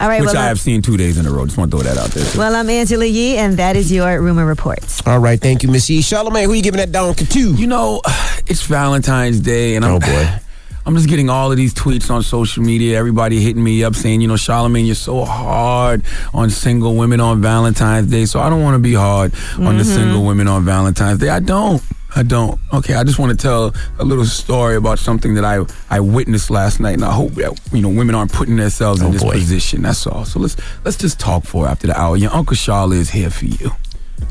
All 0.00 0.08
right. 0.08 0.22
which 0.22 0.28
well, 0.28 0.38
I 0.38 0.46
have 0.46 0.58
seen 0.58 0.80
two 0.80 0.96
days 0.96 1.18
in 1.18 1.26
a 1.26 1.30
row. 1.30 1.44
Just 1.44 1.58
want 1.58 1.70
to 1.70 1.76
throw 1.76 1.84
that 1.84 1.98
out 1.98 2.08
there. 2.12 2.24
too. 2.24 2.38
well, 2.38 2.56
I'm 2.56 2.70
Angela 2.70 3.04
Yee, 3.04 3.36
and 3.36 3.58
that 3.58 3.76
is 3.76 3.92
your 3.92 4.18
rumor 4.22 4.46
report. 4.46 4.78
All 5.06 5.18
right, 5.18 5.38
thank 5.38 5.62
you, 5.62 5.68
Miss 5.68 5.90
Yee. 5.90 6.00
Charlamagne, 6.00 6.46
who 6.46 6.54
you 6.54 6.62
giving 6.62 6.78
that 6.78 6.90
donkey 6.90 7.26
to? 7.26 7.54
You 7.54 7.66
know, 7.66 8.00
it's 8.46 8.62
Valentine's 8.62 9.40
Day, 9.40 9.76
and 9.76 9.84
I'm, 9.84 9.96
Oh, 9.96 10.00
boy. 10.00 10.28
I'm 10.88 10.94
just 10.96 11.06
getting 11.10 11.28
all 11.28 11.50
of 11.50 11.58
these 11.58 11.74
tweets 11.74 12.10
on 12.10 12.22
social 12.22 12.62
media. 12.62 12.98
Everybody 12.98 13.40
hitting 13.40 13.62
me 13.62 13.84
up 13.84 13.94
saying, 13.94 14.22
you 14.22 14.26
know, 14.26 14.34
Charlamagne, 14.34 14.86
you're 14.86 14.94
so 14.94 15.22
hard 15.22 16.02
on 16.32 16.48
single 16.48 16.96
women 16.96 17.20
on 17.20 17.42
Valentine's 17.42 18.06
Day. 18.10 18.24
So 18.24 18.40
I 18.40 18.48
don't 18.48 18.62
want 18.62 18.74
to 18.74 18.78
be 18.78 18.94
hard 18.94 19.34
on 19.58 19.76
the 19.76 19.82
Mm-hmm. 19.84 19.94
single 19.94 20.24
women 20.24 20.48
on 20.48 20.64
Valentine's 20.64 21.18
Day. 21.18 21.28
I 21.28 21.40
don't. 21.40 21.82
I 22.16 22.22
don't. 22.22 22.58
Okay, 22.72 22.94
I 22.94 23.04
just 23.04 23.18
want 23.18 23.32
to 23.32 23.36
tell 23.36 23.74
a 23.98 24.04
little 24.04 24.24
story 24.24 24.76
about 24.76 24.98
something 24.98 25.34
that 25.34 25.44
I 25.44 25.62
I 25.90 26.00
witnessed 26.00 26.48
last 26.50 26.80
night, 26.80 26.94
and 26.94 27.04
I 27.04 27.12
hope 27.12 27.32
that 27.32 27.60
you 27.70 27.82
know 27.82 27.90
women 27.90 28.14
aren't 28.14 28.32
putting 28.32 28.56
themselves 28.56 29.02
in 29.02 29.08
Oh, 29.08 29.10
this 29.10 29.22
boy. 29.22 29.32
position. 29.32 29.82
That's 29.82 30.06
all. 30.06 30.24
So 30.24 30.40
let's 30.40 30.56
let's 30.86 30.96
just 30.96 31.20
talk 31.20 31.44
for 31.44 31.68
after 31.68 31.86
the 31.86 32.00
hour. 32.00 32.16
Your 32.16 32.32
uncle 32.32 32.56
Charlotte 32.56 32.96
is 32.96 33.10
here 33.10 33.28
for 33.28 33.44
you. 33.44 33.68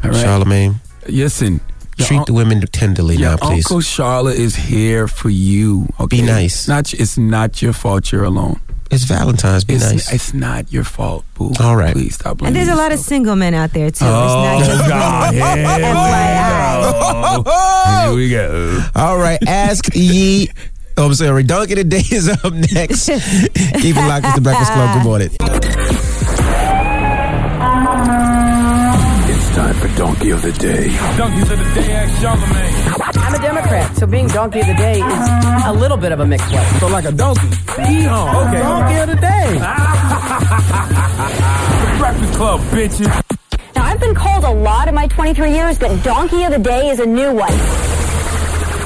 All 0.04 0.10
right, 0.10 0.26
Charlamagne, 0.26 0.76
Listen, 1.08 1.62
treat 1.98 2.20
un- 2.20 2.26
the 2.26 2.34
women 2.34 2.62
tenderly 2.62 3.16
your 3.16 3.32
now, 3.32 3.38
please. 3.38 3.66
Uncle 3.66 3.82
Charlotte 3.82 4.38
is 4.38 4.56
here 4.56 5.08
for 5.08 5.30
you. 5.30 5.88
Okay, 6.00 6.22
Be 6.22 6.26
nice. 6.26 6.56
It's 6.56 6.68
not, 6.68 6.94
it's 6.94 7.18
not 7.18 7.62
your 7.62 7.74
fault. 7.74 8.12
You're 8.12 8.24
alone. 8.24 8.60
It's 8.90 9.04
Valentine's. 9.04 9.66
Be 9.66 9.74
it's, 9.76 9.84
nice. 9.84 10.14
It's 10.14 10.34
not 10.34 10.72
your 10.72 10.86
fault, 10.86 11.26
boo. 11.36 11.52
All 11.60 11.76
right. 11.76 11.94
Please 11.94 12.16
stop 12.16 12.42
And 12.42 12.56
there's 12.56 12.70
a 12.70 12.76
lot 12.76 12.94
of 12.94 13.00
single 13.00 13.36
men 13.36 13.54
out 13.54 13.74
there, 13.74 13.92
too. 13.92 14.06
Oh, 14.08 14.24
it's 14.24 14.34
not 14.34 14.62
oh, 14.62 14.66
just 14.66 14.90
God. 14.90 15.34
women. 15.34 15.58
Here 15.58 17.44
FYI. 17.44 18.08
Here 18.08 18.16
we 18.16 18.30
go. 18.30 18.84
All 18.96 19.18
right, 19.18 19.40
Ask 19.46 19.94
Yee. 19.94 20.50
Oh, 20.96 21.06
I'm 21.08 21.14
sorry. 21.14 21.44
Donkey 21.44 21.74
of 21.74 21.78
the 21.78 21.84
Day 21.84 22.04
is 22.12 22.28
up 22.30 22.54
next. 22.54 23.06
Keep 23.82 23.98
it 23.98 24.08
locked 24.08 24.26
with 24.26 24.36
the 24.36 24.42
Breakfast 24.42 24.72
Club. 24.72 24.96
Good 24.96 25.04
morning. 25.04 26.04
For 29.78 29.88
Donkey 29.98 30.32
of 30.32 30.42
the 30.42 30.52
Day. 30.54 30.90
Donkeys 31.18 31.52
of 31.52 31.58
the 31.60 31.66
day, 31.76 31.92
ask 31.94 32.22
Charlemagne. 32.22 32.74
I'm 33.24 33.34
a 33.34 33.40
Democrat, 33.40 33.96
so 33.98 34.08
being 34.08 34.28
donkey 34.28 34.60
of 34.62 34.68
the 34.68 34.74
day 34.74 35.00
is 35.00 35.30
a 35.66 35.74
little 35.74 35.98
bit 35.98 36.12
of 36.12 36.20
a 36.20 36.26
mixed 36.26 36.52
way. 36.52 36.66
So 36.80 36.88
like 36.88 37.06
a 37.06 37.12
donkey. 37.12 37.48
Yeehaw. 37.48 38.48
Okay. 38.48 38.60
Donkey 38.60 38.98
of 39.02 39.08
the 39.10 39.16
day. 39.16 39.60
the 41.94 41.96
Breakfast 42.00 42.34
Club, 42.34 42.60
bitches. 42.72 43.08
Now, 43.76 43.86
I've 43.86 44.00
been 44.00 44.16
called 44.16 44.44
a 44.44 44.52
lot 44.52 44.88
in 44.88 44.96
my 44.96 45.08
23 45.08 45.52
years, 45.54 45.78
but 45.80 46.04
Donkey 46.04 46.44
of 46.44 46.52
the 46.52 46.60
Day 46.60 46.90
is 46.90 47.00
a 47.00 47.06
new 47.06 47.34
one. 47.34 47.52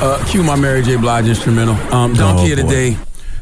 Uh, 0.03 0.23
cue 0.27 0.43
my 0.43 0.55
Mary 0.55 0.81
J. 0.81 0.95
Blige 0.97 1.27
instrumental. 1.27 1.75
Um, 1.93 2.13
Donkey 2.13 2.49
Oh, 2.49 2.51
of 2.53 2.57
the 2.57 2.63
boy. 2.63 2.69
Day 2.69 2.97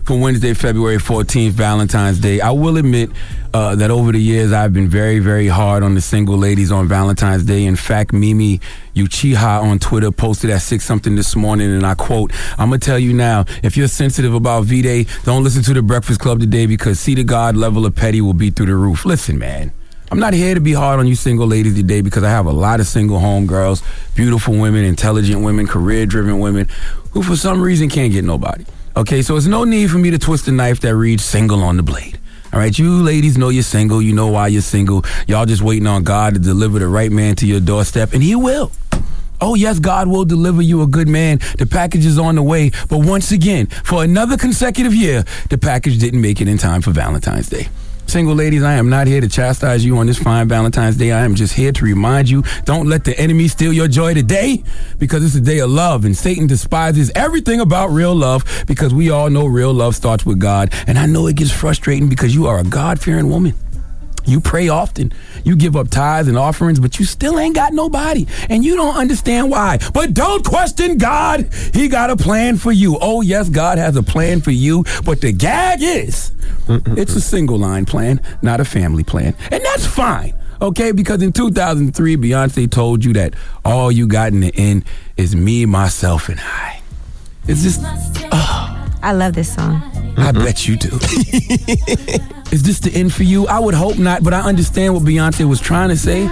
for 0.09 0.17
Wednesday, 0.17 0.55
February 0.55 0.97
14th, 0.97 1.51
Valentine's 1.51 2.17
Day. 2.17 2.41
I 2.41 2.49
will 2.49 2.77
admit 2.77 3.11
uh, 3.53 3.75
that 3.75 3.91
over 3.91 4.11
the 4.11 4.19
years 4.19 4.51
I've 4.51 4.73
been 4.73 4.87
very, 4.87 5.19
very 5.19 5.45
hard 5.45 5.83
on 5.83 5.93
the 5.93 6.01
single 6.01 6.35
ladies 6.35 6.71
on 6.71 6.87
Valentine's 6.87 7.43
Day. 7.43 7.63
In 7.65 7.75
fact, 7.75 8.11
Mimi 8.11 8.59
Uchiha 8.95 9.61
on 9.61 9.77
Twitter 9.77 10.09
posted 10.09 10.49
at 10.49 10.63
6 10.63 10.83
something 10.83 11.15
this 11.15 11.35
morning, 11.35 11.71
and 11.71 11.85
I 11.85 11.93
quote, 11.93 12.31
I'm 12.57 12.69
going 12.69 12.79
to 12.79 12.85
tell 12.87 12.97
you 12.97 13.13
now, 13.13 13.45
if 13.61 13.77
you're 13.77 13.87
sensitive 13.87 14.33
about 14.33 14.63
V-Day, 14.63 15.05
don't 15.25 15.43
listen 15.43 15.61
to 15.61 15.75
the 15.75 15.83
Breakfast 15.83 16.19
Club 16.19 16.39
today 16.39 16.65
because 16.65 16.99
see 16.99 17.13
the 17.13 17.23
God 17.23 17.55
level 17.55 17.85
of 17.85 17.95
petty 17.95 18.19
will 18.19 18.33
be 18.33 18.49
through 18.49 18.65
the 18.65 18.75
roof. 18.75 19.05
Listen, 19.05 19.37
man. 19.37 19.71
I'm 20.11 20.19
not 20.19 20.33
here 20.33 20.55
to 20.55 20.59
be 20.59 20.73
hard 20.73 20.99
on 20.99 21.05
you 21.05 21.13
single 21.13 21.45
ladies 21.45 21.75
today 21.75 22.01
because 22.01 22.23
I 22.23 22.31
have 22.31 22.47
a 22.47 22.51
lot 22.51 22.79
of 22.79 22.87
single 22.87 23.19
home 23.19 23.45
girls, 23.45 23.83
beautiful 24.15 24.55
women, 24.55 24.85
intelligent 24.85 25.43
women, 25.43 25.67
career 25.67 26.07
driven 26.07 26.39
women 26.39 26.67
who 27.11 27.21
for 27.21 27.35
some 27.35 27.61
reason 27.61 27.89
can't 27.89 28.11
get 28.11 28.23
nobody. 28.23 28.65
Okay, 28.97 29.21
so 29.21 29.37
it's 29.37 29.45
no 29.45 29.63
need 29.63 29.89
for 29.91 29.97
me 29.97 30.11
to 30.11 30.17
twist 30.17 30.47
a 30.47 30.51
knife 30.51 30.81
that 30.81 30.95
reads 30.95 31.23
single 31.23 31.63
on 31.63 31.77
the 31.77 31.83
blade. 31.83 32.19
All 32.51 32.59
right, 32.59 32.77
you 32.77 33.01
ladies 33.03 33.37
know 33.37 33.49
you're 33.49 33.63
single. 33.63 34.01
You 34.01 34.13
know 34.13 34.27
why 34.27 34.47
you're 34.47 34.61
single. 34.61 35.05
Y'all 35.27 35.45
just 35.45 35.61
waiting 35.61 35.87
on 35.87 36.03
God 36.03 36.33
to 36.33 36.39
deliver 36.39 36.79
the 36.79 36.87
right 36.87 37.11
man 37.11 37.35
to 37.37 37.45
your 37.45 37.59
doorstep, 37.59 38.13
and 38.13 38.23
He 38.23 38.35
will. 38.35 38.71
Oh, 39.41 39.55
yes, 39.55 39.79
God 39.79 40.07
will 40.09 40.25
deliver 40.25 40.61
you 40.61 40.81
a 40.81 40.87
good 40.87 41.07
man. 41.07 41.39
The 41.57 41.65
package 41.65 42.05
is 42.05 42.19
on 42.19 42.35
the 42.35 42.43
way. 42.43 42.71
But 42.89 42.99
once 42.99 43.31
again, 43.31 43.67
for 43.67 44.03
another 44.03 44.35
consecutive 44.35 44.93
year, 44.93 45.23
the 45.49 45.57
package 45.57 45.97
didn't 45.97 46.19
make 46.19 46.41
it 46.41 46.49
in 46.49 46.57
time 46.57 46.81
for 46.81 46.91
Valentine's 46.91 47.47
Day. 47.47 47.69
Single 48.09 48.33
ladies, 48.33 48.63
I 48.63 48.73
am 48.73 48.89
not 48.89 49.05
here 49.05 49.21
to 49.21 49.27
chastise 49.27 49.85
you 49.85 49.99
on 49.99 50.07
this 50.07 50.17
fine 50.17 50.47
Valentine's 50.47 50.97
Day. 50.97 51.11
I 51.11 51.23
am 51.25 51.35
just 51.35 51.53
here 51.53 51.71
to 51.71 51.85
remind 51.85 52.27
you 52.27 52.43
don't 52.65 52.87
let 52.87 53.03
the 53.03 53.15
enemy 53.19 53.47
steal 53.47 53.71
your 53.71 53.87
joy 53.87 54.15
today 54.15 54.63
because 54.97 55.23
it's 55.23 55.35
a 55.35 55.39
day 55.39 55.59
of 55.59 55.69
love 55.69 56.05
and 56.05 56.17
Satan 56.17 56.47
despises 56.47 57.11
everything 57.13 57.59
about 57.59 57.89
real 57.89 58.15
love 58.15 58.63
because 58.65 58.95
we 58.95 59.11
all 59.11 59.29
know 59.29 59.45
real 59.45 59.71
love 59.71 59.95
starts 59.95 60.25
with 60.25 60.39
God. 60.39 60.73
And 60.87 60.97
I 60.97 61.05
know 61.05 61.27
it 61.27 61.35
gets 61.35 61.51
frustrating 61.51 62.09
because 62.09 62.33
you 62.33 62.47
are 62.47 62.57
a 62.57 62.63
God 62.63 62.99
fearing 62.99 63.29
woman. 63.29 63.53
You 64.25 64.39
pray 64.39 64.69
often. 64.69 65.11
You 65.43 65.55
give 65.55 65.75
up 65.75 65.89
tithes 65.89 66.27
and 66.27 66.37
offerings, 66.37 66.79
but 66.79 66.99
you 66.99 67.05
still 67.05 67.39
ain't 67.39 67.55
got 67.55 67.73
nobody. 67.73 68.27
And 68.49 68.63
you 68.63 68.75
don't 68.75 68.95
understand 68.95 69.49
why. 69.49 69.79
But 69.93 70.13
don't 70.13 70.45
question 70.45 70.97
God. 70.97 71.49
He 71.73 71.87
got 71.87 72.09
a 72.09 72.15
plan 72.15 72.57
for 72.57 72.71
you. 72.71 72.97
Oh, 72.99 73.21
yes, 73.21 73.49
God 73.49 73.77
has 73.77 73.95
a 73.95 74.03
plan 74.03 74.41
for 74.41 74.51
you. 74.51 74.83
But 75.03 75.21
the 75.21 75.31
gag 75.31 75.81
is 75.81 76.31
it's 76.67 77.15
a 77.15 77.21
single 77.21 77.57
line 77.57 77.85
plan, 77.85 78.21
not 78.41 78.59
a 78.59 78.65
family 78.65 79.03
plan. 79.03 79.35
And 79.51 79.63
that's 79.63 79.85
fine. 79.85 80.35
Okay, 80.61 80.91
because 80.91 81.21
in 81.21 81.31
2003, 81.31 82.17
Beyonce 82.17 82.69
told 82.69 83.05
you 83.05 83.13
that 83.13 83.33
all 83.63 83.91
you 83.91 84.07
got 84.07 84.33
in 84.33 84.41
the 84.41 84.53
end 84.55 84.83
is 85.15 85.35
me, 85.35 85.65
myself, 85.65 86.27
and 86.27 86.39
I. 86.39 86.81
It's 87.47 87.63
just, 87.63 87.81
I 89.01 89.13
love 89.13 89.33
this 89.33 89.53
song. 89.53 89.81
I 90.17 90.31
bet 90.31 90.67
you 90.67 90.75
do. 90.75 90.89
Is 92.51 92.63
this 92.63 92.79
the 92.79 92.91
end 92.93 93.13
for 93.13 93.23
you? 93.23 93.47
I 93.47 93.59
would 93.59 93.73
hope 93.73 93.97
not, 93.97 94.23
but 94.23 94.33
I 94.33 94.41
understand 94.41 94.93
what 94.93 95.03
Beyonce 95.03 95.47
was 95.47 95.61
trying 95.61 95.89
to 95.89 95.97
say. 95.97 96.27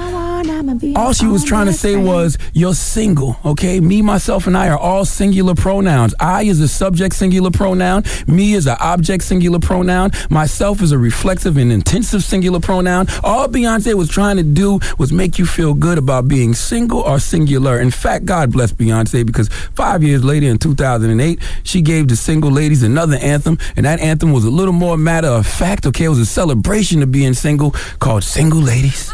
All 0.95 1.13
she 1.13 1.25
was 1.25 1.43
trying 1.43 1.65
to 1.65 1.73
say 1.73 1.95
was, 1.95 2.37
you're 2.53 2.73
single, 2.73 3.37
okay? 3.43 3.79
Me, 3.79 4.01
myself, 4.01 4.45
and 4.45 4.55
I 4.55 4.69
are 4.69 4.77
all 4.77 5.03
singular 5.03 5.55
pronouns. 5.55 6.13
I 6.19 6.43
is 6.43 6.59
a 6.59 6.67
subject 6.67 7.15
singular 7.15 7.49
pronoun. 7.49 8.03
Me 8.27 8.53
is 8.53 8.67
an 8.67 8.77
object 8.79 9.23
singular 9.23 9.59
pronoun. 9.59 10.11
Myself 10.29 10.81
is 10.81 10.91
a 10.91 10.97
reflexive 10.97 11.57
and 11.57 11.71
intensive 11.71 12.23
singular 12.23 12.59
pronoun. 12.59 13.07
All 13.23 13.47
Beyonce 13.47 13.93
was 13.95 14.09
trying 14.09 14.37
to 14.37 14.43
do 14.43 14.79
was 14.97 15.11
make 15.11 15.39
you 15.39 15.45
feel 15.45 15.73
good 15.73 15.97
about 15.97 16.27
being 16.27 16.53
single 16.53 16.99
or 16.99 17.19
singular. 17.19 17.79
In 17.79 17.91
fact, 17.91 18.25
God 18.25 18.51
bless 18.51 18.71
Beyonce 18.71 19.25
because 19.25 19.49
five 19.49 20.03
years 20.03 20.23
later 20.23 20.47
in 20.47 20.57
2008, 20.57 21.41
she 21.63 21.81
gave 21.81 22.07
the 22.07 22.15
single 22.15 22.51
ladies 22.51 22.83
another 22.83 23.17
anthem, 23.17 23.57
and 23.75 23.85
that 23.85 23.99
anthem 23.99 24.31
was 24.31 24.45
a 24.45 24.51
little 24.51 24.73
more 24.73 24.97
matter 24.97 25.27
of 25.27 25.47
fact, 25.47 25.85
okay? 25.87 26.05
It 26.05 26.09
was 26.09 26.19
a 26.19 26.25
celebration 26.25 27.01
of 27.01 27.11
being 27.11 27.33
single 27.33 27.71
called 27.99 28.23
Single 28.23 28.61
Ladies. 28.61 29.11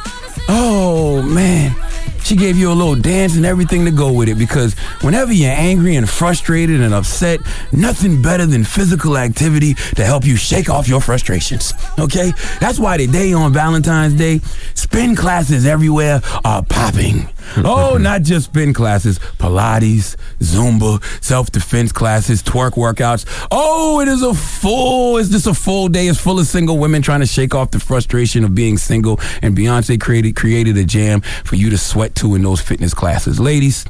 Oh 0.50 1.22
man. 1.22 1.76
She 2.24 2.36
gave 2.36 2.58
you 2.58 2.72
a 2.72 2.74
little 2.74 2.96
dance 2.96 3.36
and 3.36 3.46
everything 3.46 3.86
to 3.86 3.92
go 3.92 4.12
with 4.12 4.30
it 4.30 4.38
because 4.38 4.74
whenever 5.02 5.34
you're 5.34 5.52
angry 5.52 5.96
and 5.96 6.10
frustrated 6.10 6.82
and 6.82 6.94
upset, 6.94 7.40
nothing 7.72 8.22
better 8.22 8.46
than 8.46 8.64
physical 8.64 9.18
activity 9.18 9.74
to 9.96 10.06
help 10.06 10.26
you 10.26 10.36
shake 10.36 10.70
off 10.70 10.88
your 10.88 11.02
frustrations. 11.02 11.74
Okay? 12.00 12.32
That's 12.60 12.80
why 12.80 12.98
today 12.98 13.34
on 13.34 13.54
Valentine's 13.54 14.14
Day, 14.14 14.40
spin 14.74 15.16
classes 15.16 15.66
everywhere 15.66 16.22
are 16.44 16.64
popping. 16.64 17.30
Oh, 17.58 17.98
not 17.98 18.24
just 18.24 18.46
spin 18.46 18.74
classes, 18.74 19.20
Pilates, 19.20 20.16
Zumba, 20.40 21.04
self-defense 21.24 21.92
classes, 21.92 22.42
twerk 22.42 22.72
workouts. 22.72 23.26
Oh, 23.52 24.00
it 24.00 24.08
is 24.08 24.22
a 24.22 24.34
full, 24.34 25.18
it's 25.18 25.30
just 25.30 25.46
a 25.46 25.54
full 25.54 25.88
day. 25.88 26.08
It's 26.08 26.20
full 26.20 26.40
of 26.40 26.48
single 26.48 26.78
women 26.78 27.02
trying 27.02 27.20
to 27.20 27.26
shake 27.26 27.54
off 27.54 27.72
the 27.72 27.80
frustration 27.80 28.44
of 28.44 28.56
being 28.56 28.78
single. 28.78 29.20
And 29.42 29.56
Beyonce 29.56 30.00
created 30.00 30.36
created 30.36 30.78
a 30.78 30.86
jam 30.86 31.22
for 31.22 31.56
you 31.56 31.70
to 31.70 31.78
sweat 31.78 32.13
to 32.16 32.36
in 32.36 32.44
those 32.44 32.62
fitness 32.62 32.94
classes. 32.94 33.40
Ladies, 33.40 33.86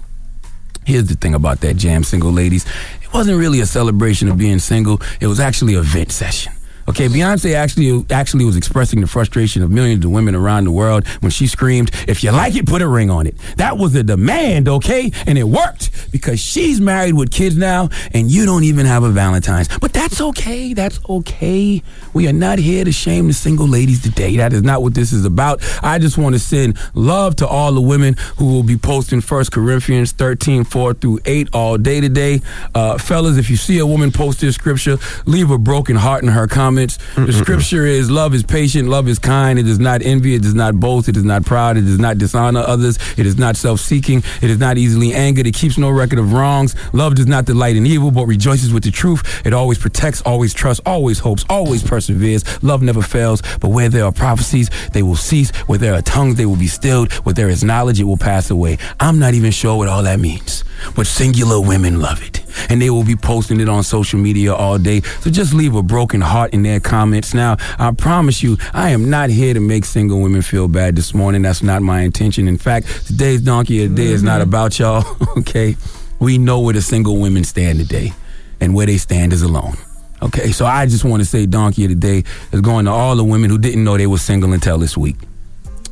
here's 0.85 1.05
the 1.05 1.15
thing 1.15 1.33
about 1.33 1.61
that 1.61 1.75
jam, 1.75 2.03
single 2.03 2.31
ladies. 2.31 2.65
It 3.01 3.13
wasn't 3.13 3.39
really 3.39 3.59
a 3.59 3.65
celebration 3.65 4.29
of 4.29 4.37
being 4.37 4.59
single. 4.59 5.01
It 5.19 5.27
was 5.27 5.39
actually 5.39 5.75
a 5.75 5.81
vent 5.81 6.11
session. 6.11 6.53
Okay, 6.89 7.07
Beyonce 7.07 7.53
actually 7.55 8.05
actually 8.09 8.45
was 8.45 8.57
expressing 8.57 8.99
the 9.01 9.07
frustration 9.07 9.63
of 9.63 9.71
millions 9.71 10.03
of 10.03 10.11
women 10.11 10.35
around 10.35 10.65
the 10.65 10.71
world 10.71 11.07
when 11.21 11.31
she 11.31 11.47
screamed, 11.47 11.91
"If 12.07 12.23
you 12.23 12.31
like 12.31 12.55
it, 12.55 12.65
put 12.65 12.81
a 12.81 12.87
ring 12.87 13.09
on 13.09 13.25
it." 13.25 13.37
That 13.57 13.77
was 13.77 13.95
a 13.95 14.03
demand, 14.03 14.67
okay, 14.67 15.11
and 15.25 15.37
it 15.37 15.47
worked 15.47 15.91
because 16.11 16.39
she's 16.39 16.81
married 16.81 17.13
with 17.13 17.31
kids 17.31 17.55
now, 17.55 17.89
and 18.13 18.29
you 18.29 18.45
don't 18.45 18.65
even 18.65 18.85
have 18.85 19.03
a 19.03 19.09
Valentine's. 19.09 19.69
But 19.79 19.93
that's 19.93 20.19
okay. 20.19 20.73
That's 20.73 20.99
okay. 21.09 21.81
We 22.13 22.27
are 22.27 22.33
not 22.33 22.59
here 22.59 22.83
to 22.83 22.91
shame 22.91 23.27
the 23.27 23.33
single 23.33 23.67
ladies 23.67 24.01
today. 24.01 24.35
That 24.37 24.51
is 24.51 24.61
not 24.61 24.81
what 24.81 24.93
this 24.93 25.13
is 25.13 25.23
about. 25.25 25.61
I 25.81 25.99
just 25.99 26.17
want 26.17 26.35
to 26.35 26.39
send 26.39 26.77
love 26.93 27.37
to 27.37 27.47
all 27.47 27.71
the 27.71 27.81
women 27.81 28.15
who 28.37 28.45
will 28.45 28.63
be 28.63 28.77
posting 28.77 29.21
First 29.21 29.51
Corinthians 29.51 30.11
13, 30.11 30.65
4 30.65 30.93
through 30.95 31.19
8 31.25 31.49
all 31.53 31.77
day 31.77 32.01
today. 32.01 32.41
Uh, 32.75 32.97
fellas, 32.97 33.37
if 33.37 33.49
you 33.49 33.55
see 33.55 33.79
a 33.79 33.85
woman 33.85 34.11
post 34.11 34.41
this 34.41 34.55
scripture, 34.55 34.97
leave 35.25 35.49
a 35.49 35.57
broken 35.57 35.95
heart 35.95 36.23
in 36.23 36.29
her 36.29 36.45
comments. 36.47 36.72
The 37.15 37.33
scripture 37.33 37.85
is 37.85 38.09
love 38.09 38.33
is 38.33 38.43
patient, 38.43 38.89
love 38.89 39.07
is 39.07 39.19
kind, 39.19 39.59
it 39.59 39.63
does 39.63 39.79
not 39.79 40.01
envy, 40.01 40.35
it 40.35 40.41
does 40.41 40.53
not 40.53 40.75
boast, 40.79 41.07
it 41.09 41.17
is 41.17 41.23
not 41.23 41.45
proud, 41.45 41.77
it 41.77 41.81
does 41.81 41.99
not 41.99 42.17
dishonor 42.17 42.61
others, 42.61 42.97
it 43.17 43.25
is 43.25 43.37
not 43.37 43.55
self 43.55 43.79
seeking, 43.79 44.23
it 44.41 44.49
is 44.49 44.57
not 44.57 44.77
easily 44.77 45.13
angered, 45.13 45.47
it 45.47 45.53
keeps 45.53 45.77
no 45.77 45.89
record 45.89 46.19
of 46.19 46.33
wrongs. 46.33 46.75
Love 46.93 47.15
does 47.15 47.27
not 47.27 47.45
delight 47.45 47.75
in 47.75 47.85
evil, 47.85 48.11
but 48.11 48.25
rejoices 48.25 48.73
with 48.73 48.83
the 48.83 48.91
truth. 48.91 49.45
It 49.45 49.53
always 49.53 49.77
protects, 49.77 50.21
always 50.21 50.53
trusts, 50.53 50.81
always 50.85 51.19
hopes, 51.19 51.45
always 51.49 51.83
perseveres. 51.83 52.43
Love 52.63 52.81
never 52.81 53.01
fails, 53.01 53.41
but 53.59 53.69
where 53.69 53.89
there 53.89 54.05
are 54.05 54.11
prophecies, 54.11 54.69
they 54.91 55.03
will 55.03 55.15
cease. 55.15 55.51
Where 55.67 55.79
there 55.79 55.93
are 55.93 56.01
tongues, 56.01 56.35
they 56.35 56.45
will 56.45 56.55
be 56.55 56.67
stilled. 56.67 57.11
Where 57.25 57.33
there 57.33 57.49
is 57.49 57.63
knowledge, 57.63 57.99
it 57.99 58.05
will 58.05 58.17
pass 58.17 58.49
away. 58.49 58.77
I'm 58.99 59.19
not 59.19 59.33
even 59.33 59.51
sure 59.51 59.77
what 59.77 59.87
all 59.87 60.03
that 60.03 60.19
means, 60.19 60.63
but 60.95 61.07
singular 61.07 61.59
women 61.59 61.99
love 61.99 62.21
it. 62.21 62.42
And 62.69 62.81
they 62.81 62.89
will 62.89 63.03
be 63.03 63.15
posting 63.15 63.59
it 63.59 63.69
on 63.69 63.83
social 63.83 64.19
media 64.19 64.53
all 64.53 64.77
day. 64.77 65.01
So 65.21 65.29
just 65.29 65.53
leave 65.53 65.75
a 65.75 65.83
broken 65.83 66.21
heart 66.21 66.53
in 66.53 66.63
their 66.63 66.79
comments. 66.79 67.33
Now, 67.33 67.57
I 67.79 67.91
promise 67.91 68.43
you, 68.43 68.57
I 68.73 68.89
am 68.89 69.09
not 69.09 69.29
here 69.29 69.53
to 69.53 69.59
make 69.59 69.85
single 69.85 70.21
women 70.21 70.41
feel 70.41 70.67
bad 70.67 70.95
this 70.95 71.13
morning. 71.13 71.41
That's 71.41 71.63
not 71.63 71.81
my 71.81 72.01
intention. 72.01 72.47
In 72.47 72.57
fact, 72.57 73.07
today's 73.07 73.41
Donkey 73.41 73.83
of 73.83 73.91
the 73.91 73.95
Day 73.95 74.09
is 74.09 74.23
not 74.23 74.41
mm-hmm. 74.41 74.49
about 74.49 74.79
y'all, 74.79 75.05
okay? 75.37 75.75
We 76.19 76.37
know 76.37 76.61
where 76.61 76.73
the 76.73 76.81
single 76.81 77.19
women 77.19 77.43
stand 77.43 77.79
today, 77.79 78.13
and 78.61 78.73
where 78.73 78.85
they 78.85 78.97
stand 78.97 79.33
is 79.33 79.41
alone. 79.41 79.75
Okay, 80.21 80.53
so 80.53 80.65
I 80.65 80.85
just 80.85 81.03
want 81.03 81.21
to 81.21 81.25
say 81.25 81.45
Donkey 81.45 81.83
of 81.83 81.89
the 81.89 81.95
Day 81.95 82.23
is 82.53 82.61
going 82.61 82.85
to 82.85 82.91
all 82.91 83.17
the 83.17 83.25
women 83.25 83.49
who 83.49 83.57
didn't 83.57 83.83
know 83.83 83.97
they 83.97 84.07
were 84.07 84.17
single 84.17 84.53
until 84.53 84.77
this 84.77 84.95
week. 84.95 85.17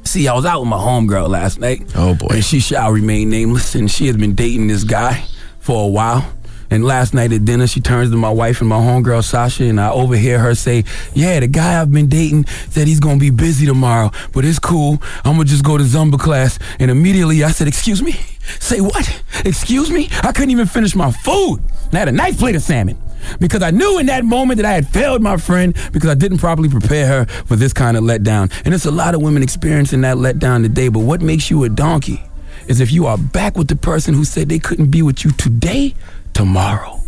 See, 0.03 0.27
I 0.27 0.33
was 0.33 0.45
out 0.45 0.61
with 0.61 0.69
my 0.69 0.77
homegirl 0.77 1.27
last 1.27 1.59
night. 1.59 1.83
Oh 1.95 2.15
boy. 2.15 2.27
And 2.31 2.45
she 2.45 2.59
shall 2.61 2.91
remain 2.91 3.29
nameless, 3.29 3.75
and 3.75 3.91
she 3.91 4.07
has 4.07 4.15
been 4.15 4.33
dating 4.33 4.67
this 4.67 4.85
guy 4.85 5.25
for 5.59 5.83
a 5.83 5.87
while. 5.87 6.25
And 6.71 6.85
last 6.85 7.13
night 7.13 7.33
at 7.33 7.43
dinner, 7.43 7.67
she 7.67 7.81
turns 7.81 8.09
to 8.11 8.17
my 8.17 8.29
wife 8.29 8.61
and 8.61 8.69
my 8.69 8.77
homegirl 8.77 9.23
Sasha, 9.23 9.65
and 9.65 9.79
I 9.79 9.91
overhear 9.91 10.39
her 10.39 10.55
say, 10.55 10.85
"Yeah, 11.13 11.41
the 11.41 11.47
guy 11.47 11.81
I've 11.81 11.91
been 11.91 12.07
dating 12.07 12.45
said 12.69 12.87
he's 12.87 13.01
gonna 13.01 13.19
be 13.19 13.29
busy 13.29 13.65
tomorrow, 13.65 14.09
but 14.31 14.45
it's 14.45 14.57
cool. 14.57 15.01
I'm 15.25 15.33
gonna 15.33 15.45
just 15.45 15.63
go 15.63 15.77
to 15.77 15.83
Zumba 15.83 16.17
class." 16.17 16.57
And 16.79 16.89
immediately 16.89 17.43
I 17.43 17.51
said, 17.51 17.67
"Excuse 17.67 18.01
me? 18.01 18.15
Say 18.59 18.79
what? 18.79 19.21
Excuse 19.43 19.91
me? 19.91 20.09
I 20.23 20.31
couldn't 20.31 20.51
even 20.51 20.65
finish 20.65 20.95
my 20.95 21.11
food. 21.11 21.59
And 21.87 21.95
I 21.95 21.99
had 21.99 22.07
a 22.07 22.13
nice 22.13 22.37
plate 22.37 22.55
of 22.55 22.63
salmon." 22.63 22.97
Because 23.39 23.61
I 23.61 23.71
knew 23.71 23.99
in 23.99 24.05
that 24.07 24.23
moment 24.23 24.57
that 24.57 24.65
I 24.65 24.73
had 24.73 24.87
failed 24.87 25.21
my 25.21 25.37
friend 25.37 25.75
because 25.91 26.09
I 26.09 26.15
didn't 26.15 26.39
properly 26.39 26.69
prepare 26.69 27.05
her 27.05 27.25
for 27.45 27.55
this 27.55 27.73
kind 27.73 27.97
of 27.97 28.03
letdown. 28.03 28.49
And 28.65 28.73
it's 28.73 28.85
a 28.85 28.91
lot 28.91 29.13
of 29.13 29.21
women 29.21 29.43
experiencing 29.43 30.01
that 30.01 30.17
letdown 30.17 30.63
today. 30.63 30.87
But 30.87 31.01
what 31.01 31.21
makes 31.21 31.51
you 31.51 31.63
a 31.65 31.69
donkey 31.69 32.23
is 32.67 32.79
if 32.79 32.91
you 32.91 33.05
are 33.07 33.17
back 33.17 33.57
with 33.57 33.67
the 33.67 33.75
person 33.75 34.13
who 34.13 34.23
said 34.23 34.47
they 34.47 34.57
couldn't 34.57 34.89
be 34.89 35.01
with 35.01 35.23
you 35.23 35.31
today, 35.31 35.93
tomorrow. 36.33 37.01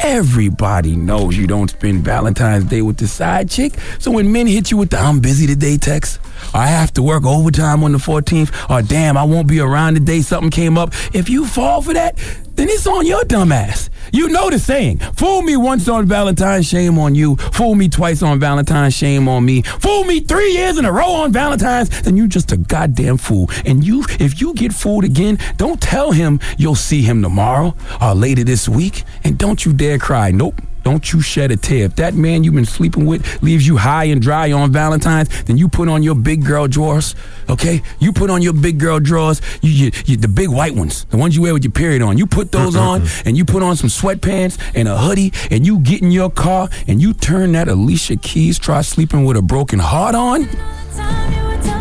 Everybody 0.00 0.96
knows 0.96 1.36
you 1.36 1.46
don't 1.46 1.70
spend 1.70 2.04
Valentine's 2.04 2.64
Day 2.64 2.82
with 2.82 2.96
the 2.96 3.06
side 3.06 3.48
chick. 3.48 3.74
So 4.00 4.10
when 4.10 4.32
men 4.32 4.48
hit 4.48 4.70
you 4.70 4.76
with 4.76 4.90
the 4.90 4.98
I'm 4.98 5.20
busy 5.20 5.46
today 5.46 5.76
text, 5.76 6.18
or 6.52 6.58
I 6.58 6.66
have 6.66 6.92
to 6.94 7.02
work 7.02 7.24
overtime 7.24 7.84
on 7.84 7.92
the 7.92 7.98
14th, 7.98 8.68
or 8.68 8.82
damn, 8.82 9.16
I 9.16 9.22
won't 9.22 9.46
be 9.46 9.60
around 9.60 9.94
today, 9.94 10.20
something 10.20 10.50
came 10.50 10.76
up. 10.76 10.92
If 11.12 11.28
you 11.28 11.46
fall 11.46 11.82
for 11.82 11.94
that, 11.94 12.18
then 12.56 12.68
it's 12.68 12.86
on 12.86 13.06
your 13.06 13.22
dumbass. 13.22 13.88
You 14.12 14.28
know 14.28 14.50
the 14.50 14.58
saying. 14.58 14.98
Fool 14.98 15.42
me 15.42 15.56
once 15.56 15.88
on 15.88 16.06
Valentine's, 16.06 16.66
shame 16.66 16.98
on 16.98 17.14
you. 17.14 17.36
Fool 17.36 17.74
me 17.74 17.88
twice 17.88 18.22
on 18.22 18.38
Valentine's, 18.38 18.94
shame 18.94 19.28
on 19.28 19.44
me. 19.44 19.62
Fool 19.62 20.04
me 20.04 20.20
three 20.20 20.52
years 20.52 20.78
in 20.78 20.84
a 20.84 20.92
row 20.92 21.12
on 21.12 21.32
Valentine's, 21.32 22.02
then 22.02 22.16
you 22.16 22.28
just 22.28 22.52
a 22.52 22.56
goddamn 22.56 23.16
fool. 23.16 23.48
And 23.64 23.84
you, 23.84 24.04
if 24.20 24.40
you 24.40 24.54
get 24.54 24.72
fooled 24.72 25.04
again, 25.04 25.38
don't 25.56 25.80
tell 25.80 26.12
him 26.12 26.40
you'll 26.58 26.74
see 26.74 27.02
him 27.02 27.22
tomorrow 27.22 27.74
or 28.00 28.14
later 28.14 28.44
this 28.44 28.68
week. 28.68 29.04
And 29.24 29.38
don't 29.38 29.64
you 29.64 29.72
dare 29.72 29.98
cry. 29.98 30.30
Nope. 30.30 30.60
Don't 30.82 31.12
you 31.12 31.20
shed 31.20 31.50
a 31.50 31.56
tear. 31.56 31.84
If 31.86 31.96
that 31.96 32.14
man 32.14 32.44
you've 32.44 32.54
been 32.54 32.64
sleeping 32.64 33.06
with 33.06 33.42
leaves 33.42 33.66
you 33.66 33.76
high 33.76 34.04
and 34.04 34.20
dry 34.20 34.52
on 34.52 34.72
Valentine's, 34.72 35.28
then 35.44 35.56
you 35.58 35.68
put 35.68 35.88
on 35.88 36.02
your 36.02 36.14
big 36.14 36.44
girl 36.44 36.66
drawers, 36.68 37.14
okay? 37.48 37.82
You 38.00 38.12
put 38.12 38.30
on 38.30 38.42
your 38.42 38.52
big 38.52 38.78
girl 38.78 38.98
drawers, 39.00 39.40
you, 39.62 39.70
you, 39.70 39.90
you 40.06 40.16
the 40.16 40.28
big 40.28 40.48
white 40.48 40.74
ones, 40.74 41.04
the 41.04 41.16
ones 41.16 41.36
you 41.36 41.42
wear 41.42 41.52
with 41.54 41.64
your 41.64 41.72
period 41.72 42.02
on. 42.02 42.18
You 42.18 42.26
put 42.26 42.52
those 42.52 42.74
on, 42.76 43.02
and 43.24 43.36
you 43.36 43.44
put 43.44 43.62
on 43.62 43.76
some 43.76 43.88
sweatpants 43.90 44.58
and 44.74 44.88
a 44.88 44.96
hoodie, 44.98 45.32
and 45.50 45.66
you 45.66 45.78
get 45.78 46.02
in 46.02 46.10
your 46.10 46.30
car, 46.30 46.68
and 46.86 47.00
you 47.00 47.12
turn 47.14 47.52
that 47.52 47.68
Alicia 47.68 48.16
Keys 48.16 48.58
try 48.58 48.80
sleeping 48.82 49.24
with 49.24 49.36
a 49.36 49.42
broken 49.42 49.78
heart 49.78 50.14
on, 50.14 50.48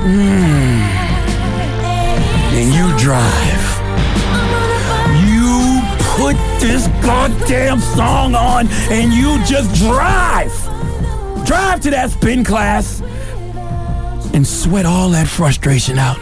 Mm. 0.01 0.81
and 2.53 2.73
you 2.73 2.97
drive. 2.99 3.80
Put 6.31 6.61
this 6.61 6.87
goddamn 7.03 7.81
song 7.81 8.35
on 8.35 8.67
and 8.89 9.11
you 9.11 9.43
just 9.43 9.75
drive. 9.75 10.53
Drive 11.45 11.81
to 11.81 11.89
that 11.89 12.09
spin 12.11 12.45
class 12.45 13.01
and 14.33 14.47
sweat 14.47 14.85
all 14.85 15.09
that 15.09 15.27
frustration 15.27 15.99
out 15.99 16.17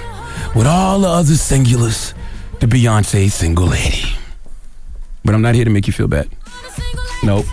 with 0.55 0.65
all 0.65 1.01
the 1.01 1.07
other 1.07 1.33
singulars 1.33 2.15
to 2.59 2.67
Beyonce's 2.67 3.35
single 3.35 3.67
lady. 3.67 4.01
But 5.23 5.35
I'm 5.35 5.43
not 5.43 5.53
here 5.53 5.65
to 5.65 5.69
make 5.69 5.85
you 5.85 5.93
feel 5.93 6.07
bad. 6.07 6.27
Nope, 7.21 7.45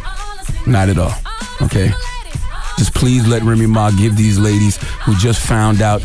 not 0.66 0.88
at 0.88 0.96
all. 0.96 1.12
Okay? 1.60 1.90
Just 2.78 2.94
please 2.94 3.26
let 3.26 3.42
Remy 3.42 3.66
Ma 3.66 3.90
give 3.90 4.16
these 4.16 4.38
ladies 4.38 4.78
who 5.02 5.14
just 5.16 5.46
found 5.46 5.82
out 5.82 6.02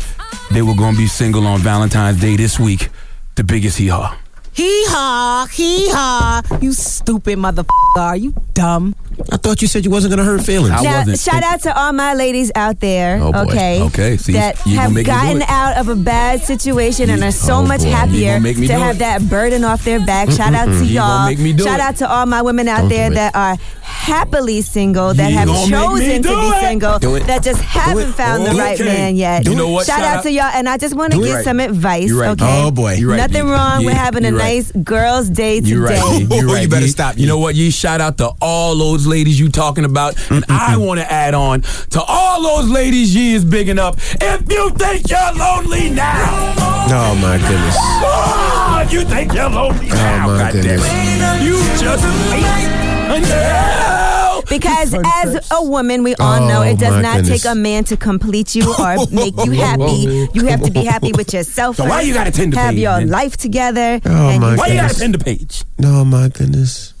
they 0.50 0.60
were 0.60 0.74
going 0.74 0.92
to 0.92 0.98
be 0.98 1.06
single 1.06 1.46
on 1.46 1.60
Valentine's 1.60 2.20
Day 2.20 2.36
this 2.36 2.60
week 2.60 2.90
the 3.36 3.44
biggest 3.44 3.78
hee 3.78 3.88
haw. 3.88 4.18
Hee 4.54 4.84
haw, 4.88 5.46
hee 5.46 5.88
haw. 5.88 6.42
You 6.60 6.74
stupid 6.74 7.38
motherfucker. 7.38 7.96
Are 7.96 8.16
you 8.16 8.34
dumb? 8.52 8.94
I 9.30 9.36
thought 9.36 9.62
you 9.62 9.68
said 9.68 9.84
you 9.84 9.90
wasn't 9.90 10.10
gonna 10.12 10.24
hurt 10.24 10.42
feelings. 10.44 10.70
Now, 10.82 11.04
shout 11.14 11.42
out 11.42 11.60
to 11.62 11.78
all 11.78 11.92
my 11.92 12.14
ladies 12.14 12.50
out 12.54 12.80
there, 12.80 13.18
Oh, 13.20 13.46
okay? 13.46 13.82
Okay, 13.82 14.16
see, 14.16 14.32
that 14.32 14.56
you 14.66 14.76
have 14.76 14.90
make 14.92 15.06
me 15.06 15.12
do 15.12 15.18
gotten 15.18 15.42
it. 15.42 15.48
out 15.48 15.76
of 15.76 15.88
a 15.88 15.94
bad 15.96 16.42
situation 16.42 17.10
and 17.10 17.22
are 17.22 17.30
so 17.32 17.56
oh, 17.56 17.62
much 17.66 17.80
boy, 17.82 17.90
happier 17.90 18.32
gonna 18.32 18.40
make 18.40 18.58
me 18.58 18.66
to 18.66 18.72
do 18.74 18.78
have 18.78 18.96
it. 18.96 18.98
that 19.00 19.22
burden 19.28 19.64
off 19.64 19.84
their 19.84 20.00
back. 20.00 20.30
Shout 20.30 20.54
out 20.54 20.66
to. 20.66 20.72
You 20.84 20.94
gonna 20.98 21.14
y'all. 21.20 21.26
make 21.26 21.38
me 21.38 21.52
do 21.52 21.64
shout 21.64 21.80
it. 21.80 21.80
out 21.80 21.96
to 21.96 22.08
all 22.10 22.26
my 22.26 22.42
women 22.42 22.68
out 22.68 22.80
Don't 22.80 22.88
there 22.90 23.10
that 23.10 23.34
are 23.34 23.56
happily 23.82 24.62
single, 24.62 25.14
that 25.14 25.30
You 25.30 25.38
have 25.38 25.46
gonna 25.48 25.60
make 25.60 25.70
me 25.70 26.06
chosen 26.08 26.22
to 26.22 26.28
be 26.28 26.34
it. 26.34 26.60
single, 26.60 26.98
that 26.98 27.42
just 27.42 27.60
haven't 27.60 28.12
found 28.14 28.46
the 28.46 28.52
right 28.52 28.78
man 28.80 29.16
yet. 29.16 29.44
You 29.46 29.54
know 29.54 29.68
what? 29.68 29.86
Shout, 29.86 29.98
Shout 30.00 30.06
out, 30.08 30.16
out- 30.18 30.22
to 30.24 30.32
y'all, 30.32 30.50
and 30.54 30.68
I 30.68 30.76
just 30.78 30.94
want 30.94 31.12
to 31.12 31.20
give 31.22 31.42
some 31.42 31.60
advice, 31.60 32.10
okay? 32.12 32.62
Oh, 32.64 32.70
boy. 32.70 32.96
Nothing 33.00 33.46
wrong 33.46 33.84
with 33.84 33.94
Yeah, 33.94 34.00
having 34.02 34.24
a 34.24 34.30
nice 34.30 34.72
girls' 34.72 35.28
day 35.30 35.60
today. 35.60 35.70
You're 35.70 35.82
right. 35.84 36.28
B. 36.28 36.36
You're 36.36 36.46
right. 36.46 36.62
you 36.62 36.68
better 36.68 36.88
stop, 36.88 37.18
You 37.18 37.26
know 37.26 37.38
what? 37.38 37.54
You 37.54 37.70
shout 37.70 38.00
out 38.00 38.18
to 38.18 38.30
all 38.40 38.76
those 38.76 39.01
ladies 39.06 39.38
you 39.38 39.48
talking 39.48 39.84
about, 39.84 40.14
and 40.30 40.44
I 40.48 40.76
want 40.76 41.00
to 41.00 41.10
add 41.10 41.34
on 41.34 41.62
to 41.90 42.00
all 42.02 42.42
those 42.42 42.68
ladies 42.70 43.14
Yee 43.14 43.34
is 43.34 43.44
bigging 43.44 43.78
up. 43.78 43.96
If 44.20 44.50
you 44.50 44.70
think 44.70 45.08
you're 45.10 45.32
lonely 45.34 45.90
now, 45.90 46.54
Oh 46.94 47.14
my 47.22 47.38
goodness. 47.38 47.76
oh, 47.78 48.86
you 48.90 49.02
think 49.04 49.32
you're 49.32 49.48
lonely 49.48 49.88
oh, 49.90 49.94
now, 49.94 50.26
my 50.26 50.38
God 50.38 50.52
damn 50.52 50.62
goodness. 50.62 50.86
it, 50.86 51.42
you 51.42 51.56
just 51.80 52.04
wait 52.30 52.82
until 53.16 54.42
Because 54.48 54.94
as 54.94 55.48
a 55.50 55.64
woman, 55.64 56.02
we 56.02 56.14
all 56.16 56.46
know 56.46 56.60
Oh, 56.60 56.62
it 56.62 56.78
does 56.78 57.00
not 57.02 57.16
goodness. 57.18 57.42
take 57.42 57.50
a 57.50 57.54
man 57.54 57.84
to 57.84 57.96
complete 57.96 58.54
you 58.54 58.68
or 58.78 58.96
make 59.10 59.34
you 59.44 59.52
happy. 59.52 60.28
You 60.34 60.46
have 60.46 60.62
to 60.62 60.70
be 60.70 60.84
happy 60.84 61.12
with 61.12 61.32
yourself. 61.32 61.76
So 61.76 61.84
why 61.84 62.02
you 62.02 62.12
got 62.14 62.24
to 62.24 62.30
Tinder 62.32 62.56
Have 62.58 62.70
page, 62.74 62.82
Have 62.84 62.98
your 63.00 63.06
man? 63.06 63.08
life 63.08 63.36
together. 63.36 64.00
Oh, 64.04 64.10
and 64.30 64.40
my 64.40 64.52
you- 64.52 64.58
why 64.58 64.66
you 64.66 64.74
got 64.74 64.90
a 64.90 64.94
goodness. 64.94 64.98
Tinder 64.98 65.18
page? 65.18 65.64
Oh 65.84 66.04
my 66.04 66.28
goodness. 66.28 66.91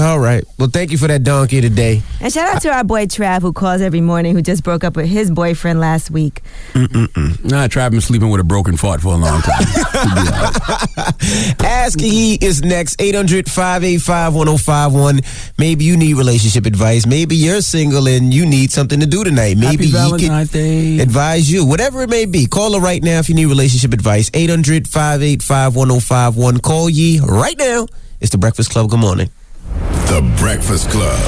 All 0.00 0.20
right. 0.20 0.44
Well, 0.58 0.68
thank 0.68 0.92
you 0.92 0.98
for 0.98 1.08
that 1.08 1.24
donkey 1.24 1.60
today. 1.60 2.02
And 2.20 2.32
shout 2.32 2.54
out 2.54 2.62
to 2.62 2.68
our 2.72 2.84
boy 2.84 3.06
Trav 3.06 3.42
who 3.42 3.52
calls 3.52 3.80
every 3.80 4.00
morning 4.00 4.32
who 4.32 4.42
just 4.42 4.62
broke 4.62 4.84
up 4.84 4.94
with 4.94 5.06
his 5.06 5.28
boyfriend 5.28 5.80
last 5.80 6.08
week. 6.12 6.40
Nah, 6.76 7.66
Trav 7.66 7.90
been 7.90 8.00
sleeping 8.00 8.30
with 8.30 8.40
a 8.40 8.44
broken 8.44 8.76
fart 8.76 9.00
for 9.00 9.08
a 9.14 9.16
long 9.16 9.42
time. 9.42 9.66
Ask 11.60 12.00
Yee 12.00 12.38
is 12.40 12.62
next. 12.62 13.00
800 13.02 13.50
585 13.50 14.34
1051. 14.34 15.20
Maybe 15.58 15.84
you 15.84 15.96
need 15.96 16.14
relationship 16.14 16.66
advice. 16.66 17.04
Maybe 17.04 17.34
you're 17.34 17.60
single 17.60 18.06
and 18.06 18.32
you 18.32 18.46
need 18.46 18.70
something 18.70 19.00
to 19.00 19.06
do 19.06 19.24
tonight. 19.24 19.56
Maybe 19.56 19.86
he 19.86 19.90
Valentine's 19.92 20.52
Day. 20.52 21.00
advise 21.00 21.50
you. 21.50 21.66
Whatever 21.66 22.02
it 22.02 22.10
may 22.10 22.24
be. 22.24 22.46
Call 22.46 22.74
her 22.74 22.80
right 22.80 23.02
now 23.02 23.18
if 23.18 23.28
you 23.28 23.34
need 23.34 23.46
relationship 23.46 23.92
advice. 23.92 24.30
800 24.32 24.86
585 24.88 25.74
1051. 25.74 26.60
Call 26.60 26.88
Yee 26.88 27.18
right 27.20 27.58
now. 27.58 27.88
It's 28.20 28.30
the 28.30 28.38
Breakfast 28.38 28.70
Club. 28.70 28.90
Good 28.90 29.00
morning. 29.00 29.30
The 30.08 30.22
Breakfast 30.38 30.88
Club. 30.88 31.20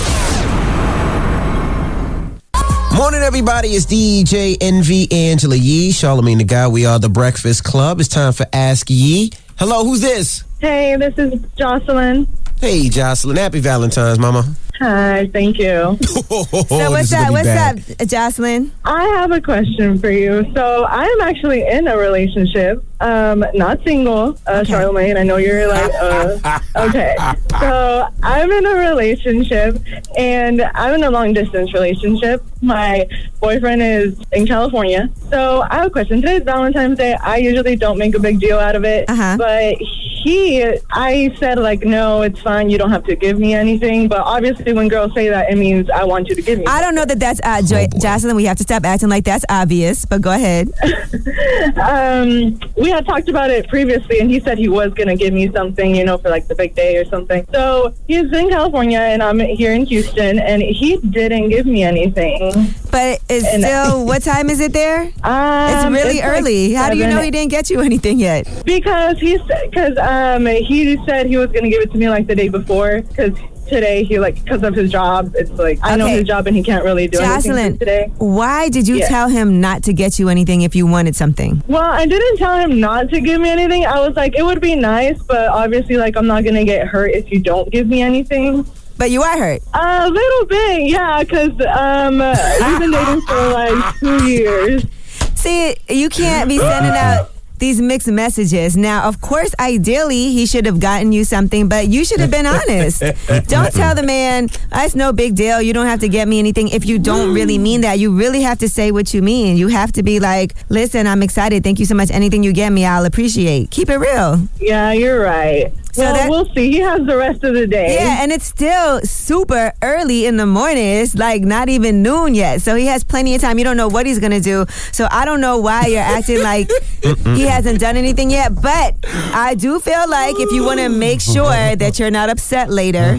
Morning, 2.97 3.21
everybody. 3.21 3.69
It's 3.69 3.85
DJ 3.85 4.57
Envy 4.59 5.07
Angela 5.13 5.55
Yee, 5.55 5.93
Charlemagne 5.93 6.39
the 6.39 6.45
God. 6.45 6.73
We 6.73 6.87
are 6.87 6.99
the 6.99 7.11
Breakfast 7.11 7.63
Club. 7.63 8.01
It's 8.01 8.09
time 8.09 8.33
for 8.33 8.47
Ask 8.55 8.89
Yee. 8.89 9.33
Hello, 9.59 9.85
who's 9.85 10.01
this? 10.01 10.45
Hey, 10.61 10.97
this 10.97 11.19
is 11.19 11.39
Jocelyn. 11.57 12.27
Hey, 12.59 12.89
Jocelyn. 12.89 13.37
Happy 13.37 13.61
Valentine's, 13.61 14.19
Mama. 14.19 14.47
Hi, 14.81 15.29
thank 15.33 15.59
you. 15.59 15.99
So 16.31 16.91
what's 16.91 17.09
is 17.09 17.13
up? 17.13 17.33
What's 17.33 17.45
bad. 17.45 17.85
up, 18.01 18.07
Jocelyn? 18.07 18.71
I 18.85 19.03
have 19.19 19.33
a 19.33 19.41
question 19.41 19.99
for 19.99 20.11
you. 20.11 20.47
So 20.55 20.87
I'm 20.87 21.21
actually 21.23 21.67
in 21.67 21.89
a 21.89 21.97
relationship, 21.97 22.85
um, 23.01 23.45
not 23.55 23.83
single, 23.83 24.39
uh, 24.47 24.63
Charlemagne. 24.63 25.17
I 25.17 25.25
know 25.25 25.39
you're 25.39 25.67
like, 25.67 25.93
uh, 25.95 26.61
okay. 26.77 27.17
So 27.59 28.09
I'm 28.23 28.51
in 28.51 28.67
a 28.67 28.75
relationship, 28.77 29.83
and 30.17 30.63
I'm 30.63 30.95
in 30.95 31.05
a 31.05 31.11
long 31.11 31.33
distance 31.33 31.75
relationship. 31.75 32.45
My 32.63 33.09
boyfriend 33.41 33.83
is 33.83 34.17
in 34.33 34.47
California. 34.47 35.11
So 35.31 35.63
I 35.63 35.77
have 35.77 35.87
a 35.89 35.91
question. 35.91 36.21
Today's 36.21 36.45
Valentine's 36.45 36.99
Day. 36.99 37.15
I 37.15 37.39
usually 37.39 37.75
don't 37.75 37.99
make 37.99 38.15
a 38.15 38.21
big 38.21 38.39
deal 38.39 38.59
out 38.59 38.77
of 38.77 38.85
it, 38.85 39.07
but 39.37 39.77
he, 40.23 40.63
I 40.91 41.35
said 41.39 41.59
like, 41.59 41.83
no, 41.83 42.23
it's 42.23 42.41
fine. 42.41 42.71
You 42.71 42.79
don't 42.79 42.91
have 42.91 43.05
to 43.05 43.17
give 43.17 43.39
me 43.39 43.55
anything. 43.55 44.07
But 44.09 44.21
obviously, 44.21 44.70
when 44.73 44.89
girls 44.89 45.13
say 45.15 45.29
that, 45.29 45.51
it 45.51 45.57
means 45.57 45.89
I 45.91 46.05
want 46.05 46.29
you 46.29 46.35
to 46.35 46.43
give 46.43 46.59
me. 46.59 46.65
I 46.67 46.81
don't 46.81 46.95
know 46.95 47.05
that 47.05 47.19
that's 47.21 47.41
uh, 47.43 47.63
jo- 47.63 47.87
Jocelyn. 48.01 48.37
We 48.37 48.45
have 48.45 48.57
to 48.59 48.63
stop 48.63 48.85
acting 48.85 49.09
like 49.09 49.25
that's 49.25 49.45
obvious. 49.49 50.05
But 50.05 50.21
go 50.21 50.33
ahead. 50.33 50.71
um, 51.83 52.59
we 52.77 52.91
had 52.91 53.07
talked 53.07 53.29
about 53.29 53.51
it 53.51 53.69
previously, 53.69 54.21
and 54.21 54.31
he 54.31 54.41
said 54.41 54.59
he 54.59 54.69
was 54.69 54.93
going 54.95 55.09
to 55.09 55.17
give 55.17 55.33
me 55.33 55.51
something, 55.53 55.95
you 55.95 56.05
know, 56.05 56.19
for 56.19 56.31
like 56.31 56.47
the 56.49 56.55
big 56.55 56.75
day 56.75 56.97
or 56.97 57.05
something. 57.05 57.47
So 57.53 57.95
he's 58.07 58.33
in 58.33 58.49
California, 58.51 58.99
and 59.01 59.23
I'm 59.23 59.39
here 59.41 59.73
in 59.73 59.85
Houston, 59.87 60.39
and 60.39 60.63
he 60.63 60.97
didn't 60.99 61.51
give 61.51 61.67
me 61.67 61.83
anything. 61.83 62.53
But 62.91 63.21
it's 63.29 63.47
And- 63.47 63.63
still, 63.63 64.07
what 64.11 64.23
time 64.23 64.51
is 64.51 64.61
it 64.61 64.73
there? 64.73 65.05
it's 65.05 65.23
Um, 65.25 65.93
really 65.93 66.19
it's 66.19 66.23
like 66.27 66.39
early. 66.39 66.73
How 66.75 66.91
do 66.91 66.97
you 66.97 67.07
know 67.07 67.21
he 67.21 67.31
didn't 67.31 67.51
get 67.51 67.71
you 67.71 67.81
anything 67.81 68.19
yet? 68.19 68.47
Because 68.65 69.19
he 69.19 69.39
said, 69.47 69.71
because 69.71 69.97
um 69.99 70.47
he 70.47 70.99
said 71.07 71.27
he 71.27 71.37
was 71.37 71.49
going 71.51 71.65
to 71.65 71.71
give 71.71 71.83
it 71.83 71.93
to 71.93 71.99
me 71.99 72.09
like 72.09 72.27
the 72.27 72.35
day 72.35 72.49
before 72.49 73.03
because 73.03 73.37
today 73.71 74.05
he 74.05 74.19
like 74.19 74.43
because 74.45 74.63
of 74.63 74.75
his 74.75 74.91
job 74.91 75.33
it's 75.37 75.51
like 75.53 75.79
I 75.83 75.97
know 75.97 76.05
Okay. 76.05 76.19
his 76.19 76.27
job 76.27 76.47
and 76.47 76.55
he 76.55 76.63
can't 76.63 76.85
really 76.85 77.09
do 77.09 77.19
anything 77.19 77.35
Jocelyn, 77.53 77.73
for 77.75 77.79
today. 77.79 78.13
why 78.19 78.69
did 78.69 78.87
you 78.87 78.97
Yeah. 78.97 79.09
tell 79.09 79.29
him 79.29 79.61
not 79.61 79.83
to 79.85 79.93
get 79.95 80.19
you 80.19 80.29
anything 80.29 80.61
if 80.63 80.75
you 80.75 80.87
wanted 80.87 81.17
something? 81.17 81.63
Well, 81.69 81.83
I 81.83 82.05
didn't 82.05 82.37
tell 82.37 82.59
him 82.59 82.79
not 82.81 83.09
to 83.11 83.21
give 83.21 83.41
me 83.41 83.49
anything. 83.49 83.87
I 83.87 84.01
was 84.07 84.15
like, 84.17 84.35
it 84.37 84.45
would 84.45 84.61
be 84.61 84.75
nice, 84.77 85.19
but 85.23 85.49
obviously, 85.49 85.97
like, 85.97 86.17
I'm 86.17 86.27
not 86.27 86.45
gonna 86.45 86.65
get 86.65 86.87
hurt 86.87 87.13
if 87.15 87.31
you 87.31 87.39
don't 87.41 87.71
give 87.71 87.87
me 87.87 88.03
anything. 88.03 88.67
But 88.99 89.11
you 89.11 89.23
are 89.23 89.39
hurt. 89.39 89.63
A 89.73 90.11
little 90.11 90.47
bit, 90.47 90.83
yeah, 90.91 91.23
because 91.23 91.53
um, 91.75 92.19
we've 92.19 92.79
been 92.81 92.91
dating 92.91 93.21
for 93.23 93.49
like 93.53 93.99
two 94.01 94.25
years. 94.29 94.85
See, 95.37 95.75
you 95.89 96.11
can't 96.11 96.49
be 96.51 96.59
sending 96.59 96.93
out 96.93 97.30
these 97.61 97.81
mixed 97.81 98.09
messages. 98.09 98.77
Now, 98.77 99.07
of 99.07 99.21
course, 99.21 99.55
ideally, 99.61 100.33
he 100.33 100.47
should 100.47 100.67
have 100.67 100.81
gotten 100.81 101.13
you 101.13 101.25
something, 101.25 101.69
but 101.69 101.89
you 101.89 102.05
should 102.05 102.19
have 102.21 102.31
been 102.31 102.47
honest. 102.57 103.01
don't 103.49 103.73
tell 103.73 103.95
the 103.95 104.03
man, 104.03 104.49
"Oh, 104.73 104.85
it's 104.85 104.95
no 104.97 105.13
big 105.13 105.37
deal. 105.37 105.63
You 105.63 105.73
don't 105.73 105.87
have 105.87 106.01
to 106.01 106.09
get 106.09 106.27
me 106.27 106.39
anything 106.39 106.69
if 106.69 106.85
you 106.85 106.99
don't 106.99 107.33
really 107.33 107.59
mean 107.59 107.83
that. 107.83 107.99
You 107.99 108.17
really 108.17 108.43
have 108.43 108.59
to 108.59 108.69
say 108.69 108.91
what 108.91 109.15
you 109.15 109.23
mean. 109.23 109.57
You 109.57 109.69
have 109.69 109.93
to 109.93 110.03
be 110.03 110.19
like, 110.21 110.55
listen, 110.69 111.07
I'm 111.07 111.23
excited. 111.23 111.63
Thank 111.63 111.79
you 111.79 111.85
so 111.87 111.95
much. 111.95 112.11
Anything 112.11 112.43
you 112.43 112.53
get 112.53 112.71
me, 112.73 112.85
I'll 112.85 113.05
appreciate. 113.05 113.71
Keep 113.71 113.91
it 113.91 113.99
real. 113.99 114.49
Yeah, 114.59 114.93
you're 114.93 115.21
right. 115.21 115.73
So 115.93 116.03
well, 116.03 116.15
that- 116.15 116.31
we'll 116.31 116.47
see. 116.55 116.71
He 116.71 116.79
has 116.81 117.05
the 117.07 117.17
rest 117.17 117.43
of 117.45 117.55
the 117.55 117.67
day. 117.67 117.95
Yeah, 117.95 118.23
and 118.23 118.31
it's 118.33 118.47
still 118.47 119.01
super 119.03 119.73
early 119.83 120.27
in 120.27 120.37
the 120.37 120.47
morning. 120.47 120.85
It's 121.03 121.15
like 121.15 121.43
not 121.43 121.69
even 121.69 122.03
noon 122.03 122.35
yet. 122.35 122.63
So 122.63 122.75
he 122.77 122.87
has 122.87 123.03
plenty 123.05 123.35
of 123.35 123.41
time. 123.41 123.59
You 123.59 123.65
don't 123.65 123.77
know 123.77 123.89
what 123.89 124.07
he's 124.07 124.19
going 124.19 124.33
to 124.33 124.41
do. 124.41 124.67
So 124.93 125.09
I 125.11 125.25
don't 125.25 125.41
know 125.41 125.59
why 125.59 125.87
you're 125.87 126.01
acting 126.01 126.43
like 126.43 126.71
he 127.03 127.43
hasn't 127.43 127.81
done 127.81 127.97
anything 127.97 128.31
yet. 128.31 128.55
But 128.61 128.95
I 129.35 129.55
do 129.55 129.81
feel 129.81 130.09
like 130.09 130.37
if 130.39 130.51
you 130.53 130.65
want 130.65 130.81
to 130.81 130.89
make 130.89 131.21
sure 131.21 131.77
that 131.77 131.99
you're 131.99 132.11
not 132.11 132.31
upset 132.31 132.71
later, 132.71 133.17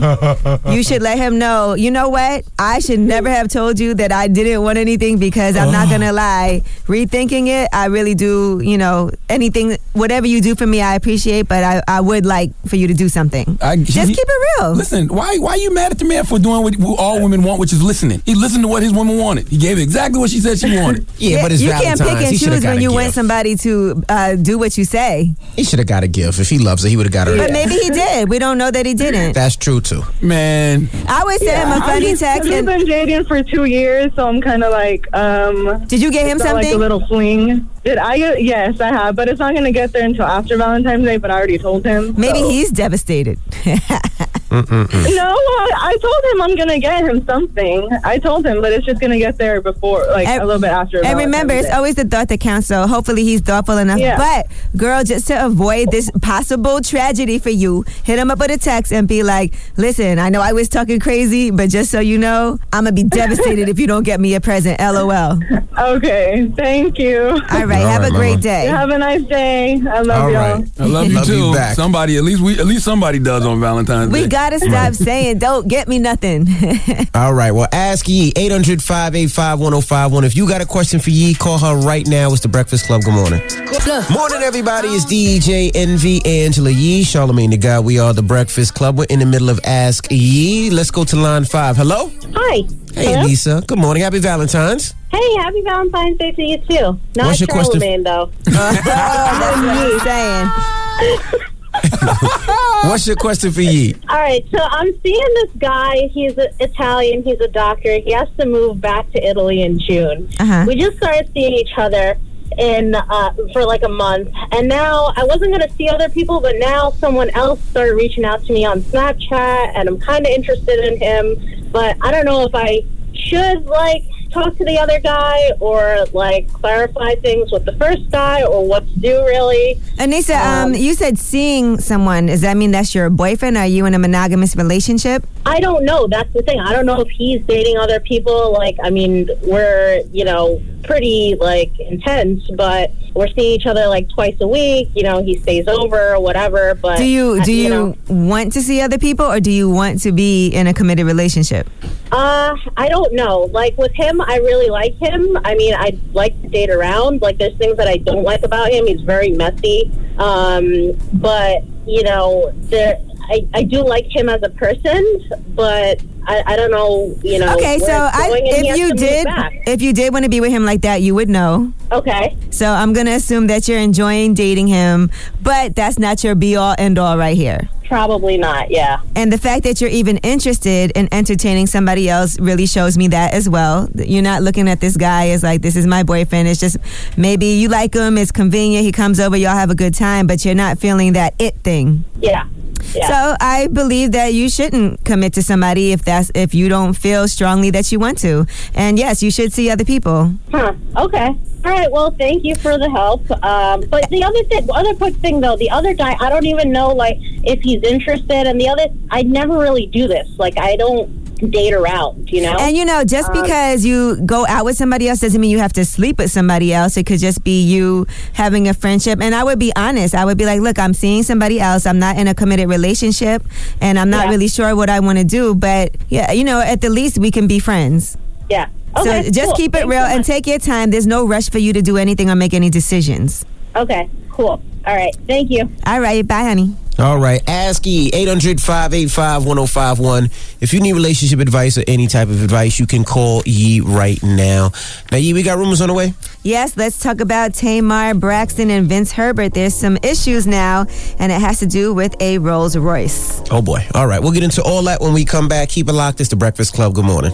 you 0.69 0.83
should 0.83 1.01
let 1.01 1.17
him 1.17 1.37
know, 1.39 1.73
you 1.73 1.91
know 1.91 2.09
what? 2.09 2.45
I 2.59 2.79
should 2.79 2.99
never 2.99 3.29
have 3.29 3.47
told 3.49 3.79
you 3.79 3.93
that 3.95 4.11
I 4.11 4.27
didn't 4.27 4.61
want 4.63 4.77
anything 4.77 5.17
because 5.17 5.55
I'm 5.55 5.71
not 5.71 5.89
going 5.89 6.01
to 6.01 6.11
lie. 6.13 6.61
Rethinking 6.85 7.47
it, 7.47 7.69
I 7.73 7.85
really 7.85 8.15
do, 8.15 8.61
you 8.63 8.77
know, 8.77 9.11
anything, 9.29 9.77
whatever 9.93 10.25
you 10.27 10.41
do 10.41 10.55
for 10.55 10.67
me, 10.67 10.81
I 10.81 10.95
appreciate, 10.95 11.47
but 11.47 11.63
I, 11.63 11.81
I 11.87 12.01
would 12.01 12.25
like 12.25 12.51
for 12.67 12.75
you 12.75 12.87
to 12.87 12.93
do 12.93 13.09
something. 13.09 13.57
I, 13.61 13.77
Just 13.77 14.09
keep 14.09 14.17
it 14.27 14.59
real. 14.59 14.71
Listen, 14.73 15.07
why 15.07 15.37
why 15.37 15.55
you 15.55 15.73
mad 15.73 15.91
at 15.91 15.99
the 15.99 16.05
man 16.05 16.25
for 16.25 16.39
doing 16.39 16.63
what 16.63 16.75
all 16.99 17.21
women 17.21 17.43
want, 17.43 17.59
which 17.59 17.73
is 17.73 17.81
listening? 17.81 18.21
He 18.25 18.35
listened 18.35 18.63
to 18.63 18.67
what 18.67 18.83
his 18.83 18.93
woman 18.93 19.17
wanted. 19.17 19.47
He 19.49 19.57
gave 19.57 19.77
exactly 19.77 20.19
what 20.19 20.29
she 20.29 20.39
said 20.39 20.59
she 20.59 20.77
wanted. 20.77 21.07
Yeah, 21.17 21.41
but 21.43 21.51
you 21.51 21.69
can't 21.69 21.99
pick 21.99 22.17
and 22.17 22.39
choose 22.39 22.63
when 22.63 22.81
you 22.81 22.91
want 22.91 23.13
somebody 23.13 23.55
to 23.57 24.03
uh, 24.09 24.35
do 24.35 24.57
what 24.57 24.77
you 24.77 24.85
say. 24.85 25.33
He 25.55 25.63
should 25.63 25.79
have 25.79 25.87
got 25.87 26.03
a 26.03 26.07
gift. 26.07 26.39
If 26.39 26.49
he 26.49 26.57
loves 26.57 26.83
her, 26.83 26.89
he 26.89 26.97
would 26.97 27.05
have 27.05 27.13
got 27.13 27.27
her. 27.27 27.35
a 27.35 27.37
But 27.37 27.51
maybe 27.51 27.73
he 27.75 27.89
did. 27.89 28.27
We 28.29 28.39
don't 28.39 28.57
know 28.57 28.71
that 28.71 28.85
he 28.85 28.93
didn't. 28.93 29.33
That's 29.33 29.55
true 29.55 29.81
too. 29.81 30.01
Man, 30.21 30.89
I 31.07 31.23
would 31.23 31.39
send 31.39 31.61
him 31.61 31.77
a 31.77 31.85
funny 31.85 32.11
I've 32.11 32.19
text. 32.19 32.49
I've 32.49 32.65
been 32.65 32.85
dating 32.85 33.25
for 33.25 33.43
two 33.43 33.65
years, 33.65 34.11
so 34.15 34.27
I'm 34.27 34.41
kind 34.41 34.63
of 34.63 34.71
like, 34.71 35.07
um. 35.15 35.85
Did 35.85 36.01
you 36.01 36.11
get 36.11 36.27
him 36.27 36.39
something? 36.39 36.65
Like 36.65 36.73
a 36.75 36.77
little 36.77 37.05
fling. 37.07 37.69
Did 37.83 37.97
I 37.97 38.17
get? 38.17 38.43
Yes, 38.43 38.79
I 38.79 38.89
have, 38.89 39.15
but 39.15 39.27
it's 39.27 39.39
not 39.39 39.53
going 39.53 39.63
to 39.65 39.71
get 39.71 39.91
there 39.91 40.05
until 40.05 40.25
after 40.25 40.55
Valentine's 40.57 41.03
Day. 41.03 41.17
But 41.17 41.31
I 41.31 41.35
already 41.37 41.57
told 41.57 41.85
him. 41.85 42.13
maybe 42.17 42.39
so. 42.39 42.49
he's 42.49 42.71
devastated. 42.71 43.39
Mm-mm-mm. 44.51 45.15
No, 45.15 45.29
I, 45.33 45.69
I 45.81 45.97
told 46.01 46.23
him 46.33 46.41
I'm 46.41 46.55
gonna 46.57 46.77
get 46.79 47.05
him 47.05 47.25
something. 47.25 47.87
I 48.03 48.17
told 48.17 48.45
him, 48.45 48.59
but 48.61 48.73
it's 48.73 48.85
just 48.85 48.99
gonna 48.99 49.17
get 49.17 49.37
there 49.37 49.61
before, 49.61 50.05
like 50.07 50.27
a 50.27 50.43
little 50.45 50.59
bit 50.61 50.71
after. 50.71 51.03
And 51.05 51.17
remember, 51.17 51.53
it's 51.53 51.69
always 51.71 51.95
the 51.95 52.03
thought 52.03 52.27
that 52.27 52.39
counts. 52.41 52.67
So 52.67 52.85
hopefully 52.85 53.23
he's 53.23 53.39
thoughtful 53.41 53.77
enough. 53.77 53.99
Yeah. 53.99 54.17
But 54.17 54.47
girl, 54.77 55.03
just 55.05 55.27
to 55.27 55.45
avoid 55.45 55.89
this 55.91 56.11
possible 56.21 56.81
tragedy 56.81 57.39
for 57.39 57.49
you, 57.49 57.85
hit 58.03 58.19
him 58.19 58.29
up 58.29 58.39
with 58.39 58.51
a 58.51 58.57
text 58.57 58.91
and 58.91 59.07
be 59.07 59.23
like, 59.23 59.53
"Listen, 59.77 60.19
I 60.19 60.27
know 60.29 60.41
I 60.41 60.51
was 60.51 60.67
talking 60.67 60.99
crazy, 60.99 61.49
but 61.49 61.69
just 61.69 61.89
so 61.89 62.01
you 62.01 62.17
know, 62.17 62.59
I'm 62.73 62.83
gonna 62.83 62.91
be 62.91 63.03
devastated 63.03 63.69
if 63.69 63.79
you 63.79 63.87
don't 63.87 64.03
get 64.03 64.19
me 64.19 64.35
a 64.35 64.41
present." 64.41 64.79
LOL. 64.81 65.39
Okay, 65.77 66.51
thank 66.57 66.99
you. 66.99 67.39
All 67.51 67.65
right, 67.65 67.79
have 67.79 68.03
a 68.03 68.11
great 68.11 68.41
day. 68.41 68.65
Have 68.65 68.89
a 68.89 68.97
nice 68.97 69.23
day. 69.23 69.81
I 69.89 70.01
love 70.01 70.31
y'all. 70.31 70.65
I 70.79 70.85
love 70.85 71.07
you 71.09 71.23
too. 71.23 71.55
Somebody, 71.73 72.17
at 72.17 72.23
least 72.23 72.41
we, 72.41 72.59
at 72.59 72.65
least 72.65 72.83
somebody 72.83 73.19
does 73.19 73.45
on 73.45 73.59
Valentine's 73.61 74.11
We 74.11 74.23
Day. 74.23 74.27
Gotta 74.41 74.59
stop 74.59 74.95
saying, 74.95 75.37
"Don't 75.37 75.67
get 75.67 75.87
me 75.87 75.99
nothing." 75.99 76.47
All 77.13 77.31
right. 77.31 77.51
Well, 77.51 77.67
ask 77.71 78.07
Yee 78.07 78.33
800 78.35 78.81
585 78.81 79.59
1051. 79.59 80.23
If 80.23 80.35
you 80.35 80.47
got 80.47 80.61
a 80.61 80.65
question 80.65 80.99
for 80.99 81.11
Yee, 81.11 81.35
call 81.35 81.59
her 81.59 81.75
right 81.75 82.07
now. 82.07 82.31
It's 82.31 82.41
the 82.41 82.47
Breakfast 82.47 82.87
Club. 82.87 83.03
Good 83.03 83.13
morning. 83.13 83.39
Good. 83.85 84.09
Morning, 84.09 84.41
everybody. 84.41 84.87
It's 84.87 85.05
DJ 85.05 85.69
Envy 85.75 86.25
Angela 86.25 86.71
Yee, 86.71 87.03
Charlemagne 87.03 87.51
the 87.51 87.57
God. 87.57 87.85
We 87.85 87.99
are 87.99 88.15
the 88.15 88.23
Breakfast 88.23 88.73
Club. 88.73 88.97
We're 88.97 89.05
in 89.11 89.19
the 89.19 89.27
middle 89.27 89.51
of 89.51 89.59
Ask 89.63 90.07
Yee. 90.09 90.71
Let's 90.71 90.89
go 90.89 91.03
to 91.03 91.15
line 91.15 91.45
five. 91.45 91.77
Hello. 91.77 92.11
Hi. 92.33 92.63
Hey, 92.95 93.13
Hello? 93.13 93.25
Lisa. 93.25 93.63
Good 93.67 93.77
morning. 93.77 94.01
Happy 94.01 94.17
Valentine's. 94.17 94.95
Hey, 95.11 95.35
happy 95.35 95.61
Valentine's 95.61 96.17
Day 96.17 96.31
to 96.31 96.41
you 96.41 96.57
too. 96.67 96.99
Not 97.15 97.27
What's 97.27 97.41
your 97.41 97.47
question? 97.47 97.79
Charlemagne 97.79 98.03
though. 98.03 98.31
That's 98.45 99.61
what 99.61 99.91
he's 99.91 100.01
saying. 100.01 101.41
What's 102.83 103.07
your 103.07 103.15
question 103.15 103.51
for 103.51 103.61
Yee? 103.61 103.95
All 104.09 104.17
right, 104.17 104.45
so 104.51 104.57
I'm 104.59 104.99
seeing 105.01 105.27
this 105.35 105.51
guy. 105.57 106.07
He's 106.07 106.37
a, 106.37 106.49
Italian. 106.59 107.23
He's 107.23 107.39
a 107.39 107.47
doctor. 107.47 107.99
He 107.99 108.11
has 108.13 108.29
to 108.39 108.45
move 108.45 108.81
back 108.81 109.11
to 109.11 109.23
Italy 109.23 109.61
in 109.61 109.79
June. 109.79 110.29
Uh-huh. 110.39 110.65
We 110.67 110.75
just 110.75 110.97
started 110.97 111.31
seeing 111.33 111.53
each 111.53 111.71
other 111.77 112.17
in 112.57 112.95
uh, 112.95 113.33
for 113.53 113.65
like 113.65 113.83
a 113.83 113.89
month, 113.89 114.29
and 114.51 114.67
now 114.67 115.13
I 115.15 115.23
wasn't 115.23 115.51
going 115.55 115.67
to 115.67 115.73
see 115.75 115.87
other 115.89 116.09
people, 116.09 116.41
but 116.41 116.55
now 116.57 116.91
someone 116.91 117.29
else 117.31 117.61
started 117.69 117.93
reaching 117.95 118.25
out 118.25 118.43
to 118.45 118.53
me 118.53 118.65
on 118.65 118.81
Snapchat, 118.81 119.71
and 119.75 119.87
I'm 119.87 119.99
kind 119.99 120.25
of 120.25 120.31
interested 120.31 120.79
in 120.79 120.97
him, 120.99 121.71
but 121.71 121.97
I 122.01 122.11
don't 122.11 122.25
know 122.25 122.45
if 122.45 122.53
I 122.53 122.83
should 123.13 123.65
like 123.65 124.03
talk 124.31 124.55
to 124.57 124.65
the 124.65 124.77
other 124.77 124.99
guy 124.99 125.51
or 125.59 126.05
like 126.13 126.51
clarify 126.53 127.15
things 127.15 127.51
with 127.51 127.65
the 127.65 127.73
first 127.73 128.09
guy 128.11 128.43
or 128.43 128.67
what 128.67 128.87
to 128.87 128.99
do 128.99 129.25
really. 129.25 129.75
Anissa, 129.97 130.63
um, 130.63 130.73
you 130.73 130.93
said 130.93 131.17
seeing 131.17 131.79
someone. 131.79 132.27
Does 132.27 132.41
that 132.41 132.57
mean 132.57 132.71
that's 132.71 132.95
your 132.95 133.09
boyfriend? 133.09 133.57
Are 133.57 133.67
you 133.67 133.85
in 133.85 133.93
a 133.93 133.99
monogamous 133.99 134.55
relationship? 134.55 135.25
I 135.45 135.59
don't 135.59 135.85
know. 135.85 136.07
That's 136.07 136.31
the 136.33 136.41
thing. 136.43 136.59
I 136.59 136.71
don't 136.71 136.85
know 136.85 137.01
if 137.01 137.09
he's 137.09 137.43
dating 137.45 137.77
other 137.77 137.99
people. 137.99 138.53
Like, 138.53 138.77
I 138.83 138.89
mean, 138.89 139.27
we're, 139.41 140.01
you 140.11 140.23
know, 140.23 140.61
pretty, 140.83 141.35
like, 141.39 141.71
intense, 141.79 142.47
but 142.51 142.91
we're 143.15 143.27
seeing 143.29 143.59
each 143.59 143.65
other, 143.65 143.87
like, 143.87 144.07
twice 144.09 144.37
a 144.39 144.47
week. 144.47 144.89
You 144.95 145.03
know, 145.03 145.23
he 145.23 145.39
stays 145.39 145.67
over 145.67 146.13
or 146.13 146.19
whatever. 146.19 146.75
But 146.75 146.97
do 146.97 147.05
you 147.05 147.39
uh, 147.41 147.43
do 147.43 147.51
you, 147.51 147.69
know, 147.69 147.95
want 148.07 148.53
to 148.53 148.61
see 148.61 148.81
other 148.81 148.99
people, 148.99 149.25
or 149.25 149.39
do 149.39 149.51
you 149.51 149.69
want 149.69 150.01
to 150.01 150.11
be 150.11 150.49
in 150.49 150.67
a 150.67 150.73
committed 150.73 151.07
relationship? 151.07 151.67
Uh, 152.11 152.55
I 152.77 152.89
don't 152.89 153.13
know. 153.13 153.49
Like 153.51 153.77
with 153.77 153.93
him, 153.93 154.20
I 154.27 154.37
really 154.37 154.69
like 154.69 154.95
him. 154.95 155.37
I 155.43 155.55
mean, 155.55 155.73
I 155.73 155.97
like 156.13 156.39
to 156.41 156.47
date 156.47 156.69
around. 156.69 157.21
Like 157.21 157.37
there's 157.37 157.57
things 157.57 157.77
that 157.77 157.87
I 157.87 157.97
don't 157.97 158.23
like 158.23 158.43
about 158.43 158.71
him. 158.71 158.87
He's 158.87 159.01
very 159.01 159.31
messy. 159.31 159.91
Um, 160.17 160.91
but 161.13 161.63
you 161.85 162.03
know, 162.03 162.51
there, 162.55 162.99
I, 163.29 163.47
I 163.53 163.63
do 163.63 163.83
like 163.83 164.05
him 164.13 164.29
as 164.29 164.43
a 164.43 164.49
person, 164.49 165.03
but 165.49 166.01
I, 166.27 166.43
I 166.45 166.55
don't 166.55 166.71
know. 166.71 167.15
You 167.23 167.39
know. 167.39 167.55
okay, 167.55 167.79
so 167.79 167.91
I, 167.91 168.29
if 168.43 168.77
you 168.77 168.93
did, 168.93 169.27
if 169.67 169.81
you 169.81 169.93
did 169.93 170.13
want 170.13 170.23
to 170.25 170.29
be 170.29 170.41
with 170.41 170.51
him 170.51 170.65
like 170.65 170.81
that, 170.81 171.01
you 171.01 171.15
would 171.15 171.29
know. 171.29 171.73
Okay. 171.91 172.35
So 172.49 172.67
I'm 172.67 172.93
gonna 172.93 173.11
assume 173.11 173.47
that 173.47 173.67
you're 173.67 173.79
enjoying 173.79 174.33
dating 174.33 174.67
him, 174.67 175.11
but 175.41 175.75
that's 175.75 175.97
not 175.97 176.23
your 176.23 176.35
be 176.35 176.55
all 176.55 176.75
end 176.77 176.99
all 176.99 177.17
right 177.17 177.35
here. 177.35 177.69
Probably 177.91 178.37
not. 178.37 178.71
Yeah. 178.71 179.01
And 179.17 179.33
the 179.33 179.37
fact 179.37 179.65
that 179.65 179.81
you're 179.81 179.89
even 179.89 180.15
interested 180.19 180.91
in 180.95 181.09
entertaining 181.11 181.67
somebody 181.67 182.07
else 182.07 182.39
really 182.39 182.65
shows 182.65 182.97
me 182.97 183.09
that 183.09 183.33
as 183.33 183.49
well. 183.49 183.89
You're 183.93 184.23
not 184.23 184.43
looking 184.43 184.69
at 184.69 184.79
this 184.79 184.95
guy 184.95 185.31
as 185.31 185.43
like, 185.43 185.61
this 185.61 185.75
is 185.75 185.85
my 185.85 186.03
boyfriend. 186.03 186.47
It's 186.47 186.61
just 186.61 186.77
maybe 187.17 187.47
you 187.47 187.67
like 187.67 187.93
him, 187.93 188.17
it's 188.17 188.31
convenient, 188.31 188.85
he 188.85 188.93
comes 188.93 189.19
over, 189.19 189.35
y'all 189.35 189.57
have 189.57 189.71
a 189.71 189.75
good 189.75 189.93
time, 189.93 190.25
but 190.25 190.45
you're 190.45 190.55
not 190.55 190.79
feeling 190.79 191.11
that 191.13 191.33
it 191.37 191.55
thing. 191.63 192.05
Yeah. 192.17 192.45
Yeah. 192.93 193.07
So 193.07 193.35
I 193.39 193.67
believe 193.67 194.11
that 194.11 194.33
you 194.33 194.49
shouldn't 194.49 195.03
commit 195.05 195.33
to 195.33 195.43
somebody 195.43 195.91
if 195.91 196.03
that's 196.03 196.31
if 196.35 196.53
you 196.53 196.69
don't 196.69 196.93
feel 196.93 197.27
strongly 197.27 197.69
that 197.71 197.91
you 197.91 197.99
want 197.99 198.17
to. 198.19 198.45
And 198.73 198.97
yes, 198.97 199.23
you 199.23 199.31
should 199.31 199.53
see 199.53 199.69
other 199.69 199.85
people. 199.85 200.33
Huh. 200.51 200.73
Okay. 200.97 201.35
All 201.63 201.71
right. 201.71 201.91
Well, 201.91 202.11
thank 202.11 202.43
you 202.43 202.55
for 202.55 202.77
the 202.77 202.89
help. 202.89 203.29
Um, 203.43 203.81
but 203.89 204.09
the 204.09 204.23
other 204.23 204.43
thing, 204.45 204.67
other 204.73 204.95
quick 204.95 205.15
thing 205.15 205.41
though, 205.41 205.55
the 205.57 205.69
other 205.69 205.93
guy, 205.93 206.15
I 206.19 206.29
don't 206.29 206.45
even 206.45 206.71
know 206.71 206.89
like 206.89 207.17
if 207.19 207.61
he's 207.61 207.83
interested. 207.83 208.47
And 208.47 208.59
the 208.59 208.69
other, 208.69 208.87
I 209.09 209.23
never 209.23 209.57
really 209.57 209.85
do 209.85 210.07
this. 210.07 210.27
Like 210.37 210.57
I 210.57 210.75
don't 210.75 211.20
date 211.49 211.73
around. 211.73 212.29
You 212.31 212.41
know. 212.43 212.55
And 212.59 212.75
you 212.77 212.85
know, 212.85 213.03
just 213.03 213.29
Um, 213.29 213.41
because 213.41 213.85
you 213.85 214.17
go 214.25 214.45
out 214.47 214.65
with 214.65 214.77
somebody 214.77 215.07
else 215.09 215.19
doesn't 215.19 215.39
mean 215.41 215.49
you 215.51 215.59
have 215.59 215.73
to 215.73 215.85
sleep 215.85 216.17
with 216.19 216.31
somebody 216.31 216.73
else. 216.73 216.97
It 216.97 217.05
could 217.05 217.19
just 217.19 217.43
be 217.43 217.61
you 217.63 218.05
having 218.33 218.67
a 218.67 218.73
friendship. 218.73 219.19
And 219.21 219.33
I 219.33 219.43
would 219.43 219.59
be 219.59 219.71
honest. 219.75 220.13
I 220.15 220.25
would 220.25 220.37
be 220.37 220.45
like, 220.45 220.61
look, 220.61 220.77
I'm 220.79 220.93
seeing 220.93 221.23
somebody 221.23 221.59
else. 221.59 221.85
I'm 221.85 221.99
not 221.99 222.17
in 222.17 222.27
a 222.27 222.33
committed 222.35 222.69
relationship 222.69 223.43
and 223.79 223.97
I'm 223.99 224.09
not 224.09 224.25
Yeah. 224.25 224.31
really 224.31 224.47
sure 224.47 224.75
what 224.75 224.89
I 224.89 224.99
want 224.99 225.17
to 225.17 225.23
do. 225.25 225.55
But 225.55 225.95
yeah, 226.09 226.31
you 226.31 226.43
know, 226.43 226.59
at 226.61 226.81
the 226.81 226.89
least 226.89 227.17
we 227.17 227.31
can 227.31 227.47
be 227.47 227.59
friends. 227.59 228.17
Yeah. 228.49 228.67
Okay, 228.97 229.23
so 229.23 229.31
just 229.31 229.45
cool. 229.47 229.55
keep 229.55 229.73
it 229.73 229.79
Thanks 229.79 229.89
real 229.91 230.05
so 230.05 230.15
and 230.15 230.25
take 230.25 230.45
your 230.47 230.59
time. 230.59 230.91
There's 230.91 231.07
no 231.07 231.25
rush 231.25 231.49
for 231.49 231.59
you 231.59 231.71
to 231.73 231.81
do 231.81 231.97
anything 231.97 232.29
or 232.29 232.35
make 232.35 232.53
any 232.53 232.69
decisions. 232.69 233.45
Okay. 233.75 234.09
Cool. 234.29 234.61
All 234.85 234.95
right. 234.95 235.15
Thank 235.27 235.49
you. 235.49 235.69
All 235.85 236.01
right. 236.01 236.27
Bye, 236.27 236.43
honey. 236.43 236.75
All 236.99 237.17
right. 237.17 237.41
Ask 237.47 237.87
E 237.87 238.09
800 238.13 238.61
585 238.61 239.45
1051. 239.45 240.29
If 240.59 240.73
you 240.73 240.81
need 240.81 240.93
relationship 240.93 241.39
advice 241.39 241.77
or 241.77 241.83
any 241.87 242.07
type 242.07 242.27
of 242.27 242.43
advice, 242.43 242.79
you 242.79 242.85
can 242.85 243.03
call 243.03 243.41
Yee 243.45 243.81
right 243.81 244.21
now. 244.21 244.71
Now, 245.11 245.17
Yee, 245.17 245.33
we 245.33 245.41
got 245.43 245.57
rumors 245.57 245.81
on 245.81 245.87
the 245.87 245.93
way? 245.93 246.13
Yes, 246.43 246.75
let's 246.75 246.99
talk 246.99 247.19
about 247.19 247.53
Tamar 247.53 248.13
Braxton 248.13 248.69
and 248.69 248.87
Vince 248.87 249.11
Herbert. 249.11 249.53
There's 249.53 249.73
some 249.75 249.97
issues 250.03 250.47
now, 250.47 250.85
and 251.19 251.31
it 251.31 251.39
has 251.39 251.59
to 251.59 251.67
do 251.67 251.93
with 251.93 252.19
a 252.21 252.37
Rolls 252.39 252.75
Royce. 252.75 253.41
Oh, 253.51 253.61
boy. 253.61 253.85
All 253.95 254.07
right. 254.07 254.21
We'll 254.21 254.31
get 254.31 254.43
into 254.43 254.61
all 254.63 254.83
that 254.83 255.01
when 255.01 255.13
we 255.13 255.25
come 255.25 255.47
back. 255.47 255.69
Keep 255.69 255.87
it 255.89 255.93
locked. 255.93 256.19
It's 256.19 256.29
the 256.29 256.35
Breakfast 256.35 256.73
Club. 256.73 256.93
Good 256.93 257.05
morning. 257.05 257.31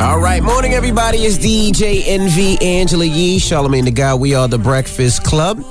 All 0.00 0.18
right. 0.18 0.42
Morning, 0.42 0.72
everybody. 0.72 1.18
It's 1.18 1.36
DJ 1.36 2.04
Envy 2.06 2.56
Angela 2.62 3.04
Yee, 3.04 3.38
Charlemagne 3.38 3.84
the 3.84 3.90
God. 3.90 4.18
We 4.18 4.34
are 4.34 4.48
the 4.48 4.56
Breakfast 4.56 5.24
Club. 5.24 5.62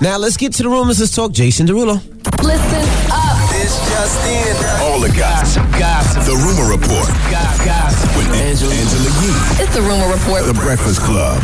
Now, 0.00 0.18
let's 0.18 0.36
get 0.36 0.52
to 0.54 0.62
the 0.62 0.68
rumors. 0.68 1.00
Let's 1.00 1.12
talk 1.12 1.32
Jason 1.32 1.66
Derulo. 1.66 1.96
Listen 2.44 3.10
up. 3.10 3.36
It's 3.58 3.76
just 3.90 4.24
in. 4.24 4.56
All 4.86 5.00
the 5.00 5.12
gossip. 5.18 5.64
Gossip. 5.72 6.22
The 6.22 6.36
Rumor 6.46 6.70
Report. 6.70 7.08
Gossip. 7.28 8.16
With 8.16 8.28
Angela, 8.40 8.72
Angela 8.72 9.02
Yee. 9.02 9.64
It's 9.64 9.74
the 9.74 9.82
Rumor 9.82 10.14
Report. 10.14 10.44
The 10.46 10.54
Breakfast 10.54 11.00
Club. 11.00 11.42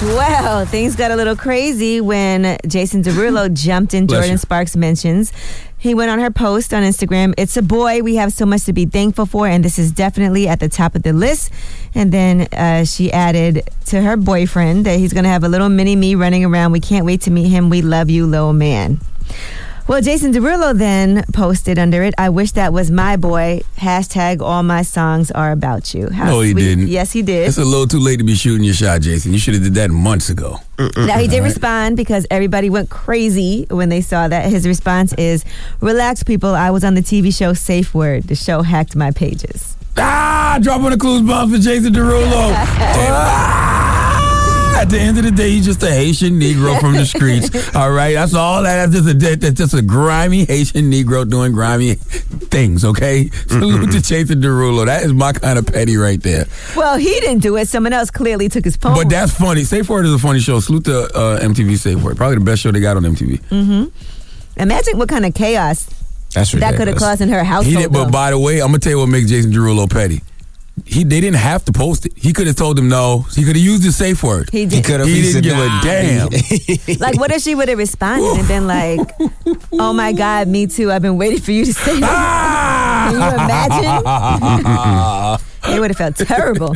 Well, 0.00 0.64
things 0.64 0.96
got 0.96 1.10
a 1.10 1.16
little 1.16 1.36
crazy 1.36 2.00
when 2.00 2.56
Jason 2.66 3.02
Derulo 3.02 3.52
jumped 3.52 3.92
in 3.92 4.06
Jordin. 4.06 4.38
Sparks' 4.38 4.74
mentions. 4.74 5.32
He 5.80 5.94
went 5.94 6.10
on 6.10 6.18
her 6.18 6.30
post 6.30 6.74
on 6.74 6.82
Instagram. 6.82 7.34
It's 7.38 7.56
a 7.56 7.62
boy. 7.62 8.02
We 8.02 8.16
have 8.16 8.32
so 8.32 8.44
much 8.44 8.64
to 8.64 8.72
be 8.72 8.84
thankful 8.84 9.26
for, 9.26 9.46
and 9.46 9.64
this 9.64 9.78
is 9.78 9.92
definitely 9.92 10.48
at 10.48 10.58
the 10.58 10.68
top 10.68 10.96
of 10.96 11.04
the 11.04 11.12
list. 11.12 11.52
And 11.94 12.12
then 12.12 12.48
uh, 12.52 12.84
she 12.84 13.12
added 13.12 13.68
to 13.86 14.02
her 14.02 14.16
boyfriend 14.16 14.86
that 14.86 14.98
he's 14.98 15.12
going 15.12 15.22
to 15.22 15.30
have 15.30 15.44
a 15.44 15.48
little 15.48 15.68
mini 15.68 15.94
me 15.94 16.16
running 16.16 16.44
around. 16.44 16.72
We 16.72 16.80
can't 16.80 17.06
wait 17.06 17.22
to 17.22 17.30
meet 17.30 17.48
him. 17.48 17.70
We 17.70 17.82
love 17.82 18.10
you, 18.10 18.26
little 18.26 18.52
man. 18.52 18.98
Well, 19.88 20.02
Jason 20.02 20.34
Derulo 20.34 20.76
then 20.76 21.24
posted 21.32 21.78
under 21.78 22.02
it, 22.02 22.12
I 22.18 22.28
wish 22.28 22.52
that 22.52 22.74
was 22.74 22.90
my 22.90 23.16
boy. 23.16 23.62
Hashtag 23.78 24.42
all 24.42 24.62
my 24.62 24.82
songs 24.82 25.30
are 25.30 25.50
about 25.50 25.94
you. 25.94 26.10
How 26.10 26.26
no, 26.26 26.40
he 26.40 26.52
sweet. 26.52 26.62
didn't. 26.62 26.88
Yes, 26.88 27.10
he 27.12 27.22
did. 27.22 27.48
It's 27.48 27.56
a 27.56 27.64
little 27.64 27.86
too 27.86 27.98
late 27.98 28.18
to 28.18 28.24
be 28.24 28.34
shooting 28.34 28.64
your 28.64 28.74
shot, 28.74 29.00
Jason. 29.00 29.32
You 29.32 29.38
should 29.38 29.54
have 29.54 29.62
did 29.62 29.74
that 29.76 29.90
months 29.90 30.28
ago. 30.28 30.58
Now 30.78 31.16
he 31.18 31.26
did 31.26 31.36
All 31.36 31.40
right. 31.40 31.42
respond 31.44 31.96
because 31.96 32.26
everybody 32.30 32.68
went 32.68 32.90
crazy 32.90 33.66
when 33.70 33.88
they 33.88 34.02
saw 34.02 34.28
that. 34.28 34.50
His 34.50 34.66
response 34.68 35.14
is, 35.14 35.42
"Relax, 35.80 36.22
people. 36.22 36.54
I 36.54 36.70
was 36.70 36.84
on 36.84 36.92
the 36.94 37.02
TV 37.02 37.30
show 37.34 37.54
Safe 37.54 37.94
Word. 37.94 38.24
The 38.24 38.34
show 38.34 38.60
hacked 38.60 38.94
my 38.94 39.10
pages." 39.10 39.74
Ah, 39.96 40.58
dropping 40.60 40.90
the 40.90 40.98
clues 40.98 41.22
bomb 41.22 41.50
for 41.50 41.56
Jason 41.58 41.94
Derulo. 41.94 42.52
Ah! 43.10 43.97
At 44.78 44.90
the 44.90 44.98
end 45.00 45.18
of 45.18 45.24
the 45.24 45.32
day, 45.32 45.50
he's 45.50 45.64
just 45.64 45.82
a 45.82 45.90
Haitian 45.90 46.38
Negro 46.40 46.78
from 46.80 46.92
the 46.94 47.04
streets. 47.04 47.50
All 47.74 47.90
right, 47.90 48.14
that's 48.14 48.32
all. 48.32 48.62
That- 48.62 48.90
That's 48.90 49.04
just 49.04 49.08
a 49.24 49.36
that's 49.36 49.58
just 49.58 49.74
a 49.74 49.82
grimy 49.82 50.44
Haitian 50.44 50.90
Negro 50.90 51.28
doing 51.28 51.50
grimy 51.52 51.94
things. 51.94 52.84
Okay, 52.84 53.28
salute 53.48 53.90
to 53.90 54.00
Jason 54.00 54.40
Derulo. 54.40 54.86
That 54.86 55.02
is 55.02 55.12
my 55.12 55.32
kind 55.32 55.58
of 55.58 55.66
petty 55.66 55.96
right 55.96 56.22
there. 56.22 56.46
Well, 56.76 56.96
he 56.96 57.06
didn't 57.20 57.40
do 57.40 57.56
it. 57.56 57.66
Someone 57.66 57.92
else 57.92 58.10
clearly 58.10 58.48
took 58.48 58.64
his 58.64 58.76
phone. 58.76 58.94
But 58.94 59.08
that's 59.10 59.32
funny. 59.36 59.64
Safe 59.64 59.88
Word 59.88 60.06
is 60.06 60.14
a 60.14 60.18
funny 60.18 60.38
show. 60.38 60.60
Salute 60.60 60.84
to 60.84 60.98
uh, 61.12 61.40
MTV 61.40 61.76
Safe 61.76 62.00
Word. 62.00 62.16
Probably 62.16 62.36
the 62.38 62.44
best 62.44 62.62
show 62.62 62.70
they 62.70 62.80
got 62.80 62.96
on 62.96 63.02
MTV. 63.02 63.40
hmm 63.46 63.84
Imagine 64.56 64.96
what 64.98 65.08
kind 65.08 65.26
of 65.26 65.34
chaos 65.34 65.86
That 66.34 66.74
could 66.76 66.86
have 66.88 66.96
caused 66.98 67.20
in 67.20 67.28
her 67.30 67.40
He 67.40 67.46
household. 67.46 67.76
did, 67.76 67.92
but 67.92 68.04
though. 68.06 68.10
by 68.10 68.30
the 68.30 68.38
way, 68.38 68.60
I'm 68.60 68.68
gonna 68.68 68.78
tell 68.78 68.92
you 68.92 68.98
what 68.98 69.06
makes 69.08 69.28
Jason 69.28 69.50
Derulo 69.50 69.90
petty. 69.90 70.22
He 70.86 71.04
they 71.04 71.20
didn't 71.20 71.36
have 71.36 71.64
to 71.66 71.72
post 71.72 72.06
it. 72.06 72.12
He 72.16 72.32
could 72.32 72.46
have 72.46 72.56
told 72.56 72.76
them 72.76 72.88
no. 72.88 73.26
He 73.34 73.44
could 73.44 73.56
have 73.56 73.64
used 73.64 73.82
the 73.84 73.92
safe 73.92 74.22
word. 74.22 74.48
He 74.52 74.64
did. 74.66 74.72
He 74.76 74.82
could've- 74.82 75.06
He 75.06 75.14
he 75.14 75.20
didn't 75.22 75.34
said, 75.34 75.42
give 75.44 75.56
"Nah." 75.56 75.80
a 75.80 75.82
damn. 75.82 76.28
like, 77.00 77.18
what 77.20 77.30
if 77.32 77.42
she 77.42 77.54
would 77.54 77.68
have 77.68 77.78
responded 77.78 78.36
and 78.38 78.46
been 78.48 78.66
like, 78.66 79.00
"Oh 79.72 79.92
my 79.92 80.12
God, 80.12 80.48
me 80.48 80.66
too. 80.66 80.90
I've 80.92 81.02
been 81.02 81.16
waiting 81.16 81.40
for 81.40 81.52
you 81.52 81.64
to 81.64 81.72
say 81.72 82.00
that." 82.00 82.10
Ah! 82.10 83.08
Can 83.10 83.20
you 83.20 83.28
imagine? 83.44 84.02
They 85.68 85.78
would 85.80 85.90
have 85.90 85.98
felt 85.98 86.16
terrible. 86.16 86.72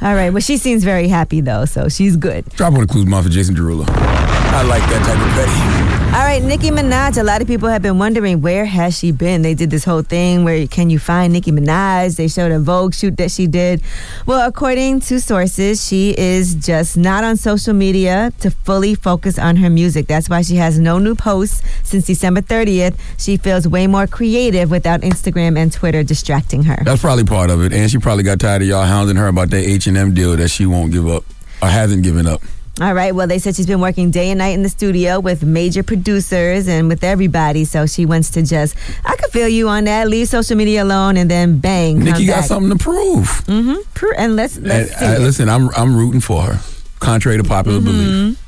All 0.00 0.14
right. 0.14 0.30
Well, 0.30 0.40
she 0.40 0.56
seems 0.56 0.82
very 0.82 1.06
happy 1.08 1.40
though, 1.40 1.64
so 1.66 1.88
she's 1.88 2.16
good. 2.16 2.46
Drop 2.56 2.72
one 2.72 2.82
of 2.82 2.88
the 2.88 2.92
clues, 2.92 3.06
mom, 3.06 3.22
for 3.22 3.28
Jason 3.28 3.54
Derulo. 3.54 3.84
I 3.88 4.62
like 4.62 4.82
that 4.90 5.04
type 5.06 5.20
of 5.20 5.28
petty. 5.34 5.77
All 6.08 6.24
right, 6.24 6.42
Nicki 6.42 6.70
Minaj. 6.70 7.18
A 7.18 7.22
lot 7.22 7.42
of 7.42 7.46
people 7.46 7.68
have 7.68 7.82
been 7.82 7.98
wondering 7.98 8.40
where 8.40 8.64
has 8.64 8.98
she 8.98 9.12
been. 9.12 9.42
They 9.42 9.52
did 9.54 9.70
this 9.70 9.84
whole 9.84 10.02
thing 10.02 10.42
where 10.42 10.66
can 10.66 10.88
you 10.88 10.98
find 10.98 11.32
Nicki 11.34 11.52
Minaj? 11.52 12.16
They 12.16 12.28
showed 12.28 12.50
a 12.50 12.58
Vogue 12.58 12.94
shoot 12.94 13.16
that 13.18 13.30
she 13.30 13.46
did. 13.46 13.82
Well, 14.26 14.48
according 14.48 15.00
to 15.00 15.20
sources, 15.20 15.86
she 15.86 16.14
is 16.18 16.54
just 16.54 16.96
not 16.96 17.24
on 17.24 17.36
social 17.36 17.74
media 17.74 18.32
to 18.40 18.50
fully 18.50 18.94
focus 18.94 19.38
on 19.38 19.56
her 19.56 19.68
music. 19.68 20.06
That's 20.06 20.30
why 20.30 20.40
she 20.42 20.56
has 20.56 20.78
no 20.78 20.98
new 20.98 21.14
posts 21.14 21.62
since 21.84 22.06
December 22.06 22.40
30th. 22.40 22.98
She 23.18 23.36
feels 23.36 23.68
way 23.68 23.86
more 23.86 24.06
creative 24.06 24.70
without 24.70 25.02
Instagram 25.02 25.58
and 25.58 25.70
Twitter 25.70 26.02
distracting 26.02 26.62
her. 26.64 26.82
That's 26.84 27.02
probably 27.02 27.24
part 27.24 27.50
of 27.50 27.62
it, 27.62 27.72
and 27.74 27.88
she 27.90 27.98
probably 27.98 28.24
got 28.24 28.40
tired 28.40 28.62
of 28.62 28.68
y'all 28.68 28.86
hounding 28.86 29.16
her 29.16 29.28
about 29.28 29.50
that 29.50 29.62
H 29.62 29.86
and 29.86 29.96
M 29.96 30.14
deal 30.14 30.34
that 30.36 30.48
she 30.48 30.64
won't 30.64 30.90
give 30.90 31.06
up 31.06 31.24
or 31.62 31.68
hasn't 31.68 32.02
given 32.02 32.26
up. 32.26 32.40
All 32.80 32.94
right. 32.94 33.12
Well, 33.14 33.26
they 33.26 33.38
said 33.40 33.56
she's 33.56 33.66
been 33.66 33.80
working 33.80 34.10
day 34.12 34.30
and 34.30 34.38
night 34.38 34.50
in 34.54 34.62
the 34.62 34.68
studio 34.68 35.18
with 35.18 35.42
major 35.42 35.82
producers 35.82 36.68
and 36.68 36.88
with 36.88 37.02
everybody. 37.02 37.64
So 37.64 37.86
she 37.86 38.06
wants 38.06 38.30
to 38.30 38.42
just, 38.42 38.76
I 39.04 39.16
could 39.16 39.30
feel 39.32 39.48
you 39.48 39.68
on 39.68 39.84
that. 39.84 40.08
Leave 40.08 40.28
social 40.28 40.56
media 40.56 40.84
alone 40.84 41.16
and 41.16 41.28
then 41.30 41.58
bang. 41.58 41.98
Nicki 41.98 42.26
got 42.26 42.36
back. 42.36 42.44
something 42.44 42.76
to 42.76 42.82
prove. 42.82 43.26
Mm-hmm. 43.46 44.06
And 44.16 44.36
let's 44.36 44.58
let's 44.58 44.90
And, 44.92 44.98
see. 45.00 45.06
uh, 45.06 45.18
listen, 45.18 45.48
I'm 45.48 45.70
I'm 45.76 45.96
rooting 45.96 46.20
for 46.20 46.42
her, 46.42 46.60
contrary 47.00 47.36
to 47.38 47.44
popular 47.44 47.80
belief. 47.80 48.38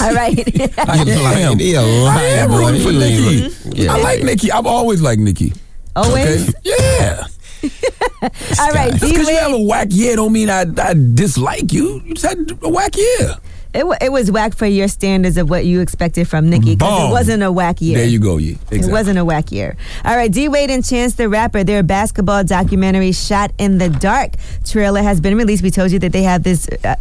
All 0.00 0.14
right. 0.14 0.38
I 0.78 1.40
am. 1.40 1.58
He 1.58 1.74
a 1.74 1.80
I 1.80 1.84
liar, 1.84 2.26
am 2.38 2.52
rooting 2.52 2.80
for 2.82 2.92
He 2.92 3.02
ain't 3.02 3.54
Nicki. 3.64 3.82
Yeah. 3.82 3.92
I 3.94 4.00
like 4.00 4.22
Nicki. 4.22 4.50
I've 4.50 4.66
always 4.66 5.02
liked 5.02 5.20
Nicki. 5.20 5.52
Always. 5.96 6.48
Okay? 6.48 6.58
Yeah. 6.64 7.24
All 8.60 8.70
right. 8.72 8.92
Because 8.92 9.28
you 9.28 9.36
have 9.36 9.52
a 9.52 9.60
whack 9.62 9.88
year 9.90 10.16
don't 10.16 10.32
mean 10.32 10.48
I, 10.48 10.62
I 10.78 10.94
dislike 10.94 11.72
you. 11.72 12.00
You 12.06 12.14
just 12.14 12.24
had 12.26 12.50
a 12.62 12.68
whack 12.68 12.96
year. 12.96 13.34
It, 13.72 13.86
wa- 13.86 13.96
it 14.00 14.10
was 14.10 14.30
whack 14.30 14.54
for 14.54 14.66
your 14.66 14.88
standards 14.88 15.36
of 15.36 15.48
what 15.48 15.64
you 15.64 15.80
expected 15.80 16.26
from 16.28 16.50
Nicki 16.50 16.74
because 16.74 17.08
it 17.08 17.12
wasn't 17.12 17.42
a 17.42 17.52
whack 17.52 17.80
year. 17.80 17.98
There 17.98 18.06
you 18.08 18.18
go, 18.18 18.36
yeah. 18.38 18.56
It 18.70 18.90
wasn't 18.90 19.18
a 19.18 19.24
whack 19.24 19.52
year. 19.52 19.76
All 20.04 20.16
right, 20.16 20.30
D 20.30 20.48
Wade 20.48 20.70
and 20.70 20.84
Chance 20.84 21.14
the 21.14 21.28
Rapper, 21.28 21.62
their 21.62 21.82
basketball 21.84 22.42
documentary 22.44 23.12
Shot 23.12 23.52
in 23.58 23.78
the 23.78 23.88
Dark 23.88 24.32
trailer 24.64 25.02
has 25.02 25.20
been 25.20 25.36
released. 25.36 25.62
We 25.62 25.70
told 25.70 25.92
you 25.92 25.98
that 26.00 26.10
they 26.12 26.22
have 26.24 26.42
this 26.42 26.68
uh, 26.84 26.96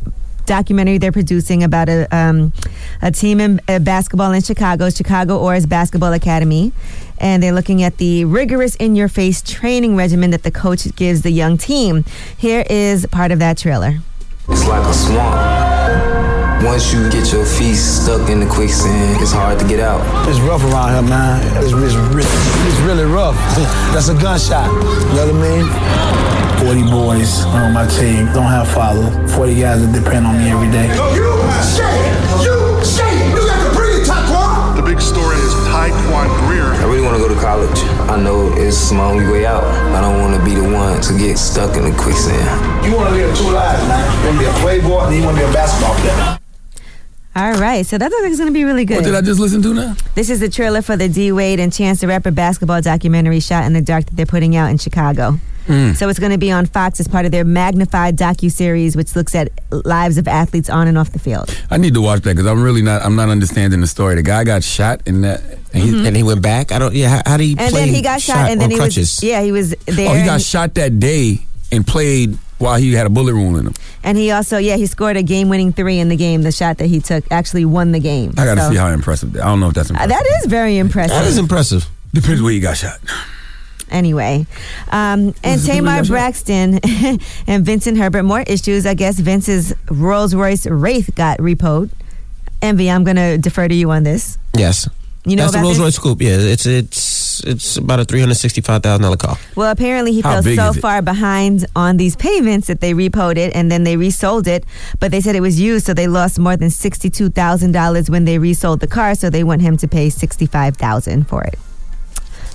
documentary 0.46 0.98
they're 0.98 1.12
producing 1.12 1.64
about 1.64 1.90
a 1.90 2.08
um, 2.16 2.54
a 3.02 3.12
team 3.12 3.40
in 3.40 3.62
uh, 3.68 3.80
basketball 3.80 4.32
in 4.32 4.42
Chicago, 4.42 4.90
Chicago 4.90 5.38
Orr's 5.40 5.66
Basketball 5.66 6.14
Academy. 6.14 6.72
And 7.18 7.42
they're 7.44 7.54
looking 7.54 7.84
at 7.84 7.98
the 7.98 8.26
rigorous 8.26 8.76
in 8.76 8.96
your 8.96 9.08
face 9.10 9.42
training 9.42 9.96
regimen 9.96 10.30
that 10.32 10.44
the 10.44 10.52
coach 10.52 10.96
gives 10.96 11.22
the 11.24 11.32
young 11.32 11.58
team. 11.58 12.06
Here 12.38 12.64
is 12.70 13.06
part 13.08 13.32
of 13.32 13.40
that 13.40 13.58
trailer. 13.58 14.00
It's 14.48 14.66
like 14.68 14.86
a 14.88 14.94
swamp. 14.94 15.79
Once 16.62 16.92
you 16.92 17.10
get 17.10 17.32
your 17.32 17.46
feet 17.46 17.76
stuck 17.76 18.30
in 18.30 18.42
the 18.42 18.46
quicksand, 18.46 19.22
it's 19.22 19.32
hard 19.32 19.58
to 19.58 19.66
get 19.66 19.80
out. 19.80 20.04
It's 20.28 20.40
rough 20.42 20.62
around 20.64 20.92
here, 20.92 21.08
man. 21.08 21.40
It's, 21.64 21.72
it's, 21.72 21.96
really, 21.96 22.28
it's 22.68 22.80
really 22.84 23.06
rough. 23.06 23.36
That's 23.96 24.10
a 24.10 24.14
gunshot. 24.14 24.68
You 24.68 25.16
know 25.16 25.32
what 25.32 25.40
I 25.40 25.64
mean? 25.64 25.66
40 26.60 26.92
boys 26.92 27.46
on 27.56 27.72
my 27.72 27.88
team 27.88 28.28
don't 28.36 28.52
have 28.52 28.68
father. 28.68 29.08
40 29.30 29.56
guys 29.56 29.80
that 29.80 29.96
depend 29.96 30.28
on 30.28 30.36
me 30.36 30.52
every 30.52 30.68
day. 30.68 30.92
You 31.16 31.32
say, 31.64 31.88
you 32.44 32.84
say, 32.84 33.08
you 33.32 33.40
got 33.48 33.64
to 33.64 33.72
bring 33.72 33.96
it, 33.96 34.04
Taekwondo. 34.04 34.76
The 34.76 34.84
big 34.84 35.00
story 35.00 35.40
is 35.40 35.56
Taekwon 35.72 36.28
Greer. 36.44 36.76
I 36.76 36.84
really 36.92 37.02
want 37.02 37.16
to 37.16 37.24
go 37.24 37.32
to 37.32 37.40
college. 37.40 37.80
I 38.12 38.20
know 38.20 38.52
it's 38.60 38.92
my 38.92 39.08
only 39.08 39.32
way 39.32 39.46
out. 39.46 39.64
I 39.96 40.02
don't 40.02 40.20
want 40.20 40.36
to 40.36 40.44
be 40.44 40.60
the 40.60 40.68
one 40.68 41.00
to 41.08 41.18
get 41.18 41.38
stuck 41.38 41.78
in 41.78 41.88
the 41.88 41.96
quicksand. 41.96 42.44
You 42.84 43.00
want 43.00 43.08
to 43.08 43.16
live 43.16 43.32
two 43.38 43.48
lives, 43.48 43.80
man. 43.88 44.04
You 44.04 44.28
want 44.28 44.36
to 44.36 44.44
be 44.44 44.50
a 44.52 44.56
playboy 44.60 45.08
and 45.08 45.16
you 45.16 45.24
want 45.24 45.38
to 45.38 45.44
be 45.44 45.50
a 45.50 45.54
basketball 45.54 45.96
player. 46.04 46.39
All 47.36 47.54
right, 47.54 47.86
so 47.86 47.98
that 47.98 48.10
looks 48.10 48.22
like 48.24 48.32
it's 48.32 48.40
going 48.40 48.52
to 48.52 48.54
be 48.54 48.64
really 48.66 48.86
good. 48.86 48.98
What 48.98 49.06
did 49.06 49.16
I 49.16 49.22
just 49.22 49.40
listen 49.40 49.62
to 49.62 49.74
now? 49.74 49.96
This 50.16 50.30
is 50.30 50.40
the 50.40 50.50
trailer 50.50 50.82
for 50.82 50.98
the 50.98 51.08
D 51.08 51.32
Wade 51.32 51.60
and 51.60 51.72
Chance 51.72 52.02
the 52.02 52.08
Rapper 52.08 52.32
basketball 52.32 52.82
documentary 52.82 53.40
shot 53.40 53.66
in 53.66 53.74
the 53.74 53.82
dark 53.82 54.06
that 54.06 54.16
they're 54.16 54.26
putting 54.26 54.56
out 54.56 54.70
in 54.72 54.78
Chicago. 54.78 55.38
Mm. 55.68 55.96
So 55.96 56.10
it's 56.10 56.18
going 56.18 56.32
to 56.32 56.40
be 56.40 56.52
on 56.52 56.66
Fox 56.66 57.00
as 57.00 57.08
part 57.08 57.26
of 57.28 57.32
their 57.32 57.46
magnified 57.46 58.18
docu 58.18 58.52
series, 58.52 58.96
which 58.96 59.16
looks 59.16 59.36
at 59.36 59.50
lives 59.70 60.18
of 60.18 60.28
athletes 60.28 60.68
on 60.68 60.88
and 60.88 60.98
off 60.98 61.12
the 61.12 61.20
field. 61.20 61.56
I 61.70 61.78
need 61.78 61.94
to 61.94 62.02
watch 62.02 62.22
that 62.22 62.36
because 62.36 62.48
I'm 62.48 62.64
really 62.64 62.82
not. 62.82 63.04
I'm 63.04 63.16
not 63.16 63.30
understanding 63.30 63.80
the 63.80 63.88
story. 63.88 64.16
The 64.16 64.24
guy 64.24 64.44
got 64.44 64.64
shot 64.64 65.04
in 65.06 65.22
that, 65.22 65.42
and 65.72 65.84
he, 65.84 66.08
And 66.08 66.18
he 66.18 66.24
went 66.24 66.42
back. 66.42 66.72
I 66.72 66.80
don't. 66.80 66.96
Yeah. 66.96 67.10
How, 67.10 67.22
how 67.32 67.38
did 67.38 67.44
he 67.44 67.56
And 67.60 67.76
then 67.76 67.90
he 67.90 68.02
got 68.02 68.20
shot, 68.22 68.50
and 68.50 68.60
then 68.60 68.72
he 68.72 68.78
crutches? 68.78 69.20
was 69.22 69.24
yeah 69.24 69.44
he 69.44 69.52
was 69.52 69.70
there. 69.86 70.10
oh, 70.10 70.16
he 70.16 70.26
got 70.26 70.42
shot 70.42 70.74
that 70.74 71.00
day 71.00 71.38
and 71.72 71.86
played 71.86 72.38
while 72.60 72.78
he 72.80 72.94
had 72.94 73.06
a 73.08 73.10
bullet 73.10 73.34
wound 73.34 73.58
in 73.58 73.66
him. 73.68 73.74
and 74.04 74.18
he 74.18 74.30
also 74.32 74.58
yeah 74.58 74.76
he 74.76 74.86
scored 74.86 75.18
a 75.18 75.24
game 75.24 75.50
winning 75.50 75.74
three 75.74 75.98
in 76.00 76.08
the 76.10 76.16
game. 76.16 76.44
The 76.44 76.52
shot 76.52 76.78
that 76.78 76.88
he 76.88 77.00
took 77.00 77.24
actually 77.32 77.66
won 77.66 77.92
the 77.92 78.00
game. 78.00 78.34
I 78.38 78.46
got 78.46 78.56
to 78.56 78.62
So, 78.62 78.70
see 78.72 78.76
how 78.78 78.90
impressive. 78.90 79.34
That. 79.34 79.44
I 79.44 79.48
don't 79.48 79.60
know 79.60 79.70
if 79.70 79.74
that's 79.74 79.90
uh, 79.90 79.94
impressive. 79.96 80.10
that 80.12 80.40
is 80.40 80.46
very 80.46 80.78
impressive. 80.78 81.16
That 81.18 81.26
is 81.28 81.38
impressive. 81.38 81.88
Depends 82.14 82.42
where 82.42 82.52
he 82.54 82.60
got 82.60 82.78
shot. 82.78 83.00
anyway. 83.90 84.46
Um, 84.92 85.34
and 85.44 85.64
Tamar 85.66 86.04
Braxton 86.06 86.80
and 87.48 87.66
Vincent 87.66 87.98
Herbert, 87.98 88.24
more 88.24 88.42
issues. 88.42 88.86
I 88.86 88.94
guess 88.94 89.20
Vince's 89.20 89.74
Rolls 89.90 90.36
Royce 90.36 90.66
Wraith 90.68 91.10
got 91.16 91.40
repoed. 91.40 91.90
Envy, 92.62 92.90
I'm 92.92 93.04
going 93.04 93.16
to 93.18 93.38
defer 93.38 93.68
to 93.68 93.74
you 93.76 93.90
on 93.92 94.04
this. 94.04 94.38
Yes. 94.58 94.90
You 95.26 95.36
know 95.36 95.44
That's 95.44 95.56
the 95.56 95.62
Rolls 95.62 95.80
Royce 95.80 95.98
Coupe. 95.98 96.22
Yeah, 96.22 96.38
it's 96.38 96.66
it's 96.66 96.98
it's 97.44 97.78
about 97.78 98.00
a 98.00 98.06
three 98.06 98.20
hundred 98.20 98.36
sixty 98.36 98.62
five 98.62 98.84
thousand 98.84 99.04
dollar 99.04 99.18
car. 99.18 99.38
Well, 99.56 99.72
apparently 99.72 100.14
he 100.14 100.22
How 100.22 100.42
fell 100.42 100.74
so 100.74 100.80
far 100.80 101.02
behind 101.02 101.66
on 101.76 101.98
these 101.98 102.16
payments 102.16 102.68
that 102.68 102.82
they 102.82 102.94
repoed 102.94 103.38
it 103.38 103.56
and 103.56 103.72
then 103.72 103.84
they 103.84 103.98
resold 103.98 104.48
it. 104.48 104.66
But 105.00 105.12
they 105.12 105.22
said 105.22 105.36
it 105.36 105.42
was 105.42 105.60
used, 105.60 105.86
so 105.86 105.94
they 105.94 106.08
lost 106.08 106.40
more 106.40 106.58
than 106.58 106.70
sixty-two 106.70 107.30
thousand 107.30 107.72
dollars 107.72 108.10
when 108.10 108.26
they 108.26 108.38
resold 108.40 108.80
the 108.80 108.88
car. 108.88 109.16
So 109.16 109.30
they 109.30 109.44
want 109.44 109.62
him 109.62 109.78
to 109.78 109.88
pay 109.88 110.10
sixty-five 110.10 110.78
thousand 110.78 111.28
for 111.28 111.44
it. 111.44 111.58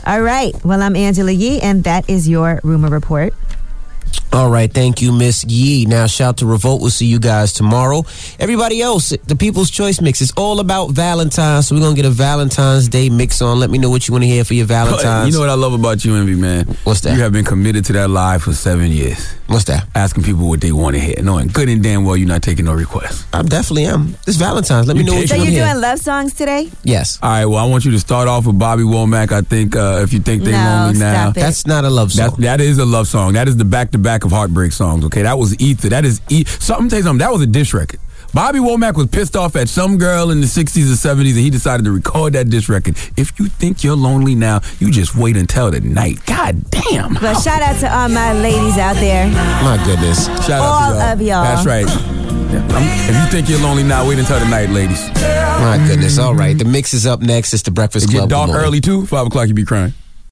All 0.06 0.20
right. 0.20 0.54
Well, 0.64 0.82
I'm 0.82 0.96
Angela 0.96 1.32
Yee, 1.32 1.60
and 1.60 1.84
that 1.84 2.08
is 2.10 2.28
your 2.28 2.60
rumor 2.62 2.90
report. 2.90 3.32
All 4.32 4.50
right, 4.50 4.72
thank 4.72 5.00
you, 5.00 5.12
Miss 5.12 5.44
Yee. 5.44 5.86
Now, 5.86 6.06
shout 6.06 6.38
to 6.38 6.46
Revolt. 6.46 6.80
We'll 6.80 6.90
see 6.90 7.06
you 7.06 7.20
guys 7.20 7.52
tomorrow. 7.52 8.04
Everybody 8.40 8.82
else, 8.82 9.10
the 9.10 9.36
People's 9.36 9.70
Choice 9.70 10.00
Mix. 10.00 10.20
is 10.20 10.32
all 10.36 10.58
about 10.58 10.90
Valentine's, 10.90 11.68
so 11.68 11.76
we're 11.76 11.80
gonna 11.80 11.94
get 11.94 12.04
a 12.04 12.10
Valentine's 12.10 12.88
Day 12.88 13.08
mix 13.10 13.40
on. 13.40 13.60
Let 13.60 13.70
me 13.70 13.78
know 13.78 13.90
what 13.90 14.08
you 14.08 14.12
want 14.12 14.24
to 14.24 14.28
hear 14.28 14.42
for 14.44 14.54
your 14.54 14.66
Valentine's. 14.66 15.28
You 15.34 15.34
know 15.34 15.40
what 15.40 15.50
I 15.50 15.54
love 15.54 15.72
about 15.72 16.04
you, 16.04 16.16
Envy, 16.16 16.34
man? 16.34 16.66
What's 16.82 17.00
that? 17.02 17.14
You 17.16 17.22
have 17.22 17.32
been 17.32 17.44
committed 17.44 17.84
to 17.86 17.92
that 17.94 18.10
live 18.10 18.42
for 18.42 18.52
seven 18.52 18.90
years. 18.90 19.24
What's 19.46 19.64
that? 19.66 19.86
Asking 19.94 20.22
people 20.24 20.48
what 20.48 20.60
they 20.62 20.72
want 20.72 20.94
to 20.96 21.00
hear, 21.00 21.16
knowing 21.22 21.48
good 21.48 21.68
and 21.68 21.82
damn 21.82 22.04
well 22.04 22.16
you're 22.16 22.26
not 22.26 22.42
taking 22.42 22.64
no 22.64 22.72
requests. 22.72 23.26
I 23.32 23.42
definitely 23.42 23.84
am. 23.84 24.16
It's 24.26 24.36
Valentine's. 24.38 24.86
Let 24.86 24.96
me 24.96 25.02
You 25.02 25.06
know 25.10 25.14
what 25.16 25.28
So 25.28 25.34
you 25.34 25.42
you're 25.42 25.44
want 25.44 25.48
to 25.48 25.54
hear. 25.64 25.68
doing 25.72 25.80
love 25.82 25.98
songs 25.98 26.34
today? 26.34 26.70
Yes. 26.82 27.18
All 27.22 27.28
right. 27.30 27.44
Well, 27.44 27.58
I 27.58 27.68
want 27.68 27.84
you 27.84 27.90
to 27.92 28.00
start 28.00 28.26
off 28.26 28.46
with 28.46 28.58
Bobby 28.58 28.82
Womack. 28.84 29.32
I 29.32 29.42
think 29.42 29.76
uh, 29.76 30.00
if 30.02 30.12
you 30.14 30.20
think 30.20 30.44
they 30.44 30.52
No, 30.52 30.58
lonely 30.86 30.98
now, 30.98 31.12
stop 31.24 31.36
it. 31.36 31.40
That's 31.40 31.66
not 31.66 31.84
a 31.84 31.90
love 31.90 32.10
song. 32.12 32.30
That, 32.30 32.58
that 32.58 32.60
is 32.62 32.78
a 32.78 32.86
love 32.86 33.06
song. 33.06 33.34
That 33.34 33.46
is 33.46 33.56
the 33.58 33.64
back 33.66 33.90
to 33.90 33.98
back 33.98 34.24
of 34.24 34.30
heartbreak 34.32 34.72
songs. 34.72 35.04
Okay, 35.04 35.22
that 35.22 35.36
was 35.38 35.54
Ether. 35.60 35.90
That 35.90 36.04
is 36.06 36.20
e- 36.30 36.44
something. 36.46 36.88
Tell 36.88 36.98
you 37.00 37.02
something. 37.04 37.18
That 37.18 37.32
was 37.32 37.42
a 37.42 37.46
diss 37.46 37.74
record. 37.74 38.00
Bobby 38.34 38.58
Womack 38.58 38.96
was 38.96 39.06
pissed 39.06 39.36
off 39.36 39.54
at 39.54 39.68
some 39.68 39.96
girl 39.96 40.32
in 40.32 40.40
the 40.40 40.46
60s 40.48 40.90
or 40.90 40.96
70s, 40.96 41.30
and 41.30 41.38
he 41.38 41.50
decided 41.50 41.84
to 41.84 41.92
record 41.92 42.32
that 42.32 42.50
diss 42.50 42.68
record. 42.68 42.96
If 43.16 43.38
you 43.38 43.46
think 43.46 43.84
you're 43.84 43.94
lonely 43.94 44.34
now, 44.34 44.60
you 44.80 44.90
just 44.90 45.14
wait 45.14 45.36
until 45.36 45.70
the 45.70 45.78
night. 45.80 46.18
God 46.26 46.68
damn. 46.70 47.14
But 47.14 47.34
shout 47.40 47.62
out 47.62 47.78
to 47.78 47.96
all 47.96 48.08
my 48.08 48.32
ladies 48.32 48.76
out 48.76 48.96
there. 48.96 49.28
My 49.62 49.80
goodness. 49.86 50.26
Shout 50.44 50.50
out 50.62 50.88
to 50.90 50.94
y'all. 50.94 51.12
of 51.12 51.20
y'all. 51.22 51.44
That's 51.44 51.64
right. 51.64 51.88
I'm- 51.88 53.08
if 53.08 53.14
you 53.16 53.30
think 53.30 53.48
you're 53.48 53.60
lonely 53.60 53.84
now, 53.84 54.06
wait 54.08 54.18
until 54.18 54.40
the 54.40 54.46
night, 54.48 54.70
ladies. 54.70 55.00
My 55.14 55.80
goodness. 55.86 56.18
All 56.18 56.34
right. 56.34 56.58
The 56.58 56.64
mix 56.64 56.92
is 56.92 57.06
up 57.06 57.20
next. 57.20 57.54
It's 57.54 57.62
the 57.62 57.70
Breakfast 57.70 58.08
It 58.08 58.10
Club. 58.10 58.28
get 58.28 58.34
dark 58.36 58.50
early 58.50 58.80
too. 58.80 59.06
Five 59.06 59.26
o'clock, 59.28 59.46
you 59.46 59.54
be 59.54 59.64
crying. 59.64 59.94